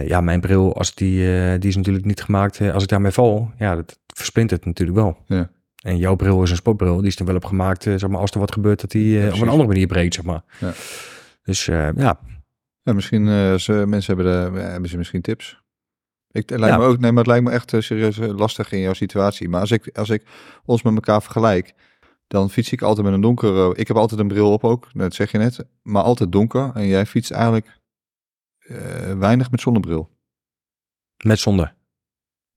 ja, 0.07 0.21
mijn 0.21 0.41
bril, 0.41 0.77
als 0.77 0.95
die, 0.95 1.19
die 1.59 1.69
is 1.69 1.77
natuurlijk 1.77 2.05
niet 2.05 2.23
gemaakt, 2.23 2.61
als 2.61 2.83
ik 2.83 2.89
daarmee 2.89 3.11
val, 3.11 3.51
ja, 3.59 3.75
dat 3.75 3.99
versplintert 4.15 4.65
natuurlijk 4.65 4.99
wel. 4.99 5.17
Ja. 5.27 5.51
En 5.83 5.97
jouw 5.97 6.17
bril 6.17 6.43
is 6.43 6.51
een 6.51 6.57
sportbril, 6.57 6.97
die 6.97 7.07
is 7.07 7.19
er 7.19 7.25
wel 7.25 7.35
op 7.35 7.45
gemaakt, 7.45 7.87
eh, 7.87 7.95
zeg 7.99 8.11
maar, 8.11 8.21
als 8.21 8.31
er 8.31 8.39
wat 8.39 8.53
gebeurt, 8.53 8.81
dat 8.81 8.91
die 8.91 9.21
eh, 9.27 9.35
op 9.35 9.41
een 9.41 9.49
andere 9.49 9.69
manier 9.69 9.87
breekt, 9.87 10.15
zeg 10.15 10.25
maar. 10.25 10.43
Ja. 10.61 10.73
Dus 11.43 11.69
eh, 11.69 11.89
ja, 11.97 12.21
Ja, 12.83 12.93
misschien 12.93 13.29
als 13.29 13.69
eh, 13.69 13.85
mensen 13.85 14.17
hebben, 14.17 14.53
de, 14.55 14.61
hebben 14.61 14.91
ze 14.91 14.97
misschien 14.97 15.21
tips. 15.23 15.61
Ik, 16.31 16.51
lijkt 16.51 16.79
me 16.79 16.85
ook, 16.85 16.99
nee, 16.99 17.11
maar 17.11 17.19
het 17.25 17.27
lijkt 17.33 17.45
me 17.45 17.51
echt 17.51 17.71
serieus 17.79 18.17
lastig 18.17 18.73
in 18.73 18.81
jouw 18.81 18.93
situatie. 18.93 19.49
Maar 19.49 19.61
als 19.61 19.71
ik, 19.71 19.97
als 19.99 20.11
ik 20.11 20.25
ons 20.65 20.83
met 20.83 20.95
elkaar 20.95 21.23
vergelijk, 21.23 21.75
dan 22.27 22.51
fiets 22.51 22.73
ik 22.73 22.83
altijd 22.83 23.07
met 23.07 23.15
een 23.15 23.21
donkere. 23.21 23.75
Ik 23.75 23.89
heb 23.89 23.97
altijd 23.97 24.21
een 24.21 24.29
bril 24.29 24.53
op 24.53 24.65
ook, 24.65 24.89
dat 24.93 25.15
zeg 25.15 25.31
je 25.33 25.39
net, 25.39 25.65
maar 25.83 26.03
altijd 26.03 26.33
donker. 26.33 26.71
En 26.75 26.87
jij 26.87 27.07
fietst 27.07 27.31
eigenlijk 27.31 27.81
weinig 29.19 29.51
met 29.51 29.61
zonnebril. 29.61 30.11
met 31.25 31.39
zonde. 31.39 31.73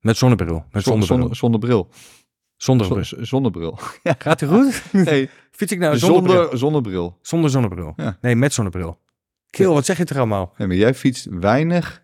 Met 0.00 0.16
zonnebril. 0.16 0.64
Met 0.70 0.82
Zon- 0.82 1.02
zonnebril. 1.02 1.26
zon- 1.26 1.34
zonnebril. 1.34 1.88
Zonder 1.90 2.25
Zon- 2.56 3.04
z- 3.04 3.12
zonnebril. 3.12 3.78
Gaat 4.18 4.40
het 4.40 4.50
goed? 4.50 4.82
Nee, 5.04 5.30
Fiets 5.50 5.72
ik 5.72 5.78
nou 5.78 5.98
zonder 5.98 6.22
bril? 6.22 6.36
zonder 6.42 6.58
zonnebril. 6.58 7.18
Zonder 7.22 7.50
zonnebril. 7.50 7.92
Ja. 7.96 8.18
Nee, 8.20 8.36
met 8.36 8.52
zonnebril. 8.52 8.98
Kill, 9.50 9.66
wat 9.66 9.84
zeg 9.84 9.96
je 9.98 10.04
toch 10.04 10.16
allemaal? 10.16 10.54
Nee, 10.56 10.66
maar 10.66 10.76
jij 10.76 10.94
fietst 10.94 11.26
weinig 11.30 12.02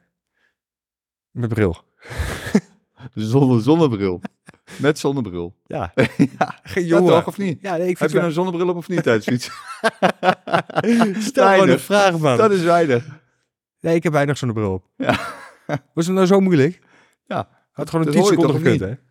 Met 1.31 1.49
bril. 1.49 1.77
zonder 3.15 3.63
zonnebril. 3.63 4.21
Met 4.77 4.99
zonnebril. 4.99 5.57
Ja. 5.67 5.93
ja, 6.75 6.99
toch 6.99 7.27
of 7.27 7.39
niet? 7.39 7.61
Ja, 7.61 7.77
nee, 7.77 7.89
ik 7.89 7.99
Heb 7.99 8.11
je 8.11 8.19
een 8.19 8.33
zonnebril 8.33 8.69
op 8.69 8.77
of 8.77 8.89
niet 8.89 9.03
tijdens 9.03 9.27
fietsen? 9.27 9.53
Stel 11.23 11.45
gewoon 11.45 11.53
een 11.53 11.59
Weinig. 11.59 11.81
vraag, 11.81 12.19
man. 12.19 12.37
Dat 12.37 12.51
is 12.51 12.63
weinig. 12.63 13.07
Nee, 13.81 13.95
ik 13.95 14.03
heb 14.03 14.13
weinig 14.13 14.39
zonnebril 14.39 14.73
op. 14.73 14.85
Ja. 14.97 15.19
Was 15.95 16.07
het 16.07 16.15
nou 16.15 16.27
zo 16.27 16.41
moeilijk? 16.41 16.81
Ja. 17.27 17.49
Had 17.73 17.91
gewoon 17.91 18.07
een 18.07 18.13
Dat 18.13 18.23
10 18.23 18.23
hoor 18.23 18.33
je 18.33 18.39
seconden 18.53 18.63
gekund, 18.63 18.81
hè? 18.81 19.11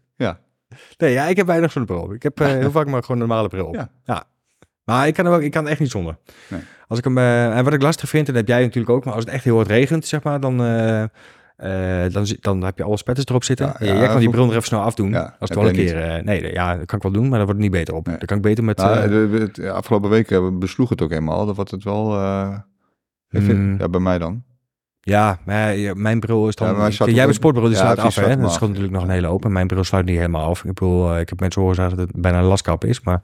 Ja. 0.72 0.78
Nee, 0.98 1.14
ja, 1.14 1.26
ik 1.28 1.38
heb 1.38 1.46
weinig 1.48 1.72
zonnebril 1.72 2.02
op. 2.02 2.14
Ik 2.14 2.24
heb 2.24 2.40
eh, 2.40 2.48
heel 2.48 2.72
vaak 2.78 2.88
maar 2.88 3.02
gewoon 3.04 3.22
een 3.22 3.28
normale 3.28 3.48
bril 3.48 3.66
op. 3.66 3.76
Ja. 4.06 4.24
Maar 4.84 5.08
ik 5.08 5.14
kan, 5.14 5.26
er 5.26 5.32
ook, 5.34 5.42
ik 5.42 5.52
kan 5.52 5.68
echt 5.68 5.80
niet 5.80 5.92
zonder. 5.92 6.18
Nee. 6.48 6.62
Als 6.88 7.00
ik 7.00 7.06
hem, 7.06 7.18
eh, 7.18 7.58
en 7.58 7.64
wat 7.64 7.74
ik 7.74 7.82
lastig 7.82 8.10
vind, 8.10 8.28
en 8.28 8.34
dat 8.34 8.42
heb 8.48 8.56
jij 8.58 8.62
natuurlijk 8.66 8.90
ook, 8.96 9.06
maar 9.06 9.14
als 9.14 9.24
het 9.24 9.34
echt 9.34 9.44
heel 9.44 9.56
hard 9.56 9.68
regent, 9.68 10.06
zeg 10.06 10.24
maar, 10.24 10.40
dan, 10.40 10.64
eh, 10.64 11.04
dan, 12.12 12.26
dan 12.40 12.62
heb 12.64 12.78
je 12.78 12.84
alle 12.84 12.98
spetters 12.98 13.26
erop 13.28 13.44
zitten. 13.44 13.66
Ja, 13.66 13.76
Ja, 13.80 13.86
ja, 13.94 14.00
jij 14.00 14.08
kan 14.08 14.20
die 14.20 14.30
bril 14.30 14.44
er 14.44 14.50
even 14.52 14.64
snel 14.64 14.82
afdoen. 14.82 15.10
Ja, 15.10 15.36
als 15.40 15.50
het 15.50 15.54
wel 15.58 15.68
een 15.68 15.74
keer... 15.74 16.24
nee, 16.24 16.54
ja, 16.54 16.78
dat 16.78 16.86
kan 16.86 16.98
ik 16.98 17.04
wel 17.04 17.12
doen, 17.12 17.22
maar 17.30 17.38
dan 17.38 17.48
wordt 17.48 17.62
het 17.62 17.70
niet 17.72 17.72
beter 17.80 17.94
op. 17.94 18.08
Nee. 18.08 18.18
Dan 18.18 18.26
kan 18.26 18.38
ik 18.38 18.44
beter 18.44 18.64
met... 18.64 18.78
Nou, 18.78 19.52
de, 19.54 19.72
afgelopen 19.72 20.10
weken 20.10 20.60
besloeg 20.60 20.90
het 20.90 21.02
ook 21.02 21.12
eenmaal. 21.12 21.46
Dat 21.46 21.56
wordt 21.56 21.72
het 21.72 21.84
wel... 21.84 22.14
eh, 22.18 22.58
ik 23.30 23.42
vind- 23.42 23.58
Mm. 23.58 23.76
ja, 23.80 23.90
bij 23.90 24.00
mij 24.00 24.18
dan. 24.18 24.44
Ja, 25.04 25.40
maar 25.46 25.76
ja, 25.76 25.94
mijn 25.94 26.20
bril 26.20 26.48
is 26.48 26.56
dan... 26.56 26.76
Ja, 26.76 27.06
jij 27.06 27.26
een 27.28 27.34
sportbril, 27.34 27.68
die 27.68 27.78
Ja, 27.78 27.94
af, 27.94 28.16
hè? 28.16 28.36
Dat 28.36 28.46
af. 28.46 28.54
scheelt 28.54 28.70
natuurlijk 28.70 28.96
nog 28.96 29.04
een 29.04 29.10
hele 29.10 29.28
open. 29.28 29.52
Mijn 29.52 29.68
bril 29.68 29.84
sluit 29.84 30.06
niet 30.06 30.16
helemaal 30.16 30.50
af. 30.50 30.60
Ik 30.64 30.74
bedoel, 30.74 31.14
eh, 31.14 31.20
ik 31.20 31.30
heb 31.30 31.40
mensen 31.40 31.62
horen 31.62 31.76
zeggen 31.76 31.98
dat 31.98 32.08
het 32.08 32.22
bijna 32.22 32.38
een 32.38 32.44
laskap 32.44 32.86
is, 32.86 33.02
maar 33.02 33.22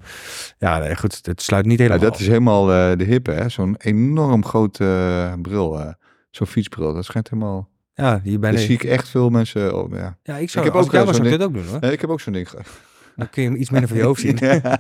ja, 0.57 0.78
nee, 0.80 0.95
goed, 0.95 1.19
het 1.25 1.41
sluit 1.41 1.65
niet 1.65 1.78
Ja, 1.78 1.84
helemaal 1.84 2.03
dat 2.05 2.13
af. 2.13 2.19
is 2.21 2.28
helemaal 2.28 2.71
eh, 2.71 2.97
de 2.97 3.03
hippe, 3.03 3.32
hè? 3.32 3.49
Zo'n 3.49 3.75
enorm 3.78 4.45
groot 4.45 4.80
eh, 4.80 5.34
bril. 5.41 5.95
Zo'n 6.30 6.47
fietsbril. 6.47 6.93
Dat 6.93 7.05
schijnt 7.05 7.30
helemaal... 7.30 7.69
Ja, 7.93 8.21
hier 8.23 8.39
bijna... 8.39 8.57
Daar 8.57 8.65
zie 8.65 8.75
ik 8.75 8.84
echt 8.84 9.07
veel 9.09 9.30
mensen... 9.30 9.75
Oh, 9.84 9.91
ja. 9.95 10.17
Ja, 10.23 10.38
ik 10.38 10.49
zou, 10.49 10.65
Ik 10.65 10.71
heb 10.73 10.82
ook, 10.82 10.93
ik 10.93 11.05
was, 11.05 11.15
zou 11.15 11.28
ik 11.28 11.38
dit 11.38 11.47
ook 11.47 11.53
doen, 11.53 11.65
hoor. 11.65 11.91
Ik 11.91 12.01
heb 12.01 12.09
ook 12.09 12.21
zo'n 12.21 12.34
ding. 12.34 12.49
Dan 13.15 13.30
kun 13.30 13.43
je 13.43 13.49
hem 13.49 13.57
iets 13.57 13.69
minder 13.69 13.89
van 13.89 13.97
je 13.97 14.03
hoofd 14.03 14.21
zien. 14.21 14.38
ja, 14.41 14.80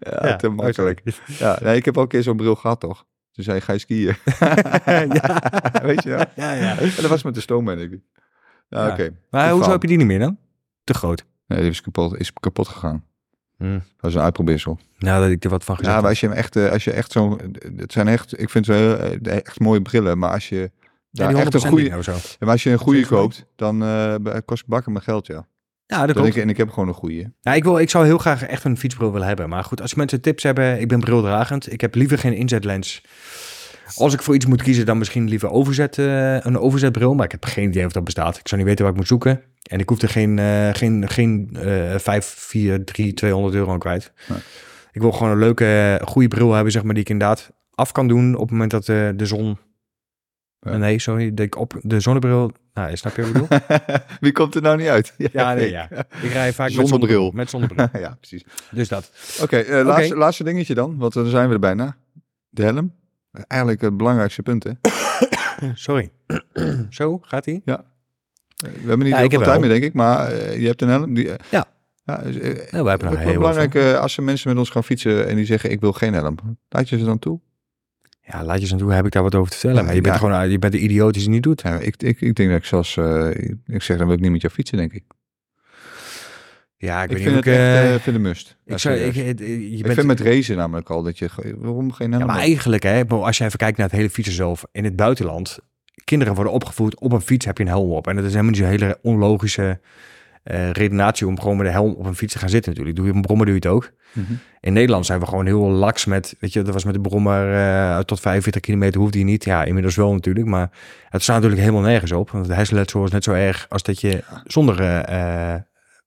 ja, 0.00 0.36
te 0.36 0.48
makkelijk. 0.62 1.02
Ja, 1.26 1.58
nee, 1.62 1.76
ik 1.76 1.84
heb 1.84 1.96
ook 1.96 2.02
een 2.02 2.08
keer 2.08 2.22
zo'n 2.22 2.36
bril 2.36 2.54
gehad, 2.54 2.80
toch? 2.80 3.04
Toen 3.32 3.44
zei 3.44 3.56
hij, 3.56 3.60
ga 3.66 3.72
je 3.72 3.78
skiën? 3.78 4.16
ja. 5.20 5.42
Weet 5.82 6.02
je 6.02 6.08
wel? 6.08 6.24
Ja, 6.36 6.52
ja. 6.52 6.78
En 6.78 6.90
dat 6.96 7.06
was 7.06 7.22
met 7.22 7.34
de 7.34 7.40
stoom, 7.40 7.64
ben 7.64 7.78
ik. 7.78 7.90
Ja, 8.68 8.86
Ja. 8.86 8.92
oké. 8.92 9.10
Maar 9.30 9.50
hoezo 9.50 9.70
heb 9.70 9.82
je 9.82 9.88
die 9.88 9.96
niet 9.96 10.06
meer 10.06 10.18
dan? 10.18 10.38
Te 10.84 10.94
groot. 10.94 11.24
Nee, 11.46 11.60
die 11.60 11.70
is 11.70 11.80
kapot, 11.80 12.18
is 12.18 12.32
kapot 12.32 12.68
gegaan. 12.68 13.04
Hm. 13.56 13.78
Dat 13.96 14.10
is 14.10 14.14
een 14.16 14.22
uitprobeersel. 14.22 14.78
Nou, 14.98 15.22
dat 15.22 15.30
ik 15.30 15.44
er 15.44 15.50
wat 15.50 15.64
van 15.64 15.76
gezegd 15.76 15.94
Ja, 15.94 16.00
maar 16.00 16.10
als 16.10 16.20
je 16.20 16.26
hem 16.26 16.36
echt, 16.36 16.56
eh, 16.56 16.70
als 16.70 16.84
je 16.84 16.92
echt 16.92 17.12
zo'n, 17.12 17.40
het 17.76 17.92
zijn 17.92 18.08
echt, 18.08 18.40
ik 18.40 18.50
vind 18.50 18.64
ze 18.66 18.96
eh, 19.22 19.36
echt 19.36 19.60
mooie 19.60 19.82
brillen, 19.82 20.18
maar 20.18 20.30
als 20.30 20.48
je 20.48 20.56
Ja, 20.56 20.70
daar 21.10 21.34
echt 21.34 21.54
een 21.54 21.60
100% 21.60 21.68
goede. 21.68 21.84
Ja, 21.84 21.96
maar 22.38 22.48
als 22.48 22.62
je 22.62 22.70
een 22.70 22.78
goede 22.78 23.06
koopt, 23.06 23.44
dan 23.56 23.82
eh, 23.82 24.14
kost 24.44 24.66
bakken 24.66 24.92
met 24.92 25.02
geld, 25.02 25.26
ja. 25.26 25.46
Ja, 25.92 26.06
dat 26.06 26.16
klopt. 26.16 26.28
ik, 26.28 26.42
en 26.42 26.48
ik 26.48 26.56
heb 26.56 26.70
gewoon 26.70 26.88
een 26.88 26.94
goede. 26.94 27.32
Ja, 27.40 27.54
ik, 27.54 27.64
wil, 27.64 27.78
ik 27.78 27.90
zou 27.90 28.04
heel 28.04 28.18
graag 28.18 28.42
echt 28.42 28.64
een 28.64 28.78
fietsbril 28.78 29.12
willen 29.12 29.26
hebben. 29.26 29.48
Maar 29.48 29.64
goed, 29.64 29.80
als 29.80 29.94
mensen 29.94 30.20
tips 30.20 30.42
hebben, 30.42 30.80
ik 30.80 30.88
ben 30.88 31.00
brildragend. 31.00 31.72
Ik 31.72 31.80
heb 31.80 31.94
liever 31.94 32.18
geen 32.18 32.34
inzetlens. 32.34 33.02
Als 33.94 34.14
ik 34.14 34.22
voor 34.22 34.34
iets 34.34 34.46
moet 34.46 34.62
kiezen, 34.62 34.86
dan 34.86 34.98
misschien 34.98 35.28
liever 35.28 35.50
overzet, 35.50 35.98
eh, 35.98 36.44
een 36.44 36.58
overzetbril. 36.58 37.14
Maar 37.14 37.24
ik 37.24 37.32
heb 37.32 37.44
geen 37.44 37.68
idee 37.68 37.86
of 37.86 37.92
dat 37.92 38.04
bestaat. 38.04 38.36
Ik 38.36 38.48
zou 38.48 38.60
niet 38.60 38.70
weten 38.70 38.84
waar 38.84 38.92
ik 38.92 38.98
moet 38.98 39.08
zoeken. 39.08 39.40
En 39.70 39.78
ik 39.78 39.88
hoef 39.88 40.02
er 40.02 40.08
geen, 40.08 40.38
eh, 40.38 40.68
geen, 40.72 41.08
geen 41.08 41.56
eh 41.60 41.98
5, 41.98 42.34
4, 42.38 42.84
3, 42.84 43.14
200 43.14 43.54
euro 43.54 43.72
aan 43.72 43.78
kwijt. 43.78 44.12
Nee. 44.28 44.38
Ik 44.92 45.00
wil 45.00 45.12
gewoon 45.12 45.32
een 45.32 45.38
leuke, 45.38 46.00
goede 46.04 46.28
bril 46.28 46.52
hebben, 46.52 46.72
zeg 46.72 46.82
maar, 46.82 46.94
die 46.94 47.02
ik 47.02 47.08
inderdaad 47.08 47.50
af 47.74 47.92
kan 47.92 48.08
doen 48.08 48.34
op 48.34 48.40
het 48.40 48.50
moment 48.50 48.70
dat 48.70 48.88
eh, 48.88 49.08
de 49.16 49.26
zon... 49.26 49.58
Ja. 50.64 50.76
Nee, 50.76 50.98
sorry, 50.98 51.32
ik 51.34 51.56
op 51.56 51.74
de 51.80 52.00
zonnebril... 52.00 52.52
Nou, 52.74 52.96
snap 52.96 53.16
je 53.16 53.22
wat 53.22 53.30
ik 53.30 53.48
bedoel? 53.48 53.78
Wie 54.20 54.32
komt 54.32 54.54
er 54.54 54.62
nou 54.62 54.76
niet 54.76 54.86
uit? 54.88 55.14
Ja, 55.32 55.52
nee, 55.54 55.64
ik. 55.66 55.70
ja. 55.70 55.88
Ik 56.22 56.32
rij 56.32 56.52
vaak 56.52 56.70
Zonder 56.70 56.98
met 56.98 57.00
bril. 57.08 57.20
zonnebril. 57.20 57.30
Met 57.32 57.50
zonnebril. 57.50 57.88
ja, 57.92 58.16
precies. 58.20 58.44
Dus 58.70 58.88
dat. 58.88 59.10
Oké, 59.42 59.56
eh, 59.58 59.84
laatste, 59.84 60.16
laatste 60.16 60.44
dingetje 60.44 60.74
dan, 60.74 60.96
want 60.98 61.12
dan 61.12 61.26
zijn 61.26 61.48
we 61.48 61.54
er 61.54 61.60
bijna. 61.60 61.96
De 62.48 62.62
helm. 62.62 62.94
Eigenlijk 63.46 63.80
het 63.80 63.96
belangrijkste 63.96 64.42
punt, 64.42 64.64
hè? 64.64 64.70
Sorry. 65.74 66.10
Zo, 66.90 67.18
gaat 67.22 67.44
hij? 67.44 67.60
We 67.64 68.68
hebben 68.78 68.98
niet 68.98 69.08
Ja, 69.08 69.16
heel 69.16 69.24
ik 69.24 69.30
veel 69.30 69.40
heb 69.40 69.48
tijd 69.48 69.60
meer, 69.60 69.68
denk 69.68 69.82
ik, 69.82 69.92
maar 69.94 70.28
eh, 70.32 70.60
je 70.60 70.66
hebt 70.66 70.82
een 70.82 70.88
helm. 70.88 71.14
Die, 71.14 71.30
eh, 71.30 71.50
Ja. 71.50 71.66
ja 72.04 72.18
is, 72.20 72.38
eh, 72.38 72.72
Nou, 72.72 72.84
wij 72.84 72.96
hebben 72.98 73.18
heel 73.18 73.32
belangrijk, 73.38 73.74
eh, 73.74 73.98
als 73.98 74.16
er 74.16 74.22
mensen 74.22 74.48
met 74.48 74.58
ons 74.58 74.70
gaan 74.70 74.84
fietsen 74.84 75.28
en 75.28 75.36
die 75.36 75.44
zeggen 75.44 75.70
ik 75.70 75.80
wil 75.80 75.92
geen 75.92 76.14
helm. 76.14 76.36
Laat 76.68 76.88
je 76.88 76.98
ze 76.98 77.04
dan 77.04 77.18
toe? 77.18 77.40
Ja, 78.26 78.44
laat 78.44 78.56
je 78.56 78.62
eens 78.62 78.72
aan 78.72 78.78
toe, 78.78 78.92
heb 78.92 79.06
ik 79.06 79.12
daar 79.12 79.22
wat 79.22 79.34
over 79.34 79.50
te 79.50 79.56
vertellen. 79.56 79.80
Ja, 79.80 79.86
maar 79.86 79.94
je 79.94 80.00
bent 80.00 80.14
ja. 80.14 80.20
gewoon 80.20 80.50
je 80.50 80.58
bent 80.58 80.72
de 80.72 80.78
idioot 80.78 81.12
die 81.12 81.22
ze 81.22 81.28
niet 81.28 81.42
doet. 81.42 81.60
Ja, 81.60 81.78
ik, 81.78 82.02
ik, 82.02 82.20
ik 82.20 82.34
denk 82.34 82.50
dat 82.50 82.58
ik 82.58 82.64
zoals, 82.64 82.96
eh, 82.96 83.30
ik 83.66 83.82
zeg 83.82 83.98
dan 83.98 84.06
wil 84.06 84.16
ik 84.16 84.22
niet 84.22 84.30
met 84.30 84.40
jou 84.40 84.52
fietsen, 84.52 84.76
denk 84.76 84.92
ik. 84.92 85.04
Ja, 86.76 87.02
ik, 87.02 87.10
Ik, 87.10 87.16
vind 87.16 87.34
het 87.34 87.46
ik... 87.46 87.52
echt 87.52 87.58
eh, 87.58 87.94
eh, 87.94 88.00
vind 88.00 88.16
een 88.16 88.22
must. 88.22 88.56
Ik, 88.64 88.78
zou, 88.78 88.96
ik, 88.96 89.14
je 89.14 89.28
Ik 89.76 89.82
bent, 89.82 89.94
vind 89.94 90.06
met 90.06 90.20
racen 90.20 90.56
namelijk 90.56 90.90
al 90.90 91.02
dat 91.02 91.18
je, 91.18 91.28
waarom 91.56 91.92
geen 91.92 92.10
helm? 92.12 92.26
ja, 92.26 92.32
maar 92.32 92.42
eigenlijk, 92.42 92.82
hè, 92.82 93.06
als 93.06 93.38
je 93.38 93.44
even 93.44 93.58
kijkt 93.58 93.78
naar 93.78 93.86
het 93.86 93.96
hele 93.96 94.10
fietsen 94.10 94.34
zelf. 94.34 94.64
In 94.72 94.84
het 94.84 94.96
buitenland, 94.96 95.58
kinderen 96.04 96.34
worden 96.34 96.52
opgevoed, 96.52 97.00
op 97.00 97.12
een 97.12 97.20
fiets 97.20 97.46
heb 97.46 97.58
je 97.58 97.64
een 97.64 97.68
helm 97.70 97.90
op. 97.90 98.06
En 98.06 98.16
dat 98.16 98.24
is 98.24 98.30
helemaal 98.30 98.50
niet 98.50 98.60
zo'n 98.60 98.70
hele 98.70 98.98
onlogische 99.02 99.80
eh 100.42 100.70
redenatie 100.70 101.26
om 101.26 101.40
gewoon 101.40 101.56
met 101.56 101.66
de 101.66 101.72
helm 101.72 101.94
op 101.94 102.06
een 102.06 102.14
fiets 102.14 102.32
te 102.32 102.38
gaan 102.38 102.48
zitten 102.48 102.70
natuurlijk. 102.70 102.98
Doe 102.98 103.06
je 103.06 103.12
een 103.14 103.20
brommer, 103.22 103.46
doe 103.46 103.54
je 103.54 103.60
het 103.60 103.70
ook. 103.70 103.90
Mhm. 104.12 104.32
In 104.60 104.72
Nederland 104.72 105.06
zijn 105.06 105.20
we 105.20 105.26
gewoon 105.26 105.46
heel 105.46 105.68
laks 105.68 106.04
met, 106.04 106.34
weet 106.40 106.52
je, 106.52 106.62
dat 106.62 106.74
was 106.74 106.84
met 106.84 106.94
de 106.94 107.00
brommer 107.00 107.54
eh, 107.54 107.98
tot 107.98 108.20
45 108.20 108.62
kilometer 108.62 109.00
hoeft 109.00 109.12
die 109.12 109.24
niet. 109.24 109.44
Ja, 109.44 109.64
inmiddels 109.64 109.96
wel 109.96 110.12
natuurlijk, 110.12 110.46
maar 110.46 110.70
het 111.08 111.22
staat 111.22 111.34
natuurlijk 111.34 111.62
helemaal 111.62 111.88
nergens 111.90 112.12
op. 112.12 112.30
Want 112.30 112.46
de 112.46 112.54
hersenletsel 112.54 113.04
is 113.04 113.10
net 113.10 113.24
zo 113.24 113.32
erg 113.32 113.66
als 113.68 113.82
dat 113.82 114.00
je 114.00 114.24
zonder... 114.44 114.80
eh, 114.80 115.54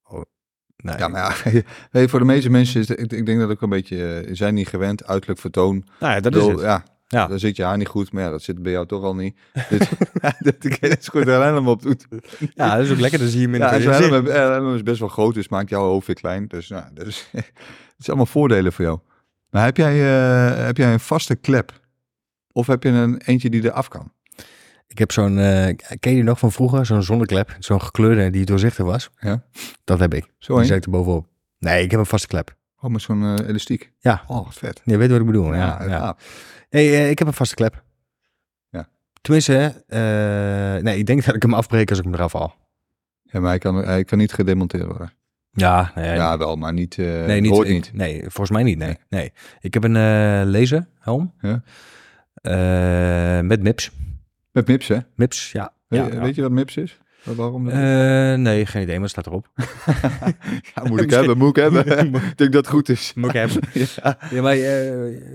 oh, 0.04 0.22
nee. 0.76 0.96
Ja, 0.98 1.08
maar 1.08 1.42
ja, 1.92 2.08
voor 2.08 2.18
de 2.18 2.24
meeste 2.24 2.50
mensen 2.50 2.80
is 2.80 2.88
het, 2.88 3.00
ik, 3.00 3.12
ik 3.12 3.26
denk 3.26 3.40
dat 3.40 3.50
ook 3.50 3.62
een 3.62 3.68
beetje, 3.68 4.28
zijn 4.32 4.54
niet 4.54 4.68
gewend, 4.68 5.06
uiterlijk 5.06 5.40
vertoon. 5.40 5.86
Nou 6.00 6.14
ja, 6.14 6.20
dat 6.20 6.34
is 6.34 6.46
het. 6.46 6.60
Ja, 6.60 6.84
Ja. 7.08 7.26
dan 7.26 7.38
zit 7.38 7.56
je 7.56 7.64
haar 7.64 7.76
niet 7.76 7.88
goed, 7.88 8.12
maar 8.12 8.22
ja, 8.22 8.30
dat 8.30 8.42
zit 8.42 8.62
bij 8.62 8.72
jou 8.72 8.86
toch 8.86 9.02
al 9.02 9.14
niet. 9.14 9.36
Dus, 9.68 9.88
dat 10.38 10.64
ik 10.64 10.78
eens 10.80 11.08
goed 11.08 11.26
een 11.26 11.42
helm 11.42 11.68
op 11.68 11.82
doet. 11.82 12.06
Ja, 12.54 12.76
dat 12.76 12.84
is 12.84 12.90
ook 12.90 12.98
lekker. 12.98 13.18
Dan 13.18 13.28
zie 13.28 13.40
je 13.40 13.48
minder 13.48 13.80
Ja, 13.80 13.90
helm, 13.90 14.26
eh, 14.26 14.34
helm 14.34 14.74
is 14.74 14.82
best 14.82 15.00
wel 15.00 15.08
groot, 15.08 15.34
dus 15.34 15.48
maakt 15.48 15.68
jouw 15.68 15.82
hoofd 15.82 16.06
weer 16.06 16.16
klein. 16.16 16.46
Dus 16.46 16.68
nou, 16.68 16.84
dat 16.94 17.06
is, 17.06 17.28
het 17.32 17.52
is 17.98 18.06
allemaal 18.08 18.26
voordelen 18.26 18.72
voor 18.72 18.84
jou. 18.84 18.98
Maar 19.50 19.64
heb 19.64 19.76
jij, 19.76 19.92
eh, 19.92 20.64
heb 20.64 20.76
jij 20.76 20.92
een 20.92 21.00
vaste 21.00 21.34
klep? 21.36 21.80
Of 22.52 22.66
heb 22.66 22.82
je 22.82 22.88
een 22.88 23.20
eentje 23.24 23.50
die 23.50 23.64
eraf 23.64 23.88
kan? 23.88 24.12
Ik 24.86 24.98
heb 24.98 25.12
zo'n, 25.12 25.38
eh, 25.38 25.74
ken 26.00 26.14
je 26.14 26.22
nog 26.22 26.38
van 26.38 26.52
vroeger? 26.52 26.86
Zo'n 26.86 27.02
zonneklep, 27.02 27.56
zo'n 27.58 27.82
gekleurde 27.82 28.30
die 28.30 28.44
doorzichtig 28.44 28.84
was. 28.84 29.10
Ja. 29.18 29.42
Dat 29.84 29.98
heb 29.98 30.14
ik. 30.14 30.26
Zo 30.38 30.56
Die 30.56 30.64
zet 30.64 30.76
ik 30.76 30.84
er 30.84 30.90
bovenop. 30.90 31.26
Nee, 31.58 31.84
ik 31.84 31.90
heb 31.90 32.00
een 32.00 32.06
vaste 32.06 32.26
klep. 32.26 32.56
Oh, 32.80 32.90
met 32.90 33.02
zo'n 33.02 33.22
eh, 33.38 33.48
elastiek. 33.48 33.92
Ja. 33.98 34.24
Oh, 34.26 34.50
vet. 34.50 34.80
Je 34.84 34.96
weet 34.96 35.10
wat 35.10 35.20
ik 35.20 35.26
bedoel. 35.26 35.54
Ja, 35.54 35.82
ja. 35.84 36.16
Hey, 36.68 36.86
eh, 36.94 37.10
ik 37.10 37.18
heb 37.18 37.28
een 37.28 37.34
vaste 37.34 37.54
klep. 37.54 37.84
Ja. 38.68 38.88
Tenminste, 39.20 39.84
eh, 39.86 40.82
nee, 40.82 40.98
ik 40.98 41.06
denk 41.06 41.24
dat 41.26 41.34
ik 41.34 41.42
hem 41.42 41.54
afbreek 41.54 41.88
als 41.90 41.98
ik 41.98 42.04
hem 42.04 42.14
eraf 42.14 42.32
haal. 42.32 42.56
ja, 43.22 43.40
maar 43.40 43.48
hij 43.48 43.58
kan, 43.58 43.74
hij 43.76 44.04
kan 44.04 44.18
niet 44.18 44.32
gedemonteerd 44.32 44.84
worden. 44.86 45.12
Ja, 45.50 45.92
nee, 45.94 46.14
Ja, 46.14 46.38
wel, 46.38 46.56
maar 46.56 46.72
niet, 46.72 46.98
eh 46.98 47.06
nee, 47.24 47.40
niet, 47.40 47.50
hoort 47.50 47.66
ik- 47.66 47.72
niet. 47.72 47.90
Nee, 47.92 48.20
volgens 48.20 48.50
mij 48.50 48.62
niet. 48.62 48.78
Nee, 48.78 48.96
nee. 49.08 49.32
Ik 49.60 49.74
heb 49.74 49.84
een 49.84 49.92
laserhelm. 50.50 51.34
Ja. 51.40 51.62
Met 53.42 53.62
MIPS. 53.62 53.90
Met 54.52 54.66
MIPS, 54.66 54.88
hè? 54.88 54.98
MIPS, 55.14 55.52
ja. 55.52 55.72
Weet, 55.88 56.18
weet 56.18 56.34
je 56.34 56.42
wat 56.42 56.50
MIPS 56.50 56.76
is? 56.76 56.98
Waarom? 57.34 57.64
dat? 57.64 57.72
Eh, 57.72 58.34
nee, 58.34 58.66
geen 58.66 58.82
idee, 58.82 58.94
maar 58.94 59.02
het 59.02 59.10
staat 59.10 59.26
erop. 59.26 59.48
ja, 60.74 60.82
moet 60.84 61.00
ik 61.00 61.10
hebben, 61.10 61.38
moet 61.38 61.56
ik 61.56 61.62
hebben. 61.62 61.86
ik 62.14 62.36
denk 62.38 62.52
dat 62.52 62.52
het 62.52 62.66
goed 62.68 62.88
is. 62.88 63.12
Moet 63.14 63.28
ik 63.28 63.36
hebben. 63.36 63.60
ja. 64.02 64.18
Ja, 64.30 64.42
maar 64.42 64.52
eh, 64.52 64.58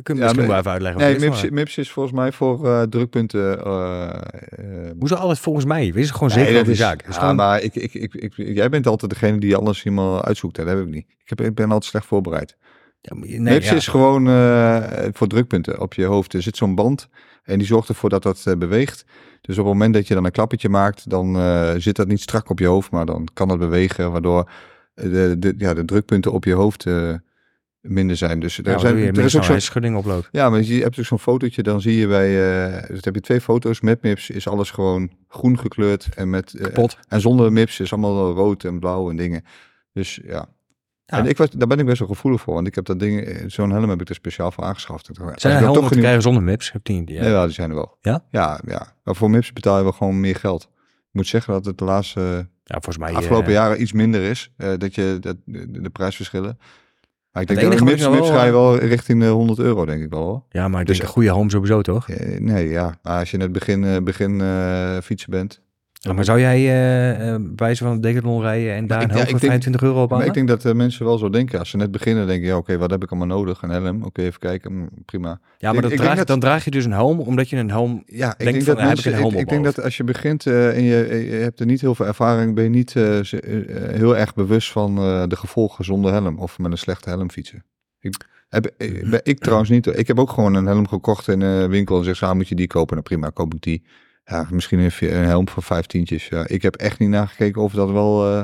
kun 0.04 0.16
je 0.16 0.22
Ja, 0.22 0.24
misschien 0.26 0.48
wel 0.48 0.58
even 0.58 0.72
uitleggen? 0.72 1.02
Nee, 1.42 1.52
MIPS, 1.52 1.78
is 1.78 1.92
volgens 1.92 2.16
mij 2.16 2.32
voor 2.32 2.68
eh, 2.68 2.82
drukpunten. 2.82 3.64
eh, 3.66 4.10
eh, 4.10 4.92
Hoezo 5.00 5.16
altijd 5.16 5.39
volgens 5.39 5.66
mij? 5.66 5.94
Wees 5.94 6.12
gewoon 6.12 6.30
nee, 6.30 6.38
zeker 6.38 6.52
dat 6.54 6.62
over 6.62 6.74
die 6.74 6.84
is- 6.84 6.88
zaak. 6.89 7.02
Is 7.08 7.16
Ja, 7.16 7.22
gewoon- 7.22 7.36
maar 7.36 7.62
ik, 7.62 7.76
ik, 7.76 7.94
ik, 7.94 8.14
ik, 8.14 8.34
jij 8.36 8.70
bent 8.70 8.88
altijd 8.88 9.12
degene 9.12 9.38
die 9.38 9.56
alles 9.56 9.84
helemaal 9.84 10.24
uitzoekt. 10.26 10.56
Dat 10.56 10.68
heb 10.68 10.80
ik 10.80 10.88
niet. 10.88 11.06
Ik, 11.24 11.30
heb, 11.30 11.42
ik 11.42 11.56
ben 11.56 11.66
altijd 11.66 11.84
slecht 11.84 12.06
voorbereid. 12.06 12.58
Ja, 13.02 13.16
nee, 13.16 13.39
MIPS 13.39 13.72
is 13.72 13.88
gewoon 13.88 14.28
eh, 14.28 14.84
voor 15.12 15.28
drukpunten 15.28 15.82
op 15.82 15.94
je 15.94 16.06
hoofd. 16.06 16.34
Er 16.34 16.42
zit 16.42 16.58
zo'n 16.58 16.76
band 16.76 17.10
en 17.52 17.58
die 17.58 17.68
zorgt 17.68 17.89
ervoor 17.89 18.10
dat 18.10 18.24
dat 18.24 18.43
eh, 18.45 18.56
beweegt. 18.56 19.06
Dus 19.41 19.58
op 19.58 19.66
het 19.66 19.74
moment 19.74 19.93
dat 19.93 20.08
je 20.08 20.14
dan 20.14 20.26
een 20.26 20.32
klappertje 20.32 20.70
maakt, 20.70 21.10
dan 21.10 21.36
eh, 21.36 21.74
zit 21.78 21.95
dat 21.95 22.08
niet 22.08 22.22
strak 22.22 22.49
op 22.49 22.60
je 22.60 22.66
hoofd, 22.66 22.91
maar 22.91 23.06
dan 23.06 23.28
kan 23.34 23.47
dat 23.47 23.60
bewegen, 23.60 24.12
waardoor 24.12 24.49
eh, 24.93 25.12
de, 25.12 25.36
de, 25.39 25.54
ja, 25.58 25.74
de 25.74 25.86
drukpunten 25.86 26.32
op 26.32 26.43
je 26.43 26.54
hoofd 26.54 26.86
minder 27.82 28.16
zijn. 28.16 28.39
Dus 28.39 28.58
er, 28.58 28.70
Ja, 28.70 28.78
zijn, 28.78 28.97
er 28.97 29.24
is 29.24 29.36
ook 29.36 29.43
zo'n 29.43 29.60
schudding 29.60 29.97
oploopt. 29.97 30.28
Ja, 30.32 30.49
maar 30.49 30.62
je 30.62 30.82
hebt 30.82 30.99
ook 30.99 31.06
zo'n 31.06 31.20
fotootje, 31.20 31.64
dan 31.64 31.82
zie 31.82 31.97
je 31.97 32.08
bij, 32.08 32.30
eh 32.74 32.88
dus 32.88 32.99
heb 33.04 33.16
je 33.16 33.22
twee 33.22 33.41
foto's. 33.41 33.82
Met 33.82 34.02
MIPS 34.02 34.30
is 34.30 34.47
alles 34.47 34.72
gewoon 34.72 35.12
groen 35.28 35.60
gekleurd 35.60 36.08
en 36.16 36.30
met 36.30 36.54
en 37.08 37.22
zonder 37.22 37.52
MIPS 37.52 37.80
is 37.80 37.91
allemaal 37.91 38.32
rood 38.32 38.64
en 38.64 38.80
blauw 38.80 39.10
en 39.10 39.16
dingen. 39.16 39.43
Dus 39.93 40.20
ja. 40.24 40.47
Ja. 41.12 41.18
En 41.18 41.26
ik 41.26 41.38
was, 41.38 41.49
daar 41.49 41.68
ben 41.68 41.80
ik 41.80 41.86
best 41.86 41.99
wel 41.99 42.07
gevoelig 42.07 42.41
voor, 42.41 42.53
want 42.53 42.68
ik 42.68 42.76
heb 42.76 42.86
dat 42.86 42.99
ding, 42.99 43.22
eh, 43.22 43.43
zo'n 43.47 43.72
helm 43.72 43.89
heb 43.89 44.01
ik 44.01 44.09
er 44.09 44.16
speciaal 44.16 44.51
voor 44.51 44.64
aangeschaft. 44.64 45.09
Zijn 45.36 45.53
er 45.55 45.59
helmen 45.62 45.91
te 45.91 45.97
krijgen 45.99 46.22
zonder 46.22 46.43
MIPS? 46.43 46.72
Heb 46.72 46.88
je 46.88 46.93
niet? 46.93 47.09
Ja, 47.09 47.28
ja, 47.28 47.43
die 47.45 47.53
zijn 47.53 47.70
er 47.70 47.76
wel. 47.76 47.97
Ja? 48.01 48.24
Ja, 48.30 48.59
ja. 48.68 48.93
Maar 49.03 49.16
voor 49.16 49.30
MIPS 49.30 49.53
betaal 49.53 49.78
je 49.78 49.84
wel 49.84 49.91
gewoon 49.91 50.20
meer 50.20 50.36
geld. 50.36 50.64
Ik 50.64 50.70
moet 51.12 51.28
zeggen 51.28 51.53
dat 51.53 51.66
het 51.66 51.78
de 51.78 51.84
laatste 51.86 52.20
Ja, 52.64 52.76
volgens 52.82 52.97
mij... 52.97 53.14
afgelopen 53.14 53.47
eh, 53.47 53.53
jaren 53.53 53.82
iets 53.82 53.93
minder 53.93 54.22
is. 54.22 54.51
eh, 54.57 54.70
dat 54.78 54.95
je 54.95 55.18
dat, 55.20 55.36
de, 55.45 55.82
de 55.82 55.89
prijsverschillen. 55.89 56.57
Maar 57.32 57.41
ik 57.41 57.47
denk 57.47 57.62
dat 57.62 57.74
ik 57.74 57.80
MIPS, 57.84 58.07
MIPS 58.07 58.20
wel, 58.20 58.38
ga 58.38 58.43
je 58.43 58.51
wel 58.51 58.78
richting 58.78 59.20
de 59.22 59.28
100 59.28 59.59
euro, 59.59 59.86
denk 59.86 60.03
ik 60.03 60.09
wel. 60.09 60.22
hoor. 60.24 60.43
Ja, 60.49 60.68
maar 60.68 60.82
ik 60.82 60.88
Dus- 60.88 60.95
denk 60.97 61.07
een 61.07 61.14
goede 61.16 61.30
helm 61.30 61.49
sowieso, 61.49 61.82
toch? 61.82 62.07
Nee, 62.39 62.70
ja. 62.70 62.99
Maar 63.03 63.20
als 63.20 63.32
je 63.32 63.38
net 63.38 63.51
begin, 63.51 63.84
eh, 63.84 63.97
begin 64.03 64.41
eh, 64.41 64.97
fietsen 65.03 65.30
bent. 65.32 65.62
Ja, 66.04 66.14
maar 66.14 66.26
zou 66.26 66.39
jij 66.39 66.58
eh 66.58 67.34
eh, 67.34 67.41
bij 67.41 67.52
wijze 67.56 67.84
van 67.84 67.91
een 67.93 68.02
Decathlon 68.02 68.41
rijden 68.41 68.74
en 68.74 68.88
daar 68.88 69.02
een 69.02 69.08
ja, 69.08 69.14
helm 69.14 69.22
voor 69.30 69.39
denk- 69.39 69.52
25 69.52 69.82
euro 69.82 70.02
op 70.04 70.10
Maar 70.10 70.26
ik 70.26 70.34
denk 70.34 70.47
dat 70.47 70.66
eh, 70.66 70.74
mensen 70.74 71.06
wel 71.06 71.18
zo 71.18 71.30
denken. 71.30 71.60
Als 71.60 71.70
ze 71.70 71.78
net 71.78 71.91
beginnen, 71.91 72.28
denken 72.28 72.47
ja, 72.47 72.58
oké, 72.58 72.78
wat 72.78 72.91
heb 72.91 73.04
ik 73.04 73.12
allemaal 73.12 73.38
nodig? 73.38 73.62
Een 73.62 73.70
helm, 73.70 74.04
oké, 74.04 74.22
even 74.22 74.39
kijken, 74.39 74.74
mm, 74.74 74.89
prima. 75.06 75.39
Ja, 75.58 75.74
maar 75.74 75.91
ik 75.91 75.97
draag, 75.97 76.18
dat- 76.18 76.28
dan 76.28 76.39
draag 76.39 76.66
je 76.66 76.72
dus 76.72 76.86
een 76.86 76.91
helm, 76.91 77.20
omdat 77.20 77.49
je 77.49 77.58
een 77.58 77.70
helm... 77.70 78.04
Ja, 78.06 78.34
ik 78.38 78.45
Denk 78.45 78.56
van, 78.64 78.66
dat 78.66 78.78
ik 78.84 78.88
mensen, 78.88 79.39
ik, 79.39 79.49
denk 79.49 79.64
dat 79.64 79.82
als 79.84 79.97
je 79.97 80.04
begint 80.04 80.45
en 80.45 80.84
je, 80.84 81.26
je 81.30 81.36
hebt 81.36 81.60
er 81.60 81.66
niet 81.66 81.82
heel 81.82 81.95
veel 81.95 82.06
ervaring, 82.06 82.56
ben 82.56 82.64
je 82.64 82.70
niet 82.70 82.91
ze- 82.91 83.91
heel 83.93 84.18
erg 84.18 84.34
bewust 84.34 84.72
van 84.72 84.95
de 85.30 85.36
gevolgen 85.36 85.86
zonder 85.86 86.12
helm 86.12 86.39
of 86.39 86.60
met 86.60 86.72
een 86.72 86.78
slechte 86.78 87.10
helm 87.10 87.32
fietsen. 87.32 87.64
Ik, 87.99 88.26
heb, 88.49 88.72
ik, 88.78 89.10
ben- 89.10 89.20
ik 89.24 89.39
trouwens 89.39 89.70
niet. 89.70 89.86
Ik 89.88 90.08
heb 90.08 90.20
ook 90.20 90.30
gewoon 90.30 90.54
een 90.54 90.66
helm 90.66 90.88
gekocht 90.88 91.28
in 91.28 91.41
een 91.41 91.70
winkel 91.70 91.97
en 91.97 92.04
zeg 92.04 92.16
ze, 92.16 92.26
ah, 92.26 92.36
moet 92.36 92.47
je 92.47 92.56
die 92.56 92.68
kopen? 92.68 92.93
Nou 92.95 93.08
prima, 93.08 93.30
koop 93.30 93.54
ik 93.54 93.62
die. 93.62 93.84
Ja, 94.32 94.48
misschien 94.52 94.80
een, 94.80 94.92
een 95.00 95.26
helm 95.26 95.50
voor 95.50 95.64
vijftientjes. 95.64 96.28
Ja, 96.28 96.48
ik 96.48 96.62
heb 96.62 96.76
echt 96.76 97.00
niet 97.00 97.10
nagekeken 97.10 97.62
of 97.62 97.74
dat 97.74 97.92
wel 97.92 98.32
eh 98.38 98.42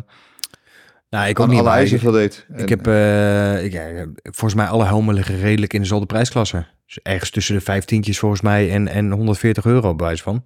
Nou, 1.09 1.27
ik 1.27 1.39
ook 1.39 1.47
niet. 1.47 1.59
alle 1.59 1.69
eisen 1.69 1.97
ik, 1.97 2.03
voldeed. 2.03 2.45
ik 2.55 2.69
heb, 2.69 2.87
eh, 2.87 3.63
ik, 3.63 3.71
ja, 3.71 4.05
volgens 4.23 4.53
mij 4.53 4.65
alle 4.67 4.85
helmen 4.85 5.13
liggen 5.15 5.39
redelijk 5.39 5.73
in 5.73 5.79
dezelfde 5.81 6.05
prijsklasse. 6.07 6.65
Dus 6.85 6.99
ergens 7.03 7.29
tussen 7.29 7.55
de 7.55 7.61
vijftientjes 7.61 8.19
volgens 8.19 8.41
mij 8.41 8.71
en, 8.71 8.87
en 8.87 9.11
140 9.11 9.65
euro 9.65 9.95
bij 9.95 10.05
wijze 10.05 10.23
van. 10.23 10.43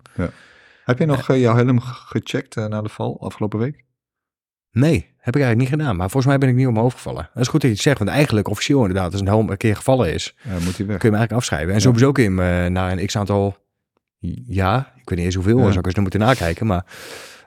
Heb 0.84 1.00
je 1.00 1.06
nog 1.06 1.30
eh, 1.30 1.40
jouw 1.42 1.56
helm 1.56 1.80
ge- 1.80 1.94
gecheckt 1.94 2.58
eh, 2.58 2.66
na 2.66 2.82
de 2.82 2.90
val 2.90 3.22
afgelopen 3.22 3.60
week? 3.60 3.84
Nee, 4.72 4.94
heb 5.18 5.36
ik 5.36 5.42
eigenlijk 5.42 5.58
niet 5.58 5.80
gedaan. 5.80 5.96
Maar 5.96 6.10
volgens 6.10 6.26
mij 6.26 6.38
ben 6.38 6.50
ik 6.50 6.56
niet 6.56 6.66
op 6.66 6.72
mijn 6.72 6.84
hoofd 6.84 6.96
gevallen. 6.96 7.30
Dat 7.34 7.42
is 7.44 7.48
goed 7.50 7.62
dat 7.62 7.70
je 7.70 7.76
het 7.76 7.86
zegt, 7.86 7.98
want 7.98 8.10
eigenlijk 8.10 8.48
officieel 8.48 8.80
inderdaad, 8.82 9.12
als 9.12 9.22
een 9.22 9.28
helm 9.28 9.50
een 9.50 9.58
keer 9.58 9.76
gevallen 9.76 10.14
is, 10.14 10.36
Ja, 10.44 10.52
moet 10.52 10.62
hij 10.62 10.64
weg. 10.64 10.76
kun 10.76 10.86
je 10.86 10.94
hem 10.94 11.02
eigenlijk 11.02 11.32
afschrijven. 11.32 11.68
En 11.70 11.74
Ja. 11.74 11.80
sowieso 11.80 12.12
kun 12.12 12.24
je 12.24 12.30
hem 12.30 12.66
eh, 12.66 12.72
na 12.72 12.92
een 12.92 13.06
x-aantal 13.06 13.58
ik 14.96 15.01
weet 15.12 15.18
niet 15.18 15.28
eens 15.28 15.36
hoeveel, 15.46 15.58
Ja. 15.58 15.66
zou 15.68 15.80
ik 15.80 15.86
eens 15.86 15.96
moeten 16.00 16.20
nakijken, 16.20 16.66
maar... 16.68 16.86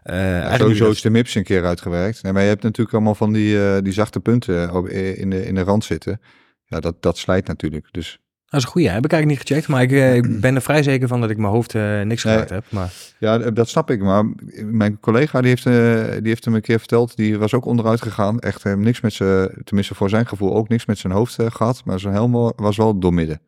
eh, 0.03 0.15
Ja, 0.17 0.21
eigenlijk 0.23 0.61
sowieso 0.61 0.91
is 0.91 1.01
de 1.01 1.11
MIPS 1.11 1.35
een 1.35 1.45
keer 1.45 1.65
uitgewerkt. 1.65 2.23
Nee, 2.23 2.33
maar 2.33 2.43
je 2.43 2.49
hebt 2.49 2.63
natuurlijk 2.63 2.95
allemaal 2.97 3.15
van 3.15 3.33
die, 3.33 3.65
eh, 3.69 3.83
die 3.83 3.93
zachte 3.93 4.21
punten 4.21 4.75
op, 4.75 4.89
in, 4.89 5.31
de, 5.31 5.47
in 5.47 5.55
de 5.55 5.63
rand 5.63 5.85
zitten. 5.85 6.21
Ja, 6.65 6.81
dat, 6.81 7.03
dat 7.03 7.19
slijt 7.19 7.47
natuurlijk. 7.47 7.87
Dus 7.91 8.19
Dat 8.47 8.61
is 8.61 8.67
een 8.67 8.73
goeie. 8.73 8.89
Heb 8.89 9.05
ik 9.05 9.13
eigenlijk 9.13 9.41
niet 9.41 9.49
gecheckt. 9.49 9.69
Maar 9.69 9.83
ik, 9.83 9.93
eh, 9.93 10.15
ik 10.15 10.41
ben 10.41 10.55
er 10.55 10.63
vrij 10.63 10.83
zeker 10.83 11.09
van 11.09 11.21
dat 11.21 11.31
ik 11.31 11.37
mijn 11.37 11.53
hoofd 11.53 11.75
eh, 11.75 12.01
niks 12.01 12.25
Nee. 12.25 12.33
geraakt 12.33 12.51
heb. 12.51 12.65
Maar 12.69 12.93
Ja, 13.19 13.39
dat 13.39 13.69
snap 13.69 13.91
ik. 13.91 14.01
Maar 14.03 14.25
mijn 14.65 15.01
collega 15.01 15.41
die 15.41 15.49
heeft, 15.49 15.67
eh, 15.67 16.13
die 16.19 16.29
heeft 16.29 16.45
hem 16.45 16.55
een 16.55 16.61
keer 16.61 16.79
verteld. 16.79 17.17
Die 17.17 17.39
was 17.39 17.55
ook 17.55 17.65
onderuit 17.65 18.03
gegaan. 18.03 18.39
Echt 18.41 18.65
eh, 18.65 18.75
niks 18.75 19.01
met 19.01 19.13
zijn, 19.13 19.51
tenminste 19.65 19.95
voor 19.95 20.09
zijn 20.09 20.27
gevoel, 20.27 20.55
ook 20.55 20.69
niks 20.69 20.87
met 20.87 20.99
zijn 20.99 21.13
hoofd 21.13 21.39
eh, 21.39 21.47
gehad. 21.51 21.85
Maar 21.85 22.01
zijn 22.01 22.15
helm 22.15 22.53
was 22.57 22.77
wel 22.77 22.99
doormidden. 22.99 23.41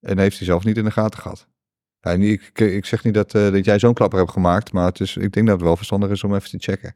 En 0.00 0.18
heeft 0.18 0.36
hij 0.38 0.46
zelf 0.46 0.64
niet 0.64 0.76
in 0.76 0.84
de 0.84 0.90
gaten 0.90 1.20
gehad. 1.20 1.46
Ja, 2.00 2.10
ik, 2.10 2.50
ik, 2.60 2.84
zeg 2.86 3.04
niet 3.04 3.14
dat, 3.14 3.34
eh, 3.34 3.52
dat 3.52 3.64
jij 3.64 3.78
zo'n 3.78 3.94
klapper 3.94 4.18
hebt 4.18 4.30
gemaakt. 4.30 4.72
Maar 4.72 4.86
het 4.86 5.00
is, 5.00 5.16
ik 5.16 5.32
denk 5.32 5.46
dat 5.46 5.56
het 5.56 5.64
wel 5.64 5.76
verstandig 5.76 6.10
is 6.10 6.24
om 6.24 6.34
even 6.34 6.50
te 6.50 6.58
checken. 6.58 6.94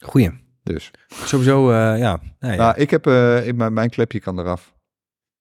goeie. 0.00 0.30
Dus. 0.62 0.90
Sowieso, 1.08 1.70
eh, 1.70 1.98
ja. 1.98 2.20
Nee, 2.38 2.50
ja. 2.52 2.56
Nou, 2.56 2.76
ik 2.76 2.90
heb, 2.90 3.06
eh, 3.06 3.46
ik, 3.46 3.54
mijn, 3.56 3.72
mijn 3.72 3.90
klepje 3.90 4.20
kan 4.20 4.38
eraf. 4.38 4.76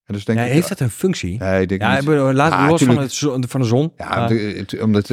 En 0.03 0.13
dus 0.13 0.25
denk 0.25 0.39
Ja, 0.39 0.45
ik, 0.45 0.51
heeft 0.51 0.69
dat 0.69 0.79
een 0.79 0.89
functie? 0.89 1.37
Nee, 1.37 1.61
ik 1.61 1.69
denk 1.69 1.81
Ja, 1.81 1.95
niet. 1.99 2.05
laat 2.07 2.51
Ah, 2.51 2.67
los 2.69 2.83
van, 2.83 2.97
het, 2.97 3.15
van 3.49 3.61
de 3.61 3.67
zon. 3.67 3.93
Ja, 3.97 4.27
het- 4.29 4.81
omdat 4.81 5.07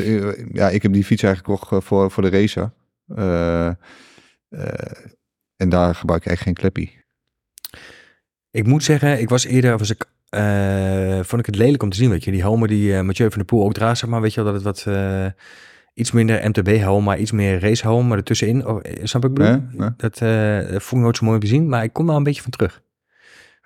ja, 0.53 0.69
ik 0.71 0.83
heb 0.83 0.93
die 0.93 1.05
fiets 1.05 1.23
eigenlijk 1.23 1.61
gekocht 1.63 1.85
voor, 1.87 2.11
voor 2.11 2.23
de 2.23 2.31
racer. 2.31 2.73
En 5.57 5.69
daar 5.69 5.95
gebruik 5.95 6.25
ik 6.25 6.31
echt 6.33 6.43
geen 6.43 6.55
kleppie. 6.55 7.03
Ik 8.51 8.67
moet 8.67 8.85
zeggen, 8.85 9.21
ik 9.21 9.29
was 9.29 9.45
eerder, 9.45 9.79
was 9.79 9.91
ik, 9.91 10.05
eh, 10.35 11.15
vond 11.25 11.41
ik 11.41 11.47
het 11.47 11.57
lelijk 11.57 11.83
om 11.83 11.91
te 11.91 11.97
zien, 11.97 12.11
weet 12.11 12.25
je. 12.25 12.31
Die 12.31 12.41
helmen 12.41 12.69
die 12.69 12.97
eh, 12.97 13.03
Mathieu 13.03 13.29
van 13.29 13.37
der 13.39 13.47
Poel 13.47 13.65
ook 13.65 13.73
draagt, 13.75 13.99
zeg 13.99 14.11
maar, 14.11 14.21
weet 14.21 14.35
je 14.35 14.43
wel, 14.43 14.53
dat 14.53 14.65
het 14.65 14.85
wat, 14.85 14.95
eh, 14.95 15.27
iets 15.95 16.13
minder 16.13 16.49
MTB-helm, 16.49 17.05
maar 17.05 17.19
iets 17.19 17.33
meer 17.33 17.61
racehelm, 17.61 18.07
maar 18.09 18.17
ertussenin, 18.19 18.67
oh, 18.67 18.79
eh, 18.83 19.05
snap 19.05 19.25
ik 19.25 19.35
bedoel? 19.35 19.51
Dat, 19.97 20.19
dat 20.19 20.83
vond 20.83 20.93
ik 20.93 20.99
nooit 20.99 21.17
zo 21.17 21.25
mooi 21.25 21.37
om 21.37 21.43
te 21.43 21.47
zien, 21.51 21.69
maar 21.69 21.83
ik 21.85 21.93
kom 21.93 22.07
daar 22.07 22.17
een 22.17 22.23
beetje 22.23 22.43
van 22.43 22.51
terug. 22.51 22.83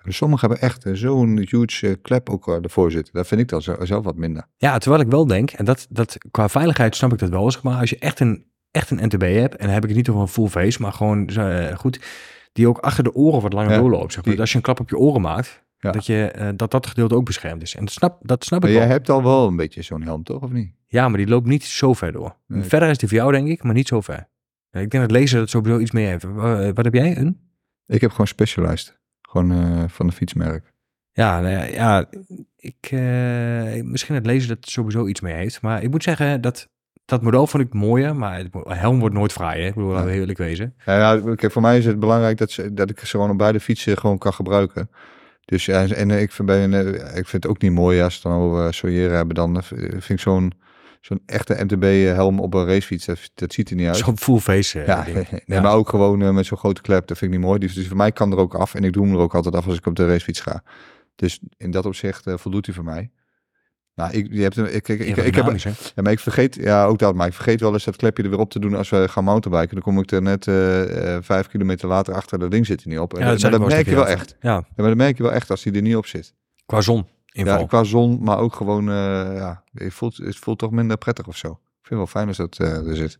Sommigen 0.07 0.47
hebben 0.49 0.67
echt 0.69 0.85
zo'n 0.93 1.45
huge 1.49 1.97
klep 2.01 2.29
ook 2.29 2.47
ervoor 2.47 2.91
zitten. 2.91 3.13
Dat 3.13 3.27
vind 3.27 3.41
ik 3.41 3.47
dan 3.47 3.61
zelf 3.61 4.03
wat 4.03 4.15
minder. 4.15 4.43
Ja, 4.57 4.77
terwijl 4.77 5.01
ik 5.01 5.09
wel 5.09 5.27
denk, 5.27 5.51
en 5.51 5.65
dat, 5.65 5.87
dat 5.89 6.17
qua 6.31 6.49
veiligheid 6.49 6.95
snap 6.95 7.13
ik 7.13 7.19
dat 7.19 7.29
wel, 7.29 7.51
zeg 7.51 7.63
maar, 7.63 7.79
als 7.79 7.89
je 7.89 7.97
echt 7.99 8.19
een, 8.19 8.45
echt 8.71 8.89
een 8.91 8.99
MTB 9.05 9.21
hebt, 9.21 9.55
en 9.55 9.65
dan 9.65 9.73
heb 9.73 9.83
ik 9.83 9.89
het 9.89 9.97
niet 9.97 10.09
over 10.09 10.21
een 10.21 10.27
full 10.27 10.47
face, 10.47 10.81
maar 10.81 10.93
gewoon 10.93 11.29
goed, 11.77 11.99
die 12.53 12.67
ook 12.67 12.77
achter 12.77 13.03
de 13.03 13.13
oren 13.13 13.41
wat 13.41 13.53
langer 13.53 13.71
Ja, 13.71 13.77
doorloopt, 13.77 14.13
zeg 14.13 14.23
maar. 14.25 14.33
die- 14.33 14.41
als 14.41 14.49
je 14.51 14.57
een 14.57 14.63
klap 14.63 14.79
op 14.79 14.89
je 14.89 14.97
oren 14.97 15.21
maakt, 15.21 15.63
Ja. 15.81 15.91
dat, 15.91 16.05
je, 16.05 16.25
eh, 16.31 16.49
dat 16.55 16.71
dat 16.71 16.87
gedeelte 16.87 17.15
ook 17.15 17.25
beschermd 17.25 17.61
is. 17.61 17.75
En 17.75 17.85
dat 17.85 17.93
snap, 17.93 18.17
dat 18.21 18.43
snap 18.43 18.61
Maar 18.61 18.69
ik 18.69 18.75
jij 18.75 18.85
wel. 18.85 18.93
hebt 18.95 19.09
al 19.09 19.23
wel 19.23 19.47
een 19.47 19.55
beetje 19.55 19.81
zo'n 19.81 20.01
helm, 20.03 20.23
toch? 20.23 20.41
Of 20.41 20.51
niet? 20.51 20.71
Ja, 20.87 21.07
maar 21.07 21.17
die 21.17 21.27
loopt 21.27 21.47
niet 21.47 21.63
zo 21.63 21.93
ver 21.93 22.11
door. 22.11 22.35
Nee. 22.47 22.63
Verder 22.63 22.89
is 22.89 22.97
die 22.97 23.07
voor 23.09 23.17
jou, 23.17 23.31
denk 23.31 23.47
ik, 23.47 23.63
maar 23.63 23.73
niet 23.73 23.87
zo 23.87 24.01
ver. 24.01 24.27
Ja, 24.71 24.79
Ik 24.79 24.89
denk 24.89 25.03
dat 25.03 25.11
lezen 25.11 25.39
dat 25.39 25.49
sowieso 25.49 25.79
iets 25.79 25.91
meer 25.91 26.07
heeft. 26.09 26.23
Wa- 26.23 26.73
Wat 26.73 26.85
heb 26.85 26.93
jij? 26.93 27.17
Een? 27.17 27.39
Ik 27.87 28.01
heb 28.01 28.11
gewoon 28.11 28.27
Specialized. 28.27 28.99
Gewoon 29.21 29.51
eh, 29.51 29.83
van 29.87 30.05
een 30.05 30.11
fietsmerk. 30.11 30.73
Ja, 31.11 31.39
nou 31.41 31.53
ja, 31.53 31.63
ja 31.63 32.05
ik, 32.55 32.87
eh, 32.91 33.83
misschien 33.83 34.15
het 34.15 34.25
lezen 34.25 34.47
dat 34.49 34.57
sowieso 34.69 35.07
iets 35.07 35.21
meer 35.21 35.35
heeft. 35.35 35.61
Maar 35.61 35.83
ik 35.83 35.89
moet 35.91 36.03
zeggen, 36.03 36.41
dat, 36.41 36.69
dat 37.05 37.21
model 37.21 37.47
vond 37.47 37.63
ik 37.63 37.73
mooier. 37.73 38.15
Maar 38.15 38.37
het 38.37 38.49
helm 38.67 38.99
wordt 38.99 39.15
nooit 39.15 39.31
fraai, 39.31 39.61
hè? 39.61 39.67
Ik 39.67 39.73
bedoel, 39.73 39.91
laten 39.91 40.07
we 40.09 40.13
eerlijk 40.13 40.37
wezen. 40.37 40.73
Ja, 40.85 40.97
ja, 41.13 41.35
kijk, 41.35 41.51
voor 41.51 41.61
mij 41.61 41.77
is 41.77 41.85
het 41.85 41.99
belangrijk 41.99 42.37
dat, 42.37 42.51
ze, 42.51 42.73
dat 42.73 42.89
ik 42.89 42.99
ze 42.99 43.05
gewoon 43.05 43.29
op 43.29 43.37
beide 43.37 43.59
fietsen 43.59 43.97
gewoon 43.97 44.17
kan 44.17 44.33
gebruiken. 44.33 44.89
Dus 45.49 45.65
ja, 45.65 45.87
en 45.87 46.11
ik 46.11 46.31
vind, 46.31 46.47
bij 46.47 46.63
een, 46.63 46.73
eh, 46.73 47.17
ik 47.17 47.27
vind 47.27 47.43
het 47.43 47.47
ook 47.47 47.61
niet 47.61 47.71
mooi 47.71 48.01
als 48.01 48.15
ze 48.15 48.21
dan 48.21 48.31
over 48.37 48.65
uh, 48.65 48.71
Soyera 48.71 49.15
hebben. 49.15 49.35
Dan 49.35 49.57
eh, 49.57 49.63
vind 49.89 50.09
ik 50.09 50.19
zo'n 50.19 50.53
zo'n 51.01 51.21
echte 51.25 51.63
MTB-helm 51.63 52.39
op 52.39 52.53
een 52.53 52.65
racefiets, 52.65 53.05
dat, 53.05 53.19
dat 53.33 53.53
ziet 53.53 53.69
er 53.69 53.75
niet 53.75 53.87
uit. 53.87 53.97
Zo'n 53.97 54.17
full 54.17 54.39
face 54.39 54.79
eh, 54.79 54.87
Ja, 54.87 55.03
ding. 55.03 55.15
nee, 55.31 55.41
Ja. 55.45 55.61
maar 55.61 55.73
ook 55.73 55.89
gewoon 55.89 56.21
eh, 56.21 56.29
met 56.29 56.45
zo'n 56.45 56.57
grote 56.57 56.81
klep, 56.81 57.07
dat 57.07 57.17
vind 57.17 57.31
ik 57.31 57.37
niet 57.37 57.47
mooi. 57.47 57.59
Dus, 57.59 57.73
dus 57.73 57.87
voor 57.87 57.97
mij 57.97 58.11
kan 58.11 58.31
er 58.31 58.37
ook 58.37 58.53
af 58.53 58.75
en 58.75 58.83
ik 58.83 58.93
doe 58.93 59.05
hem 59.05 59.13
er 59.13 59.19
ook 59.19 59.35
altijd 59.35 59.55
af 59.55 59.67
als 59.67 59.77
ik 59.77 59.85
op 59.85 59.95
de 59.95 60.07
racefiets 60.07 60.39
ga. 60.41 60.63
Dus 61.15 61.39
in 61.57 61.71
dat 61.71 61.85
opzicht 61.85 62.27
eh, 62.27 62.37
voldoet 62.37 62.65
hij 62.65 62.75
voor 62.75 62.83
mij. 62.83 63.11
Nou, 63.99 64.11
ik, 64.13 64.27
je 64.31 64.41
hebt, 64.41 64.57
een- 64.57 64.65
ik, 64.75 64.87
ik, 64.87 64.99
ik, 64.99 65.17
ik, 65.17 65.35
heb, 65.35 65.45
ja, 65.95 66.01
maar 66.03 66.11
ik 66.11 66.19
vergeet, 66.19 66.55
ja 66.55 66.85
ook 66.85 66.99
dat, 66.99 67.15
maar 67.15 67.27
ik 67.27 67.33
vergeet 67.33 67.59
wel 67.59 67.73
eens 67.73 67.83
dat 67.83 67.95
klepje 67.95 68.23
er 68.23 68.29
weer 68.29 68.39
op 68.39 68.51
te 68.51 68.59
doen 68.59 68.75
als 68.75 68.89
we 68.89 69.07
gaan 69.07 69.23
mountainbiken. 69.23 69.73
Dan 69.75 69.83
kom 69.83 69.99
ik 69.99 70.11
er 70.11 70.21
net 70.21 70.47
eh, 70.47 71.15
eh, 71.15 71.23
vijf 71.23 71.47
kilometer 71.47 71.87
later 71.87 72.13
achter, 72.13 72.39
dat 72.39 72.51
ding 72.51 72.65
zit 72.65 72.81
er 72.81 72.87
niet 72.87 72.99
op. 72.99 73.13
En 73.13 73.19
Ja, 73.19 73.25
dat, 73.31 73.41
maar 73.41 73.51
dat 73.51 73.59
merk 73.67 73.85
je 73.85 73.95
wel 73.95 74.07
echt. 74.07 74.35
Ja, 74.41 74.51
Ja, 74.53 74.65
maar 74.75 74.87
dat 74.87 74.97
merk 74.97 75.17
je 75.17 75.23
wel 75.23 75.31
echt 75.33 75.49
als 75.49 75.63
die 75.63 75.73
er 75.73 75.81
niet 75.81 75.95
op 75.95 76.05
zit. 76.05 76.33
qua 76.65 76.81
zon. 76.81 77.07
Inval. 77.31 77.59
Ja, 77.59 77.65
qua 77.65 77.83
zon, 77.83 78.19
maar 78.23 78.37
ook 78.37 78.55
gewoon, 78.55 78.89
eh, 78.89 78.95
ja, 79.35 79.63
het 79.73 79.93
voelt, 79.93 80.17
het 80.17 80.35
voelt 80.35 80.59
toch 80.59 80.71
minder 80.71 80.97
prettig 80.97 81.27
of 81.27 81.37
zo. 81.37 81.47
Ik 81.51 81.87
vind 81.87 81.89
het 81.89 81.97
wel 81.97 82.07
fijn 82.07 82.27
als 82.27 82.37
dat 82.37 82.57
er 82.57 82.95
zit. 82.95 83.19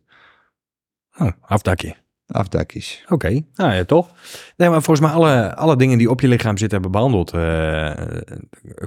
Oh, 1.18 1.30
afdakje. 1.40 1.96
Afdakjes. 2.32 3.04
Oké, 3.08 3.40
nou 3.54 3.72
ja, 3.74 3.84
toch? 3.84 4.10
Nee, 4.56 4.68
maar 4.68 4.82
volgens 4.82 5.06
mij 5.06 5.16
alle, 5.16 5.54
alle 5.54 5.76
dingen 5.76 5.98
die 5.98 6.10
op 6.10 6.20
je 6.20 6.28
lichaam 6.28 6.58
zitten 6.58 6.80
hebben 6.80 6.90
behandeld 6.90 7.32
eh, 7.32 7.92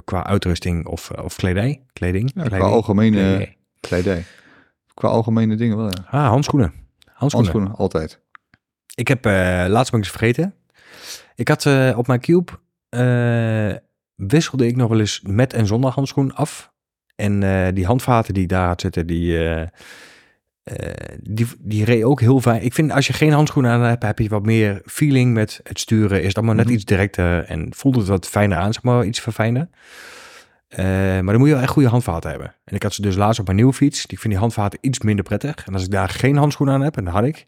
qua 0.04 0.24
uitrusting 0.26 0.86
of, 0.86 1.10
of 1.10 1.36
kledij. 1.36 1.82
Kleding. 1.92 2.30
Ja, 2.34 2.40
qua 2.40 2.48
kleding. 2.48 2.70
algemene 2.70 3.10
Kledij. 3.20 3.56
kledij. 3.80 4.24
Qua 4.94 5.08
algemene 5.08 5.56
dingen 5.56 5.76
wel, 5.76 5.86
ja. 5.86 6.04
Ah, 6.10 6.28
handschoenen. 6.28 6.72
handschoenen. 7.04 7.30
Handschoenen, 7.30 7.74
altijd. 7.76 8.20
Ik 8.94 9.08
heb, 9.08 9.26
eh 9.26 9.64
laatst 9.68 9.90
ben 9.90 10.00
ik 10.00 10.06
eens 10.06 10.16
vergeten. 10.16 10.54
Ik 11.34 11.48
had 11.48 11.66
eh, 11.66 11.94
op 11.96 12.06
mijn 12.06 12.20
cube, 12.20 12.52
wisselde 14.14 14.66
ik 14.66 14.76
nog 14.76 14.88
wel 14.88 15.00
eens 15.00 15.20
met 15.26 15.52
en 15.52 15.66
zonder 15.66 15.90
handschoen 15.90 16.34
af. 16.34 16.72
En 17.16 17.40
die 17.74 17.86
handvaten 17.86 18.34
die 18.34 18.42
ik 18.42 18.48
daar 18.48 18.66
had 18.66 18.80
zitten, 18.80 19.06
die, 19.06 19.38
eh, 20.64 21.16
die, 21.22 21.46
die 21.58 21.84
reed 21.84 22.02
ook 22.02 22.20
heel 22.20 22.40
fijn. 22.40 22.62
Ik 22.62 22.74
vind 22.74 22.92
als 22.92 23.06
je 23.06 23.12
geen 23.12 23.32
handschoenen 23.32 23.70
aan 23.70 23.82
hebt, 23.82 24.02
heb 24.02 24.18
je 24.18 24.28
wat 24.28 24.44
meer 24.44 24.80
feeling 24.84 25.32
met 25.34 25.60
het 25.62 25.78
sturen. 25.80 26.20
Is 26.20 26.26
het 26.26 26.36
allemaal 26.36 26.54
net 26.54 26.64
Mhm. 26.64 26.74
iets 26.74 26.84
directer 26.84 27.44
en 27.44 27.72
voelt 27.76 27.96
het 27.96 28.06
wat 28.06 28.26
fijner 28.28 28.58
aan, 28.58 28.72
zeg 28.72 28.82
maar, 28.82 29.04
iets 29.04 29.20
verfijnder. 29.20 29.68
Eh, 30.68 30.84
maar 30.86 31.24
dan 31.24 31.38
moet 31.38 31.46
je 31.48 31.52
wel 31.54 31.62
echt 31.62 31.72
goede 31.72 31.88
handvaten 31.88 32.30
hebben. 32.30 32.54
En 32.64 32.74
ik 32.74 32.82
had 32.82 32.94
ze 32.94 33.02
dus 33.02 33.16
laatst 33.16 33.38
op 33.40 33.44
mijn 33.44 33.56
nieuwe 33.58 33.72
fiets. 33.72 34.06
Ik 34.06 34.18
vind 34.18 34.32
die 34.32 34.42
handvaten 34.42 34.78
iets 34.82 35.00
minder 35.00 35.24
prettig. 35.24 35.66
En 35.66 35.72
als 35.72 35.84
ik 35.84 35.90
daar 35.90 36.08
geen 36.08 36.36
handschoenen 36.36 36.74
aan 36.74 36.80
heb, 36.82 36.96
en 36.96 37.04
dat 37.04 37.14
had 37.14 37.24
ik, 37.24 37.46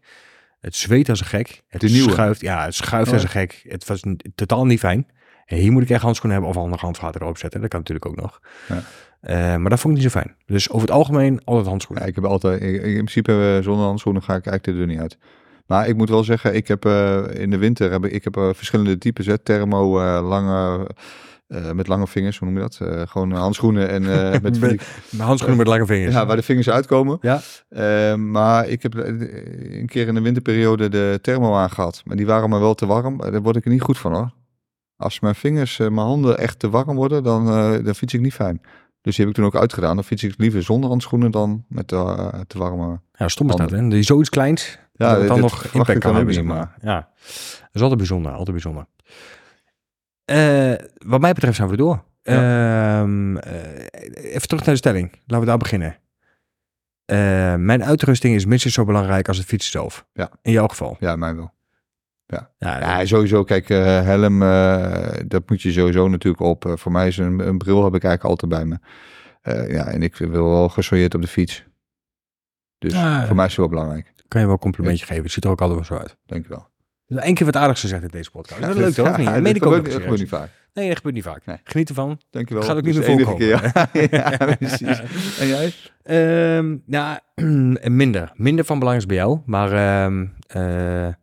het 0.59 0.75
zweet 0.75 1.09
als 1.09 1.19
een 1.19 1.25
gek. 1.25 1.61
Het 1.67 1.81
De 1.81 1.87
nieuwe? 1.89 2.11
schuift, 2.11 2.41
ja, 2.41 2.63
het 2.65 2.75
schuift 2.75 3.07
Oh. 3.07 3.13
als 3.13 3.23
een 3.23 3.29
gek. 3.29 3.63
Het 3.67 3.87
was 3.87 4.03
totaal 4.35 4.65
niet 4.65 4.79
fijn. 4.79 5.07
En 5.45 5.57
hier 5.57 5.71
moet 5.71 5.83
ik 5.83 5.89
echt 5.89 6.01
handschoenen 6.01 6.39
hebben 6.39 6.57
of 6.57 6.63
andere 6.63 6.81
handvaten 6.81 7.21
erop 7.21 7.37
zetten. 7.37 7.61
Dat 7.61 7.69
kan 7.69 7.79
natuurlijk 7.79 8.05
ook 8.05 8.15
nog. 8.15 8.39
Ja. 8.67 8.83
Eh, 9.19 9.55
maar 9.55 9.69
dat 9.69 9.79
vond 9.79 9.95
ik 9.97 10.01
niet 10.03 10.11
zo 10.11 10.19
fijn. 10.19 10.35
Dus 10.45 10.69
over 10.69 10.87
het 10.87 10.95
algemeen 10.97 11.41
altijd 11.43 11.67
handschoenen. 11.67 12.03
Ja, 12.03 12.09
ik 12.09 12.15
heb 12.15 12.25
altijd, 12.25 12.61
ik- 12.61 12.81
in 12.83 12.93
principe 12.93 13.31
eh, 13.57 13.63
zonder 13.63 13.85
handschoenen 13.85 14.21
ga 14.21 14.35
ik 14.35 14.45
eigenlijk 14.45 14.63
de 14.63 14.73
deur 14.73 14.87
niet 14.87 14.99
uit. 14.99 15.17
Maar 15.67 15.87
ik 15.87 15.95
moet 15.97 16.09
wel 16.09 16.23
zeggen, 16.23 16.55
ik 16.55 16.67
heb 16.67 16.85
eh, 16.85 17.23
in 17.33 17.49
de 17.49 17.57
winter 17.57 17.91
heb 17.91 18.05
ik, 18.05 18.23
heb 18.23 18.33
verschillende 18.55 18.97
types, 18.97 19.25
hè, 19.25 19.37
thermo, 19.37 20.01
lange, 20.21 20.87
met 21.73 21.87
lange 21.87 22.07
vingers, 22.07 22.37
hoe 22.39 22.47
noem 22.51 22.57
je 22.57 22.69
dat? 22.69 23.09
Gewoon 23.09 23.31
handschoenen 23.31 23.89
en 23.89 24.01
met 24.43 24.59
Met 24.59 24.81
handschoenen 25.17 25.57
met 25.57 25.67
lange 25.67 25.85
vingers. 25.85 26.13
ja, 26.13 26.25
waar 26.25 26.35
de 26.35 26.41
vingers 26.41 26.69
uitkomen. 26.69 27.17
Ja. 27.21 28.15
Maar 28.15 28.67
ik 28.67 28.81
heb 28.81 28.93
een 28.95 29.85
keer 29.85 30.07
in 30.07 30.13
de 30.13 30.21
winterperiode 30.21 30.89
de 30.89 31.19
thermo 31.21 31.55
aangehad, 31.55 32.01
maar 32.05 32.15
die 32.15 32.25
waren 32.25 32.49
me 32.49 32.59
wel 32.59 32.73
te 32.75 32.85
warm. 32.85 33.17
Daar 33.17 33.41
word 33.41 33.55
ik 33.55 33.65
er 33.65 33.71
niet 33.71 33.81
goed 33.81 33.97
van 33.97 34.13
hoor. 34.13 34.31
Als 34.97 35.19
mijn 35.19 35.35
vingers, 35.35 35.77
mijn 35.77 35.95
handen 35.97 36.37
echt 36.37 36.59
te 36.59 36.69
warm 36.69 36.95
worden, 36.95 37.23
dan, 37.23 37.45
dan 37.83 37.95
fiets 37.95 38.13
ik 38.13 38.21
niet 38.21 38.33
fijn. 38.33 38.61
Dus 39.07 39.15
die 39.15 39.25
heb 39.25 39.35
ik 39.35 39.41
toen 39.41 39.51
ook 39.51 39.61
uitgedaan. 39.61 39.95
Dan 39.95 40.03
fiets 40.03 40.23
ik 40.23 40.33
liever 40.37 40.63
zonder 40.63 40.89
handschoenen 40.89 41.31
dan 41.31 41.65
met 41.67 41.91
eh, 41.91 42.27
te 42.47 42.57
warme. 42.57 42.99
Ja, 43.13 43.27
stom 43.27 43.49
is 43.49 43.55
dat, 43.55 43.69
hè? 43.69 43.87
Die 43.87 44.03
zoiets 44.03 44.29
kleins, 44.29 44.79
Ja, 44.93 45.09
dat 45.09 45.19
het 45.19 45.27
dan 45.27 45.39
nog 45.39 45.63
impact 45.63 45.99
kan 45.99 46.15
hebben, 46.15 46.33
zeg 46.33 46.43
maar. 46.43 46.75
Ja, 46.81 47.09
dat 47.59 47.69
is 47.73 47.81
altijd 47.81 47.97
bijzonder, 47.97 48.31
altijd 48.31 48.51
bijzonder. 48.51 48.85
Eh, 50.25 50.73
wat 50.97 51.21
mij 51.21 51.33
betreft 51.33 51.55
zijn 51.55 51.67
we 51.67 51.73
er 51.73 51.79
door. 51.79 52.03
Ehm, 52.21 53.37
eh, 53.37 54.33
even 54.33 54.47
terug 54.47 54.65
naar 54.65 54.73
de 54.73 54.81
stelling. 54.81 55.11
Laten 55.11 55.39
we 55.39 55.45
daar 55.45 55.57
beginnen. 55.57 55.97
Mijn 57.65 57.83
uitrusting 57.83 58.35
is 58.35 58.45
minstens 58.45 58.73
zo 58.73 58.85
belangrijk 58.85 59.27
als 59.27 59.37
het 59.37 59.45
fietsen 59.45 59.71
zelf. 59.71 60.05
Ja. 60.13 60.29
In 60.41 60.51
jouw 60.51 60.67
geval. 60.67 60.97
Ja, 60.99 61.15
mij 61.15 61.35
wel. 61.35 61.51
Ja, 62.27 62.49
Ja, 62.59 63.05
sowieso. 63.05 63.43
Kijk, 63.43 63.69
eh, 63.69 64.01
helm, 64.01 64.41
eh, 64.43 65.13
dat 65.27 65.49
moet 65.49 65.61
je 65.61 65.71
sowieso 65.71 66.07
natuurlijk 66.07 66.43
op. 66.43 66.65
Eh, 66.65 66.73
voor 66.75 66.91
mij 66.91 67.07
is 67.07 67.17
een, 67.17 67.39
een 67.47 67.57
bril 67.57 67.83
heb 67.83 67.95
ik 67.95 68.03
eigenlijk 68.03 68.23
altijd 68.23 68.51
bij 68.51 68.65
me. 68.65 68.77
Ja, 69.73 69.85
en 69.87 70.03
ik 70.03 70.15
wil 70.15 70.49
wel 70.49 70.69
gesoyeerd 70.69 71.15
op 71.15 71.21
de 71.21 71.27
fiets. 71.27 71.63
Dus 72.77 72.93
Ja, 72.93 73.25
voor 73.25 73.35
mij 73.35 73.45
is 73.45 73.51
het 73.51 73.59
wel 73.59 73.69
belangrijk. 73.69 74.13
kan 74.27 74.39
je 74.39 74.45
wel 74.45 74.55
een 74.55 74.61
complimentje 74.61 75.05
geven. 75.05 75.23
Het 75.23 75.31
ziet 75.31 75.43
er 75.43 75.49
ook 75.49 75.61
altijd 75.61 75.79
wel 75.79 75.97
zo 75.97 76.03
uit. 76.03 76.17
Denk 76.25 76.43
ik 76.43 76.49
wel. 76.49 76.67
Dus 77.07 77.21
één 77.23 77.33
keer 77.33 77.45
wat 77.45 77.55
aardigs 77.55 77.81
gezegd 77.81 78.01
in 78.03 78.07
deze 78.07 78.31
podcast. 78.31 78.61
Dat 78.61 78.69
is 78.69 78.75
leuk 78.75 78.93
toch? 78.93 79.17
Niet? 79.17 79.27
Dat 79.27 79.41
meen 79.41 79.55
ik 79.55 79.65
ook 79.65 79.75
gebeurt, 79.75 80.07
dat 80.07 80.17
niet 80.17 80.29
vaak. 80.29 80.49
Nee, 80.73 80.87
dat 80.87 80.95
gebeurt 80.95 81.15
niet 81.15 81.23
vaak. 81.23 81.45
Nee. 81.45 81.57
Geniet 81.63 81.89
ervan. 81.89 82.19
Dankjewel. 82.29 82.63
Gaat 82.63 82.77
ook 82.77 82.83
niet 82.83 82.95
meer 82.95 83.03
voorkomen. 83.03 83.37
keer. 83.37 83.71
Ja, 84.19 84.55
precies. 84.55 85.01
En 85.41 85.47
jij? 85.47 85.73
Ehm 86.03 86.75
ja, 86.85 87.21
minder. 88.03 88.31
Minder 88.33 88.65
van 88.65 88.79
belang 88.79 88.97
is 88.97 89.05
bij 89.05 89.15
jou. 89.15 89.39
Maar 89.45 89.71
ehm, 89.71 90.25
eh, 90.47 91.13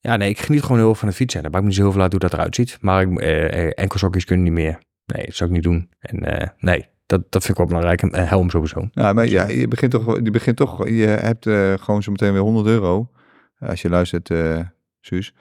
ja, 0.00 0.16
nee, 0.16 0.28
ik 0.28 0.40
geniet 0.40 0.62
gewoon 0.62 0.78
heel 0.78 0.88
erg 0.88 0.98
van 0.98 1.08
het 1.08 1.16
fietsen. 1.16 1.42
Daar 1.42 1.50
maakt 1.50 1.62
me 1.62 1.68
niet 1.68 1.78
zo 1.78 1.84
heel 1.84 1.92
veel 1.92 2.02
uit 2.02 2.10
hoe 2.10 2.20
dat 2.20 2.32
eruit 2.32 2.54
ziet. 2.54 2.78
Maar 2.80 3.02
ik, 3.02 3.20
eh, 3.20 3.66
eh, 3.66 3.72
enkelsokjes 3.74 4.24
kunnen 4.24 4.44
niet 4.44 4.54
meer. 4.54 4.78
Nee, 5.06 5.26
dat 5.26 5.34
zou 5.34 5.48
ik 5.48 5.54
niet 5.54 5.64
doen. 5.64 5.90
En 5.98 6.24
eh, 6.24 6.48
nee, 6.58 6.86
dat, 7.06 7.20
dat 7.30 7.42
vind 7.44 7.48
ik 7.48 7.56
wel 7.56 7.66
belangrijk. 7.66 8.02
En 8.02 8.12
eh, 8.12 8.28
helm 8.28 8.50
sowieso. 8.50 8.88
Ja, 8.92 9.12
maar 9.12 9.26
ja, 9.26 9.48
je 9.48 9.68
begint 9.68 9.90
toch, 9.90 10.14
je 10.22 10.30
begint 10.30 10.56
toch, 10.56 10.88
je 10.88 11.06
hebt 11.06 11.46
eh, 11.46 11.74
gewoon 11.78 12.02
zo 12.02 12.10
meteen 12.10 12.32
weer 12.32 12.40
100 12.42 12.66
euro. 12.66 13.10
Als 13.58 13.82
je 13.82 13.88
luistert, 13.88 14.30
eh 14.30 14.60
Suus. 15.00 15.34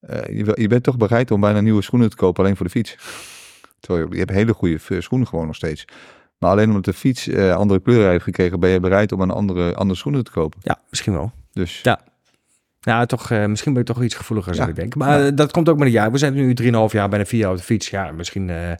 Eh, 0.00 0.44
je, 0.54 0.68
bent 0.68 0.82
toch 0.82 0.96
bereid 0.96 1.30
om 1.30 1.40
bijna 1.40 1.60
nieuwe 1.60 1.82
schoenen 1.82 2.10
te 2.10 2.16
kopen 2.16 2.42
alleen 2.42 2.56
voor 2.56 2.66
de 2.66 2.72
fiets. 2.72 2.96
Terwijl 3.80 4.06
je, 4.06 4.12
je 4.12 4.18
hebt 4.18 4.30
hele 4.30 4.54
goede 4.54 5.00
schoenen 5.00 5.28
gewoon 5.28 5.46
nog 5.46 5.54
steeds. 5.54 5.84
Maar 6.38 6.50
alleen 6.50 6.68
omdat 6.68 6.84
de 6.84 6.92
fiets 6.92 7.28
eh, 7.28 7.54
andere 7.54 7.80
kleuren 7.80 8.10
heeft 8.10 8.24
gekregen, 8.24 8.60
ben 8.60 8.70
je 8.70 8.80
bereid 8.80 9.12
om 9.12 9.20
een 9.20 9.30
andere, 9.30 9.74
andere 9.74 9.98
schoenen 9.98 10.24
te 10.24 10.30
kopen. 10.30 10.60
Ja, 10.62 10.80
misschien 10.90 11.12
wel. 11.12 11.32
Dus 11.52 11.80
Ja. 11.82 12.00
Ja, 12.80 13.06
toch, 13.06 13.30
eh, 13.30 13.46
misschien 13.46 13.72
ben 13.72 13.82
ik 13.82 13.88
toch 13.88 14.02
iets 14.02 14.14
gevoeliger, 14.14 14.54
zou 14.54 14.66
Ja. 14.66 14.72
ik 14.72 14.78
denken. 14.78 14.98
Maar 14.98 15.26
eh, 15.26 15.32
dat 15.34 15.52
komt 15.52 15.68
ook 15.68 15.76
met 15.78 15.86
een 15.86 15.92
jaar. 15.92 16.12
We 16.12 16.18
zijn 16.18 16.34
nu 16.34 16.54
3,5 16.54 16.92
jaar, 16.92 17.08
bijna 17.08 17.24
4 17.24 17.40
jaar 17.40 17.50
op 17.50 17.56
de 17.56 17.62
fiets. 17.62 17.90
Ja, 17.90 18.12
misschien 18.12 18.50
eh, 18.50 18.72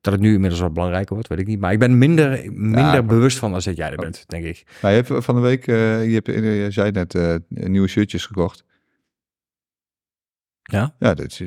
dat 0.00 0.12
het 0.12 0.22
nu 0.22 0.34
inmiddels 0.34 0.60
wat 0.60 0.72
belangrijker 0.72 1.14
wordt, 1.14 1.28
weet 1.28 1.38
ik 1.38 1.46
niet. 1.46 1.60
Maar 1.60 1.72
ik 1.72 1.78
ben 1.78 1.98
minder, 1.98 2.52
minder 2.52 3.04
bewust 3.06 3.38
van 3.38 3.54
als 3.54 3.64
dat 3.64 3.76
jij 3.76 3.90
er 3.90 3.96
bent, 3.96 4.24
denk 4.26 4.44
ik. 4.44 4.64
Maar 4.82 4.92
je 4.92 5.02
hebt 5.02 5.24
van 5.24 5.34
de 5.34 5.40
week, 5.40 5.66
je, 5.66 6.20
hebt, 6.24 6.26
je 6.26 6.66
zei 6.70 6.90
net, 6.90 7.40
nieuwe 7.48 7.88
shirtjes 7.88 8.26
gekocht. 8.26 8.64
Ja? 10.62 10.94
Ja, 10.98 11.14
dat 11.14 11.26
is 11.26 11.42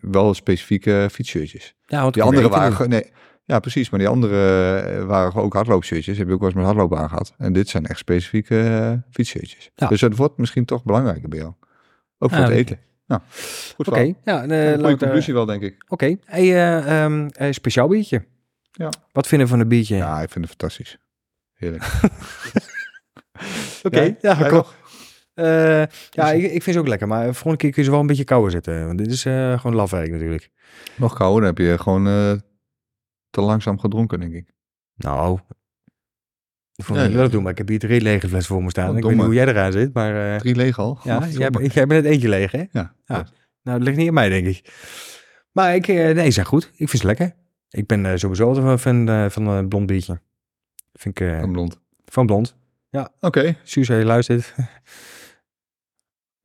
wel 0.00 0.34
specifieke 0.34 1.08
fietsshirtjes. 1.12 1.74
Ja, 1.86 2.02
want 2.02 2.14
Die 2.14 2.22
andere 2.22 2.48
waren, 2.48 2.88
nee, 2.88 3.10
ja 3.46 3.58
precies, 3.60 3.90
maar 3.90 3.98
die 4.00 4.08
andere 4.08 4.76
eh, 4.80 5.04
waren 5.04 5.42
ook 5.42 5.52
hardloopshirtjes. 5.54 6.18
Heb 6.18 6.26
je 6.26 6.32
ook 6.32 6.38
wel 6.38 6.48
eens 6.48 6.56
met 6.58 6.66
hardlopen 6.66 6.98
aangehad. 6.98 7.34
En 7.38 7.52
dit 7.52 7.68
zijn 7.68 7.86
echt 7.86 7.98
specifieke 7.98 8.60
eh, 8.60 8.92
fietsshirtjes. 9.10 9.70
Ja. 9.74 9.86
Dus 9.88 10.00
het 10.00 10.16
wordt 10.16 10.38
misschien 10.38 10.64
toch 10.64 10.84
belangrijker 10.84 11.28
bij 11.28 11.38
jou. 11.38 11.52
Ook 12.18 12.30
voor 12.30 12.38
Ja, 12.38 12.44
het 12.44 12.54
eten. 12.54 12.78
Nou, 13.06 13.20
goed 13.76 13.88
Oké, 13.88 13.96
verhaal. 13.98 14.14
ja. 14.24 14.42
eh, 14.42 14.48
goede 14.48 14.76
we 14.76 14.82
daar- 14.82 14.96
conclusie 14.98 15.34
wel, 15.34 15.44
denk 15.44 15.62
ik. 15.62 15.84
Oké, 15.88 16.16
hey, 16.24 16.42
eh, 16.54 17.02
ehm, 17.04 17.28
eh, 17.32 17.52
speciaal 17.52 17.88
biertje. 17.88 18.24
Ja. 18.72 18.90
Wat 19.12 19.26
vinden 19.26 19.46
we 19.46 19.52
van 19.52 19.60
het 19.62 19.68
biertje? 19.68 19.96
Ja, 19.96 20.22
ik 20.22 20.30
vind 20.30 20.44
het 20.48 20.54
fantastisch. 20.58 20.98
Heerlijk. 21.54 21.84
Oké, 23.82 24.16
ja, 24.20 24.50
nog? 24.50 24.74
Eh, 25.34 25.82
ja, 26.10 26.32
ik, 26.32 26.42
ik 26.42 26.62
vind 26.62 26.76
ze 26.76 26.78
ook 26.78 26.88
lekker. 26.88 27.08
Maar 27.08 27.24
volgende 27.24 27.56
keer 27.56 27.70
kun 27.70 27.78
je 27.78 27.84
ze 27.84 27.90
wel 27.90 28.00
een 28.00 28.06
beetje 28.06 28.24
kouder 28.24 28.50
zetten. 28.50 28.86
Want 28.86 28.98
dit 28.98 29.10
is 29.10 29.24
eh, 29.24 29.60
gewoon 29.60 29.76
lafwerk 29.76 30.10
natuurlijk. 30.10 30.50
Nog 30.96 31.14
kouder, 31.14 31.40
dan 31.40 31.48
heb 31.54 31.58
je 31.58 31.78
gewoon 31.82 32.06
eh, 32.06 32.32
te 33.36 33.40
langzaam 33.42 33.78
gedronken, 33.78 34.20
denk 34.20 34.32
ik. 34.32 34.52
Nou, 34.94 35.38
ik 36.74 36.84
vond 36.84 36.98
Ja, 36.98 37.04
ja. 37.04 37.16
dat 37.16 37.30
doen, 37.32 37.42
maar 37.42 37.52
ik 37.52 37.58
heb 37.58 37.68
hier 37.68 37.78
drie 37.78 38.00
lege 38.00 38.28
flessen 38.28 38.54
voor 38.54 38.62
me 38.64 38.70
staan. 38.70 38.86
Wat 38.86 38.96
ik 38.96 39.02
weet 39.04 39.14
niet 39.14 39.24
hoe 39.24 39.34
jij 39.34 39.46
eraan 39.46 39.72
zit, 39.72 39.94
maar 39.94 40.32
eh, 40.34 40.40
Drie 40.40 40.54
leeg 40.54 40.78
al. 40.78 40.98
ja, 41.02 41.26
jij, 41.28 41.50
jij 41.50 41.86
bent 41.86 41.88
net 42.02 42.04
eentje 42.04 42.28
leeg, 42.28 42.52
hè? 42.52 42.58
Ja. 42.58 42.66
Ja. 42.72 42.92
Ja. 43.04 43.26
Nou, 43.62 43.78
dat 43.78 43.82
ligt 43.86 43.96
niet 43.96 44.08
aan 44.08 44.14
mij, 44.14 44.28
denk 44.28 44.46
ik. 44.46 44.74
Maar 45.52 45.74
ik, 45.74 45.88
eh, 45.88 46.14
nee, 46.14 46.30
zijn 46.30 46.46
goed. 46.46 46.70
Ik 46.76 46.88
vind 46.88 47.00
ze 47.00 47.06
lekker. 47.06 47.34
Ik 47.70 47.86
ben 47.86 48.06
eh, 48.06 48.16
sowieso 48.16 48.48
altijd 48.48 48.66
een 48.66 48.78
fan 48.78 49.30
van 49.30 49.46
een 49.48 49.68
blond 49.68 49.86
biertje. 49.86 50.20
Vind 50.92 51.20
ik 51.20 51.26
eh, 51.28 51.38
Een 51.38 51.52
blond. 51.52 51.80
van 52.04 52.26
blond. 52.26 52.56
Oké. 53.20 53.56
Suus, 53.62 53.90
als 53.90 53.98
je 53.98 54.04
luistert. 54.04 54.54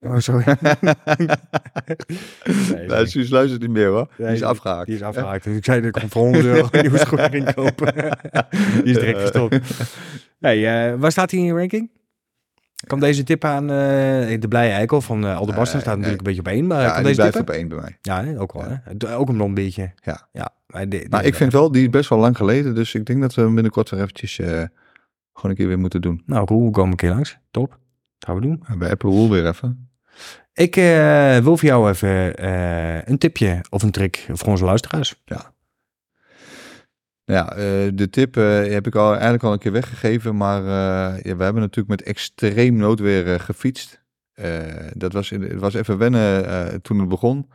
Oh, 0.03 0.17
sorry. 0.17 0.43
Nee, 2.73 2.87
Nou, 2.87 3.07
Suus 3.07 3.29
luistert 3.29 3.61
niet 3.61 3.69
meer 3.69 3.87
hoor. 3.87 4.07
Die 4.17 4.25
Nee, 4.25 4.35
is 4.35 4.43
afgehaakt. 4.43 4.85
Die 4.85 4.95
is 4.95 5.01
afgehaakt. 5.01 5.43
Dus 5.43 5.57
ik 5.57 5.65
zei 5.65 5.81
dat 5.81 5.95
ik 6.03 6.09
voor 6.09 6.21
100 6.21 6.45
euro 6.45 6.67
een 6.71 6.81
nieuwe 6.81 6.97
schoen 6.97 7.19
ging 7.19 7.53
kopen. 7.53 7.93
die 8.83 8.83
is 8.83 8.93
direct 8.97 9.19
gestopt. 9.21 9.59
Hey, 10.39 10.89
eh, 10.91 10.99
waar 10.99 11.11
staat 11.11 11.31
hij 11.31 11.39
in 11.39 11.45
je 11.45 11.53
ranking? 11.53 11.89
Kwam 12.87 12.99
deze 12.99 13.23
tip 13.23 13.43
aan 13.43 13.63
eh, 13.63 14.39
de 14.39 14.45
blije 14.49 14.71
eikel 14.71 15.01
van 15.01 15.25
eh 15.25 15.37
Aldebasten? 15.37 15.73
Nee, 15.73 15.81
staat 15.81 15.95
natuurlijk 15.97 16.27
een 16.27 16.33
beetje 16.33 16.39
op 16.41 16.47
één. 16.47 16.67
Maar 16.67 16.81
Ja, 16.81 16.95
die 16.95 17.03
deze 17.03 17.15
blijft 17.15 17.39
op 17.39 17.49
één 17.49 17.67
bij 17.67 17.77
mij. 17.77 17.97
Ja, 18.01 18.23
hè, 18.23 18.39
ook 18.39 18.53
wel. 18.53 18.63
Ja. 18.69 18.83
Hè? 18.97 19.15
Ook 19.15 19.29
een 19.29 19.35
blond 19.35 19.53
biertje. 19.53 19.91
Ja. 20.03 20.27
ja 20.31 20.49
maar 20.67 20.89
die- 20.89 20.99
die- 20.99 21.09
Maar 21.09 21.25
ik 21.25 21.35
vind 21.35 21.51
wel, 21.51 21.71
die 21.71 21.83
is 21.83 21.89
best 21.89 22.09
wel 22.09 22.19
lang 22.19 22.37
geleden. 22.37 22.75
Dus 22.75 22.93
ik 22.95 23.05
denk 23.05 23.21
dat 23.21 23.33
we 23.33 23.41
hem 23.41 23.53
binnenkort 23.53 23.89
weer 23.89 23.99
eventjes 23.99 24.39
eh, 24.39 24.47
gewoon 24.47 25.51
een 25.51 25.55
keer 25.55 25.67
weer 25.67 25.79
moeten 25.79 26.01
doen. 26.01 26.23
Nou, 26.25 26.45
Roel, 26.45 26.71
komen 26.71 26.91
een 26.91 26.97
keer 26.97 27.09
langs. 27.09 27.37
Top. 27.51 27.77
Gaan 28.19 28.35
we 28.35 28.41
doen. 28.41 28.63
Bij 28.77 28.89
Apple 28.91 29.09
Rule 29.09 29.29
weer 29.29 29.47
even. 29.47 29.89
Ik 30.53 30.75
eh, 30.75 31.37
wil 31.37 31.57
voor 31.57 31.69
jou 31.69 31.89
even 31.89 32.35
eh, 32.35 33.01
een 33.03 33.17
tipje 33.17 33.61
of 33.69 33.83
een 33.83 33.91
trick 33.91 34.27
voor 34.31 34.47
onze 34.47 34.65
luisteraars. 34.65 35.15
Ja, 37.23 37.55
eh, 37.55 37.89
de 37.93 38.07
tip 38.09 38.35
heb 38.35 38.87
ik 38.87 38.95
al, 38.95 39.11
eigenlijk 39.11 39.43
al 39.43 39.51
een 39.51 39.59
keer 39.59 39.71
weggegeven. 39.71 40.37
Maar 40.37 40.63
ja, 41.23 41.35
we 41.35 41.43
hebben 41.43 41.61
natuurlijk 41.61 41.87
met 41.87 42.03
extreem 42.03 42.75
noodweer 42.75 43.39
gefietst. 43.39 44.01
Dat 44.93 45.13
was, 45.13 45.29
het 45.29 45.59
was 45.59 45.73
even 45.73 45.97
wennen 45.97 46.81
toen 46.81 46.99
het 46.99 47.09
begon. 47.09 47.49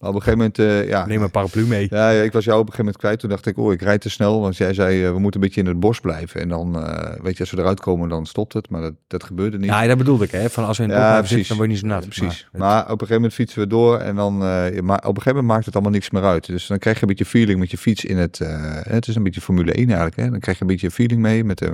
Maar 0.00 0.08
op 0.08 0.14
een 0.14 0.22
gegeven 0.22 0.38
moment, 0.38 0.58
eh, 0.58 0.88
ja, 0.88 1.06
Neem 1.06 1.22
een 1.22 1.30
paraplu 1.30 1.66
mee. 1.66 1.86
Ja, 1.90 2.10
ik 2.10 2.32
was 2.32 2.44
jou 2.44 2.60
op 2.60 2.66
een 2.66 2.72
gegeven 2.72 2.84
moment 2.84 2.96
kwijt. 2.96 3.18
Toen 3.18 3.30
dacht 3.30 3.46
ik, 3.46 3.58
oh, 3.58 3.72
ik 3.72 3.82
rijd 3.82 4.00
te 4.00 4.10
snel. 4.10 4.40
Want 4.40 4.56
jij 4.56 4.74
zei, 4.74 5.04
eh, 5.04 5.12
we 5.12 5.18
moeten 5.18 5.40
een 5.40 5.46
beetje 5.46 5.60
in 5.60 5.66
het 5.66 5.80
bos 5.80 6.00
blijven. 6.00 6.40
En 6.40 6.48
dan, 6.48 6.84
eh, 6.86 7.20
weet 7.22 7.34
je, 7.34 7.40
als 7.40 7.50
we 7.50 7.58
eruit 7.58 7.80
komen, 7.80 8.08
dan 8.08 8.26
stopt 8.26 8.52
het. 8.52 8.70
Maar 8.70 8.80
dat, 8.80 8.94
dat 9.06 9.24
gebeurde 9.24 9.58
niet. 9.58 9.66
Ja, 9.66 9.86
dat 9.86 9.98
bedoelde 9.98 10.24
ik. 10.24 10.30
Hè? 10.30 10.50
Van 10.50 10.66
als 10.66 10.76
we 10.78 10.82
in 10.82 10.90
het 10.90 10.98
Ja, 10.98 11.20
bos 11.20 11.28
zitten, 11.28 11.48
dan 11.48 11.56
word 11.56 11.68
je 11.68 11.74
niet 11.74 11.84
zo 11.84 11.94
nat. 11.94 12.08
Precies. 12.08 12.48
Maar, 12.52 12.60
Maar, 12.60 12.82
op 12.82 12.86
een 12.86 12.90
gegeven 12.90 13.14
moment 13.14 13.34
fietsen 13.34 13.60
we 13.60 13.66
door. 13.66 13.98
En 13.98 14.16
dan, 14.16 14.38
maar 14.38 14.68
op 14.70 14.84
een 14.86 15.00
gegeven 15.02 15.24
moment 15.24 15.46
maakt 15.46 15.64
het 15.64 15.74
allemaal 15.74 15.92
niks 15.92 16.10
meer 16.10 16.24
uit. 16.24 16.46
Dus 16.46 16.66
dan 16.66 16.78
krijg 16.78 16.96
je 16.96 17.02
een 17.02 17.08
beetje 17.08 17.24
feeling 17.24 17.58
met 17.58 17.70
je 17.70 17.78
fiets 17.78 18.04
in 18.04 18.16
het... 18.16 18.38
het 18.82 19.08
is 19.08 19.14
een 19.14 19.22
beetje 19.22 19.40
Formule 19.40 19.72
1 19.72 19.86
eigenlijk. 19.86 20.16
Hè? 20.16 20.30
Dan 20.30 20.40
krijg 20.40 20.58
je 20.58 20.64
een 20.64 20.70
beetje 20.70 20.90
feeling 20.90 21.20
mee 21.20 21.44
met 21.44 21.70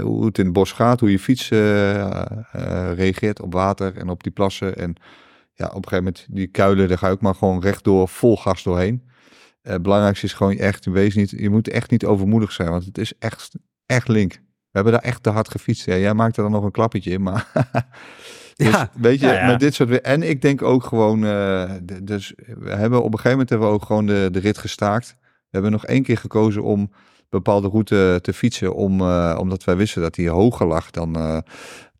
hoe 0.00 0.24
het 0.24 0.38
in 0.38 0.44
het 0.44 0.52
bos 0.52 0.72
gaat. 0.72 1.00
Hoe 1.00 1.10
je 1.10 1.18
fiets 1.18 1.48
reageert 2.94 3.40
op 3.40 3.52
water 3.52 3.96
en 3.96 4.08
op 4.08 4.22
die 4.22 4.32
plassen. 4.32 4.76
En 4.76 4.96
ja, 5.58 5.66
op 5.66 5.74
een 5.74 5.88
gegeven 5.88 6.04
moment 6.04 6.26
die 6.30 6.46
kuilen, 6.46 6.88
daar 6.88 6.98
ga 6.98 7.10
ook 7.10 7.20
maar 7.20 7.34
gewoon 7.34 7.60
rechtdoor 7.60 8.08
vol 8.08 8.36
gas 8.36 8.62
doorheen. 8.62 9.02
Eh, 9.62 9.72
het 9.72 9.82
belangrijkste 9.82 10.26
is 10.26 10.32
gewoon 10.32 10.56
echt, 10.56 10.84
wees 10.84 11.14
niet, 11.14 11.30
je 11.30 11.50
moet 11.50 11.68
echt 11.68 11.90
niet 11.90 12.04
overmoedig 12.04 12.52
zijn, 12.52 12.70
want 12.70 12.84
het 12.84 12.98
is 12.98 13.12
echt, 13.18 13.54
echt 13.86 14.08
link. 14.08 14.32
We 14.32 14.74
hebben 14.74 14.92
daar 14.92 15.02
echt 15.02 15.22
te 15.22 15.30
hard 15.30 15.50
gefietst. 15.50 15.86
Ja, 15.86 15.96
jij 15.96 16.14
maakt 16.14 16.36
er 16.36 16.42
dan 16.42 16.52
nog 16.52 16.64
een 16.64 16.70
klappetje 16.70 17.10
in, 17.10 17.22
maar 17.22 17.46
dus, 18.56 18.70
Ja, 18.70 18.90
weet 18.94 19.20
je, 19.20 19.26
ja, 19.26 19.32
ja. 19.32 19.46
met 19.46 19.60
dit 19.60 19.74
soort 19.74 19.88
weer. 19.88 20.02
En 20.02 20.22
ik 20.22 20.42
denk 20.42 20.62
ook 20.62 20.84
gewoon, 20.84 21.26
eh, 21.26 21.72
dus 22.02 22.32
we 22.36 22.70
hebben 22.70 22.98
op 22.98 23.12
een 23.12 23.18
gegeven 23.18 23.30
moment 23.30 23.48
hebben 23.48 23.68
we 23.68 23.74
ook 23.74 23.84
gewoon 23.84 24.06
de, 24.06 24.28
de 24.32 24.38
rit 24.38 24.58
gestaakt. 24.58 25.16
We 25.20 25.48
hebben 25.50 25.70
nog 25.70 25.86
één 25.86 26.02
keer 26.02 26.18
gekozen 26.18 26.62
om 26.62 26.90
bepaalde 27.28 27.68
route 27.68 28.18
te 28.22 28.32
fietsen, 28.32 28.74
om, 28.74 29.00
eh, 29.00 29.36
omdat 29.40 29.64
wij 29.64 29.76
wisten 29.76 30.02
dat 30.02 30.14
die 30.14 30.28
hoger 30.28 30.66
lag 30.66 30.90
dan, 30.90 31.16
eh, 31.16 31.38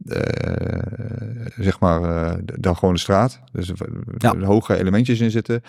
eh, 0.06 1.46
zeg 1.56 1.80
maar, 1.80 2.36
dan 2.44 2.76
gewoon 2.76 2.94
de 2.94 3.00
straat. 3.00 3.40
Dus 3.52 3.72
Ja. 4.18 4.38
hoge 4.38 4.76
elementjes 4.78 5.20
in 5.20 5.30
zitten. 5.30 5.60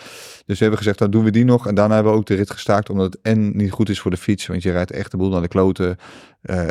Dus 0.46 0.56
we 0.58 0.58
hebben 0.58 0.78
gezegd, 0.78 1.00
dan 1.00 1.12
doen 1.12 1.24
we 1.24 1.32
die 1.32 1.46
nog. 1.46 1.68
En 1.68 1.76
daarna 1.76 1.94
hebben 1.94 2.12
we 2.14 2.18
ook 2.20 2.26
de 2.26 2.36
rit 2.36 2.52
gestaakt, 2.52 2.90
omdat 2.90 3.14
het 3.14 3.22
en 3.22 3.58
niet 3.58 3.72
goed 3.72 3.90
is 3.90 4.00
voor 4.00 4.12
de 4.12 4.18
fiets, 4.18 4.48
want 4.48 4.64
je 4.64 4.72
rijdt 4.72 4.92
echt 4.92 5.12
de 5.12 5.18
boel 5.18 5.30
naar 5.30 5.42
de 5.42 5.48
kloten. 5.48 5.98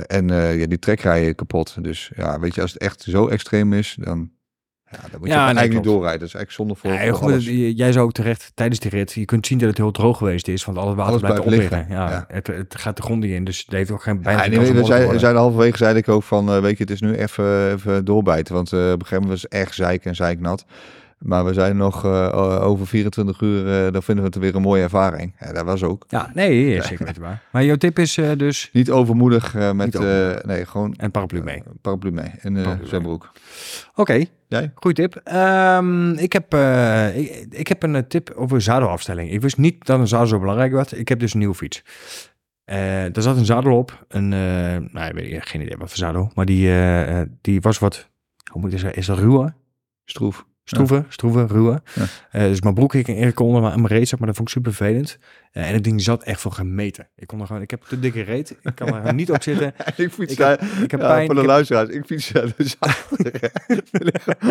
en 0.06 0.28
ja, 0.28 0.66
die 0.66 0.78
trek 0.78 1.00
rij 1.00 1.24
je 1.24 1.34
kapot. 1.34 1.76
Dus 1.84 2.10
ja, 2.16 2.40
weet 2.40 2.54
je, 2.54 2.60
als 2.60 2.72
het 2.72 2.82
echt 2.82 3.02
zo 3.02 3.28
extreem 3.28 3.72
is, 3.72 3.96
dan, 4.00 4.30
ja, 4.90 4.98
dan 5.10 5.20
moet 5.20 5.28
je 5.28 5.34
Ja, 5.34 5.34
gewoon 5.34 5.54
nee, 5.54 5.56
eigenlijk 5.56 5.74
niet 5.74 5.84
doorrijden. 5.84 6.18
Dat 6.20 6.28
is 6.28 6.34
eigenlijk 6.34 6.50
zonde 6.50 6.74
voor, 6.74 6.92
Ja, 7.06 7.14
voor 7.16 7.30
goed, 7.32 7.44
jij 7.76 7.92
zou 7.92 8.06
ook 8.06 8.12
terecht 8.12 8.52
tijdens 8.54 8.80
die 8.80 8.90
rit, 8.90 9.12
je 9.12 9.24
kunt 9.24 9.46
zien 9.46 9.58
dat 9.58 9.68
het 9.68 9.76
heel 9.76 9.90
droog 9.90 10.18
geweest 10.18 10.48
is, 10.48 10.64
want 10.64 10.78
al 10.78 10.86
het 10.88 10.96
water 10.96 11.10
Alles 11.12 11.20
blijft 11.24 11.42
blijft 11.44 11.62
opliggen. 11.62 11.94
Ja, 11.96 12.10
Ja. 12.10 12.24
Het, 12.28 12.46
het 12.46 12.74
gaat 12.78 12.96
de 12.96 13.02
grond 13.02 13.20
niet 13.22 13.32
in, 13.32 13.44
dus 13.44 13.58
het 13.58 13.70
heeft 13.74 13.90
ook 13.90 14.02
geen 14.02 14.22
bijna 14.22 14.42
Ja, 14.44 14.48
nee, 14.48 14.72
worden. 14.74 15.20
zeiden 15.20 15.40
halverwege 15.42 15.76
zeiden 15.76 16.02
ik 16.02 16.08
ook 16.08 16.22
van, 16.22 16.48
eh, 16.48 16.60
weet 16.60 16.76
je, 16.76 16.82
het 16.82 16.92
is 16.92 17.00
nu 17.00 17.14
even, 17.14 17.72
even 17.72 18.04
doorbijten. 18.04 18.54
Want 18.54 18.72
eh, 18.72 18.78
op 18.78 18.84
een 18.84 18.90
gegeven 19.06 19.14
moment 19.22 19.30
was 19.32 19.42
het 19.42 19.52
echt 19.52 19.74
zeik 19.74 20.04
en 20.04 20.14
zeiknat. 20.14 20.64
Maar 21.18 21.44
we 21.44 21.52
zeiden 21.52 21.76
nog, 21.76 22.04
eh, 22.04 22.60
over 22.62 22.86
24 22.86 23.40
uur, 23.40 23.86
eh, 23.86 23.92
dan 23.92 24.02
vinden 24.02 24.24
we 24.24 24.30
het 24.30 24.38
weer 24.38 24.54
een 24.54 24.62
mooie 24.62 24.82
ervaring. 24.82 25.34
Ja, 25.40 25.52
dat 25.52 25.64
was 25.64 25.82
ook. 25.82 26.04
Ja, 26.08 26.30
nee, 26.34 26.82
zeker 26.82 27.04
weten 27.04 27.22
waar. 27.22 27.42
Maar 27.52 27.64
jouw 27.64 27.76
tip 27.76 27.98
is 27.98 28.16
eh, 28.16 28.30
dus 28.36 28.70
Niet 28.72 28.90
overmoedig 28.90 29.54
met, 29.54 29.76
Niet 29.76 29.96
overmoedig. 29.96 30.44
nee, 30.44 30.66
gewoon 30.66 30.94
een 30.96 31.10
paraplu 31.10 31.42
mee. 31.42 31.62
paraplu 31.80 32.10
mee 32.12 32.30
en 32.40 32.56
eh 32.56 32.62
Paraplu 32.62 32.86
zwembroek. 32.86 33.32
Oké, 33.94 34.24
Jij? 34.48 34.72
goeie 34.74 34.96
tip. 34.96 35.20
Ehm, 35.24 36.10
ik, 36.10 36.32
heb, 36.32 36.54
eh, 36.54 37.18
ik, 37.18 37.46
ik 37.50 37.68
heb 37.68 37.82
een 37.82 37.94
eh, 37.94 38.02
tip 38.02 38.30
over 38.30 38.60
zadelafstelling. 38.60 39.30
Ik 39.30 39.40
wist 39.40 39.56
niet 39.56 39.86
dat 39.86 39.98
een 39.98 40.08
zadel 40.08 40.26
zo 40.26 40.38
belangrijk 40.38 40.72
was. 40.72 40.92
Ik 40.92 41.08
heb 41.08 41.18
dus 41.18 41.32
een 41.32 41.38
nieuwe 41.38 41.54
fiets. 41.54 41.82
Eh 42.64 42.76
daar 43.12 43.22
zat 43.22 43.36
een 43.36 43.44
zadel 43.44 43.76
op. 43.76 44.04
Een, 44.08 44.32
eh 44.32 44.92
nou, 44.92 45.08
ik 45.08 45.12
weet 45.12 45.30
niet, 45.30 45.42
geen 45.42 45.60
idee 45.60 45.76
wat 45.76 45.88
voor 45.88 45.98
zadel. 45.98 46.30
Maar 46.34 46.44
die, 46.44 46.70
die 47.40 47.60
was 47.60 47.78
wat, 47.78 48.08
hoe 48.52 48.60
moet 48.60 48.72
ik 48.72 48.78
zeggen, 48.78 48.98
is 48.98 49.06
dat 49.06 49.18
ruwer? 49.18 49.54
Stroef. 50.04 50.46
Stroeven, 50.68 51.06
stroeven. 51.08 51.82
Ja. 51.94 52.04
Eh, 52.30 52.42
dus 52.42 52.60
mijn 52.60 52.74
broek 52.74 52.94
ik 52.94 53.08
en 53.08 53.38
onder 53.38 53.62
mijn 53.62 53.86
reet, 53.86 54.08
zeg 54.08 54.18
maar, 54.18 54.28
dat 54.28 54.36
vond 54.36 54.48
ik 54.48 54.54
super 54.54 54.72
vervelend. 54.72 55.18
Eh, 55.52 55.68
en 55.68 55.74
het 55.74 55.84
ding 55.84 56.02
zat 56.02 56.22
echt 56.24 56.40
voor 56.40 56.52
gemeten. 56.52 57.08
Ik 57.16 57.26
kon 57.26 57.40
er 57.40 57.46
gewoon, 57.46 57.62
ik 57.62 57.70
heb 57.70 57.82
te 57.88 58.00
dikke 58.00 58.20
reet. 58.22 58.56
Ik 58.62 58.74
kan 58.74 58.94
er 59.06 59.14
niet 59.14 59.30
op 59.30 59.42
zitten. 59.42 59.74
ik 59.96 60.12
fiets 60.12 60.32
Ik 60.32 60.38
heb, 60.38 60.62
ik 60.82 60.90
heb 60.90 61.00
ja, 61.00 61.06
pijn. 61.06 61.26
voor 61.26 61.34
de 61.34 61.40
ik 61.40 61.46
heb- 61.46 61.46
luisteraars, 61.46 61.88
ik 61.88 62.04
fiets 62.06 62.28
daar 62.28 62.52
dus 62.56 62.76
achter. 62.78 63.52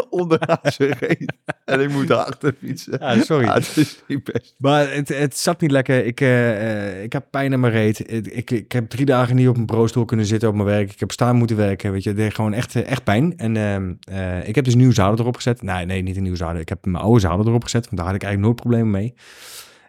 onderaan 0.09 0.59
zijn 0.77 0.93
reet. 0.99 1.33
En 1.65 1.79
ik 1.81 1.89
moet 1.89 2.07
daarachter 2.07 2.55
fietsen. 2.61 2.97
Ja, 2.99 3.21
sorry. 3.23 3.45
Ja, 3.45 3.53
het 3.53 3.77
is 3.77 4.03
niet 4.07 4.23
best. 4.23 4.55
Maar 4.57 4.93
het, 4.93 5.07
het 5.07 5.37
zat 5.37 5.61
niet 5.61 5.71
lekker. 5.71 6.05
Ik, 6.05 6.21
eh, 6.21 6.95
eh, 6.97 7.03
ik 7.03 7.13
heb 7.13 7.25
pijn 7.31 7.53
in 7.53 7.59
mijn 7.59 7.73
reet. 7.73 8.11
Ik, 8.11 8.51
ik, 8.51 8.71
heb 8.71 8.89
drie 8.89 9.05
dagen 9.05 9.35
niet 9.35 9.47
op 9.47 9.53
mijn 9.55 9.65
bureaustoel 9.67 10.05
kunnen 10.05 10.25
zitten 10.25 10.49
op 10.49 10.55
mijn 10.55 10.67
werk. 10.67 10.91
Ik 10.91 10.99
heb 10.99 11.11
staan 11.11 11.35
moeten 11.35 11.55
werken. 11.57 11.91
Weet 11.91 12.03
je, 12.03 12.09
het 12.09 12.17
deed 12.17 12.35
gewoon 12.35 12.53
echt, 12.53 12.75
echt 12.75 13.03
pijn. 13.03 13.37
En 13.37 13.57
ehm, 13.57 13.93
eh, 14.17 14.47
ik 14.47 14.55
heb 14.55 14.63
dus 14.63 14.73
een 14.73 14.79
nieuw 14.79 14.91
zadel 14.93 15.19
erop 15.19 15.35
gezet. 15.35 15.61
Nee, 15.61 15.85
nee, 15.85 16.01
niet 16.01 16.17
een 16.17 16.23
nieuw 16.23 16.35
zadel. 16.35 16.61
Ik 16.61 16.69
heb 16.69 16.85
mijn 16.85 17.03
oude 17.03 17.19
zadel 17.19 17.47
erop 17.47 17.63
gezet. 17.63 17.83
Want 17.85 17.97
daar 17.97 18.05
had 18.05 18.15
ik 18.15 18.23
eigenlijk 18.23 18.53
nooit 18.53 18.61
problemen 18.67 18.91
mee. 19.01 19.13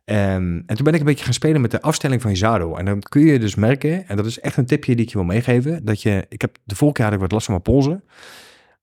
Ehm, 0.08 0.60
en 0.66 0.76
toen 0.76 0.84
ben 0.84 0.94
ik 0.94 1.00
een 1.00 1.06
beetje 1.06 1.24
gaan 1.24 1.32
spelen 1.32 1.60
met 1.60 1.70
de 1.70 1.82
afstelling 1.82 2.22
van 2.22 2.30
je 2.30 2.36
zadel. 2.36 2.78
En 2.78 2.84
dan 2.84 3.00
kun 3.00 3.22
je 3.22 3.38
dus 3.38 3.54
merken, 3.54 4.08
en 4.08 4.16
dat 4.16 4.26
is 4.26 4.40
echt 4.40 4.56
een 4.56 4.66
tipje 4.66 4.94
die 4.94 5.04
ik 5.04 5.10
je 5.10 5.16
wil 5.16 5.26
meegeven, 5.26 5.84
dat 5.84 6.02
je, 6.02 6.26
ik 6.28 6.40
heb 6.40 6.56
de 6.64 6.76
vorige 6.76 6.96
keer 6.96 7.04
had 7.04 7.14
ik 7.14 7.20
wat 7.20 7.32
last 7.32 7.44
van 7.44 7.54
mijn 7.54 7.74
polsen. 7.74 8.04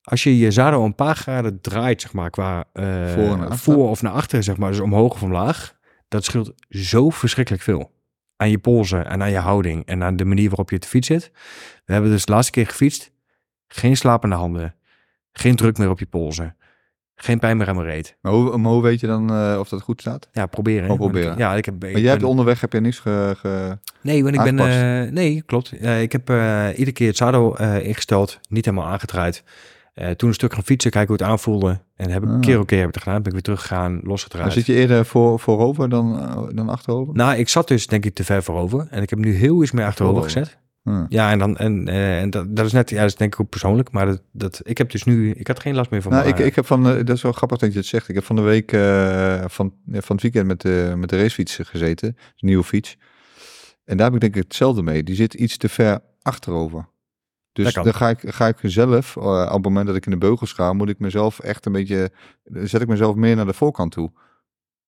Als 0.01 0.23
je 0.23 0.37
je 0.37 0.51
zadel 0.51 0.83
een 0.83 0.95
paar 0.95 1.15
graden 1.15 1.61
draait, 1.61 2.01
zeg 2.01 2.13
maar, 2.13 2.29
qua 2.29 2.65
eh, 2.73 3.11
Voor 3.51 3.89
of 3.89 4.01
naar 4.01 4.11
achter, 4.11 4.43
zeg 4.43 4.57
maar, 4.57 4.71
dus 4.71 4.79
omhoog 4.79 5.13
of 5.13 5.23
omlaag, 5.23 5.75
Dat 6.07 6.23
scheelt 6.23 6.53
zo 6.69 7.09
verschrikkelijk 7.09 7.63
veel. 7.63 7.91
Aan 8.35 8.49
je 8.49 8.59
polsen 8.59 9.05
en 9.05 9.21
aan 9.21 9.31
je 9.31 9.37
houding 9.37 9.85
en 9.85 10.03
aan 10.03 10.15
de 10.15 10.25
manier 10.25 10.47
waarop 10.47 10.69
je 10.69 10.79
te 10.79 10.87
fiets 10.87 11.07
zit. 11.07 11.31
We 11.85 11.93
hebben 11.93 12.11
dus 12.11 12.25
de 12.25 12.31
laatste 12.31 12.51
keer 12.51 12.67
gefietst. 12.67 13.11
Geen 13.67 13.97
slapende 13.97 14.35
handen. 14.35 14.75
Geen 15.31 15.55
druk 15.55 15.77
meer 15.77 15.89
op 15.89 15.99
je 15.99 16.05
polsen. 16.05 16.55
Geen 17.15 17.39
pijn 17.39 17.57
meer 17.57 17.67
aan 17.67 17.75
mijn 17.75 17.87
reet. 17.87 18.17
Maar 18.21 18.31
hoe, 18.31 18.57
maar 18.57 18.71
hoe 18.71 18.81
weet 18.81 18.99
je 18.99 19.07
dan 19.07 19.29
eh, 19.33 19.55
of 19.59 19.69
dat 19.69 19.81
goed 19.81 20.01
staat? 20.01 20.29
Ja, 20.31 20.45
proberen. 20.45 20.89
Oh, 20.89 20.95
proberen. 20.95 21.31
Ik- 21.31 21.37
ja, 21.37 21.53
ik 21.55 21.65
heb. 21.65 21.81
Maar 21.81 21.99
jij 21.99 22.11
hebt 22.11 22.23
onderweg 22.23 22.61
heb 22.61 22.73
je 22.73 22.79
niks 22.81 22.99
ge, 22.99 23.35
ge- 23.37 23.77
Nee, 24.01 24.23
want 24.23 24.35
ik 24.35 24.41
ben. 24.41 24.59
Eh, 24.59 25.11
nee, 25.11 25.41
klopt. 25.45 25.71
Eh, 25.71 26.01
ik 26.01 26.11
heb 26.11 26.29
iedere 26.71 26.91
keer 26.91 27.07
het 27.07 27.17
zadel 27.17 27.59
ingesteld, 27.61 28.39
niet 28.49 28.65
helemaal 28.65 28.87
aangedraaid. 28.87 29.43
Toen 30.15 30.27
een 30.29 30.33
stuk 30.35 30.53
gaan 30.53 30.63
fietsen, 30.63 30.91
kijken 30.91 31.09
hoe 31.15 31.17
het 31.25 31.31
aanvoelde. 31.31 31.79
En 31.95 32.09
heb 32.09 32.23
ik 32.23 32.29
Ah. 32.29 32.39
keer 32.39 32.59
op 32.59 32.67
keer 32.67 32.79
heb 32.79 32.87
ik 32.87 32.93
het 32.93 33.03
gedaan. 33.03 33.17
Ben 33.17 33.25
ik 33.27 33.33
weer 33.33 33.41
teruggegaan, 33.41 33.93
Dan 33.99 34.01
losgedraaid. 34.09 34.53
zit 34.53 34.65
je 34.65 34.73
eerder 34.73 35.05
voor, 35.05 35.39
voorover 35.39 35.89
dan, 35.89 36.19
dan 36.55 36.69
achterover? 36.69 37.13
Nou, 37.13 37.35
ik 37.37 37.49
zat 37.49 37.67
dus 37.67 37.87
denk 37.87 38.05
ik 38.05 38.13
te 38.15 38.23
ver 38.23 38.43
voorover. 38.43 38.87
En 38.89 39.01
ik 39.01 39.09
heb 39.09 39.19
nu 39.19 39.33
heel 39.35 39.61
iets 39.63 39.71
meer 39.71 39.85
achterover 39.85 40.21
Achterover. 40.23 40.47
gezet. 40.51 40.63
Hm. 40.85 41.05
Ja, 41.09 41.31
en, 41.31 41.39
dan, 41.39 41.57
en, 41.57 41.87
eh, 41.87 42.21
en 42.21 42.29
dat, 42.29 42.55
dat 42.55 42.65
is 42.65 42.71
net, 42.71 42.89
ja, 42.89 42.99
dat 42.99 43.09
is 43.09 43.15
denk 43.15 43.33
ik 43.33 43.39
ook 43.39 43.49
persoonlijk. 43.49 43.91
Maar 43.91 44.05
dat, 44.05 44.21
dat, 44.31 44.61
ik 44.63 44.77
heb 44.77 44.91
dus 44.91 45.03
nu, 45.03 45.31
ik 45.31 45.47
had 45.47 45.59
geen 45.59 45.75
last 45.75 45.89
meer 45.89 46.01
van 46.01 46.11
Nou, 46.11 46.27
ik, 46.27 46.39
ik 46.39 46.55
heb 46.55 46.65
van, 46.65 46.87
eh, 46.89 46.95
dat 46.95 47.15
is 47.15 47.21
wel 47.21 47.31
grappig 47.31 47.57
dat 47.57 47.71
je 47.71 47.77
het 47.77 47.87
zegt. 47.87 48.09
Ik 48.09 48.15
heb 48.15 48.23
van 48.23 48.35
de 48.35 48.41
week 48.41 48.71
eh, 48.71 49.43
van, 49.47 49.73
van 49.91 50.15
het 50.15 50.21
weekend 50.21 50.47
met 50.47 50.61
de, 50.61 50.93
met 50.97 51.09
de 51.09 51.17
racefiets 51.17 51.59
gezeten. 51.61 52.07
Een 52.07 52.15
nieuwe 52.39 52.63
fiets. 52.63 52.97
En 53.85 53.97
daar 53.97 54.05
heb 54.05 54.15
ik 54.15 54.21
denk 54.21 54.35
ik 54.35 54.43
hetzelfde 54.43 54.83
mee. 54.83 55.03
Die 55.03 55.15
zit 55.15 55.33
iets 55.33 55.57
te 55.57 55.69
ver 55.69 55.99
achterover. 56.21 56.87
Dus 57.53 57.73
dan 57.73 57.93
ga 57.93 58.09
ik, 58.09 58.19
ga 58.25 58.47
ik 58.47 58.57
zelf, 58.61 59.17
op 59.17 59.53
het 59.53 59.63
moment 59.63 59.87
dat 59.87 59.95
ik 59.95 60.05
in 60.05 60.11
de 60.11 60.17
beugels 60.17 60.53
ga, 60.53 60.73
moet 60.73 60.89
ik 60.89 60.99
mezelf 60.99 61.39
echt 61.39 61.65
een 61.65 61.71
beetje, 61.71 62.11
zet 62.43 62.81
ik 62.81 62.87
mezelf 62.87 63.15
meer 63.15 63.35
naar 63.35 63.45
de 63.45 63.53
voorkant 63.53 63.91
toe. 63.91 64.11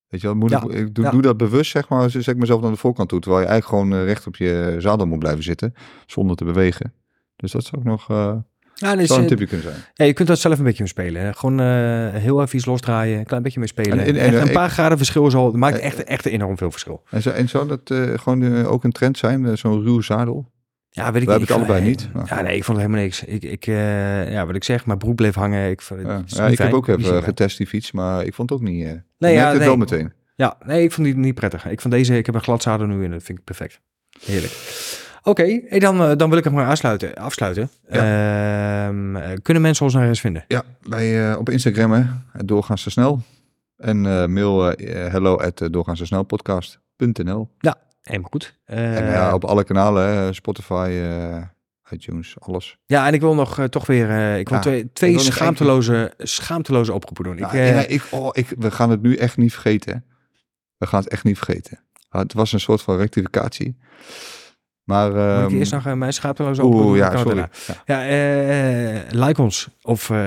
Weet 0.09 0.21
je 0.21 0.27
wel, 0.27 0.35
moet 0.35 0.49
Ja, 0.49 0.63
ik, 0.69 0.95
doe, 0.95 1.05
ja. 1.05 1.11
doe 1.11 1.21
dat 1.21 1.37
bewust, 1.37 1.71
zeg 1.71 1.89
maar, 1.89 2.09
zet 2.09 2.27
ik 2.27 2.37
mezelf 2.37 2.61
naar 2.61 2.71
de 2.71 2.77
voorkant 2.77 3.09
toe. 3.09 3.19
Terwijl 3.19 3.43
je 3.43 3.47
eigenlijk 3.49 3.81
gewoon 3.83 3.99
eh, 3.99 4.05
recht 4.07 4.27
op 4.27 4.35
je 4.35 4.75
zadel 4.77 5.05
moet 5.07 5.19
blijven 5.19 5.43
zitten, 5.43 5.73
zonder 6.05 6.35
te 6.35 6.45
bewegen. 6.45 6.93
Dus 7.35 7.51
dat 7.51 7.63
zou 7.65 7.77
ook 7.81 7.87
nog 7.87 8.09
eh 8.09 8.33
Ja, 8.75 8.95
dus, 8.95 9.07
zou 9.07 9.19
een 9.19 9.25
eh, 9.25 9.29
tipje 9.31 9.47
kunnen 9.47 9.65
zijn. 9.71 9.77
ja, 9.93 10.05
je 10.05 10.13
kunt 10.13 10.27
dat 10.27 10.39
zelf 10.39 10.57
een 10.57 10.63
beetje 10.63 10.79
mee 10.83 10.91
spelen. 10.91 11.21
hè. 11.21 11.33
Gewoon 11.33 11.59
eh, 11.59 12.21
heel 12.21 12.41
even 12.41 12.55
iets 12.55 12.65
losdraaien, 12.65 13.19
een 13.19 13.25
klein 13.25 13.43
beetje 13.43 13.59
mee 13.59 13.67
spelen. 13.67 13.91
En- 13.99 14.05
en- 14.05 14.15
Echt 14.15 14.33
en- 14.35 14.41
een 14.41 14.47
ik- 14.47 14.53
paar 14.53 14.69
graden 14.69 14.97
verschil 14.97 15.27
is 15.27 15.35
al, 15.35 15.45
dat 15.45 15.55
maakt 15.59 15.77
Eh, 15.77 15.85
echt, 15.85 16.03
echt 16.03 16.25
enorm 16.25 16.57
veel 16.57 16.71
verschil. 16.71 17.03
En, 17.09 17.21
zo, 17.21 17.29
en 17.29 17.49
zou 17.49 17.67
dat 17.67 17.89
eh, 17.91 18.13
gewoon 18.19 18.43
eh, 18.43 18.71
ook 18.71 18.83
een 18.83 18.91
trend 18.91 19.17
zijn, 19.17 19.45
eh, 19.45 19.55
zo'n 19.55 19.83
ruw 19.83 20.01
zadel? 20.01 20.51
Ja, 20.97 21.11
weet 21.11 21.21
ik 21.21 21.27
We 21.27 21.37
niet. 21.37 21.47
hebben 21.47 21.65
het 21.65 21.69
allebei 21.71 21.89
niet, 21.89 22.09
maar- 22.13 22.25
Ja, 22.29 22.41
nee, 22.41 22.55
ik 22.55 22.63
vond 22.63 22.77
het 22.77 22.85
helemaal 22.87 23.05
niks. 23.05 23.23
Ik, 23.23 23.43
ik 23.43 23.67
eh, 23.67 24.31
ja, 24.31 24.45
wat 24.45 24.55
ik 24.55 24.63
zeg, 24.63 24.85
mijn 24.85 24.97
broek 24.97 25.15
bleef 25.15 25.35
hangen. 25.35 25.69
Ik, 25.69 25.81
vond- 25.81 26.01
Ja, 26.01 26.21
ja, 26.25 26.47
ik 26.47 26.57
heb 26.57 26.73
ook 26.73 26.87
even 26.87 27.23
getest 27.23 27.57
die 27.57 27.67
fiets, 27.67 27.91
maar 27.91 28.25
ik 28.25 28.33
vond 28.33 28.49
het 28.49 28.59
ook 28.59 28.65
niet. 28.67 28.85
eh 28.85 28.91
Nee, 29.17 29.33
ja, 29.33 29.39
ja, 29.41 29.47
het 29.49 29.57
nee. 29.57 29.67
wel 29.67 29.77
meteen. 29.77 30.13
Ja, 30.35 30.57
nee, 30.65 30.83
ik 30.83 30.91
vond 30.91 31.07
die 31.07 31.15
niet 31.17 31.35
prettig. 31.35 31.65
Ik 31.65 31.81
vond 31.81 31.93
deze, 31.93 32.17
ik 32.17 32.25
heb 32.25 32.35
een 32.35 32.41
gladzadel 32.41 32.87
nu 32.87 33.03
en 33.05 33.11
dat 33.11 33.23
vind 33.23 33.37
ik 33.37 33.43
perfect. 33.43 33.79
Heerlijk. 34.25 34.53
Oké, 35.23 35.59
hey, 35.67 35.79
dan, 35.79 36.01
eh, 36.01 36.15
dan 36.15 36.29
wil 36.29 36.37
ik 36.37 36.43
hem 36.43 36.53
maar 36.53 36.65
aansluiten, 36.65 37.15
afsluiten. 37.15 37.69
Ehm, 37.87 39.15
eh, 39.15 39.29
kunnen 39.41 39.63
mensen 39.63 39.85
ons 39.85 39.93
nog 39.93 40.03
eens 40.03 40.19
vinden? 40.19 40.45
Ja, 40.47 40.63
bij, 40.87 41.31
eh, 41.31 41.37
op 41.39 41.49
Instagram 41.49 41.91
hè, 41.91 42.03
doorgaans 42.45 42.83
te 42.83 42.89
snel. 42.89 43.21
En 43.77 44.01
mail 44.33 44.63
hello 44.87 45.35
at 45.37 45.61
eh, 45.61 45.67
doorgaans 45.71 45.99
te 45.99 46.05
snel 46.05 46.23
podcast.nl. 46.23 47.49
Helemaal 48.07 48.29
goed. 48.29 48.59
en 48.65 49.05
Eh, 49.07 49.11
ja, 49.11 49.33
op 49.33 49.45
alle 49.45 49.63
kanalen, 49.63 50.07
hè, 50.07 50.33
Spotify, 50.33 50.89
eh, 51.01 51.41
iTunes, 51.89 52.35
alles. 52.39 52.77
ja, 52.85 53.07
en 53.07 53.13
ik 53.13 53.21
wil 53.21 53.35
nog 53.35 53.59
eh, 53.59 53.65
toch 53.65 53.85
weer 53.85 54.37
ik 54.37 54.49
wil 54.49 54.57
Ja, 54.57 54.63
twee, 54.63 54.91
twee 54.93 55.11
wil 55.11 55.19
schaamteloze, 55.19 56.13
schaamteloze 56.17 56.93
oproepen 56.93 57.23
doen. 57.23 57.37
Ja, 57.37 57.51
ik, 57.51 57.89
ik, 57.89 58.07
oh, 58.11 58.29
ik, 58.31 58.53
we 58.57 58.71
gaan 58.71 58.89
het 58.89 59.01
nu 59.01 59.15
echt 59.15 59.37
niet 59.37 59.53
vergeten. 59.53 60.05
We 60.77 60.87
gaan 60.87 60.99
het 60.99 61.09
echt 61.09 61.23
niet 61.23 61.37
vergeten. 61.37 61.79
Ah, 62.09 62.21
het 62.21 62.33
was 62.33 62.53
een 62.53 62.59
soort 62.59 62.81
van 62.81 62.97
rectificatie. 62.97 63.77
Maar, 64.87 65.11
moet 65.11 65.43
ik 65.43 65.49
ehm, 65.49 65.57
eerst 65.57 65.71
nog 65.71 65.85
eh, 65.85 65.93
mijn 65.93 66.13
schaamteloze 66.13 66.63
oproep 66.63 66.81
doen? 66.81 66.89
Oeh, 66.89 66.97
ja, 66.97 67.17
sorry. 67.17 67.37
Ja. 67.37 67.47
Ja, 67.85 68.05
eh, 68.07 68.99
like 69.11 69.41
ons 69.41 69.67
of 69.81 70.09
eh, 70.09 70.17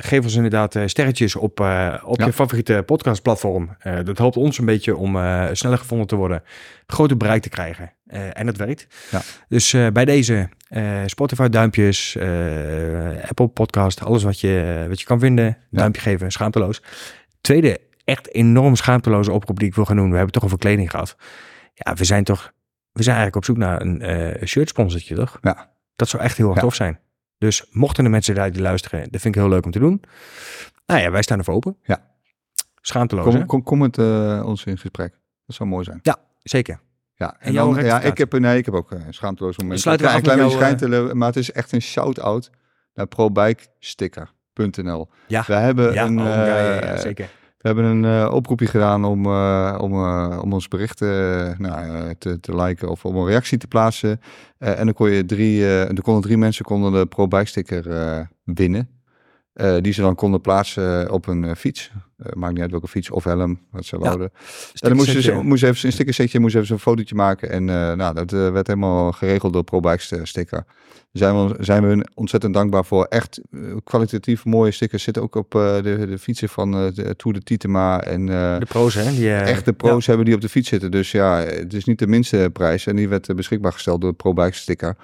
geef 0.00 0.22
ons 0.22 0.34
inderdaad 0.34 0.74
eh, 0.74 0.82
sterretjes 0.86 1.36
op, 1.36 1.60
eh, 1.60 1.94
op 2.04 2.18
Ja. 2.20 2.26
je 2.26 2.32
favoriete 2.32 2.82
podcastplatform. 2.86 3.76
Eh, 3.78 3.94
dat 4.04 4.18
helpt 4.18 4.36
ons 4.36 4.58
een 4.58 4.64
beetje 4.64 4.96
om 4.96 5.16
eh, 5.16 5.44
sneller 5.52 5.78
gevonden 5.78 6.06
te 6.06 6.16
worden, 6.16 6.42
groter 6.86 7.16
bereik 7.16 7.42
te 7.42 7.48
krijgen. 7.48 7.92
Eh, 8.06 8.20
en 8.32 8.46
dat 8.46 8.56
werkt. 8.56 8.86
Ja. 9.10 9.20
Dus 9.48 9.72
eh, 9.72 9.86
bij 9.92 10.04
deze 10.04 10.48
eh, 10.68 10.84
Spotify 11.06 11.48
duimpjes, 11.48 12.16
eh, 12.16 12.26
Apple 13.28 13.48
podcast, 13.48 14.04
alles 14.04 14.22
wat 14.22 14.40
je, 14.40 14.84
wat 14.88 15.00
je 15.00 15.06
kan 15.06 15.20
vinden, 15.20 15.56
duimpje 15.70 16.00
geven, 16.02 16.30
schaamteloos. 16.32 16.82
Tweede, 17.40 17.78
echt 18.04 18.34
enorm 18.34 18.76
schaamteloze 18.76 19.32
oproep 19.32 19.58
die 19.58 19.68
ik 19.68 19.74
wil 19.74 19.84
gaan 19.84 19.96
doen. 19.96 20.10
We 20.10 20.14
hebben 20.16 20.32
toch 20.32 20.44
over 20.44 20.58
kleding 20.58 20.90
gehad. 20.90 21.16
Ja, 21.74 21.94
we 21.94 22.04
zijn 22.04 22.24
toch, 22.24 22.52
we 22.92 23.02
zijn 23.02 23.16
eigenlijk 23.16 23.36
op 23.36 23.44
zoek 23.44 23.56
naar 23.56 23.80
een 23.80 24.00
eh 24.02 24.46
shirt 24.46 24.68
sponsortje, 24.68 25.14
toch? 25.14 25.38
Ja. 25.42 25.70
Dat 25.96 26.08
zou 26.08 26.22
echt 26.22 26.36
heel 26.36 26.46
erg 26.46 26.54
Ja. 26.56 26.60
tof 26.62 26.74
zijn. 26.74 27.00
Dus 27.38 27.64
mochten 27.70 28.04
er 28.04 28.10
mensen 28.10 28.34
daar 28.34 28.52
die 28.52 28.62
luisteren, 28.62 29.00
dat 29.10 29.20
vind 29.20 29.34
ik 29.34 29.40
heel 29.40 29.50
leuk 29.50 29.64
om 29.64 29.70
te 29.70 29.78
doen. 29.78 30.02
Nou 30.86 31.00
ja, 31.00 31.10
wij 31.10 31.22
staan 31.22 31.38
ervoor 31.38 31.54
open. 31.54 31.76
Ja. 31.82 32.10
Schaamteloos, 32.80 33.24
hè? 33.32 33.38
Kom, 33.38 33.46
kom, 33.46 33.62
kom 33.62 33.78
met 33.78 33.98
eh, 33.98 34.42
ons 34.46 34.64
in 34.64 34.78
gesprek. 34.78 35.18
Dat 35.46 35.56
zou 35.56 35.68
mooi 35.68 35.84
zijn. 35.84 36.00
Zeker. 36.42 36.80
Ja, 37.14 37.36
En 37.38 37.54
dan, 37.54 37.84
ja, 37.84 38.00
ik 38.00 38.18
heb, 38.18 38.32
nee, 38.38 38.58
ik 38.58 38.64
heb 38.64 38.74
ook 38.74 38.90
een 38.90 39.14
schaamteloos 39.14 39.58
moment. 39.58 39.80
sluiten 39.80 40.06
we 40.08 40.14
een 40.14 40.22
klein 40.22 40.38
beetje 40.38 40.56
schijntelen, 40.56 41.16
maar 41.18 41.28
het 41.28 41.36
is 41.36 41.52
echt 41.52 41.72
een 41.72 41.82
shout-out 41.82 42.50
naar 42.94 43.06
probikesticker.nl. 43.06 45.08
Ja. 45.26 45.44
We 45.46 45.54
hebben 45.54 45.92
Ja, 45.92 46.04
een, 46.04 46.18
oh, 46.20 46.24
ja, 46.24 46.46
ja, 46.46 46.74
ja, 46.74 46.80
eh, 46.80 46.98
zeker. 46.98 47.28
We 47.62 47.68
hebben 47.68 47.84
een 47.84 48.04
eh, 48.04 48.34
oproepje 48.34 48.66
gedaan 48.66 49.04
om, 49.04 49.26
eh, 49.26 49.78
om, 49.80 49.92
eh, 49.92 50.38
om 50.42 50.52
ons 50.52 50.68
bericht 50.68 51.00
nou, 51.58 52.14
te, 52.18 52.40
te 52.40 52.56
liken 52.56 52.88
of 52.88 53.04
om 53.04 53.16
een 53.16 53.26
reactie 53.26 53.58
te 53.58 53.66
plaatsen. 53.66 54.20
En 54.58 54.84
dan 54.84 54.94
kon 54.94 55.10
je 55.10 55.24
drie, 55.24 55.66
er 55.66 56.02
konden 56.02 56.22
drie 56.22 56.36
mensen 56.36 56.64
konden 56.64 56.92
de 56.92 57.06
ProBike-sticker 57.06 57.90
eh, 57.90 58.20
winnen. 58.44 58.88
Eh, 59.52 59.76
die 59.80 59.92
ze 59.92 60.00
dan 60.00 60.14
konden 60.14 60.40
plaatsen 60.40 61.10
op 61.10 61.26
een 61.26 61.44
eh, 61.44 61.54
fiets. 61.54 61.90
Eh, 62.16 62.32
maakt 62.32 62.52
niet 62.52 62.62
uit 62.62 62.70
welke 62.70 62.88
fiets 62.88 63.10
of 63.10 63.24
helm, 63.24 63.60
wat 63.70 63.84
ze 63.84 63.96
Ja. 63.96 64.02
wouden. 64.02 64.30
En 64.32 64.88
dan 64.88 64.96
moest 64.96 65.10
Stukje 65.10 65.32
ze, 65.32 65.42
moest 65.42 65.62
even 65.62 65.86
een 65.86 65.92
stickersetje, 65.92 66.40
moest 66.40 66.54
even 66.54 66.72
een 66.74 66.80
fotootje 66.80 67.14
maken. 67.14 67.50
En 67.50 67.64
nou, 67.96 68.14
dat 68.14 68.30
werd 68.30 68.66
helemaal 68.66 69.12
geregeld 69.12 69.52
door 69.52 69.64
ProBikes 69.64 70.12
sticker. 70.22 70.64
Daar 71.12 71.32
zijn 71.32 71.46
we, 71.46 71.64
zijn 71.64 71.82
we 71.82 71.88
hun 71.88 72.06
ontzettend 72.14 72.54
dankbaar 72.54 72.84
voor. 72.84 73.04
Echt 73.04 73.40
kwalitatief 73.84 74.44
mooie 74.44 74.70
stickers. 74.70 75.02
Zitten 75.02 75.22
ook 75.22 75.34
op 75.34 75.50
de, 75.50 76.04
de 76.08 76.18
fietsen 76.18 76.48
van 76.48 76.70
de 76.72 77.14
Tour 77.16 77.38
de 77.38 77.44
Titema. 77.44 78.02
En 78.02 78.26
De 78.26 78.66
pro's, 78.68 78.94
hè? 78.94 79.10
Die, 79.10 79.32
echt 79.32 79.64
de 79.64 79.72
pro's 79.72 80.06
hebben 80.06 80.24
die 80.24 80.34
op 80.34 80.40
de 80.40 80.48
fiets 80.48 80.68
zitten. 80.68 80.90
Dus 80.90 81.10
ja, 81.10 81.38
het 81.38 81.74
is 81.74 81.84
niet 81.84 81.98
de 81.98 82.06
minste 82.06 82.50
prijs. 82.52 82.86
En 82.86 82.96
die 82.96 83.08
werd 83.08 83.34
beschikbaar 83.36 83.72
gesteld 83.72 84.00
door 84.00 84.12
ProBikes 84.12 84.58
sticker. 84.58 84.96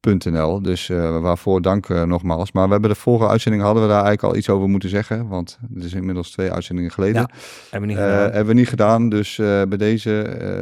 .nl. 0.00 0.62
Dus 0.62 0.88
eh, 0.88 1.20
waarvoor 1.20 1.62
dank 1.62 1.88
eh, 1.88 2.02
nogmaals. 2.02 2.52
Maar 2.52 2.64
we 2.66 2.72
hebben 2.72 2.90
de 2.90 2.96
vorige 2.96 3.28
uitzending 3.28 3.62
hadden 3.62 3.82
we 3.82 3.88
daar 3.88 4.02
eigenlijk 4.04 4.32
al 4.32 4.36
iets 4.38 4.48
over 4.50 4.68
moeten 4.68 4.88
zeggen. 4.88 5.28
Want 5.28 5.58
het 5.74 5.84
is 5.84 5.92
inmiddels 5.94 6.30
twee 6.30 6.52
uitzendingen 6.52 6.90
geleden. 6.90 7.20
Ja, 7.22 7.28
hebben 7.70 7.88
we 7.88 7.94
niet 7.94 8.04
Eh, 8.04 8.10
gedaan. 8.10 8.22
hebben 8.22 8.46
we 8.46 8.52
niet 8.54 8.68
gedaan. 8.68 9.08
Dus 9.08 9.36
bij 9.36 9.76
deze. 9.76 10.10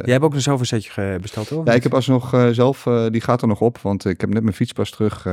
Jij 0.03 0.13
hebt 0.13 0.23
ook 0.25 0.33
een 0.33 0.41
zelf 0.41 0.59
een 0.59 0.65
setje 0.65 0.89
ge- 0.91 1.17
besteld, 1.21 1.49
hoor? 1.49 1.65
ja, 1.65 1.73
ik 1.73 1.83
heb 1.83 1.93
alsnog 1.93 2.47
zelf, 2.51 2.83
die 3.11 3.21
gaat 3.21 3.41
er 3.41 3.47
nog 3.47 3.61
op, 3.61 3.77
want 3.77 4.05
ik 4.05 4.21
heb 4.21 4.29
net 4.33 4.43
mijn 4.43 4.55
fiets 4.55 4.71
pas 4.73 4.89
terug. 4.89 5.25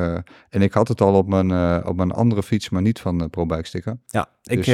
en 0.49 0.63
ik 0.63 0.73
had 0.73 0.89
het 0.89 1.01
al 1.01 1.15
op 1.15 1.29
mijn, 1.29 1.85
op 1.87 1.97
mijn 1.97 2.11
andere 2.11 2.43
fiets, 2.43 2.69
maar 2.71 2.83
niet 2.83 3.01
van 3.01 3.31
ProBike 3.31 3.67
sticker. 3.67 3.99
Ja, 4.07 4.29
ik, 4.43 4.57
Dus, 4.65 4.67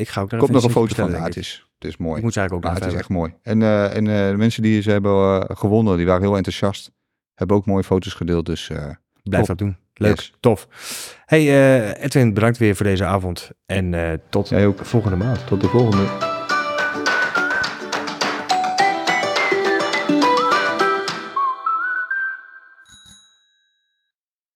ik 0.00 0.08
ga 0.08 0.20
ook 0.20 0.32
Ik 0.32 0.40
heb 0.40 0.50
nog 0.50 0.64
een 0.64 0.70
foto 0.70 0.94
van. 0.94 1.04
Ja, 1.04 1.10
denk 1.12 1.24
het, 1.24 1.36
is, 1.36 1.66
het 1.78 1.88
is 1.88 1.96
mooi. 1.96 2.16
Ik 2.16 2.22
moet 2.22 2.36
eigenlijk 2.36 2.66
ook 2.68 2.74
het 2.74 2.86
is 2.86 2.94
echt 2.98 3.08
mooi. 3.08 3.34
En, 3.42 3.62
en 3.92 4.04
de 4.04 4.34
mensen 4.36 4.62
die 4.62 4.82
ze 4.82 4.90
hebben 4.90 5.46
gewonnen, 5.56 5.96
die 5.96 6.06
waren 6.06 6.22
heel 6.22 6.36
enthousiast. 6.36 6.90
Hebben 7.36 7.56
ook 7.56 7.66
mooie 7.66 7.84
foto's 7.84 8.14
gedeeld, 8.14 8.46
dus 8.46 8.70
eh, 8.70 8.86
Blijf 9.22 9.46
dat 9.46 9.58
doen. 9.58 9.76
Leuk, 9.94 10.16
Yes. 10.16 10.32
tof. 10.40 10.68
Hey 11.26 11.40
eh, 11.48 12.04
Edwin, 12.04 12.34
bedankt 12.34 12.58
weer 12.58 12.76
voor 12.76 12.86
deze 12.86 13.04
avond. 13.04 13.50
En 13.66 13.94
eh, 13.94 14.18
tot 14.28 14.52
ook. 14.52 14.84
volgende 14.84 15.16
maand. 15.16 15.46
Tot 15.46 15.60
de 15.60 15.68
volgende. 15.68 16.35